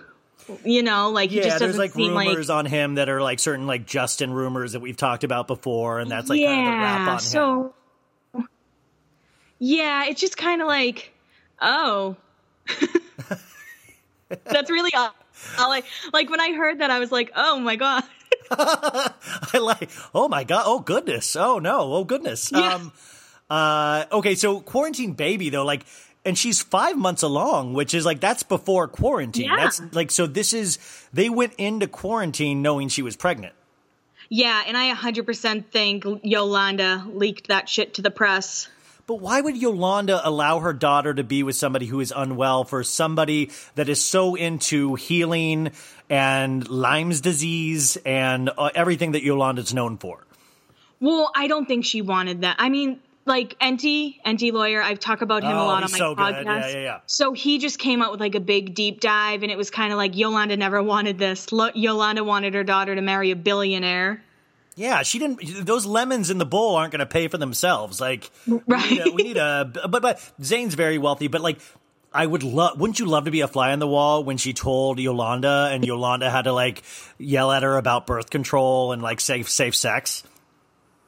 [0.64, 3.10] You know, like he Yeah, just there's doesn't like seem rumors like on him that
[3.10, 6.68] are like certain like Justin rumors that we've talked about before, and that's like kind
[6.68, 7.20] of the rap on him.
[7.20, 7.74] so
[9.60, 11.12] yeah, it's just kind of like,
[11.62, 12.16] oh,
[14.46, 15.14] that's really all.
[15.60, 18.04] all I like when I heard that, I was like, oh my god.
[18.52, 19.90] I like.
[20.14, 20.64] Oh my god.
[20.66, 21.36] Oh goodness.
[21.36, 21.94] Oh no.
[21.94, 22.52] Oh goodness.
[22.52, 22.76] Yeah.
[22.76, 22.92] Um.
[23.50, 24.06] Uh.
[24.12, 24.36] Okay.
[24.36, 25.86] So quarantine baby though, like,
[26.28, 29.46] and she's five months along, which is like that's before quarantine.
[29.46, 29.56] Yeah.
[29.56, 30.28] That's like so.
[30.28, 30.78] This is
[31.14, 33.54] they went into quarantine knowing she was pregnant.
[34.30, 38.68] Yeah, and I 100% think Yolanda leaked that shit to the press.
[39.06, 42.84] But why would Yolanda allow her daughter to be with somebody who is unwell for
[42.84, 45.72] somebody that is so into healing
[46.10, 50.26] and Lyme's disease and uh, everything that Yolanda's known for?
[51.00, 52.58] Well, I don't think she wanted that.
[52.60, 55.98] I mean, like Enty, Enty lawyer, I've talked about him Oh, a lot on my
[55.98, 56.24] so good.
[56.36, 56.46] podcast.
[56.46, 57.00] Yeah, yeah, yeah.
[57.06, 59.92] So he just came out with like a big deep dive, and it was kind
[59.92, 61.52] of like Yolanda never wanted this.
[61.52, 64.24] Lo- Yolanda wanted her daughter to marry a billionaire.
[64.76, 65.66] Yeah, she didn't.
[65.66, 68.00] Those lemons in the bowl aren't going to pay for themselves.
[68.00, 68.90] Like, Right.
[68.92, 69.72] We need, a, we need a.
[69.90, 71.28] But but Zayn's very wealthy.
[71.28, 71.60] But like,
[72.14, 72.80] I would love.
[72.80, 75.84] Wouldn't you love to be a fly on the wall when she told Yolanda, and
[75.84, 76.84] Yolanda had to like
[77.18, 80.22] yell at her about birth control and like safe safe sex.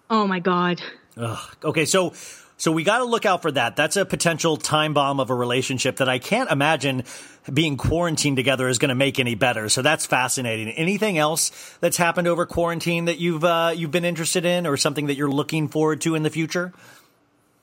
[0.09, 0.81] Oh my god.
[1.19, 1.55] Ugh.
[1.63, 2.13] Okay, so
[2.57, 3.75] so we got to look out for that.
[3.75, 7.03] That's a potential time bomb of a relationship that I can't imagine
[7.51, 9.69] being quarantined together is going to make any better.
[9.69, 10.69] So that's fascinating.
[10.69, 15.07] Anything else that's happened over quarantine that you've uh, you've been interested in, or something
[15.07, 16.73] that you're looking forward to in the future?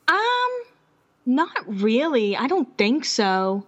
[0.09, 0.63] Um,
[1.25, 2.37] not really.
[2.37, 3.67] I don't think so.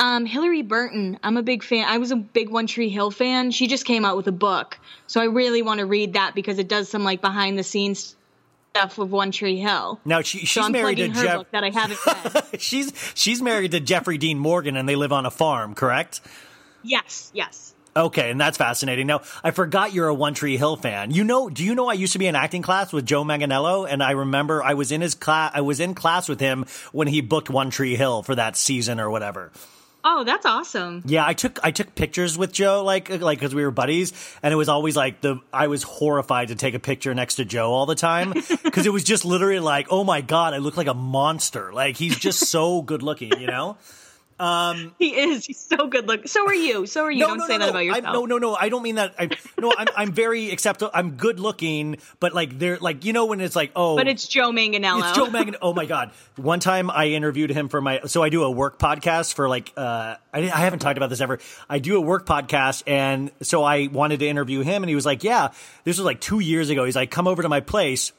[0.00, 1.88] Um, Hilarie Burton, I'm a big fan.
[1.88, 3.50] I was a big One Tree Hill fan.
[3.50, 6.60] She just came out with a book, so I really want to read that because
[6.60, 8.14] it does some like behind the scenes
[8.78, 10.00] stuff with One Tree Hill.
[10.04, 11.36] Now she she's so married to her Jeff.
[11.38, 12.44] book that I haven't read.
[12.60, 15.74] she's she's married to Jeffrey Dean Morgan, and they live on a farm.
[15.74, 16.20] Correct?
[16.82, 17.74] yes, yes.
[17.96, 19.08] Okay, and that's fascinating.
[19.08, 21.10] Now, I forgot you're a One Tree Hill fan.
[21.10, 23.88] You know, do you know I used to be in acting class with Joe Manganiello,
[23.90, 25.50] and I remember I was in his class.
[25.54, 29.00] I was in class with him when he booked One Tree Hill for that season
[29.00, 29.50] or whatever.
[30.04, 31.02] Oh, that's awesome.
[31.06, 34.12] Yeah, I took I took pictures with Joe like like because we were buddies,
[34.42, 37.44] and it was always like the I was horrified to take a picture next to
[37.44, 40.76] Joe all the time because it was just literally like, oh my god, I look
[40.76, 41.72] like a monster.
[41.72, 43.76] Like he's just so good looking, you know.
[44.40, 45.46] Um, he is.
[45.46, 46.26] He's so good looking.
[46.26, 46.86] So are you.
[46.86, 47.20] So are you.
[47.20, 47.70] no, Don't no, say no, that no.
[47.70, 48.06] about yourself.
[48.06, 48.54] I, no, no, no.
[48.54, 49.14] I don't mean that.
[49.18, 50.90] I, no, I'm I'm very acceptable.
[50.94, 54.26] I'm good looking, but like they're like you know when it's like oh, But it's
[54.26, 55.00] Joe Manganiello.
[55.00, 55.56] It's Joe Mangan.
[55.62, 56.12] Oh my god!
[56.36, 58.00] One time I interviewed him for my.
[58.06, 59.72] So I do a work podcast for like.
[59.76, 61.38] uh I, I haven't talked about this ever.
[61.68, 65.06] I do a work podcast, and so I wanted to interview him, and he was
[65.06, 65.48] like, "Yeah,
[65.84, 68.12] this was like two years ago." He's like, "Come over to my place."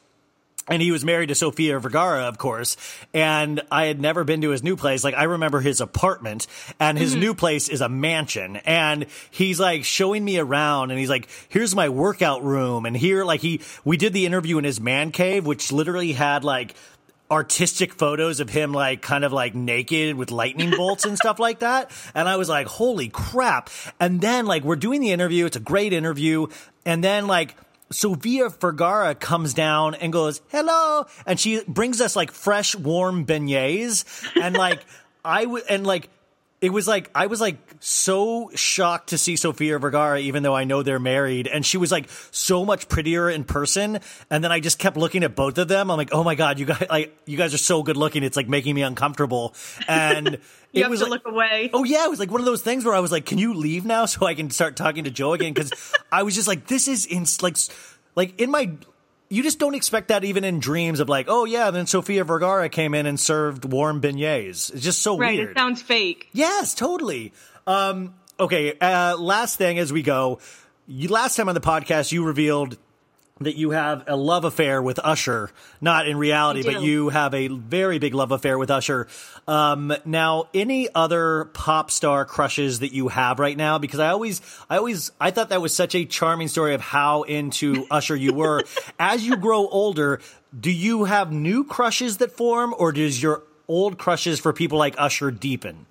[0.70, 2.76] And he was married to Sofia Vergara, of course.
[3.12, 5.02] And I had never been to his new place.
[5.02, 6.46] Like, I remember his apartment,
[6.78, 7.20] and his mm-hmm.
[7.20, 8.56] new place is a mansion.
[8.56, 12.86] And he's like showing me around, and he's like, here's my workout room.
[12.86, 16.44] And here, like, he, we did the interview in his man cave, which literally had
[16.44, 16.74] like,
[17.30, 21.60] artistic photos of him like kind of like naked with lightning bolts and stuff like
[21.60, 25.56] that and i was like holy crap and then like we're doing the interview it's
[25.56, 26.48] a great interview
[26.84, 27.54] and then like
[27.92, 31.06] Sofia Vergara comes down and goes, hello.
[31.26, 34.04] And she brings us like fresh, warm beignets.
[34.40, 34.80] And like,
[35.24, 36.08] I would, and like,
[36.60, 40.64] it was like, I was like so shocked to see Sofia Vergara, even though I
[40.64, 41.46] know they're married.
[41.46, 44.00] And she was like so much prettier in person.
[44.28, 45.90] And then I just kept looking at both of them.
[45.90, 48.22] I'm like, oh my God, you guys, like, you guys are so good looking.
[48.22, 49.54] It's like making me uncomfortable.
[49.88, 50.38] And
[50.72, 51.70] You it have was to like, look away.
[51.72, 53.54] Oh yeah, it was like one of those things where I was like, "Can you
[53.54, 55.72] leave now so I can start talking to Joe again?" Because
[56.12, 57.56] I was just like, "This is in like,
[58.14, 58.70] like in my."
[59.32, 62.68] You just don't expect that even in dreams of like, oh yeah, then Sofia Vergara
[62.68, 64.74] came in and served warm beignets.
[64.74, 65.20] It's just so weird.
[65.20, 65.38] right.
[65.38, 65.50] weird.
[65.50, 66.28] It sounds fake.
[66.32, 67.32] Yes, totally.
[67.66, 70.40] Um, okay, uh, last thing as we go.
[70.88, 72.76] You, last time on the podcast, you revealed
[73.40, 75.50] that you have a love affair with Usher.
[75.80, 79.08] Not in reality, but you have a very big love affair with Usher.
[79.48, 83.78] Um, now, any other pop star crushes that you have right now?
[83.78, 87.22] Because I always, I always, I thought that was such a charming story of how
[87.22, 88.64] into Usher you were.
[88.98, 90.20] As you grow older,
[90.58, 94.94] do you have new crushes that form, or does your old crushes for people like
[94.98, 95.86] Usher deepen?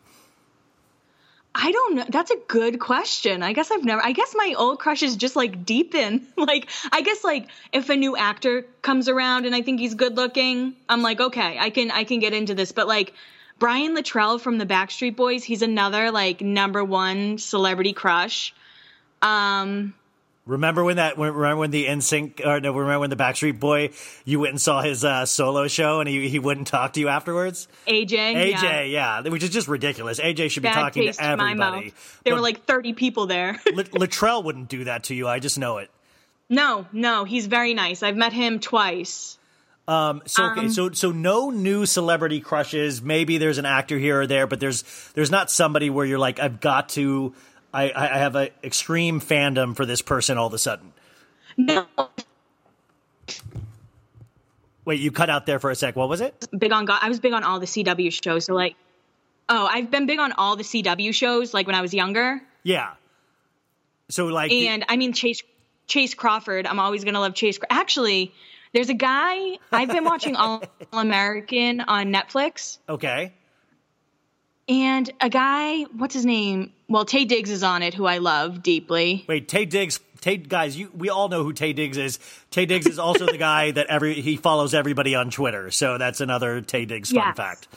[1.62, 2.06] I don't know.
[2.08, 3.44] That's a good question.
[3.44, 4.02] I guess I've never.
[4.04, 6.26] I guess my old crushes just like deepen.
[6.38, 10.16] like I guess like if a new actor comes around and I think he's good
[10.16, 12.72] looking, I'm like okay, I can I can get into this.
[12.72, 13.14] But like
[13.58, 18.54] Brian Littrell from the Backstreet Boys, he's another like number one celebrity crush.
[19.22, 19.94] Um,
[20.50, 21.18] Remember when that?
[21.18, 22.74] Remember when the NSYNC or no?
[22.74, 23.92] Remember when the Backstreet Boy?
[24.26, 27.08] You went and saw his uh, solo show, and he he wouldn't talk to you
[27.08, 27.68] afterwards.
[27.88, 30.20] AJ, AJ, yeah, yeah, which is just ridiculous.
[30.20, 31.94] AJ should be talking to everybody.
[32.24, 33.54] There But were like 30 people there.
[33.68, 35.28] Littrell wouldn't do that to you.
[35.28, 35.90] I just know it.
[36.50, 38.02] no, no, he's very nice.
[38.04, 39.38] I've met him twice.
[39.88, 43.02] Um, so okay, Um, so so no new celebrity crushes.
[43.02, 44.84] Maybe there's an actor here or there, but there's
[45.16, 47.34] there's not somebody where you're like, I've got to.
[47.74, 50.94] I, I have an extreme fandom for this person all of a sudden.
[51.58, 51.86] No,
[54.90, 55.96] Wait, you cut out there for a sec.
[55.96, 56.48] What was it?
[56.58, 57.00] big on God.
[57.04, 58.46] I was big on all the CW shows.
[58.46, 58.76] So like,
[59.48, 61.54] oh, I've been big on all the CW shows.
[61.54, 62.94] Like when I was younger, Yeah.
[64.10, 65.44] So like, and I mean Chase
[65.86, 66.66] Chace Crawford.
[66.66, 67.60] I'm always gonna love Chase.
[67.70, 68.34] Actually,
[68.74, 73.34] there's a guy I've been watching All American on Netflix, okay,
[74.70, 75.84] and a guy.
[75.98, 76.72] What's his name?
[76.88, 79.26] Well, Taye Diggs is on it, who I love deeply.
[79.28, 80.00] Wait, Taye Diggs.
[80.22, 82.20] Tay guys, you we all know who Taye Diggs is.
[82.52, 85.72] Taye Diggs is also the guy that every he follows everybody on Twitter.
[85.72, 87.38] So that's another Taye Diggs fun Yes.
[87.38, 87.68] fact.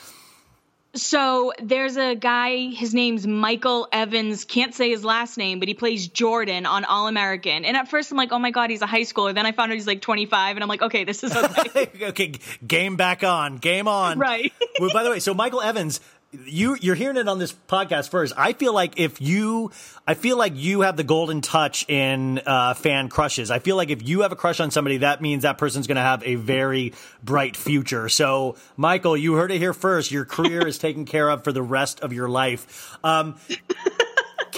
[0.94, 5.72] So there's a guy, his name's Michael Evans, can't say his last name, but he
[5.72, 7.64] plays Jordan on All American.
[7.64, 9.34] And at first I'm like, oh my God, he's a high schooler.
[9.34, 11.88] Then I found out he's like 25, and I'm like, okay, this is okay.
[12.02, 12.32] okay,
[12.66, 14.18] game back on, game on.
[14.18, 14.52] Right.
[14.80, 15.98] well, by the way, so Michael Evans,
[16.32, 18.32] you you're hearing it on this podcast first.
[18.36, 19.70] I feel like if you,
[20.06, 23.50] I feel like you have the golden touch in uh, fan crushes.
[23.50, 25.96] I feel like if you have a crush on somebody, that means that person's going
[25.96, 28.08] to have a very bright future.
[28.08, 30.10] So, Michael, you heard it here first.
[30.10, 32.96] Your career is taken care of for the rest of your life.
[33.04, 33.36] Um,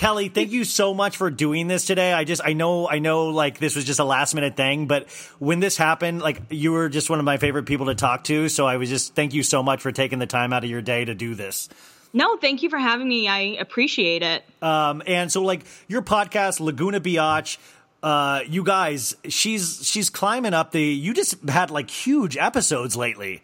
[0.04, 2.12] Kelli, thank you so much for doing this today.
[2.12, 5.08] I just, I know, I know, like this was just a last minute thing, but
[5.38, 8.50] when this happened, like you were just one of my favorite people to talk to.
[8.50, 10.82] So I was just, thank you so much for taking the time out of your
[10.82, 11.70] day to do this.
[12.12, 13.28] no, thank you for having me.
[13.28, 14.44] I appreciate it.
[14.60, 17.56] Um, and so like your podcast, Laguna Biotch,
[18.02, 23.42] uh, you guys, she's, she's climbing up the, you just had like huge episodes lately.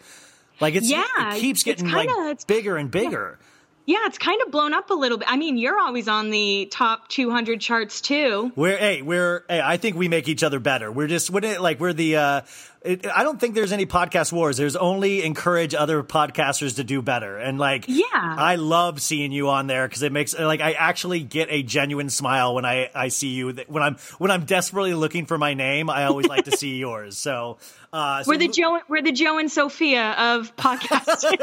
[0.61, 3.39] Like it's, Yeah, it keeps it's getting kinda- like it's- bigger and bigger.
[3.41, 3.47] Yeah,
[3.87, 5.29] it's kind of blown up a little bit.
[5.31, 8.53] I mean, you're always on the top 200 charts too.
[8.57, 9.61] We're hey, we're hey.
[9.63, 10.91] I think we make each other better.
[10.93, 12.17] We're just we're like we're the.
[12.17, 12.41] uh
[12.83, 14.57] it, I don't think there's any podcast wars.
[14.57, 17.37] There's only encourage other podcasters to do better.
[17.39, 18.05] And like, Yeah.
[18.15, 22.09] I love seeing you on there because it makes like I actually get a genuine
[22.11, 23.53] smile when I I see you.
[23.69, 27.19] When I'm when I'm desperately looking for my name, I always like to see yours.
[27.19, 27.59] So.
[27.93, 28.79] Uh, so We're the Joe.
[28.89, 31.41] We're the Joe and Sofia of podcasting.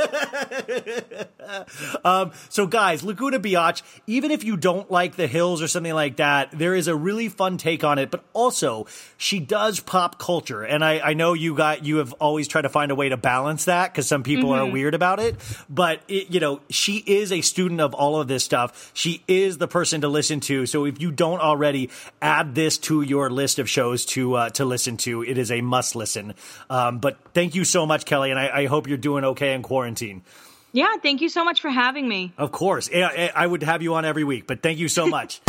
[2.04, 6.18] Um, so, guys, Laguna Biotch, even if you don't like the hills or something like
[6.18, 8.12] that, there is a really fun take on it.
[8.12, 8.86] But also,
[9.18, 12.70] she does pop culture, and I, I know you got you have always tried to
[12.70, 14.72] find a way to balance that because some people are Mhm.
[14.72, 15.36] weird about it.
[15.70, 18.92] But it, you know, she is a student of all of this stuff.
[18.94, 20.66] She is the person to listen to.
[20.66, 21.90] So, if you don't already,
[22.22, 25.24] add this to your list of shows to uh, to listen to.
[25.24, 26.34] It is a must listen.
[26.70, 29.62] Um, but thank you so much, Kelli, and I, I hope you're doing okay in
[29.64, 30.22] quarantine.
[30.74, 32.34] yeah, thank you so much for having me.
[32.38, 32.90] Of course.
[32.94, 35.42] I- I would have you on every week, but thank you so much.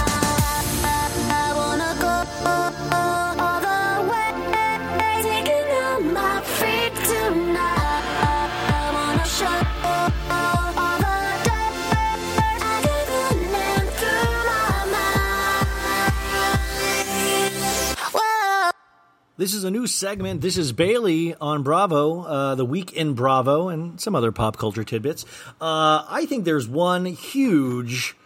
[19.39, 20.41] This is a new segment.
[20.41, 24.83] This is Bailey on Bravo, uh, the week in Bravo, and some other pop culture
[24.83, 25.25] tidbits.
[25.61, 28.17] Uh, I think there's one huge,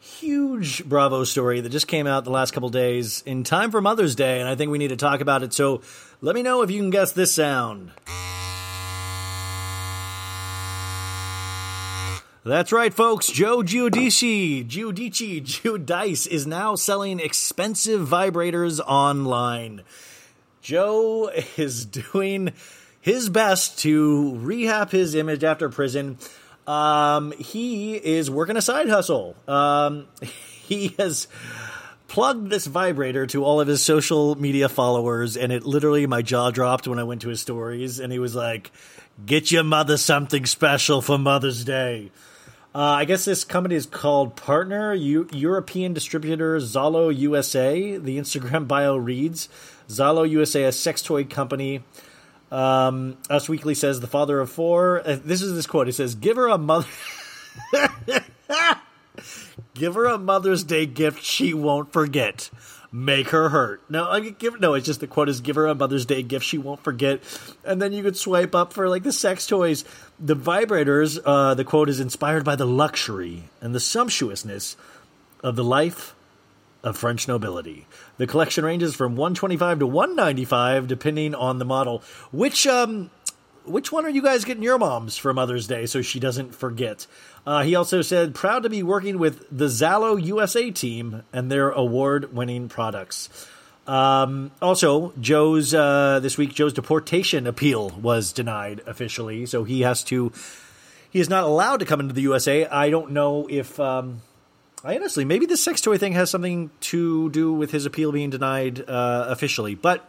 [0.00, 4.14] huge Bravo story that just came out the last couple days in time for Mother's
[4.14, 5.52] Day, and I think we need to talk about it.
[5.52, 5.82] So
[6.22, 7.90] let me know if you can guess this sound.
[12.44, 13.26] That's right, folks.
[13.26, 19.82] Joe Giudice, Giudice, Giudice is now selling expensive vibrators online.
[20.66, 22.52] Joe is doing
[23.00, 26.18] his best to rehab his image after prison.
[26.66, 29.36] Um, he is working a side hustle.
[29.46, 31.28] Um, he has
[32.08, 36.50] plugged this vibrator to all of his social media followers, and it literally, my jaw
[36.50, 38.72] dropped when I went to his stories, and he was like,
[39.24, 42.10] Get your mother something special for Mother's Day.
[42.74, 47.96] Uh, I guess this company is called Partner Eu- European Distributor Zalo USA.
[47.96, 49.48] The Instagram bio reads
[49.88, 51.82] Zalo USA, a sex toy company.
[52.50, 55.00] Um, Us Weekly says the father of four.
[55.06, 55.88] Uh, this is this quote.
[55.88, 56.88] It says, "Give her a mother."
[59.74, 62.50] Give her a Mother's Day gift she won't forget.
[62.92, 63.82] Make her hurt.
[63.90, 64.74] No, I give no.
[64.74, 67.20] It's just the quote is give her a Mother's Day gift she won't forget,
[67.64, 69.84] and then you could swipe up for like the sex toys,
[70.18, 71.20] the vibrators.
[71.24, 74.76] Uh, the quote is inspired by the luxury and the sumptuousness
[75.42, 76.14] of the life
[76.82, 77.86] of French nobility.
[78.18, 82.02] The collection ranges from 125 to 195 depending on the model.
[82.32, 83.10] Which um
[83.66, 87.06] which one are you guys getting your moms for Mother's Day so she doesn't forget?
[87.44, 91.70] Uh, he also said, proud to be working with the Zalo USA team and their
[91.70, 93.28] award winning products.
[93.86, 100.02] Um, also, Joe's, uh, this week, Joe's deportation appeal was denied officially, so he has
[100.04, 100.32] to,
[101.10, 102.66] he is not allowed to come into the USA.
[102.66, 104.22] I don't know if, um,
[104.86, 108.30] I honestly, maybe the sex toy thing has something to do with his appeal being
[108.30, 110.08] denied uh, officially, but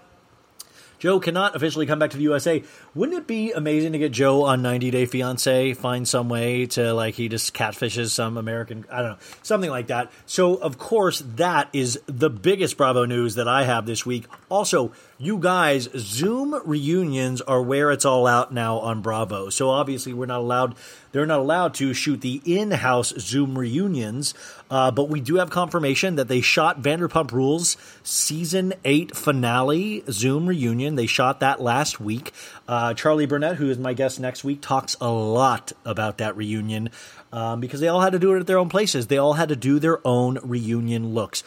[0.99, 2.63] Joe cannot officially come back to the USA.
[2.93, 5.73] Wouldn't it be amazing to get Joe on 90 Day Fiance?
[5.73, 9.87] Find some way to like he just catfishes some American, I don't know, something like
[9.87, 10.11] that.
[10.27, 14.25] So of course that is the biggest Bravo news that I have this week.
[14.47, 19.49] Also, you guys, Zoom reunions are where it's all out now on Bravo.
[19.49, 20.75] So obviously we're not allowed.
[21.11, 24.35] They're not allowed to shoot the in-house Zoom reunions,
[24.69, 30.45] uh, but we do have confirmation that they shot Vanderpump Rules season eight finale Zoom
[30.45, 30.95] reunion.
[30.95, 32.31] They shot that last week.
[32.67, 36.91] Uh, Charli Burnett, who is my guest next week, talks a lot about that reunion
[37.33, 39.07] um, because they all had to do it at their own places.
[39.07, 41.43] They all had to do their own reunion looks.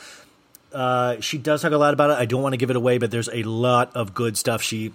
[0.72, 2.14] Uh, she does talk a lot about it.
[2.14, 4.92] I don't want to give it away, but there's a lot of good stuff she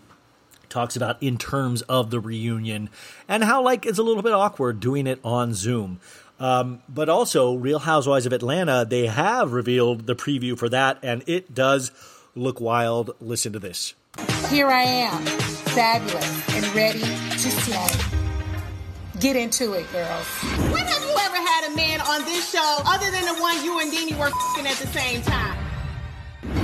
[0.70, 2.90] talks about in terms of the reunion
[3.28, 6.00] and how like it's a little bit awkward doing it on Zoom.
[6.40, 11.24] Um, but also, Real Housewives of Atlanta, they have revealed the preview for that, and
[11.28, 11.92] it does
[12.36, 13.16] look wild.
[13.22, 13.94] Listen to this.
[14.50, 17.88] Here I am, fabulous and ready to slay.
[19.20, 20.28] Get into it, girls.
[20.72, 23.80] When have you ever had a man on this show other than the one you
[23.80, 25.65] and Dini were fing at the same time?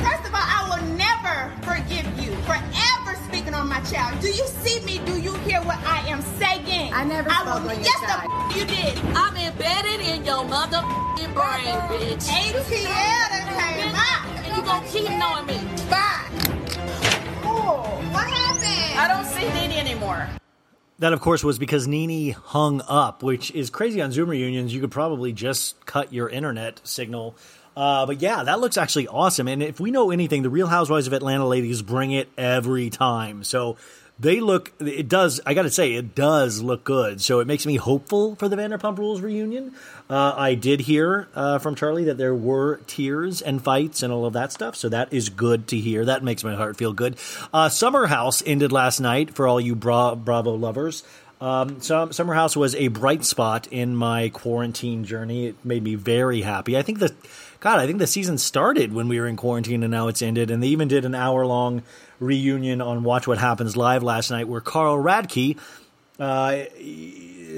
[0.04, 4.20] First of all, I will never forgive you for ever speaking on my child.
[4.22, 5.00] Do you see me?
[5.06, 6.94] Do you hear what I am saying?
[6.94, 8.52] I never spoke on your yes, child.
[8.52, 8.98] the you did.
[9.16, 10.82] I'm embedded in your mother
[11.34, 12.28] brain, bitch.
[12.28, 14.46] ATL that came out.
[14.46, 15.58] And you gonna keep knowing me.
[15.90, 16.28] Bye.
[17.44, 19.00] Oh, what happened?
[19.00, 20.28] I don't see Dini anymore.
[21.00, 24.74] That, of course, was because Nene hung up, which is crazy on Zoom reunions.
[24.74, 27.36] You could probably just cut your internet signal.
[27.76, 29.48] Uh, but yeah, that looks actually awesome.
[29.48, 33.44] And if we know anything, the Real Housewives of Atlanta ladies bring it every time.
[33.44, 33.78] So
[34.20, 37.22] they look, it does, I got to say, it does look good.
[37.22, 39.74] So it makes me hopeful for the Vanderpump Rules reunion.
[40.10, 44.26] Uh, I did hear uh, from Charli that there were tears and fights and all
[44.26, 44.76] of that stuff.
[44.76, 46.06] So that is good to hear.
[46.06, 47.18] That makes my heart feel good.
[47.54, 51.04] Uh, Summer House ended last night for all you Bra- Bravo lovers.
[51.40, 55.48] Um, so Summer House was a bright spot in my quarantine journey.
[55.48, 56.78] It made me very happy.
[56.78, 57.16] I think the,
[57.62, 60.50] God, I think the season started when we were in quarantine and now it's ended.
[60.50, 61.84] And they even did an hour long
[62.20, 65.60] reunion on Watch What Happens Live last night where Carl Radke
[66.20, 66.64] uh,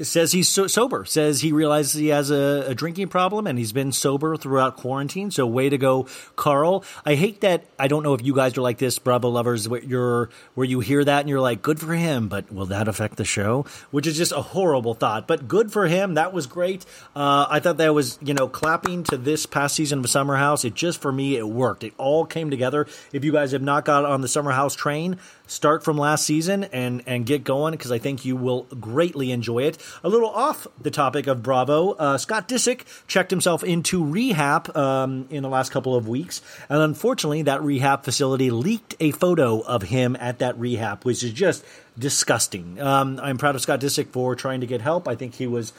[0.02, 3.72] says he's so- sober, says he realizes he has a, a, drinking problem and he's
[3.72, 5.30] been sober throughout quarantine.
[5.30, 6.84] So, way to go, Carl.
[7.04, 7.64] I hate that.
[7.78, 10.80] I don't know if you guys are like this, Bravo lovers, where, you're, where you
[10.80, 13.66] hear that and you're like, good for him, but will that affect the show?
[13.90, 15.26] Which is just a horrible thought.
[15.28, 16.14] But good for him.
[16.14, 16.84] That was great.
[17.14, 20.64] Uh, I thought that was, you know, clapping to this past season of Summer House.
[20.64, 21.84] It just, for me, it worked.
[21.84, 22.86] It all came together.
[23.12, 26.64] If you guys have not got on the Summer House train, start from last season
[26.64, 29.78] and and get going because I think you will greatly enjoy it.
[30.02, 35.26] A little off the topic of Bravo, uh, Scott Disick checked himself into rehab um,
[35.30, 39.82] in the last couple of weeks, and unfortunately, that rehab facility leaked a photo of
[39.82, 41.64] him at that rehab, which is just
[41.98, 42.80] disgusting.
[42.80, 45.08] Um, I'm proud of Scott Disick for trying to get help.
[45.08, 45.72] I think he was.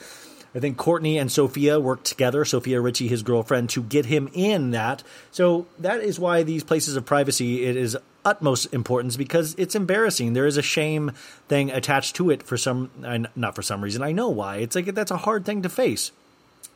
[0.54, 4.72] I think Kourtney and Sofia worked together, Sofia Richie, his girlfriend, to get him in
[4.72, 5.04] that.
[5.30, 10.34] So that is why these places of privacy, it is utmost importance because it's embarrassing.
[10.34, 11.12] There is a shame
[11.48, 12.90] thing attached to it for some,
[13.36, 14.02] not for some reason.
[14.02, 14.58] I know why.
[14.58, 16.12] It's like that's a hard thing to face.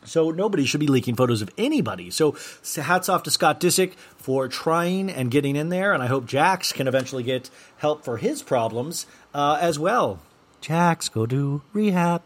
[0.04, 2.10] So nobody should be leaking photos of anybody.
[2.10, 2.36] So
[2.76, 6.72] hats off to Scott Disick for trying and getting in there, and I hope Jax
[6.72, 10.20] can eventually get help for his problems uh, as well.
[10.60, 12.22] Jax, go do rehab.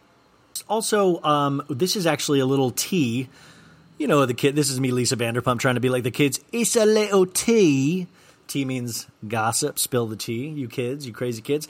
[0.69, 3.29] Also, um, this is actually a little tea.
[3.99, 4.57] You know, the kid.
[4.57, 6.41] This is me, Lisa Vanderpump, trying to be like the kids.
[6.53, 8.07] It's a little tea.
[8.47, 9.79] Tea means gossip.
[9.79, 11.69] Spill the tea, you kids, you crazy kids.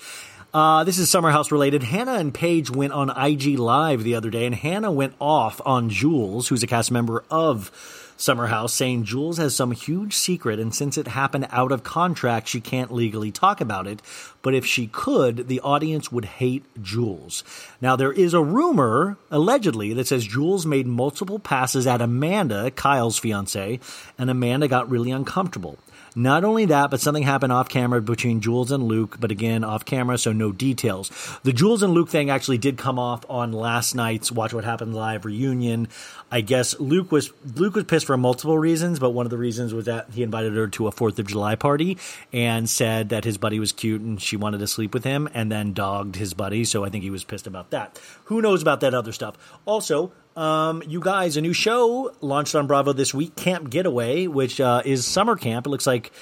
[0.54, 1.82] Uh, this is Summer House related.
[1.82, 5.90] Hannah and Paige went on IG Live the other day, and Hannah went off on
[5.90, 7.72] Jules, who's a cast member of
[8.16, 12.46] Summer House, saying Jules has some huge secret, and since it happened out of contract,
[12.46, 14.00] she can't legally talk about it.
[14.42, 17.42] But if she could, the audience would hate Jules.
[17.80, 23.18] Now, there is a rumor, allegedly, that says Jules made multiple passes at Amanda, Kyle's
[23.18, 23.80] fiance,
[24.16, 25.78] and Amanda got really uncomfortable.
[26.14, 29.84] Not only that, but something happened off camera between Jules and Luke, but again, off
[29.84, 31.10] camera, so no details.
[31.42, 34.94] The Jules and Luke thing actually did come off on last night's Watch What Happened
[34.94, 35.88] Live reunion.
[36.30, 39.74] I guess Luke was Luke was pissed for multiple reasons, but one of the reasons
[39.74, 41.98] was that he invited her to a Fourth of July party
[42.32, 45.50] and said that his buddy was cute and she wanted to sleep with him, and
[45.50, 46.64] then dogged his buddy.
[46.64, 48.00] So I think he was pissed about that.
[48.24, 49.36] Who knows about that other stuff?
[49.66, 54.60] Also, um, you guys, a new show launched on Bravo this week, Camp Getaway, which
[54.60, 55.66] uh, is summer camp.
[55.66, 56.12] It looks like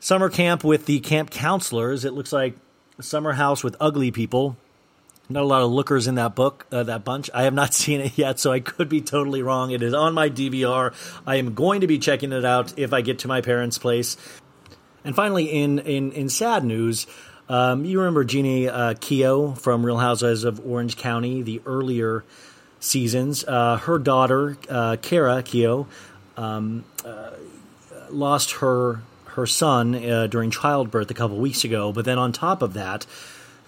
[0.00, 2.04] summer camp with the camp counselors.
[2.04, 2.56] It looks like
[3.00, 4.56] summer house with ugly people.
[5.28, 7.30] Not a lot of lookers in that book, uh, that bunch.
[7.34, 9.70] I have not seen it yet, so I could be totally wrong.
[9.70, 10.94] It is on my DVR.
[11.26, 14.16] I am going to be checking it out if I get to my parents' place.
[15.04, 17.06] And finally, in in, in sad news,
[17.48, 22.24] um, you remember Jeannie uh, Keough from Real Housewives of Orange County, the earlier
[22.80, 23.44] seasons.
[23.44, 25.86] Uh, her daughter, uh, Kara Keough,
[26.36, 27.30] um, uh,
[28.10, 31.92] lost her her son uh, during childbirth a couple weeks ago.
[31.92, 33.04] But then on top of that,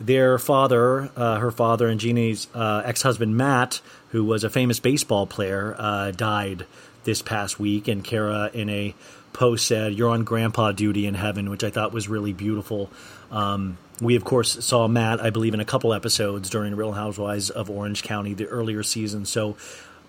[0.01, 3.81] their father, uh, her father, and Jeannie's uh, ex husband Matt,
[4.11, 5.77] who was a famous baseball player,
[6.17, 6.67] died
[7.05, 7.89] this past week.
[7.89, 8.95] And Kara, in a
[9.33, 12.91] post, said, "You're on grandpa duty in heaven," which I thought was really beautiful.
[13.31, 17.51] Um, we, of course, saw Matt, I believe, in a couple episodes during Real Housewives
[17.51, 19.25] of Orange County, the earlier season.
[19.25, 19.57] So,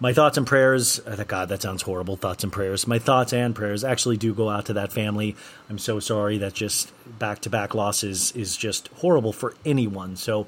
[0.02, 2.16] my thoughts and prayers, uh, God, that sounds horrible.
[2.16, 2.88] Thoughts and prayers.
[2.88, 5.36] My thoughts and prayers actually do go out to that family.
[5.70, 10.16] I'm so sorry that just back to back losses is just horrible for anyone.
[10.16, 10.48] So,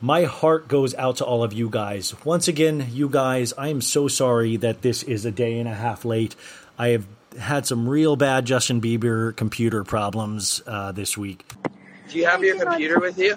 [0.00, 2.14] my heart goes out to all of you guys.
[2.24, 5.74] Once again, you guys, I am so sorry that this is a day and a
[5.74, 6.34] half late.
[6.78, 7.06] I have
[7.38, 11.44] had some real bad Justin Bieber computer problems uh, this week.
[12.08, 13.36] Do you have your computer with you?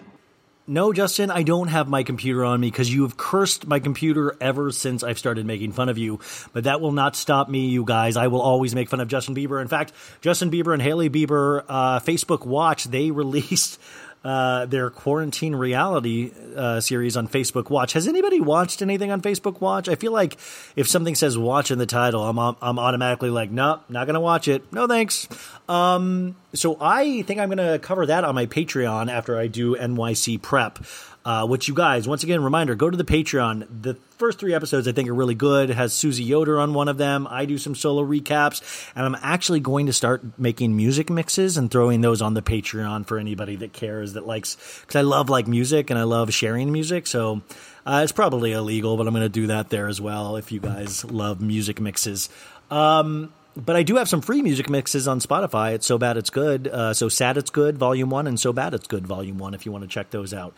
[0.67, 4.37] No, Justin, I don't have my computer on me because you have cursed my computer
[4.39, 6.19] ever since I've started making fun of you.
[6.53, 8.15] But that will not stop me, you guys.
[8.15, 9.59] I will always make fun of Justin Bieber.
[9.63, 13.79] In fact, Justin Bieber and Hailey Bieber uh, Facebook Watch, they released
[14.23, 17.93] uh, their quarantine reality uh, series on Facebook Watch.
[17.93, 19.87] Has anybody watched anything on Facebook Watch?
[19.87, 20.37] I feel like
[20.75, 24.47] if something says "watch" in the title, I'm I'm automatically like, nope, not gonna watch
[24.47, 24.71] it.
[24.73, 25.27] No thanks.
[25.69, 30.41] Um, so I think I'm gonna cover that on my Patreon after I do NYC
[30.41, 30.79] prep.
[31.25, 33.67] Uh, which you guys, once again, reminder, go to the Patreon.
[33.81, 35.69] The first three episodes I think are really good.
[35.69, 37.27] It has Susie Yoder on one of them.
[37.29, 41.69] I do some solo recaps, and I'm actually going to start making music mixes and
[41.69, 45.45] throwing those on the Patreon for anybody that cares that likes because I love like
[45.45, 47.05] music and I love sharing music.
[47.05, 47.41] So
[47.85, 50.61] uh, it's probably illegal, but I'm going to do that there as well if you
[50.61, 52.29] guys love music mixes.
[52.71, 55.73] Um, but I do have some free music mixes on Spotify.
[55.73, 56.67] It's so bad it's good.
[56.67, 59.53] Uh, so sad it's good, Volume One, and so bad it's good, Volume One.
[59.53, 60.53] If you want to check those out.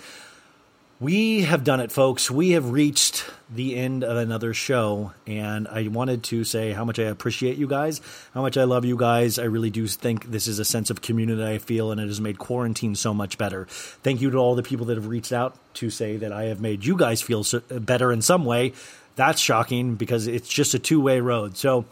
[1.02, 2.30] We have done it, folks.
[2.30, 7.00] We have reached the end of another show, and I wanted to say how much
[7.00, 8.02] I appreciate you guys,
[8.36, 9.40] how much I love you guys.
[9.40, 12.22] I really do think this is a sense of community I feel, and it has
[12.22, 13.66] made quarantine so much better.
[13.66, 16.62] Thank you to all the people that have reached out to say that I have
[16.62, 18.74] made you guys feel so, better in some way.
[19.16, 21.58] That's shocking because it's just a two way road.
[21.58, 21.86] So,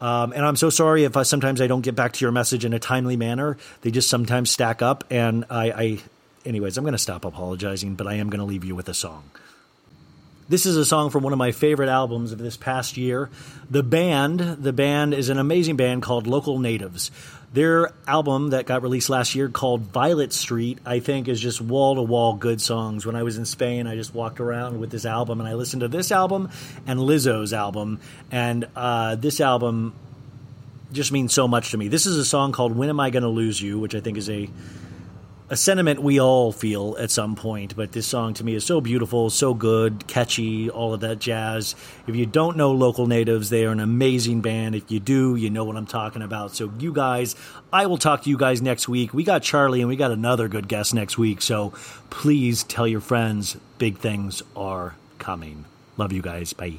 [0.00, 2.64] um, and I'm so sorry if I, sometimes I don't get back to your message
[2.64, 3.56] in a timely manner.
[3.80, 5.98] They just sometimes stack up, and I, I
[6.44, 8.94] anyways, I'm going to stop apologizing, but I am going to leave you with a
[8.94, 9.24] song.
[10.48, 13.30] This is a song from one of my favorite albums of this past year.
[13.70, 17.10] The band, the band is an amazing band called Local Natives.
[17.52, 21.94] Their album that got released last year called Violet Street, I think, is just wall
[21.94, 23.06] to wall good songs.
[23.06, 25.80] When I was in Spain, I just walked around with this album and I listened
[25.80, 26.50] to this album
[26.86, 28.00] and Lizzo's album.
[28.30, 29.94] And uh, this album
[30.92, 31.88] just means so much to me.
[31.88, 34.28] This is a song called When Am I Gonna Lose You, which I think is
[34.28, 34.50] a
[35.52, 38.80] a sentiment we all feel at some point, but this song to me is so
[38.80, 41.76] beautiful, so good, catchy, all of that jazz.
[42.06, 44.74] If you don't know Local Natives, they are an amazing band.
[44.74, 46.56] If you do, you know what I'm talking about.
[46.56, 47.36] So, you guys,
[47.70, 49.12] I will talk to you guys next week.
[49.12, 51.42] We got Charli and we got another good guest next week.
[51.42, 51.74] So,
[52.08, 55.66] please tell your friends big things are coming.
[55.98, 56.54] Love you guys.
[56.54, 56.78] Bye.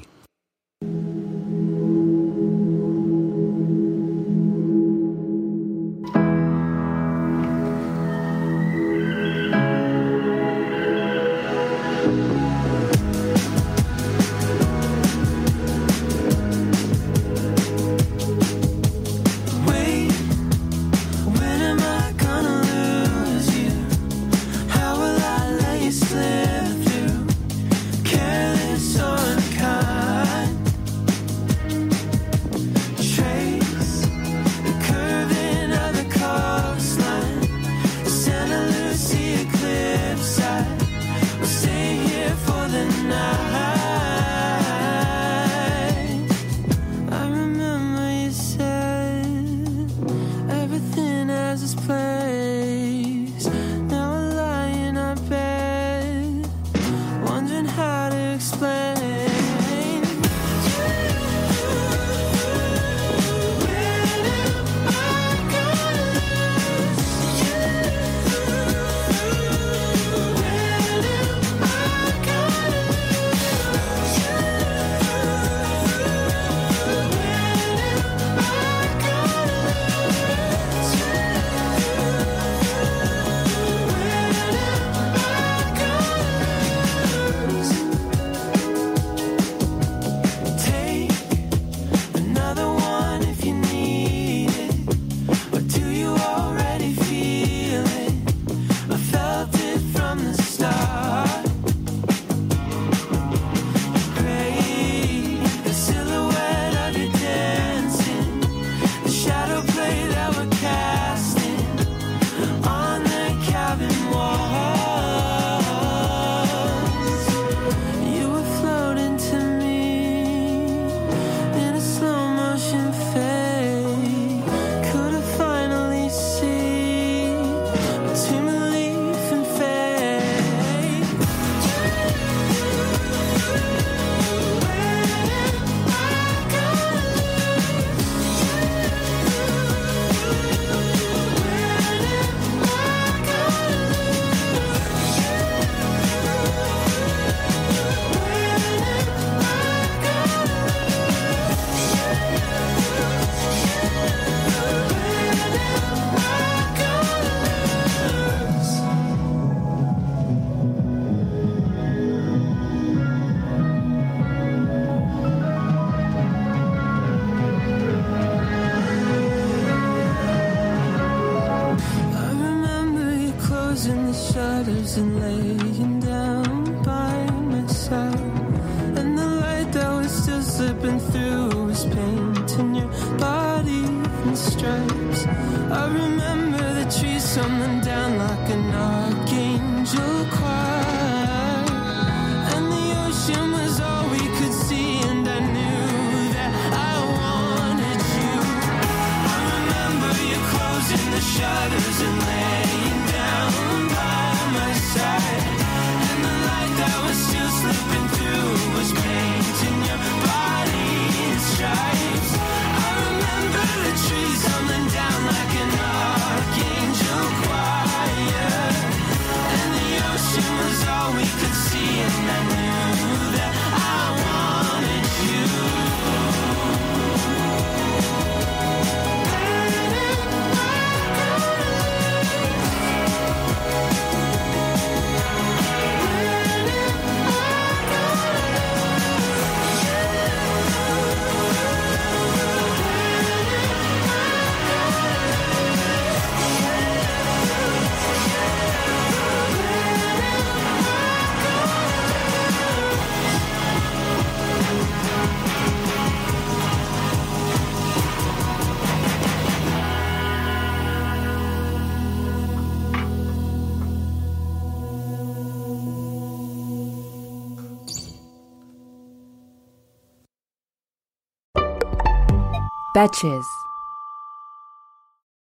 [273.04, 273.53] Betches.